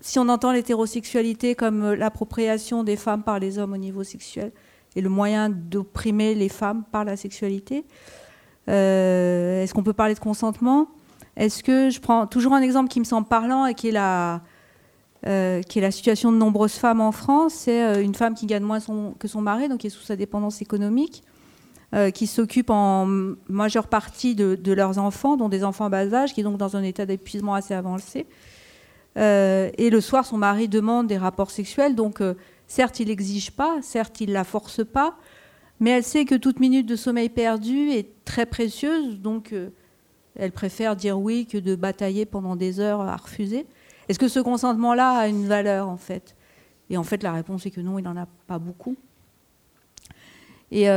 si 0.00 0.18
on 0.18 0.28
entend 0.28 0.52
l'hétérosexualité 0.52 1.54
comme 1.54 1.92
l'appropriation 1.92 2.84
des 2.84 2.96
femmes 2.96 3.22
par 3.22 3.38
les 3.38 3.58
hommes 3.58 3.72
au 3.72 3.78
niveau 3.78 4.04
sexuel, 4.04 4.52
est 4.96 5.00
le 5.00 5.08
moyen 5.08 5.50
d'opprimer 5.50 6.34
les 6.34 6.48
femmes 6.48 6.84
par 6.90 7.04
la 7.04 7.16
sexualité. 7.16 7.84
Est-ce 8.66 9.72
qu'on 9.72 9.82
peut 9.82 9.92
parler 9.92 10.14
de 10.14 10.18
consentement? 10.18 10.88
Est-ce 11.36 11.62
que 11.62 11.88
je 11.88 12.00
prends 12.00 12.26
toujours 12.26 12.52
un 12.52 12.60
exemple 12.60 12.88
qui 12.88 12.98
me 13.00 13.04
semble 13.04 13.28
parlant 13.28 13.64
et 13.66 13.74
qui 13.74 13.88
est 13.88 13.92
la, 13.92 14.42
qui 15.22 15.78
est 15.78 15.80
la 15.80 15.90
situation 15.90 16.32
de 16.32 16.36
nombreuses 16.36 16.74
femmes 16.74 17.00
en 17.00 17.12
France 17.12 17.54
C'est 17.54 18.02
une 18.02 18.14
femme 18.14 18.34
qui 18.34 18.46
gagne 18.46 18.62
moins 18.62 18.78
que 19.18 19.28
son 19.28 19.40
mari, 19.40 19.68
donc 19.68 19.78
qui 19.80 19.88
est 19.88 19.90
sous 19.90 20.02
sa 20.02 20.16
dépendance 20.16 20.62
économique. 20.62 21.22
Euh, 21.94 22.10
qui 22.10 22.26
s'occupent 22.26 22.68
en 22.68 23.06
majeure 23.48 23.86
partie 23.86 24.34
de, 24.34 24.72
leurs 24.74 24.98
enfants, 24.98 25.38
dont 25.38 25.48
des 25.48 25.64
enfants 25.64 25.86
à 25.86 25.88
bas 25.88 26.12
âge, 26.12 26.34
qui 26.34 26.42
sont 26.42 26.50
donc 26.50 26.58
dans 26.58 26.76
un 26.76 26.82
état 26.82 27.06
d'épuisement 27.06 27.54
assez 27.54 27.72
avancé. 27.72 28.26
Euh, 29.16 29.70
et 29.78 29.88
le 29.88 30.02
soir, 30.02 30.26
son 30.26 30.36
mari 30.36 30.68
demande 30.68 31.06
des 31.06 31.16
rapports 31.16 31.50
sexuels, 31.50 31.94
donc 31.94 32.20
euh, 32.20 32.34
certes, 32.66 33.00
il 33.00 33.08
n'exige 33.08 33.52
pas, 33.52 33.78
certes, 33.80 34.20
il 34.20 34.28
ne 34.28 34.34
la 34.34 34.44
force 34.44 34.84
pas, 34.84 35.16
mais 35.80 35.88
elle 35.88 36.04
sait 36.04 36.26
que 36.26 36.34
toute 36.34 36.60
minute 36.60 36.84
de 36.84 36.94
sommeil 36.94 37.30
perdu 37.30 37.88
est 37.88 38.10
très 38.26 38.44
précieuse, 38.44 39.18
donc 39.20 39.54
elle 40.36 40.52
préfère 40.52 40.94
dire 40.94 41.18
oui 41.18 41.46
que 41.46 41.56
de 41.56 41.74
batailler 41.74 42.26
pendant 42.26 42.54
des 42.54 42.80
heures 42.80 43.00
à 43.00 43.16
refuser. 43.16 43.64
Est-ce 44.08 44.18
que 44.18 44.28
ce 44.28 44.40
consentement-là 44.40 45.10
a 45.18 45.28
une 45.28 45.46
valeur, 45.46 45.88
en 45.88 45.96
fait? 45.96 46.34
Et 46.90 46.96
en 46.96 47.04
fait, 47.04 47.22
la 47.22 47.32
réponse 47.32 47.66
est 47.66 47.70
que 47.70 47.80
non, 47.80 47.98
il 47.98 48.02
n'en 48.02 48.16
a 48.16 48.26
pas 48.46 48.58
beaucoup. 48.58 48.96
Et, 50.70 50.88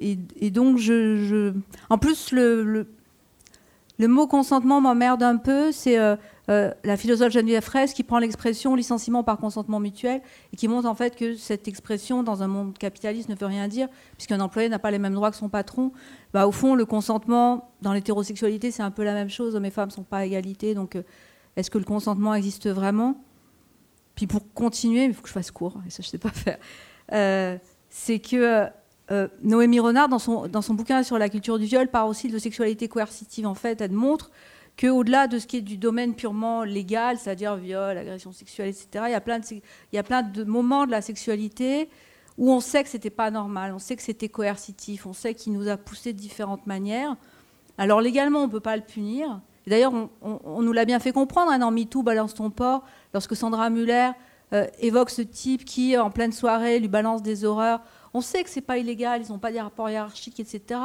et, 0.00 0.50
donc, 0.50 0.78
je, 0.78 1.52
en 1.90 1.98
plus, 1.98 2.32
le, 2.32 2.86
mot 3.98 4.26
consentement 4.26 4.80
m'emmerde 4.80 5.22
un 5.22 5.36
peu. 5.36 5.72
C'est 5.72 5.98
euh, 5.98 6.16
euh, 6.50 6.72
la 6.84 6.96
philosophe 6.96 7.32
Geneviève 7.32 7.62
Fraisse 7.62 7.92
qui 7.92 8.02
prend 8.02 8.18
l'expression 8.18 8.74
licenciement 8.74 9.22
par 9.22 9.38
consentement 9.38 9.80
mutuel 9.80 10.22
et 10.52 10.56
qui 10.56 10.68
montre 10.68 10.88
en 10.88 10.94
fait 10.94 11.16
que 11.16 11.34
cette 11.34 11.68
expression 11.68 12.22
dans 12.22 12.42
un 12.42 12.48
monde 12.48 12.78
capitaliste 12.78 13.28
ne 13.28 13.34
veut 13.34 13.46
rien 13.46 13.68
dire, 13.68 13.88
puisqu'un 14.16 14.40
employé 14.40 14.68
n'a 14.68 14.78
pas 14.78 14.90
les 14.90 14.98
mêmes 14.98 15.14
droits 15.14 15.30
que 15.30 15.36
son 15.36 15.48
patron. 15.48 15.92
Bah, 16.32 16.46
au 16.46 16.52
fond, 16.52 16.74
le 16.74 16.84
consentement 16.84 17.70
dans 17.82 17.92
l'hétérosexualité, 17.92 18.70
c'est 18.70 18.82
un 18.82 18.90
peu 18.90 19.04
la 19.04 19.14
même 19.14 19.30
chose. 19.30 19.56
Hommes 19.56 19.64
et 19.64 19.70
femmes 19.70 19.88
ne 19.88 19.94
sont 19.94 20.04
pas 20.04 20.18
à 20.18 20.24
égalité. 20.24 20.74
Donc, 20.74 20.96
euh, 20.96 21.02
est-ce 21.58 21.70
que 21.70 21.78
le 21.78 21.84
consentement 21.84 22.34
existe 22.34 22.68
vraiment? 22.68 23.22
Puis 24.14 24.26
pour 24.26 24.52
continuer, 24.54 25.04
il 25.04 25.14
faut 25.14 25.22
que 25.22 25.28
je 25.28 25.32
fasse 25.32 25.50
court, 25.50 25.80
et 25.86 25.90
ça, 25.90 26.02
je 26.02 26.08
ne 26.08 26.10
sais 26.10 26.18
pas 26.18 26.30
faire. 26.30 26.58
c'est 27.88 28.18
que 28.20 28.68
euh, 29.10 29.28
Noémie 29.42 29.80
Renard, 29.80 30.08
dans 30.08 30.18
son, 30.18 30.48
dans 30.48 30.62
son 30.62 30.74
bouquin 30.74 31.02
sur 31.02 31.18
la 31.18 31.28
culture 31.28 31.58
du 31.58 31.64
viol, 31.64 31.88
parle 31.88 32.10
aussi 32.10 32.28
de 32.28 32.38
sexualité 32.38 32.88
coercitive. 32.88 33.46
En 33.46 33.54
fait, 33.54 33.80
elle 33.80 33.92
montre 33.92 34.30
qu'au-delà 34.78 35.26
de 35.26 35.38
ce 35.38 35.46
qui 35.46 35.56
est 35.56 35.62
du 35.62 35.76
domaine 35.76 36.14
purement 36.14 36.62
légal, 36.62 37.18
c'est-à-dire 37.18 37.56
viol, 37.56 37.96
agression 37.96 38.32
sexuelle, 38.32 38.68
etc., 38.68 39.04
il 39.08 39.12
y, 39.12 39.14
a 39.14 39.20
plein 39.20 39.38
de, 39.38 39.44
il 39.50 39.62
y 39.96 39.98
a 39.98 40.02
plein 40.02 40.22
de 40.22 40.44
moments 40.44 40.86
de 40.86 40.90
la 40.90 41.00
sexualité 41.00 41.88
où 42.36 42.52
on 42.52 42.60
sait 42.60 42.84
que 42.84 42.88
c'était 42.88 43.10
pas 43.10 43.32
normal, 43.32 43.72
on 43.74 43.80
sait 43.80 43.96
que 43.96 44.02
c'était 44.02 44.28
coercitif, 44.28 45.06
on 45.06 45.12
sait 45.12 45.34
qu'il 45.34 45.52
nous 45.52 45.68
a 45.68 45.76
poussé 45.76 46.12
de 46.12 46.18
différentes 46.18 46.66
manières. 46.66 47.16
Alors 47.78 48.00
légalement, 48.00 48.40
on 48.40 48.46
ne 48.46 48.52
peut 48.52 48.60
pas 48.60 48.76
le 48.76 48.82
punir. 48.82 49.40
D'ailleurs, 49.68 49.92
on, 50.22 50.62
nous 50.62 50.72
l'a 50.72 50.84
bien 50.84 50.98
fait 50.98 51.12
comprendre 51.12 51.50
hein, 51.50 51.58
dans 51.58 51.70
MeToo, 51.70 52.02
balance 52.02 52.34
ton 52.34 52.50
porc, 52.50 52.84
lorsque 53.12 53.36
Sandra 53.36 53.70
Muller 53.70 54.10
euh, 54.52 54.66
évoque 54.80 55.10
ce 55.10 55.22
type 55.22 55.64
qui, 55.64 55.96
en 55.96 56.10
pleine 56.10 56.32
soirée, 56.32 56.78
lui 56.78 56.88
balance 56.88 57.22
des 57.22 57.44
horreurs 57.44 57.80
on 58.14 58.20
sait 58.20 58.42
que 58.42 58.50
c'est 58.50 58.60
pas 58.60 58.78
illégal, 58.78 59.22
ils 59.24 59.30
n'ont 59.30 59.38
pas 59.38 59.52
des 59.52 59.60
rapports 59.60 59.90
hiérarchiques, 59.90 60.40
etc. 60.40 60.80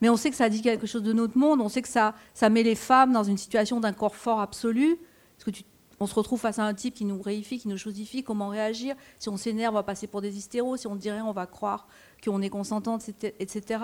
Mais 0.00 0.08
on 0.08 0.16
sait 0.16 0.30
que 0.30 0.36
ça 0.36 0.48
dit 0.48 0.62
quelque 0.62 0.86
chose 0.86 1.02
de 1.02 1.12
notre 1.12 1.36
monde, 1.36 1.60
on 1.60 1.68
sait 1.68 1.82
que 1.82 1.88
ça, 1.88 2.14
met 2.50 2.62
les 2.62 2.74
femmes 2.74 3.12
dans 3.12 3.24
une 3.24 3.38
situation 3.38 3.80
d'un 3.80 3.92
corps 3.92 4.14
fort 4.14 4.40
absolu. 4.40 4.98
Parce 5.36 5.56
que 5.56 5.64
on 6.00 6.06
se 6.06 6.14
retrouve 6.14 6.38
face 6.38 6.60
à 6.60 6.64
un 6.64 6.74
type 6.74 6.94
qui 6.94 7.04
nous 7.04 7.20
réifie, 7.20 7.58
qui 7.58 7.66
nous 7.66 7.76
chosifie, 7.76 8.22
comment 8.22 8.48
réagir? 8.48 8.94
Si 9.18 9.28
on 9.28 9.36
s'énerve, 9.36 9.74
on 9.74 9.78
va 9.78 9.82
passer 9.82 10.06
pour 10.06 10.20
des 10.20 10.36
hystéros. 10.36 10.76
Si 10.76 10.86
on 10.86 10.94
dirait, 10.94 11.20
on 11.20 11.32
va 11.32 11.46
croire 11.46 11.88
qu'on 12.24 12.40
est 12.40 12.50
consentante, 12.50 13.08
etc. 13.40 13.80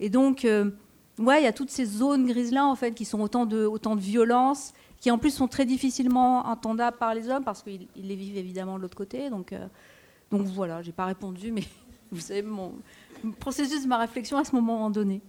Et 0.00 0.08
donc, 0.08 0.46
euh, 0.46 0.70
ouais, 1.18 1.40
il 1.40 1.44
y 1.44 1.48
a 1.48 1.52
toutes 1.52 1.70
ces 1.70 1.84
zones 1.84 2.26
grises-là, 2.26 2.66
en 2.66 2.74
fait, 2.74 2.92
qui 2.92 3.04
sont 3.04 3.20
autant 3.20 3.46
de, 3.46 3.64
autant 3.64 3.94
violences, 3.94 4.72
qui 5.00 5.10
en 5.10 5.18
plus 5.18 5.30
sont 5.30 5.48
très 5.48 5.64
difficilement 5.64 6.46
entendables 6.46 6.96
par 6.96 7.14
les 7.14 7.28
hommes, 7.28 7.44
parce 7.44 7.62
qu'ils 7.62 7.88
les 7.96 8.16
vivent 8.16 8.36
évidemment 8.36 8.76
de 8.76 8.82
l'autre 8.82 8.96
côté. 8.96 9.30
Donc, 9.30 9.52
euh, 9.52 9.66
donc 10.30 10.42
voilà, 10.46 10.82
j'ai 10.82 10.92
pas 10.92 11.06
répondu, 11.06 11.52
mais 11.52 11.64
vous 12.12 12.20
savez, 12.20 12.42
mon 12.42 12.72
processus, 13.40 13.86
ma 13.86 13.98
réflexion 13.98 14.38
à 14.38 14.44
ce 14.44 14.54
moment 14.54 14.90
donné. 14.90 15.20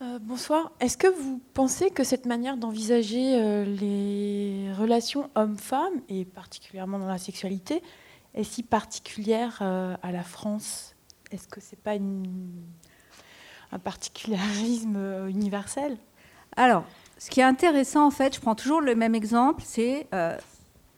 Euh, 0.00 0.20
bonsoir. 0.20 0.70
Est-ce 0.78 0.96
que 0.96 1.08
vous 1.08 1.40
pensez 1.54 1.90
que 1.90 2.04
cette 2.04 2.24
manière 2.24 2.56
d'envisager 2.56 3.36
euh, 3.40 3.64
les 3.64 4.72
relations 4.74 5.28
hommes-femmes, 5.34 6.00
et 6.08 6.24
particulièrement 6.24 7.00
dans 7.00 7.08
la 7.08 7.18
sexualité, 7.18 7.82
est 8.34 8.44
si 8.44 8.62
particulière 8.62 9.58
euh, 9.60 9.96
à 10.02 10.12
la 10.12 10.22
France? 10.22 10.94
Est-ce 11.30 11.46
que 11.48 11.60
ce 11.60 11.74
n'est 11.74 11.82
pas 11.82 11.94
un 13.72 13.78
particularisme 13.78 15.28
universel? 15.28 15.98
Alors, 16.56 16.84
ce 17.18 17.30
qui 17.30 17.40
est 17.40 17.44
intéressant, 17.44 18.06
en 18.06 18.10
fait, 18.10 18.34
je 18.34 18.40
prends 18.40 18.54
toujours 18.54 18.80
le 18.80 18.94
même 18.94 19.14
exemple, 19.14 19.62
c'est 19.64 20.06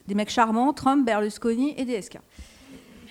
des 0.07 0.15
mecs 0.15 0.31
charmants, 0.31 0.73
Trump, 0.73 1.05
Berlusconi 1.05 1.75
et 1.77 1.85
DSK. 1.85 2.19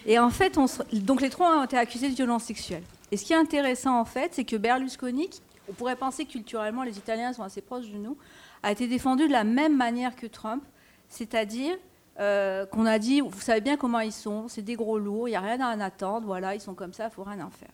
Et 0.05 0.17
en 0.17 0.29
fait, 0.29 0.57
on 0.57 0.65
donc 0.93 1.21
les 1.21 1.29
trois 1.29 1.59
ont 1.59 1.63
été 1.63 1.77
accusés 1.77 2.09
de 2.09 2.15
violence 2.15 2.45
sexuelle. 2.45 2.83
Et 3.11 3.17
ce 3.17 3.25
qui 3.25 3.33
est 3.33 3.37
intéressant, 3.37 3.99
en 3.99 4.05
fait, 4.05 4.33
c'est 4.33 4.45
que 4.45 4.55
Berlusconi, 4.55 5.29
on 5.69 5.73
pourrait 5.73 5.95
penser 5.95 6.25
culturellement, 6.25 6.83
les 6.83 6.97
Italiens 6.97 7.33
sont 7.33 7.43
assez 7.43 7.61
proches 7.61 7.89
de 7.89 7.97
nous, 7.97 8.17
a 8.63 8.71
été 8.71 8.87
défendu 8.87 9.27
de 9.27 9.31
la 9.31 9.43
même 9.43 9.75
manière 9.75 10.15
que 10.15 10.27
Trump, 10.27 10.63
c'est-à-dire 11.09 11.75
euh, 12.19 12.65
qu'on 12.65 12.85
a 12.85 12.99
dit, 12.99 13.21
vous 13.21 13.39
savez 13.39 13.61
bien 13.61 13.77
comment 13.77 14.01
ils 14.01 14.11
sont, 14.11 14.47
c'est 14.49 14.61
des 14.61 14.75
gros 14.75 14.99
lourds, 14.99 15.29
il 15.29 15.31
n'y 15.31 15.37
a 15.37 15.41
rien 15.41 15.61
à 15.61 15.73
en 15.73 15.79
attendre, 15.79 16.25
voilà, 16.25 16.53
ils 16.53 16.59
sont 16.59 16.73
comme 16.73 16.91
ça, 16.91 17.05
il 17.05 17.11
faut 17.11 17.23
rien 17.23 17.45
en 17.45 17.49
faire. 17.49 17.69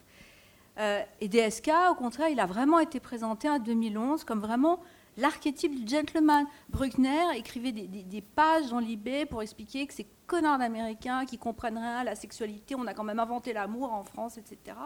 Euh, 0.78 1.02
et 1.20 1.28
DSK, 1.28 1.72
au 1.90 1.96
contraire, 1.96 2.30
il 2.30 2.40
a 2.40 2.46
vraiment 2.46 2.80
été 2.80 3.00
présenté 3.00 3.50
en 3.50 3.60
2011 3.60 4.24
comme 4.24 4.40
vraiment 4.40 4.82
l'archétype 5.18 5.74
du 5.74 5.88
gentleman. 5.88 6.46
Bruckner 6.70 7.24
écrivait 7.36 7.72
des, 7.72 8.22
pages 8.22 8.70
dans 8.70 8.80
l'IB 8.80 9.28
pour 9.30 9.42
expliquer 9.42 9.88
que 9.88 9.94
ces 9.94 10.06
connards 10.28 10.60
d'Américains 10.60 11.26
qui 11.26 11.38
comprennent 11.38 11.78
rien 11.78 11.98
à 11.98 12.04
la 12.04 12.16
sexualité, 12.16 12.76
on 12.76 12.86
a 12.86 12.94
quand 12.94 13.04
même 13.04 13.20
inventé 13.20 13.52
l'amour 13.52 13.94
en 13.94 14.04
France, 14.04 14.38
etc. 14.38 14.78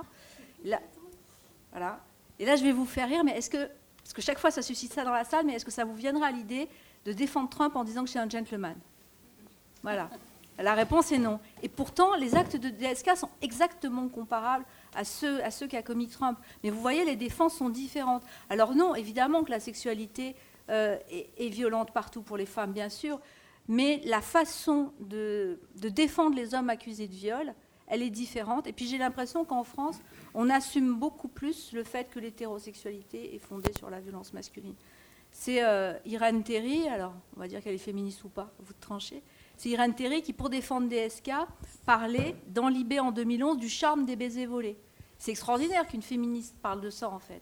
Là, 0.64 0.80
voilà. 1.72 2.00
Et 2.38 2.46
là, 2.46 2.56
je 2.56 2.64
vais 2.64 2.72
vous 2.72 2.86
faire 2.86 3.10
rire, 3.10 3.24
mais 3.26 3.38
est-ce 3.38 3.50
que, 3.50 3.70
parce 3.98 4.14
que 4.14 4.22
chaque 4.22 4.40
fois 4.40 4.52
ça 4.52 4.62
suscite 4.62 4.94
ça 4.94 5.04
dans 5.04 5.12
la 5.12 5.26
salle, 5.26 5.46
mais 5.46 5.54
est-ce 5.54 5.66
que 5.66 5.72
ça 5.72 5.84
vous 5.84 5.96
viendra 5.96 6.28
à 6.28 6.32
l'idée 6.32 6.70
de 7.04 7.12
défendre 7.12 7.50
Trump 7.50 7.76
en 7.76 7.84
disant 7.84 8.04
que 8.04 8.10
c'est 8.10 8.20
un 8.20 8.30
gentleman? 8.30 8.76
Voilà. 9.84 10.10
La 10.58 10.74
réponse 10.74 11.12
est 11.12 11.18
non. 11.18 11.40
Et 11.64 11.70
pourtant, 11.70 12.16
les 12.16 12.36
actes 12.36 12.58
de 12.58 12.70
DSK 12.70 13.16
sont 13.16 13.30
exactement 13.42 14.10
comparables 14.10 14.66
à 14.94 15.06
ceux, 15.06 15.42
à 15.44 15.52
ceux 15.52 15.68
qu'a 15.68 15.82
commis 15.82 16.08
Trump. 16.08 16.38
Mais 16.64 16.70
vous 16.70 16.82
voyez, 16.82 17.06
les 17.06 17.16
défenses 17.16 17.56
sont 17.56 17.70
différentes. 17.70 18.24
Alors 18.50 18.76
non, 18.76 18.94
évidemment 18.94 19.44
que 19.44 19.52
la 19.52 19.62
sexualité 19.62 20.36
euh, 20.70 20.98
est, 21.10 21.50
violente 21.50 21.92
partout 21.94 22.22
pour 22.22 22.36
les 22.36 22.46
femmes, 22.46 22.74
bien 22.74 22.90
sûr, 22.90 23.20
mais 23.68 24.02
la 24.06 24.22
façon 24.22 24.92
de, 25.00 25.60
défendre 25.76 26.36
les 26.36 26.54
hommes 26.54 26.70
accusés 26.70 27.08
de 27.08 27.16
viol, 27.16 27.54
elle 27.88 28.04
est 28.04 28.10
différente. 28.10 28.68
Et 28.68 28.74
puis 28.74 28.86
j'ai 28.86 28.98
l'impression 28.98 29.46
qu'en 29.46 29.64
France, 29.64 30.00
on 30.34 30.50
assume 30.50 30.94
beaucoup 30.94 31.30
plus 31.30 31.72
le 31.72 31.84
fait 31.84 32.10
que 32.12 32.20
l'hétérosexualité 32.20 33.34
est 33.34 33.40
fondée 33.40 33.72
sur 33.78 33.90
la 33.90 34.00
violence 34.00 34.34
masculine. 34.34 34.76
C'est 35.32 35.64
euh, 35.64 35.94
Irène 36.06 36.44
Terry, 36.44 36.88
alors 36.90 37.14
on 37.38 37.40
va 37.40 37.48
dire 37.48 37.64
qu'elle 37.64 37.76
est 37.76 37.78
féministe 37.78 38.24
ou 38.26 38.30
pas, 38.30 38.52
vous 38.60 38.74
tranchez. 38.80 39.24
C'est 39.60 39.68
Irène 39.68 39.94
Terry 39.94 40.22
qui, 40.22 40.32
pour 40.32 40.50
défendre 40.50 40.88
DSK, 40.88 41.32
parlait 41.86 42.34
dans 42.48 42.70
l'IB 42.70 42.94
en 43.02 43.12
2011 43.12 43.58
du 43.58 43.68
charme 43.68 44.06
des 44.06 44.16
baisers 44.16 44.48
volés. 44.48 44.78
C'est 45.18 45.32
extraordinaire 45.32 45.86
qu'une 45.86 46.02
féministe 46.02 46.56
parle 46.62 46.80
de 46.80 46.90
ça, 46.90 47.10
en 47.10 47.20
fait. 47.20 47.42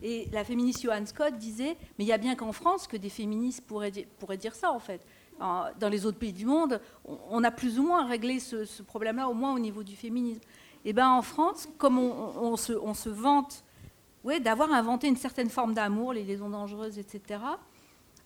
Et 0.00 0.28
la 0.30 0.44
féministe 0.44 0.82
Johan 0.82 1.04
Scott 1.06 1.34
disait, 1.38 1.76
mais 1.98 2.04
il 2.04 2.06
y 2.06 2.12
a 2.12 2.18
bien 2.18 2.36
qu'en 2.36 2.52
France 2.52 2.86
que 2.86 2.96
des 2.96 3.08
féministes 3.08 3.66
pourraient, 3.66 3.90
dire 3.90 4.54
ça, 4.54 4.70
en 4.70 4.78
fait. 4.78 5.04
Dans 5.40 5.88
les 5.90 6.06
autres 6.06 6.20
pays 6.20 6.32
du 6.32 6.46
monde, 6.46 6.80
on 7.04 7.42
a 7.42 7.50
plus 7.50 7.80
ou 7.80 7.82
moins 7.82 8.06
réglé 8.06 8.38
ce, 8.38 8.84
problème-là, 8.84 9.28
au 9.28 9.34
moins 9.34 9.52
au 9.52 9.58
niveau 9.58 9.82
du 9.82 9.96
féminisme. 9.96 10.42
Et 10.84 10.92
bien 10.92 11.10
en 11.10 11.22
France, 11.22 11.68
comme 11.78 11.98
on, 11.98 12.56
se, 12.56 13.08
vante 13.08 13.64
d'avoir 14.40 14.72
inventé 14.72 15.08
une 15.08 15.16
certaine 15.16 15.50
forme 15.50 15.74
d'amour, 15.74 16.12
les 16.12 16.22
liaisons 16.22 16.50
dangereuses, 16.50 16.96
etc., 17.00 17.40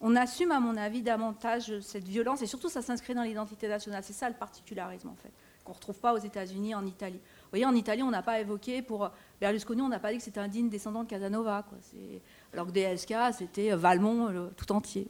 on 0.01 0.15
assume, 0.15 0.51
à 0.51 0.59
mon 0.59 0.75
avis, 0.77 1.01
davantage 1.01 1.79
cette 1.81 2.03
violence, 2.03 2.41
et 2.41 2.47
surtout 2.47 2.69
ça 2.69 2.81
s'inscrit 2.81 3.13
dans 3.13 3.23
l'identité 3.23 3.67
nationale. 3.67 4.03
C'est 4.03 4.13
ça 4.13 4.27
le 4.27 4.35
particularisme, 4.35 5.09
en 5.09 5.15
fait, 5.15 5.31
qu'on 5.63 5.73
ne 5.73 5.75
retrouve 5.75 5.99
pas 5.99 6.13
aux 6.13 6.17
États-Unis, 6.17 6.73
en 6.73 6.85
Italie. 6.85 7.19
Vous 7.19 7.49
voyez, 7.51 7.65
en 7.65 7.75
Italie, 7.75 8.01
on 8.01 8.09
n'a 8.09 8.23
pas 8.23 8.39
évoqué, 8.39 8.81
pour 8.81 9.11
Berlusconi, 9.39 9.81
on 9.81 9.89
n'a 9.89 9.99
pas 9.99 10.11
dit 10.11 10.17
que 10.17 10.23
c'était 10.23 10.39
un 10.39 10.47
digne 10.47 10.69
descendant 10.69 11.03
de 11.03 11.09
Casanova, 11.09 11.65
quoi. 11.69 11.77
alors 12.53 12.65
que 12.67 12.71
DSK, 12.71 13.13
c'était 13.37 13.75
Valmont 13.75 14.49
tout 14.57 14.71
entier. 14.71 15.07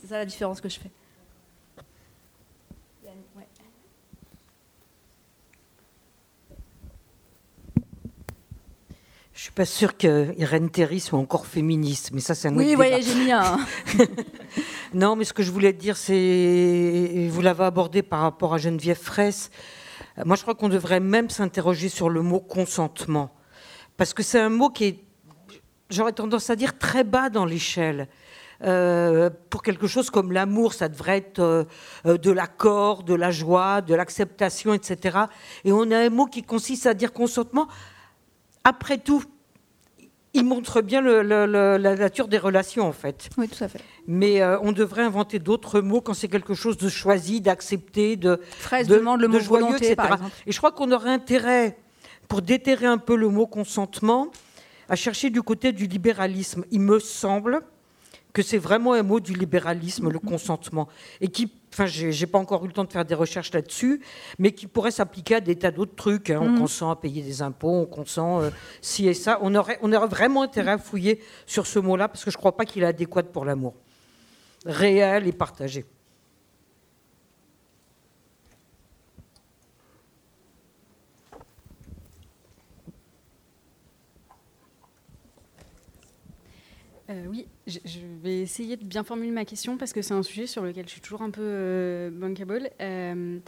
C'est 0.00 0.06
ça 0.06 0.18
la 0.18 0.26
différence 0.26 0.60
que 0.60 0.68
je 0.68 0.80
fais. 0.80 0.90
Suis 9.44 9.52
pas 9.52 9.66
sûre 9.66 9.98
que 9.98 10.34
Irène 10.38 10.70
Théry 10.70 11.00
soit 11.00 11.18
encore 11.18 11.46
féministe, 11.46 12.12
mais 12.14 12.20
ça, 12.20 12.34
c'est 12.34 12.48
un 12.48 12.56
oui, 12.56 12.74
autre 12.74 12.80
Oui, 12.80 13.02
j'ai 13.02 13.14
mis 13.14 13.30
un. 13.30 13.58
Non, 14.94 15.16
mais 15.16 15.24
ce 15.24 15.34
que 15.34 15.42
je 15.42 15.50
voulais 15.50 15.74
dire, 15.74 15.98
c'est, 15.98 17.28
vous 17.30 17.42
l'avez 17.42 17.64
abordé 17.64 18.02
par 18.02 18.20
rapport 18.20 18.54
à 18.54 18.58
Geneviève 18.58 18.96
Fraisse, 18.96 19.50
moi 20.24 20.36
je 20.36 20.42
crois 20.42 20.54
qu'on 20.54 20.70
devrait 20.70 21.00
même 21.00 21.28
s'interroger 21.28 21.90
sur 21.90 22.08
le 22.08 22.22
mot 22.22 22.40
consentement. 22.40 23.34
Parce 23.98 24.14
que 24.14 24.22
c'est 24.22 24.40
un 24.40 24.48
mot 24.48 24.70
qui 24.70 24.84
est, 24.84 25.04
j'aurais 25.90 26.12
tendance 26.12 26.48
à 26.48 26.56
dire, 26.56 26.78
très 26.78 27.04
bas 27.04 27.28
dans 27.28 27.44
l'échelle. 27.44 28.08
Euh, 28.62 29.28
pour 29.50 29.62
quelque 29.62 29.86
chose 29.86 30.08
comme 30.08 30.32
l'amour, 30.32 30.72
ça 30.72 30.88
devrait 30.88 31.18
être 31.18 31.40
euh, 31.40 31.64
euh, 32.06 32.16
de 32.16 32.30
l'accord, 32.30 33.02
de 33.02 33.12
la 33.12 33.30
joie, 33.30 33.82
de 33.82 33.94
l'acceptation, 33.94 34.72
etc. 34.72 35.18
Et 35.64 35.72
on 35.72 35.90
a 35.90 35.98
un 35.98 36.08
mot 36.08 36.24
qui 36.24 36.44
consiste 36.44 36.86
à 36.86 36.94
dire 36.94 37.12
consentement. 37.12 37.68
Après 38.62 38.96
tout, 38.96 39.22
il 40.34 40.44
montre 40.44 40.82
bien 40.82 41.00
la 41.00 41.96
nature 41.96 42.28
des 42.28 42.38
relations, 42.38 42.86
en 42.86 42.92
fait. 42.92 43.30
Oui, 43.38 43.48
tout 43.48 43.62
à 43.62 43.68
fait. 43.68 43.80
Mais 44.06 44.44
on 44.62 44.72
devrait 44.72 45.02
inventer 45.02 45.38
d'autres 45.38 45.80
mots 45.80 46.00
quand 46.00 46.14
c'est 46.14 46.28
quelque 46.28 46.54
chose 46.54 46.76
de 46.76 46.88
choisi, 46.88 47.40
d'accepté, 47.40 48.16
de, 48.16 48.40
Fraise 48.58 48.88
demande 48.88 49.20
le 49.20 49.28
mot 49.28 49.40
joyeux, 49.40 49.76
etc. 49.76 49.96
Et 50.46 50.52
je 50.52 50.58
crois 50.58 50.72
qu'on 50.72 50.90
aurait 50.92 51.10
intérêt, 51.10 51.78
pour 52.28 52.42
déterrer 52.42 52.86
un 52.86 52.98
peu 52.98 53.16
le 53.16 53.28
mot 53.28 53.46
consentement, 53.46 54.30
à 54.88 54.96
chercher 54.96 55.30
du 55.30 55.42
côté 55.42 55.72
du 55.72 55.86
libéralisme. 55.86 56.64
Il 56.70 56.80
me 56.80 56.98
semble 56.98 57.62
que 58.34 58.42
c'est 58.42 58.58
vraiment 58.58 58.92
un 58.92 59.02
mot 59.02 59.20
du 59.20 59.32
libéralisme, 59.32 60.10
le 60.10 60.18
consentement, 60.18 60.88
et 61.20 61.28
qui, 61.28 61.50
enfin, 61.72 61.86
j'ai 61.86 62.26
pas 62.26 62.38
encore 62.38 62.64
eu 62.64 62.66
le 62.66 62.74
temps 62.74 62.84
de 62.84 62.92
faire 62.92 63.04
des 63.04 63.14
recherches 63.14 63.52
là-dessus, 63.52 64.02
mais 64.38 64.50
qui 64.52 64.66
pourrait 64.66 64.90
s'appliquer 64.90 65.36
à 65.36 65.40
des 65.40 65.56
tas 65.56 65.70
d'autres 65.70 65.94
trucs. 65.94 66.30
Hein. 66.30 66.40
On 66.42 66.50
mm. 66.50 66.58
consent 66.58 66.90
à 66.90 66.96
payer 66.96 67.22
des 67.22 67.40
impôts, 67.40 67.70
on 67.70 67.86
consent 67.86 68.42
euh, 68.42 68.50
ci 68.82 69.06
et 69.06 69.14
ça. 69.14 69.38
On 69.40 69.54
aurait, 69.54 69.78
on 69.82 69.92
aurait 69.92 70.08
vraiment 70.08 70.42
intérêt 70.42 70.72
à 70.72 70.78
fouiller 70.78 71.20
sur 71.46 71.66
ce 71.66 71.78
mot-là, 71.78 72.08
parce 72.08 72.24
que 72.24 72.30
je 72.30 72.36
crois 72.36 72.56
pas 72.56 72.64
qu'il 72.64 72.82
est 72.82 72.86
adéquat 72.86 73.22
pour 73.22 73.44
l'amour 73.44 73.74
réel 74.66 75.26
et 75.26 75.32
partagé. 75.32 75.84
Euh, 87.10 87.24
oui, 87.28 87.46
je, 87.66 87.78
vais 88.22 88.40
essayer 88.40 88.76
de 88.76 88.84
bien 88.84 89.04
formuler 89.04 89.30
ma 89.30 89.44
question 89.44 89.76
parce 89.76 89.92
que 89.92 90.00
c'est 90.00 90.14
un 90.14 90.22
sujet 90.22 90.46
sur 90.46 90.62
lequel 90.62 90.86
je 90.86 90.92
suis 90.92 91.00
toujours 91.00 91.22
un 91.22 91.30
peu 91.30 91.42
euh. 91.42 92.10
Euh, 92.80 93.38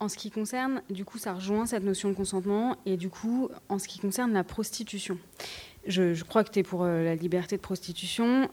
en 0.00 0.08
ce 0.08 0.16
qui 0.16 0.30
concerne, 0.30 0.82
du 0.90 1.04
coup, 1.04 1.18
ça 1.18 1.34
rejoint 1.34 1.66
cette 1.66 1.84
notion 1.84 2.10
de 2.10 2.14
consentement 2.14 2.76
et 2.84 2.96
du 2.96 3.08
coup, 3.08 3.48
en 3.68 3.78
ce 3.78 3.86
qui 3.86 4.00
concerne 4.00 4.32
la 4.32 4.44
prostitution. 4.44 5.18
Je, 5.86 6.22
crois 6.24 6.42
que 6.42 6.50
tu 6.50 6.58
es 6.58 6.62
pour 6.64 6.84
la 6.84 7.14
liberté 7.14 7.56
de 7.56 7.62
prostitution, 7.62 8.48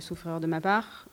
sauf 0.00 0.24
erreur 0.24 0.40
de 0.40 0.46
ma 0.46 0.60
part. 0.60 1.08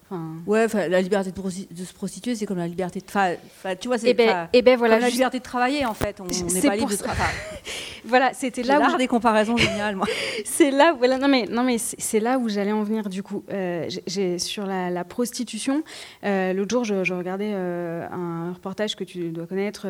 Ouais, 0.45 0.67
la 0.89 1.01
liberté 1.01 1.31
de, 1.31 1.83
se 1.85 1.93
prostituer, 1.93 2.35
c'est 2.35 2.45
comme 2.45 2.57
la 2.57 2.67
liberté 2.67 2.99
de. 2.99 3.05
Enfin, 3.05 3.75
tu 3.79 3.87
vois, 3.87 3.97
c'est 3.97 4.07
et 4.07 4.09
eh 4.11 4.13
ben, 4.13 4.49
eh 4.51 4.61
ben 4.61 4.77
voilà, 4.77 4.99
la 4.99 5.09
liberté 5.09 5.39
de 5.39 5.43
travailler, 5.43 5.85
en 5.85 5.93
fait. 5.93 6.19
On 6.19 6.25
n'est 6.53 6.61
pas 6.61 6.75
libre 6.75 6.89
de 6.89 6.95
travailler. 6.95 7.37
voilà, 8.05 8.33
c'était 8.33 8.63
là 8.63 8.93
où. 8.93 8.97
des 8.97 9.07
comparaisons 9.07 9.55
géniales, 9.57 9.95
moi. 9.95 10.07
c'est 10.45 10.71
là, 10.71 10.93
voilà, 10.97 11.17
non 11.17 11.27
mais, 11.27 11.45
non 11.49 11.63
mais 11.63 11.77
c'est 11.77 12.19
là 12.19 12.37
où 12.37 12.49
j'allais 12.49 12.71
en 12.71 12.83
venir, 12.83 13.09
du 13.09 13.23
coup. 13.23 13.43
Euh, 13.51 13.89
j'ai 14.07 14.39
sur 14.39 14.65
la, 14.65 15.03
prostitution, 15.03 15.83
euh, 16.23 16.53
l'autre 16.53 16.83
jour, 16.83 17.03
je, 17.03 17.13
regardais 17.13 17.51
euh, 17.53 18.07
un 18.11 18.53
reportage 18.53 18.95
que 18.95 19.03
tu 19.03 19.29
dois 19.29 19.47
connaître, 19.47 19.87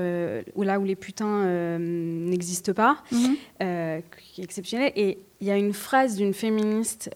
où 0.56 0.64
là 0.64 0.80
où 0.80 0.84
les 0.84 0.96
putains 0.96 1.78
n'existent 1.80 2.74
pas, 2.74 2.98
mhm. 3.12 3.36
qui 4.34 4.42
est 4.42 4.44
exceptionnel. 4.44 4.92
Et 4.96 5.18
il 5.42 5.48
y 5.48 5.52
a 5.52 5.58
une 5.58 5.74
phrase 5.74 6.16
d'une 6.16 6.34
féministe 6.34 7.10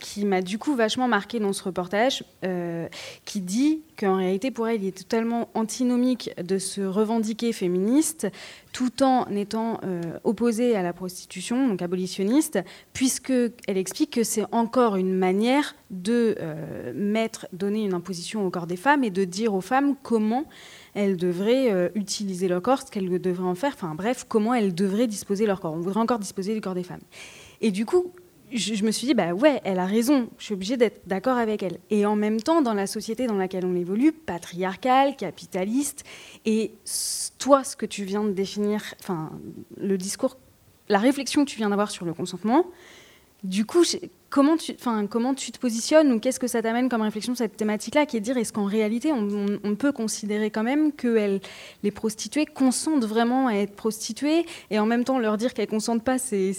qui 0.00 0.24
m'a 0.24 0.40
du 0.40 0.58
coup 0.58 0.74
vachement 0.74 1.08
marqué 1.08 1.38
dans 1.38 1.52
ce 1.52 1.62
reportage 1.62 2.24
euh, 2.44 2.88
qui 3.24 3.40
dit 3.40 3.82
qu'en 3.98 4.16
réalité, 4.16 4.50
pour 4.50 4.66
elle, 4.66 4.82
il 4.82 4.88
est 4.88 4.96
totalement 4.96 5.48
antinomique 5.54 6.30
de 6.42 6.58
se 6.58 6.80
revendiquer 6.80 7.52
féministe 7.52 8.26
tout 8.72 9.02
en 9.02 9.26
étant 9.26 9.80
euh, 9.84 10.00
opposée 10.24 10.74
à 10.74 10.82
la 10.82 10.92
prostitution, 10.92 11.68
donc 11.68 11.82
abolitionniste, 11.82 12.58
puisqu'elle 12.92 13.52
explique 13.76 14.10
que 14.10 14.24
c'est 14.24 14.44
encore 14.50 14.96
une 14.96 15.14
manière 15.14 15.74
de 15.90 16.36
euh, 16.40 16.92
mettre, 16.94 17.46
donner 17.52 17.84
une 17.84 17.94
imposition 17.94 18.46
au 18.46 18.50
corps 18.50 18.66
des 18.66 18.76
femmes 18.76 19.04
et 19.04 19.10
de 19.10 19.24
dire 19.24 19.54
aux 19.54 19.60
femmes 19.60 19.94
comment 20.02 20.46
elles 20.94 21.16
devraient 21.16 21.90
utiliser 21.94 22.48
leur 22.48 22.60
corps, 22.60 22.82
ce 22.82 22.90
qu'elles 22.90 23.20
devraient 23.20 23.44
en 23.44 23.54
faire, 23.54 23.72
enfin 23.74 23.94
bref, 23.94 24.26
comment 24.28 24.52
elles 24.52 24.74
devraient 24.74 25.06
disposer 25.06 25.46
leur 25.46 25.60
corps. 25.60 25.72
On 25.72 25.80
voudrait 25.80 26.00
encore 26.00 26.18
disposer 26.18 26.54
du 26.54 26.60
corps 26.60 26.74
des 26.74 26.82
femmes. 26.82 27.00
Et 27.62 27.70
du 27.70 27.86
coup, 27.86 28.12
je, 28.52 28.84
me 28.84 28.90
suis 28.90 29.06
dit, 29.06 29.14
bah 29.14 29.32
ouais, 29.32 29.60
elle 29.64 29.78
a 29.78 29.86
raison, 29.86 30.28
je 30.38 30.44
suis 30.44 30.54
obligée 30.54 30.76
d'être 30.76 31.00
d'accord 31.06 31.38
avec 31.38 31.62
elle. 31.62 31.78
Et 31.90 32.04
en 32.04 32.16
même 32.16 32.40
temps, 32.40 32.60
dans 32.60 32.74
la 32.74 32.86
société 32.86 33.26
dans 33.26 33.36
laquelle 33.36 33.64
on 33.64 33.74
évolue, 33.74 34.12
patriarcale, 34.12 35.16
capitaliste, 35.16 36.04
et 36.44 36.72
toi, 37.38 37.64
ce 37.64 37.76
que 37.76 37.86
tu 37.86 38.04
viens 38.04 38.24
de 38.24 38.32
définir, 38.32 38.82
enfin, 39.00 39.30
le 39.78 39.96
discours, 39.96 40.36
la 40.88 40.98
réflexion 40.98 41.44
que 41.44 41.50
tu 41.50 41.56
viens 41.56 41.70
d'avoir 41.70 41.90
sur 41.90 42.04
le 42.04 42.12
consentement, 42.12 42.66
du 43.44 43.64
coup, 43.64 43.84
comment 44.32 44.56
tu, 44.56 44.74
comment 45.10 45.34
tu 45.34 45.52
te 45.52 45.58
positionnes 45.58 46.10
ou 46.10 46.18
qu'est-ce 46.18 46.40
que 46.40 46.46
ça 46.48 46.62
t'amène 46.62 46.88
comme 46.88 47.02
réflexion 47.02 47.34
cette 47.34 47.56
thématique-là, 47.56 48.06
qui 48.06 48.16
est 48.16 48.20
de 48.20 48.24
dire 48.24 48.36
est-ce 48.38 48.52
qu'en 48.52 48.64
réalité 48.64 49.12
on, 49.12 49.76
peut 49.76 49.92
considérer 49.92 50.50
quand 50.50 50.62
même 50.62 50.92
que 50.92 51.38
les 51.82 51.90
prostituées 51.90 52.46
consentent 52.46 53.04
vraiment 53.04 53.48
à 53.48 53.54
être 53.54 53.76
prostituées 53.76 54.46
et 54.70 54.78
en 54.78 54.86
même 54.86 55.04
temps 55.04 55.18
leur 55.18 55.36
dire 55.36 55.54
qu'elles 55.54 55.68
consentent 55.68 56.02
pas, 56.02 56.18
c'est, 56.18 56.54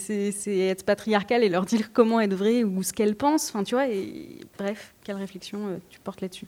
être 0.46 0.84
patriarcal 0.84 1.42
et 1.42 1.48
leur 1.48 1.66
dire 1.66 1.92
comment 1.92 2.20
elles 2.20 2.30
devraient 2.30 2.64
ou 2.64 2.82
ce 2.82 2.92
qu'elles 2.92 3.16
pensent. 3.16 3.50
Enfin, 3.50 3.64
tu 3.64 3.74
vois. 3.74 3.88
Et, 3.88 4.40
bref, 4.56 4.94
quelle 5.02 5.16
réflexion 5.16 5.66
euh, 5.66 5.76
tu 5.90 5.98
portes 6.00 6.20
là-dessus? 6.20 6.46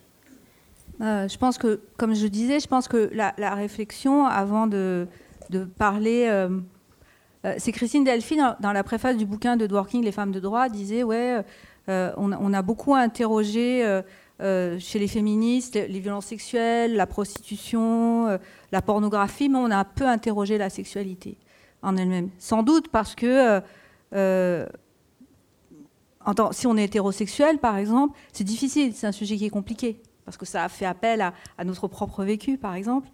Euh, 1.01 1.29
Je 1.29 1.39
pense 1.39 1.59
que, 1.59 1.81
comme 1.97 2.15
je 2.15 2.27
disais, 2.27 2.61
je 2.61 2.67
pense 2.69 2.89
que 2.89 3.11
la, 3.13 3.55
réflexion 3.55 4.27
avant 4.27 4.67
de, 4.67 5.07
parler 5.79 6.27
euh, 6.29 6.49
euh, 6.49 6.61
c'est 7.59 7.73
Christine 7.73 8.05
Delphi, 8.05 8.37
dans, 8.37 8.73
la 8.73 8.85
préface 8.85 9.17
du 9.17 9.27
bouquin 9.27 9.57
de 9.57 9.67
Dworking, 9.67 10.05
Les 10.05 10.13
femmes 10.13 10.33
de 10.33 10.41
droit, 10.41 10.69
disait 10.69 11.03
Ouais, 11.03 11.43
euh, 11.89 12.13
on, 12.17 12.53
a 12.53 12.63
beaucoup 12.63 12.95
interrogé 12.95 13.85
euh, 14.41 14.79
chez 14.79 14.99
les 14.99 15.09
féministes 15.09 15.75
les, 15.75 16.01
violences 16.01 16.27
sexuelles, 16.27 16.95
la 16.95 17.07
prostitution, 17.07 18.39
la 18.73 18.83
pornographie, 18.83 19.49
mais 19.49 19.59
on 19.59 19.71
a 19.71 19.85
peu 19.85 20.07
interrogé 20.07 20.59
la 20.59 20.71
sexualité 20.71 21.37
en 21.83 21.97
elle-même. 21.97 22.31
Sans 22.39 22.63
doute 22.63 22.89
parce 22.89 23.15
que. 23.15 23.61
si 26.53 26.67
on 26.67 26.77
est 26.77 26.85
hétérosexuel, 26.85 27.59
par 27.59 27.77
exemple, 27.77 28.19
c'est 28.33 28.45
difficile, 28.45 28.93
c'est 28.95 29.07
un 29.07 29.13
sujet 29.13 29.37
qui 29.37 29.47
est 29.47 29.51
compliqué, 29.51 30.01
parce 30.25 30.37
que 30.37 30.47
ça 30.47 30.69
fait 30.69 30.87
appel 30.87 31.21
à 31.21 31.65
notre 31.65 31.87
propre 31.87 32.25
vécu, 32.25 32.59
par 32.59 32.75
exemple. 32.75 33.09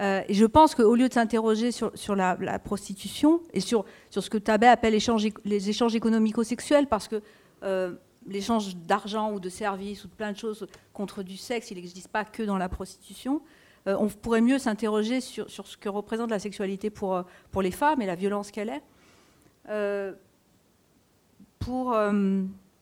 Euh, 0.00 0.22
et 0.28 0.34
je 0.34 0.44
pense 0.44 0.74
qu'au 0.74 0.94
lieu 0.94 1.08
de 1.08 1.14
s'interroger 1.14 1.70
sur, 1.70 2.16
la, 2.16 2.58
prostitution 2.58 3.40
et 3.52 3.60
sur, 3.60 3.84
sur 4.10 4.22
ce 4.22 4.30
que 4.30 4.38
Tabet 4.38 4.66
appelle 4.66 4.96
les 5.44 5.70
échanges 5.70 5.94
économico-sexuels, 5.94 6.88
parce 6.88 7.06
que 7.06 7.22
euh, 7.62 7.94
l'échange 8.26 8.76
d'argent 8.76 9.32
ou 9.32 9.40
de 9.40 9.48
services 9.48 10.04
ou 10.04 10.08
de 10.08 10.14
plein 10.14 10.32
de 10.32 10.36
choses 10.36 10.66
contre 10.92 11.22
du 11.22 11.36
sexe, 11.36 11.70
il 11.70 11.76
n'existe 11.76 12.08
pas 12.08 12.24
que 12.24 12.42
dans 12.42 12.58
la 12.58 12.68
prostitution, 12.68 13.40
euh, 13.86 13.96
on 13.98 14.08
pourrait 14.08 14.40
mieux 14.40 14.58
s'interroger 14.58 15.20
sur, 15.20 15.48
sur, 15.48 15.66
ce 15.66 15.76
que 15.76 15.88
représente 15.88 16.30
la 16.30 16.38
sexualité 16.38 16.90
pour, 16.90 17.22
pour 17.52 17.62
les 17.62 17.70
femmes 17.70 18.02
et 18.02 18.06
la 18.06 18.16
violence 18.16 18.50
qu'elle 18.50 18.70
est. 18.70 18.82
pour 21.60 21.96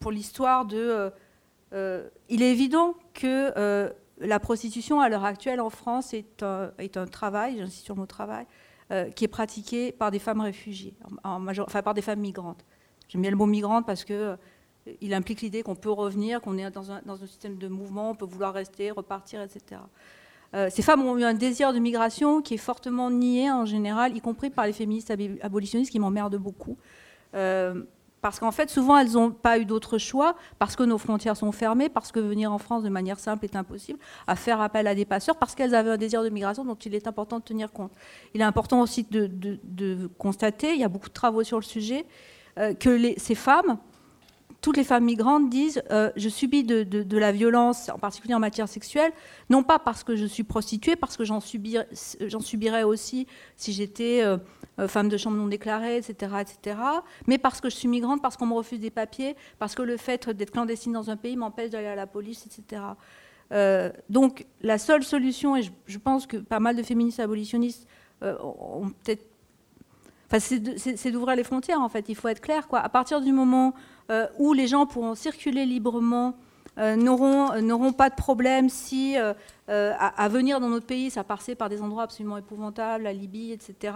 pour 0.01 0.11
l'histoire 0.11 0.65
de... 0.65 1.13
il 1.73 2.43
est 2.43 2.51
évident 2.51 2.95
que 3.15 3.93
la 4.23 4.41
prostitution 4.41 5.01
à 5.01 5.09
l'heure 5.09 5.25
actuelle 5.25 5.61
en 5.61 5.71
France 5.71 6.15
est 6.15 6.43
un, 6.43 7.07
travail, 7.11 7.59
j'insiste 7.59 7.85
sur 7.85 7.95
le 7.95 8.01
mot 8.01 8.07
travail, 8.07 8.47
euh, 8.91 9.11
qui 9.11 9.25
est 9.25 9.29
pratiqué 9.29 9.93
par 9.93 10.11
des 10.11 10.19
femmes 10.19 10.41
réfugiées, 10.41 10.95
en, 11.25 11.47
enfin 11.47 11.83
par 11.83 11.95
des 11.95 12.03
femmes 12.03 12.21
migrantes. 12.21 12.65
J'aime 13.09 13.23
bien 13.23 13.31
le 13.31 13.37
mot 13.37 13.47
migrante 13.47 13.87
parce 13.87 14.05
que 14.05 14.13
euh, 14.13 14.37
il 15.01 15.15
implique 15.15 15.41
l'idée 15.43 15.63
qu'on 15.63 15.77
peut 15.77 15.91
revenir, 15.91 16.41
qu'on 16.41 16.59
est 16.59 16.71
dans 16.71 16.91
un, 16.91 17.01
dans 17.05 17.23
un, 17.23 17.27
système 17.27 17.57
de 17.57 17.69
mouvement, 17.69 18.11
on 18.11 18.15
peut 18.15 18.25
vouloir 18.25 18.53
rester, 18.53 18.91
repartir, 18.91 19.43
etc. 19.43 19.81
Euh, 20.55 20.69
ces 20.71 20.83
femmes 20.83 21.03
ont 21.03 21.17
eu 21.17 21.25
un 21.25 21.35
désir 21.35 21.73
de 21.73 21.79
migration 21.79 22.43
qui 22.43 22.55
est 22.55 22.59
fortement 22.59 23.11
nié 23.11 23.51
en 23.51 23.65
général, 23.65 24.17
y 24.17 24.21
compris 24.21 24.51
par 24.51 24.67
les 24.67 24.73
féministes 24.73 25.13
abolitionnistes 25.41 25.91
qui 25.91 25.99
m'emmerdent 25.99 26.37
beaucoup. 26.37 26.77
Parce 28.23 28.39
qu'en 28.39 28.53
fait, 28.53 28.71
souvent, 28.71 28.97
elles 28.97 29.13
n'ont 29.13 29.33
pas 29.33 29.59
eu 29.59 29.65
d'autre 29.65 29.99
choix, 29.99 30.37
parce 30.61 30.77
que 30.77 30.85
nos 30.85 30.97
frontières 30.97 31.37
sont 31.37 31.51
fermées, 31.51 31.89
parce 31.89 32.13
que 32.13 32.21
venir 32.21 32.53
en 32.53 32.59
France 32.59 32.85
de 32.85 32.89
manière 32.89 33.19
simple 33.19 33.45
est 33.45 33.57
impossible, 33.57 33.99
à 34.29 34.37
faire 34.37 34.61
appel 34.61 34.87
à 34.87 34.95
des 34.95 35.05
passeurs, 35.05 35.37
parce 35.37 35.57
qu'elles 35.57 35.75
avaient 35.75 35.91
un 35.91 35.97
désir 35.97 36.23
de 36.23 36.29
migration 36.29 36.65
dont 36.65 36.77
il 36.77 36.95
est 36.95 37.09
important 37.09 37.41
de 37.41 37.45
tenir 37.45 37.73
compte. 37.73 37.91
Il 38.33 38.41
est 38.41 38.45
important 38.45 38.81
aussi 38.81 39.03
de, 39.03 40.09
constater, 40.19 40.73
il 40.73 40.81
y 40.81 40.85
a 40.85 40.89
beaucoup 40.89 41.09
de 41.09 41.15
travaux 41.15 41.43
sur 41.43 41.59
le 41.59 41.65
sujet, 41.65 42.07
euh, 42.59 42.75
que 42.75 43.19
ces 43.19 43.35
femmes, 43.35 43.77
toutes 44.63 44.77
les 44.77 44.85
femmes 44.85 45.05
migrantes 45.05 45.51
disent 45.51 45.83
euh, 45.91 46.11
je 46.17 46.29
subis 46.29 46.63
de, 46.63 47.19
la 47.19 47.33
violence, 47.33 47.91
en 47.91 47.99
particulier 47.99 48.35
en 48.35 48.39
matière 48.39 48.69
sexuelle, 48.69 49.13
non 49.51 49.65
pas 49.65 49.79
parce 49.81 50.05
que 50.05 50.17
je 50.17 50.25
suis 50.25 50.45
prostituée, 50.45 50.95
parce 50.97 51.17
que 51.17 51.25
j'en 51.25 51.41
subirais 51.41 52.83
aussi 52.85 53.27
si 53.57 53.73
j'étais 53.73 54.23
euh, 54.23 54.39
euh, 54.79 54.87
femme 54.87 55.09
de 55.09 55.17
chambre 55.17 55.37
non 55.37 55.49
déclarée, 55.49 55.99
etc., 55.99 56.37
etc., 56.41 56.79
mais 57.27 57.39
parce 57.39 57.61
que 57.61 57.69
je 57.69 57.75
suis 57.75 57.89
migrante, 57.89 58.23
parce 58.23 58.37
qu'on 58.37 58.47
me 58.47 58.55
refuse 58.55 58.79
des 58.79 58.91
papiers, 58.91 59.37
parce 59.59 59.75
que 59.75 59.83
le 59.83 59.97
fait 59.97 60.31
d'être 60.31 60.53
clandestine 60.53 60.93
dans 60.93 61.11
un 61.11 61.17
pays 61.17 61.37
m'empêche 61.37 61.71
d'aller 61.71 61.89
à 61.89 61.97
la 61.97 62.07
police, 62.07 62.47
etc. 62.47 62.83
donc 64.09 64.47
la 64.63 64.79
seule 64.79 65.03
solution, 65.03 65.57
et 65.57 65.63
je, 65.87 65.99
pense 65.99 66.27
que 66.27 66.37
pas 66.37 66.61
mal 66.61 66.77
de 66.77 66.83
féministes 66.85 67.21
abolitionnistes 67.21 67.87
ont 68.23 68.93
peut-être 69.03 69.32
c'est 70.41 71.11
d'ouvrir 71.11 71.37
les 71.37 71.45
frontières, 71.45 71.81
en 71.81 71.89
fait. 71.89 72.09
Il 72.09 72.15
faut 72.15 72.29
être 72.29 72.41
clair. 72.41 72.67
À 72.73 72.89
partir 72.89 73.21
du 73.21 73.33
moment 73.33 73.75
euh, 74.11 74.27
où 74.39 74.53
les 74.53 74.67
gens 74.67 74.87
pourront 74.87 75.15
circuler 75.15 75.65
librement, 75.65 76.35
euh, 76.79 76.97
euh, 76.97 77.61
n'auront 77.61 77.93
pas 77.93 78.11
de 78.11 78.15
problème 78.15 78.69
si, 78.69 79.17
à, 79.17 80.29
venir 80.29 80.61
dans 80.61 80.69
notre 80.69 80.87
pays, 80.87 81.11
ça 81.11 81.25
passait 81.25 81.55
par 81.55 81.69
des 81.69 81.83
endroits 81.83 82.05
absolument 82.05 82.39
épouvantables, 82.39 83.05
la 83.05 83.13
Libye, 83.13 83.53
etc., 83.53 83.95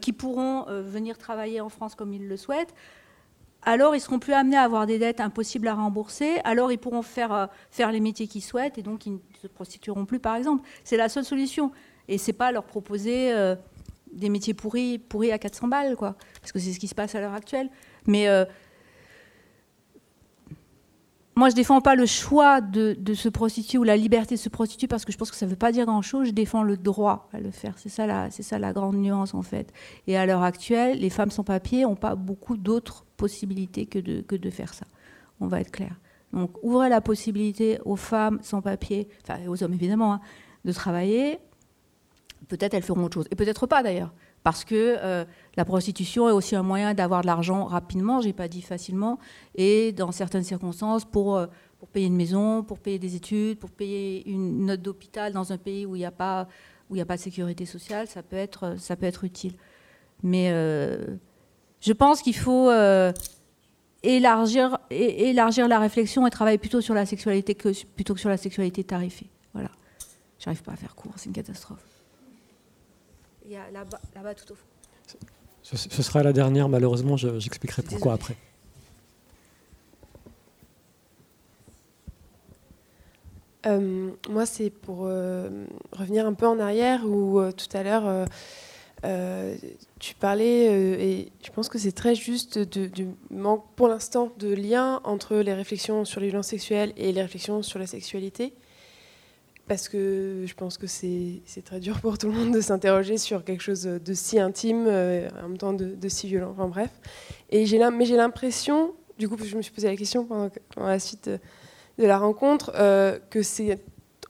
qui 0.00 0.12
pourront 0.12 0.64
venir 0.68 1.18
travailler 1.18 1.60
en 1.60 1.68
France 1.68 1.94
comme 1.94 2.12
ils 2.12 2.26
le 2.26 2.36
souhaitent, 2.36 2.74
alors 3.62 3.94
ils 3.94 4.00
seront 4.00 4.18
plus 4.18 4.32
amenés 4.32 4.56
à 4.56 4.62
avoir 4.62 4.86
des 4.86 4.98
dettes 4.98 5.20
impossibles 5.20 5.68
à 5.68 5.74
rembourser, 5.74 6.40
alors 6.42 6.72
ils 6.72 6.78
pourront 6.78 7.02
faire, 7.02 7.48
faire 7.70 7.92
les 7.92 8.00
métiers 8.00 8.26
qu'ils 8.26 8.42
souhaitent 8.42 8.76
et 8.78 8.82
donc 8.82 9.06
ils 9.06 9.12
ne 9.12 9.18
se 9.40 9.46
prostitueront 9.46 10.04
plus, 10.04 10.18
par 10.18 10.34
exemple. 10.34 10.68
C'est 10.82 10.96
la 10.96 11.08
seule 11.08 11.24
solution. 11.24 11.70
Et 12.08 12.18
c'est 12.18 12.32
pas 12.32 12.50
leur 12.50 12.64
proposer 12.64 13.32
des 14.12 14.28
métiers 14.28 14.54
pourris, 14.54 14.98
pourris 14.98 15.32
à 15.32 15.38
400 15.38 15.68
balles, 15.68 15.96
quoi. 15.96 16.16
Parce 16.40 16.52
que 16.52 16.58
c'est 16.58 16.72
ce 16.72 16.78
qui 16.78 16.88
se 16.88 16.94
passe 16.94 17.14
à 17.14 17.20
l'heure 17.20 17.34
actuelle. 17.34 17.70
Mais 18.06 18.28
euh, 18.28 18.44
moi, 21.38 21.50
je 21.50 21.54
défends 21.54 21.80
pas 21.80 21.94
le 21.94 22.04
choix 22.04 22.60
de, 22.60 22.96
se 23.14 23.28
prostituer 23.28 23.78
ou 23.78 23.84
la 23.84 23.96
liberté 23.96 24.34
de 24.34 24.40
se 24.40 24.48
prostituer 24.48 24.88
parce 24.88 25.04
que 25.04 25.12
je 25.12 25.18
pense 25.18 25.30
que 25.30 25.36
ça 25.36 25.46
ne 25.46 25.50
veut 25.50 25.56
pas 25.56 25.70
dire 25.70 25.86
grand-chose. 25.86 26.26
Je 26.26 26.32
défends 26.32 26.64
le 26.64 26.76
droit 26.76 27.28
à 27.32 27.38
le 27.38 27.52
faire. 27.52 27.74
C'est 27.76 27.88
ça, 27.88 28.08
la, 28.08 28.28
c'est 28.32 28.42
ça 28.42 28.58
la 28.58 28.72
grande 28.72 28.96
nuance, 28.96 29.34
en 29.34 29.42
fait. 29.42 29.72
Et 30.08 30.16
à 30.16 30.26
l'heure 30.26 30.42
actuelle, 30.42 30.98
les 30.98 31.10
femmes 31.10 31.30
sans 31.30 31.44
papier 31.44 31.82
n'ont 31.82 31.94
pas 31.94 32.16
beaucoup 32.16 32.56
d'autres 32.56 33.04
possibilités 33.16 33.86
que 33.86 34.00
de, 34.00 34.50
faire 34.50 34.74
ça. 34.74 34.84
On 35.38 35.46
va 35.46 35.60
être 35.60 35.70
clair. 35.70 35.94
Donc, 36.32 36.50
ouvrez 36.64 36.88
la 36.88 37.00
possibilité 37.00 37.78
aux 37.84 37.94
femmes 37.94 38.40
sans 38.42 38.60
papier, 38.60 39.08
enfin 39.22 39.38
aux 39.46 39.62
hommes 39.62 39.74
évidemment, 39.74 40.14
hein, 40.14 40.20
de 40.64 40.72
travailler, 40.72 41.38
peut-être 42.46 42.74
elles 42.74 42.82
feront 42.82 43.04
autre 43.04 43.14
chose. 43.14 43.26
Et 43.30 43.34
peut-être 43.34 43.66
pas 43.66 43.82
d'ailleurs. 43.82 44.12
Parce 44.42 44.64
que 44.64 44.96
euh, 44.98 45.24
la 45.56 45.64
prostitution 45.64 46.28
est 46.28 46.32
aussi 46.32 46.54
un 46.54 46.62
moyen 46.62 46.94
d'avoir 46.94 47.22
de 47.22 47.26
l'argent 47.26 47.64
rapidement, 47.64 48.20
j'ai 48.20 48.32
pas 48.32 48.48
dit 48.48 48.62
facilement, 48.62 49.18
et 49.56 49.92
dans 49.92 50.12
certaines 50.12 50.44
circonstances 50.44 51.04
pour, 51.04 51.36
euh, 51.36 51.46
payer 51.92 52.06
une 52.06 52.16
maison, 52.16 52.62
pour 52.62 52.78
payer 52.78 52.98
des 52.98 53.16
études, 53.16 53.58
pour 53.58 53.70
payer 53.70 54.28
une 54.28 54.66
note 54.66 54.80
d'hôpital 54.80 55.32
dans 55.32 55.52
un 55.52 55.58
pays 55.58 55.86
où 55.86 55.96
il 55.96 56.00
n'y 56.00 56.04
a, 56.04 56.10
pas, 56.10 56.48
a 56.96 57.04
pas 57.04 57.16
de 57.16 57.20
sécurité 57.20 57.66
sociale, 57.66 58.06
ça 58.06 58.22
peut 58.22 58.36
être, 58.36 58.76
ça 58.78 58.96
peut 58.96 59.06
être 59.06 59.24
utile. 59.24 59.54
Mais 60.22 60.50
euh, 60.52 61.16
je 61.80 61.92
pense 61.92 62.22
qu'il 62.22 62.36
faut 62.36 62.70
élargir, 64.02 64.78
élargir 64.90 65.68
la 65.68 65.78
réflexion 65.78 66.26
et 66.26 66.30
travailler 66.30 66.58
plutôt 66.58 66.80
sur 66.80 66.94
la 66.94 67.06
sexualité 67.06 67.54
plutôt 67.54 68.14
que 68.14 68.20
sur 68.20 68.30
la 68.30 68.36
sexualité 68.36 68.82
tarifée. 68.82 69.30
Voilà. 69.52 69.70
J'arrive 70.38 70.62
pas 70.62 70.72
à 70.72 70.76
faire 70.76 70.94
court, 70.94 71.12
c'est 71.16 71.26
une 71.26 71.32
catastrophe. 71.32 71.97
Il 73.48 73.54
y 73.54 73.56
a 73.56 73.70
là-bas, 73.70 74.34
tout 74.34 74.52
au 74.52 74.54
fond. 74.54 74.66
Ce, 75.62 76.02
sera 76.02 76.22
la 76.22 76.34
dernière, 76.34 76.68
malheureusement, 76.68 77.16
j'expliquerai 77.16 77.80
pourquoi 77.80 78.12
après. 78.12 78.36
Euh, 83.66 84.10
moi, 84.28 84.44
c'est 84.44 84.68
pour 84.68 85.06
euh, 85.06 85.64
revenir 85.92 86.26
un 86.26 86.34
peu 86.34 86.46
en 86.46 86.58
arrière 86.58 87.06
où 87.06 87.40
euh, 87.40 87.50
tout 87.50 87.74
à 87.74 87.82
l'heure 87.82 88.26
tu 89.98 90.14
parlais, 90.14 90.66
et 90.66 91.32
je 91.42 91.50
pense 91.50 91.70
que 91.70 91.78
c'est 91.78 91.92
très 91.92 92.14
juste, 92.14 92.58
du 92.58 93.06
manque 93.30 93.64
pour 93.76 93.88
l'instant 93.88 94.30
de 94.38 94.52
lien 94.52 95.00
entre 95.04 95.36
les 95.36 95.54
réflexions 95.54 96.04
sur 96.04 96.20
les 96.20 96.28
violences 96.28 96.48
sexuelles 96.48 96.92
et 96.98 97.12
les 97.12 97.22
réflexions 97.22 97.62
sur 97.62 97.78
la 97.78 97.86
sexualité 97.86 98.52
parce 99.68 99.88
que 99.88 100.44
je 100.46 100.54
pense 100.54 100.78
que 100.78 100.86
c'est 100.86 101.42
très 101.64 101.78
dur 101.78 102.00
pour 102.00 102.18
tout 102.18 102.28
le 102.28 102.32
monde 102.32 102.52
de 102.52 102.60
s'interroger 102.60 103.18
sur 103.18 103.44
quelque 103.44 103.62
chose 103.62 103.82
de 103.82 104.14
si 104.14 104.40
intime, 104.40 104.86
euh, 104.88 105.28
en 105.38 105.48
même 105.48 105.58
temps 105.58 105.74
de, 105.74 106.08
si 106.08 106.26
violent, 106.26 106.50
enfin 106.50 106.68
bref. 106.68 106.90
Et 107.50 107.66
mais 107.92 108.06
j'ai 108.06 108.16
l'impression, 108.16 108.94
du 109.18 109.28
coup, 109.28 109.36
je 109.44 109.56
me 109.56 109.62
suis 109.62 109.72
posé 109.72 109.88
la 109.88 109.96
question 109.96 110.24
pendant, 110.24 110.50
la 110.78 110.98
suite 110.98 111.28
de 111.28 112.04
la 112.04 112.18
rencontre, 112.18 112.72
euh, 112.76 113.18
que 113.30 113.42
c'est 113.42 113.78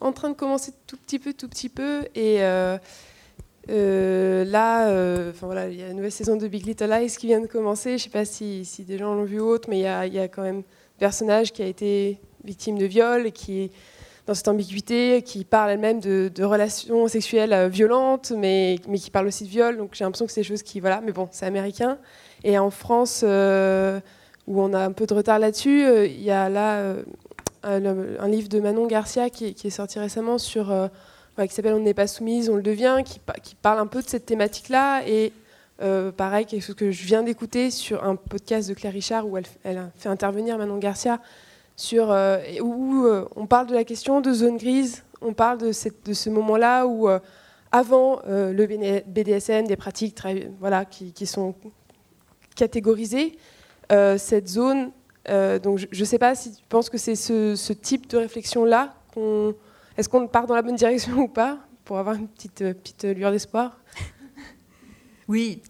en 0.00 0.12
train 0.12 0.30
de 0.30 0.34
commencer 0.34 0.72
tout 0.86 0.96
petit 0.96 1.18
peu, 1.18 1.32
tout 1.32 1.48
petit 1.48 1.68
peu, 1.68 2.02
et 2.14 2.38
euh, 2.40 4.44
là, 4.44 4.88
enfin 5.30 5.46
voilà, 5.46 5.68
il 5.68 5.78
y 5.78 5.82
a 5.82 5.88
une 5.88 5.96
nouvelle 5.96 6.12
saison 6.12 6.36
de 6.36 6.48
Big 6.48 6.66
Little 6.66 6.90
Lies 6.90 7.14
qui 7.16 7.28
vient 7.28 7.40
de 7.40 7.46
commencer. 7.46 7.90
Je 7.90 7.94
ne 7.94 7.98
sais 7.98 8.10
pas 8.10 8.24
si, 8.24 8.66
des 8.80 8.98
gens 8.98 9.14
l'ont 9.14 9.24
vu 9.24 9.40
ou 9.40 9.46
autre, 9.46 9.68
mais 9.70 9.78
il 9.78 9.82
y 9.82 9.86
a, 9.86 10.06
y 10.06 10.18
a, 10.18 10.26
quand 10.26 10.42
même 10.42 10.58
un 10.58 10.98
personnage 10.98 11.52
qui 11.52 11.62
a 11.62 11.66
été 11.66 12.18
victime 12.44 12.78
de 12.78 12.86
viol 12.86 13.26
et 13.26 13.32
qui 13.32 13.70
dans 14.28 14.34
cette 14.34 14.48
ambiguïté, 14.48 15.22
qui 15.22 15.42
parle 15.44 15.70
elle-même 15.70 16.00
de, 16.00 16.44
relations 16.44 17.08
sexuelles 17.08 17.54
euh, 17.54 17.68
violentes, 17.68 18.30
mais, 18.36 18.76
mais 18.86 18.98
qui 18.98 19.10
parle 19.10 19.26
aussi 19.26 19.44
de 19.44 19.48
viol. 19.48 19.78
Donc 19.78 19.92
j'ai 19.94 20.04
l'impression 20.04 20.26
que 20.26 20.32
c'est 20.32 20.42
des 20.42 20.46
choses 20.46 20.62
qui, 20.62 20.80
voilà, 20.80 21.00
mais 21.00 21.12
bon, 21.12 21.28
c'est 21.32 21.46
américain. 21.46 21.96
Et 22.44 22.58
en 22.58 22.68
France, 22.68 23.22
euh, 23.24 24.00
où 24.46 24.60
on 24.60 24.74
a 24.74 24.80
un 24.80 24.92
peu 24.92 25.06
de 25.06 25.14
retard 25.14 25.38
là-dessus, 25.38 25.82
euh, 25.82 26.06
il 26.06 26.22
y 26.22 26.30
a 26.30 26.50
là 26.50 26.94
un, 27.62 28.28
livre 28.28 28.50
de 28.50 28.60
Manon 28.60 28.86
Garcia 28.86 29.30
qui, 29.30 29.46
est 29.46 29.70
sorti 29.70 29.98
récemment 29.98 30.36
sur, 30.36 30.74
qui 31.38 31.54
s'appelle 31.54 31.72
On 31.72 31.80
n'est 31.80 31.94
pas 31.94 32.06
soumise, 32.06 32.50
on 32.50 32.56
le 32.56 32.62
devient, 32.62 32.98
qui, 33.06 33.20
parle 33.54 33.78
un 33.78 33.86
peu 33.86 34.02
de 34.02 34.08
cette 34.08 34.26
thématique-là. 34.26 35.08
Et 35.08 35.32
pareil, 36.18 36.44
quelque 36.44 36.62
chose 36.62 36.76
que 36.76 36.90
je 36.90 37.04
viens 37.04 37.22
d'écouter 37.22 37.70
sur 37.70 38.04
un 38.04 38.14
podcast 38.14 38.68
de 38.68 38.74
Claire 38.74 38.92
Richard 38.92 39.26
où 39.26 39.38
elle, 39.38 39.46
elle 39.64 39.90
fait 39.96 40.10
intervenir 40.10 40.58
Manon 40.58 40.76
Garcia 40.76 41.18
sur, 41.78 42.10
euh, 42.10 42.38
où 42.60 43.04
euh, 43.04 43.24
on 43.36 43.46
parle 43.46 43.68
de 43.68 43.74
la 43.74 43.84
question 43.84 44.20
de 44.20 44.32
zone 44.32 44.56
grise, 44.56 45.04
on 45.22 45.32
parle 45.32 45.58
de, 45.58 45.72
ce 45.72 46.28
moment-là 46.28 46.86
où, 46.86 47.08
euh, 47.08 47.20
avant 47.70 48.20
le 48.26 49.02
BDSM, 49.06 49.66
des 49.66 49.76
pratiques 49.76 50.18
voilà, 50.58 50.84
qui, 50.84 51.26
sont 51.26 51.54
catégorisées, 52.56 53.38
cette 54.16 54.48
zone, 54.48 54.90
donc 55.62 55.86
je 55.90 56.00
ne 56.00 56.04
sais 56.04 56.18
pas 56.18 56.34
si 56.34 56.54
tu 56.54 56.62
penses 56.68 56.90
que 56.90 56.98
c'est 56.98 57.14
ce, 57.14 57.54
ce, 57.56 57.72
type 57.72 58.08
de 58.08 58.16
réflexion-là. 58.16 58.94
Est-ce 59.96 60.08
qu'on 60.08 60.26
part 60.26 60.46
dans 60.46 60.54
la 60.54 60.62
bonne 60.62 60.76
direction 60.76 61.12
ou 61.18 61.28
pas 61.28 61.58
Pour 61.84 61.98
avoir 61.98 62.16
une 62.16 62.28
petite, 62.28 62.58
petite 62.58 63.04
lueur 63.04 63.30
d'espoir? 63.30 63.78
Oui. 65.28 65.60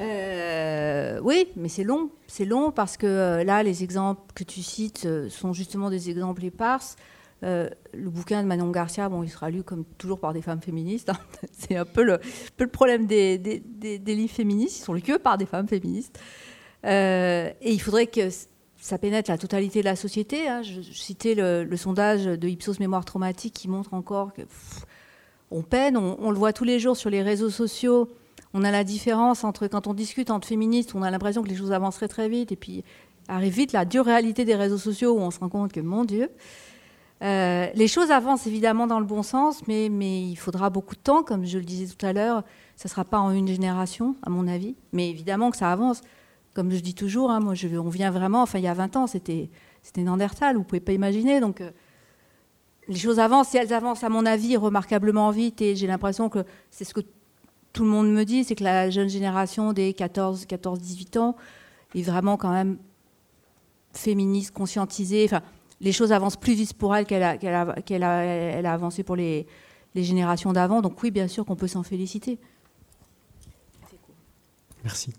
Euh, 0.00 1.20
oui, 1.22 1.48
mais 1.56 1.68
c'est 1.68 1.84
long. 1.84 2.10
C'est 2.26 2.44
long 2.44 2.70
parce 2.70 2.96
que 2.96 3.06
euh, 3.06 3.44
là, 3.44 3.62
les 3.62 3.82
exemples 3.82 4.22
que 4.34 4.44
tu 4.44 4.62
cites 4.62 5.06
euh, 5.06 5.28
sont 5.28 5.52
justement 5.52 5.90
des 5.90 6.10
exemples 6.10 6.44
éparses. 6.44 6.96
le 7.42 7.70
bouquin 7.94 8.42
de 8.42 8.48
Manon 8.48 8.70
Garcia, 8.70 9.08
bon, 9.08 9.22
il 9.22 9.30
sera 9.30 9.50
lu 9.50 9.62
comme 9.62 9.84
toujours 9.96 10.20
par 10.20 10.32
des 10.32 10.42
femmes 10.42 10.60
féministes. 10.60 11.10
Hein. 11.10 11.18
C'est 11.52 11.76
un 11.76 11.84
peu 11.84 12.02
le, 12.02 12.18
problème 12.66 13.06
des, 13.06 13.38
livres 14.06 14.34
féministes. 14.34 14.78
Ils 14.78 14.84
sont 14.84 14.92
lus 14.92 15.02
que 15.02 15.16
par 15.16 15.38
des 15.38 15.46
femmes 15.46 15.68
féministes. 15.68 16.18
et 16.84 17.54
il 17.62 17.80
faudrait 17.80 18.06
que 18.06 18.28
ça 18.80 18.96
pénètre 18.96 19.30
la 19.30 19.38
totalité 19.38 19.80
de 19.80 19.84
la 19.84 19.96
société. 19.96 20.48
Hein. 20.48 20.62
Je, 20.62 20.80
citais 20.80 21.34
le, 21.34 21.76
sondage 21.76 22.24
de 22.24 22.48
Ipsos 22.48 22.78
Mémoire 22.80 23.04
Traumatique 23.04 23.54
qui 23.54 23.68
montre 23.68 23.94
encore 23.94 24.32
que 24.32 24.42
on 25.50 25.62
peine. 25.62 25.96
On, 25.96 26.30
le 26.30 26.36
voit 26.36 26.52
tous 26.52 26.64
les 26.64 26.78
jours 26.78 26.96
sur 26.96 27.10
les 27.10 27.22
réseaux 27.22 27.50
sociaux 27.50 28.08
on 28.54 28.64
a 28.64 28.70
la 28.70 28.84
différence 28.84 29.44
entre 29.44 29.66
quand 29.66 29.86
on 29.86 29.94
discute 29.94 30.30
entre 30.30 30.48
féministes, 30.48 30.94
on 30.94 31.02
a 31.02 31.10
l'impression 31.10 31.42
que 31.42 31.48
les 31.48 31.56
choses 31.56 31.72
avanceraient 31.72 32.08
très 32.08 32.28
vite, 32.28 32.52
et 32.52 32.56
puis 32.56 32.84
arrive 33.28 33.52
vite 33.52 33.72
la 33.72 33.84
dure 33.84 34.04
réalité 34.04 34.44
des 34.44 34.54
réseaux 34.54 34.78
sociaux 34.78 35.12
où 35.12 35.20
on 35.20 35.30
se 35.30 35.38
rend 35.38 35.48
compte 35.48 35.72
que, 35.72 35.80
mon 35.80 36.04
Dieu, 36.04 36.30
euh, 37.22 37.66
les 37.74 37.88
choses 37.88 38.10
avancent 38.10 38.46
évidemment 38.46 38.86
dans 38.86 39.00
le 39.00 39.04
bon 39.04 39.22
sens, 39.22 39.62
mais, 39.66 39.86
il 39.86 40.36
faudra 40.36 40.70
beaucoup 40.70 40.94
de 40.94 41.00
temps, 41.00 41.22
comme 41.22 41.44
je 41.44 41.58
le 41.58 41.64
disais 41.64 41.92
tout 41.92 42.06
à 42.06 42.12
l'heure. 42.12 42.42
Ça 42.76 42.88
ne 42.88 42.90
sera 42.90 43.04
pas 43.04 43.18
en 43.18 43.32
une 43.32 43.48
génération, 43.48 44.14
à 44.22 44.30
mon 44.30 44.46
avis, 44.46 44.76
mais 44.92 45.10
évidemment 45.10 45.50
que 45.50 45.56
ça 45.56 45.70
avance. 45.72 46.00
Comme 46.54 46.70
je 46.70 46.78
dis 46.78 46.94
toujours, 46.94 47.30
hein, 47.30 47.40
moi, 47.40 47.54
on 47.78 47.88
vient 47.88 48.10
vraiment, 48.10 48.42
enfin, 48.42 48.58
il 48.58 48.64
y 48.64 48.68
a 48.68 48.74
20 48.74 48.96
ans, 48.96 49.06
c'était, 49.06 49.50
Nandertal, 49.96 50.54
vous 50.54 50.60
ne 50.62 50.64
pouvez 50.64 50.80
pas 50.80 50.92
imaginer. 50.92 51.40
Donc, 51.40 51.60
euh, 51.60 51.70
les 52.86 52.96
choses 52.96 53.18
avancent, 53.18 53.54
elles 53.54 53.72
avancent, 53.72 54.04
à 54.04 54.08
mon 54.08 54.24
avis, 54.24 54.56
remarquablement 54.56 55.30
vite, 55.30 55.60
et 55.60 55.76
j'ai 55.76 55.86
l'impression 55.86 56.28
que 56.28 56.44
c'est 56.70 56.84
ce 56.84 56.94
que 56.94 57.00
tout 57.78 57.84
le 57.84 57.90
monde 57.90 58.10
me 58.10 58.24
dit, 58.24 58.42
c'est 58.42 58.56
que 58.56 58.64
la 58.64 58.90
jeune 58.90 59.08
génération 59.08 59.72
des 59.72 59.92
14, 59.92 60.46
14, 60.46 60.80
18 60.80 61.16
ans 61.18 61.36
est 61.94 62.02
vraiment 62.02 62.36
quand 62.36 62.50
même 62.50 62.76
féministe, 63.92 64.50
conscientisée. 64.50 65.24
Enfin, 65.26 65.42
les 65.80 65.92
choses 65.92 66.10
avancent 66.10 66.36
plus 66.36 66.54
vite 66.54 66.74
pour 66.74 66.96
elle 66.96 67.06
qu'elle 67.06 67.22
a, 67.22 67.36
qu'elle 67.36 67.54
a, 68.02 68.24
elle 68.24 68.66
a, 68.66 68.72
avancé 68.72 69.04
pour 69.04 69.14
les, 69.14 69.46
générations 69.94 70.52
d'avant. 70.52 70.82
Donc 70.82 71.00
oui, 71.04 71.12
bien 71.12 71.28
sûr 71.28 71.44
qu'on 71.44 71.54
peut 71.54 71.68
s'en 71.68 71.84
féliciter. 71.84 72.40
Merci. 74.82 75.12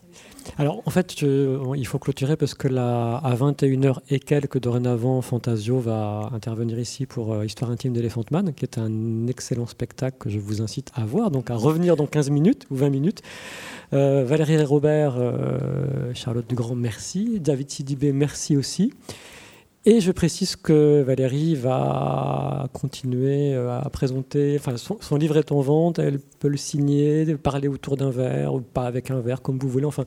Alors, 0.57 0.81
en 0.85 0.89
fait, 0.89 1.21
il 1.21 1.87
faut 1.87 1.99
clôturer 1.99 2.35
parce 2.35 2.53
que 2.53 2.67
là, 2.67 3.17
à 3.17 3.35
21h 3.35 3.99
et 4.09 4.19
quelques 4.19 4.59
dorénavant, 4.59 5.21
Fantasio 5.21 5.79
va 5.79 6.29
intervenir 6.33 6.79
ici 6.79 7.05
pour 7.05 7.33
euh, 7.33 7.45
Histoire 7.45 7.71
intime 7.71 7.93
d'Elephant 7.93 8.25
Man, 8.31 8.53
qui 8.53 8.65
est 8.65 8.77
un 8.77 9.27
excellent 9.27 9.67
spectacle 9.67 10.17
que 10.19 10.29
je 10.29 10.39
vous 10.39 10.61
incite 10.61 10.91
à 10.95 11.05
voir, 11.05 11.31
donc 11.31 11.49
à 11.49 11.55
revenir 11.55 11.95
dans 11.95 12.07
15 12.07 12.29
minutes 12.29 12.65
ou 12.69 12.75
20 12.75 12.89
minutes. 12.89 13.21
Euh, 13.93 14.23
Valérie 14.25 14.61
Robert, 14.63 15.15
euh, 15.17 16.11
Charlotte 16.13 16.47
Dugrand, 16.47 16.75
merci. 16.75 17.39
David 17.39 17.69
Sidibé, 17.69 18.11
merci 18.11 18.57
aussi. 18.57 18.93
Et 19.85 20.01
je 20.01 20.11
précise 20.11 20.55
que 20.57 21.01
Valérie 21.01 21.55
va 21.55 22.67
continuer 22.73 23.55
à 23.55 23.89
présenter, 23.89 24.57
enfin 24.59 24.75
son, 24.77 25.15
livre 25.15 25.37
est 25.37 25.53
en 25.53 25.61
vente, 25.61 25.99
elle 25.99 26.19
peut 26.19 26.49
le 26.49 26.57
signer, 26.57 27.35
parler 27.35 27.69
autour 27.69 27.95
d'un 27.95 28.09
verre 28.09 28.53
ou 28.53 28.59
pas 28.59 28.85
avec 28.85 29.09
un 29.09 29.21
verre, 29.21 29.41
comme 29.41 29.57
vous 29.57 29.69
voulez. 29.69 29.85
Enfin, 29.85 30.05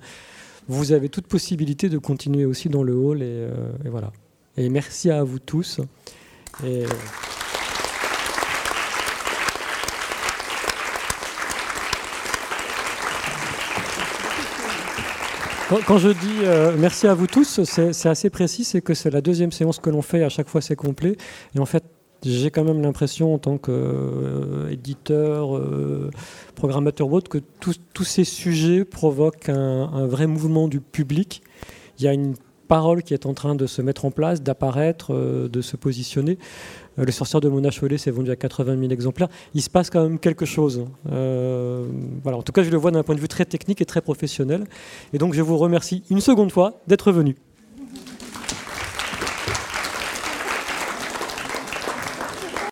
vous 0.68 0.92
avez 0.92 1.08
toute 1.08 1.26
possibilité 1.26 1.88
de 1.88 1.98
continuer 1.98 2.44
aussi 2.44 2.68
dans 2.68 2.82
le 2.82 2.94
hall. 2.94 3.22
Et, 3.22 3.26
euh, 3.26 3.50
voilà. 3.86 4.12
Et 4.56 4.68
merci 4.68 5.10
à 5.10 5.24
vous 5.24 5.38
tous. 5.38 5.80
Et, 6.64 6.84
Quand, 15.86 15.98
je 15.98 16.08
dis 16.08 16.44
euh, 16.44 16.74
merci 16.78 17.06
à 17.06 17.14
vous 17.14 17.26
tous, 17.26 17.62
c'est 17.64 18.08
assez 18.08 18.30
précis, 18.30 18.64
c'est 18.64 18.82
que 18.82 18.94
c'est 18.94 19.10
la 19.10 19.20
deuxième 19.20 19.52
séance 19.52 19.78
que 19.78 19.90
l'on 19.90 20.02
fait, 20.02 20.22
à 20.22 20.28
chaque 20.28 20.48
fois 20.48 20.60
c'est 20.60 20.76
complet. 20.76 21.16
Et 21.54 21.58
en 21.58 21.66
fait, 21.66 21.84
j'ai 22.24 22.50
quand 22.50 22.64
même 22.64 22.82
l'impression, 22.82 23.34
en 23.34 23.38
tant 23.38 23.58
qu'éditeur, 23.58 25.56
euh, 25.56 25.60
euh, 25.60 26.10
programmateur 26.54 27.08
ou 27.08 27.16
autre, 27.16 27.28
que 27.28 27.38
tous 27.58 28.04
ces 28.04 28.24
sujets 28.24 28.84
provoquent 28.84 29.48
un, 29.48 30.06
vrai 30.06 30.26
mouvement 30.26 30.68
du 30.68 30.80
public. 30.80 31.42
Il 31.98 32.04
y 32.04 32.08
a 32.08 32.12
une 32.12 32.34
parole 32.68 33.02
qui 33.02 33.12
est 33.12 33.26
en 33.26 33.34
train 33.34 33.54
de 33.54 33.66
se 33.66 33.82
mettre 33.82 34.04
en 34.04 34.10
place, 34.10 34.42
d'apparaître, 34.42 35.12
euh, 35.12 35.48
de 35.48 35.60
se 35.60 35.76
positionner. 35.76 36.38
Le 36.96 37.12
sorcier 37.12 37.40
de 37.40 37.48
Mona 37.48 37.70
Chollet 37.70 37.98
s'est 37.98 38.10
vendu 38.10 38.30
à 38.30 38.36
80 38.36 38.78
000 38.78 38.92
exemplaires. 38.92 39.28
Il 39.54 39.62
se 39.62 39.70
passe 39.70 39.90
quand 39.90 40.02
même 40.02 40.18
quelque 40.18 40.44
chose. 40.44 40.84
voilà. 41.04 42.38
En 42.38 42.42
tout 42.42 42.52
cas, 42.52 42.62
je 42.62 42.70
le 42.70 42.76
vois 42.76 42.90
d'un 42.90 43.02
point 43.02 43.14
de 43.14 43.20
vue 43.20 43.28
très 43.28 43.44
technique 43.44 43.80
et 43.80 43.86
très 43.86 44.00
professionnel. 44.00 44.64
Et 45.12 45.18
donc, 45.18 45.34
je 45.34 45.42
vous 45.42 45.56
remercie 45.58 46.02
une 46.10 46.20
seconde 46.20 46.52
fois 46.52 46.80
d'être 46.86 47.12
venu. 47.12 47.36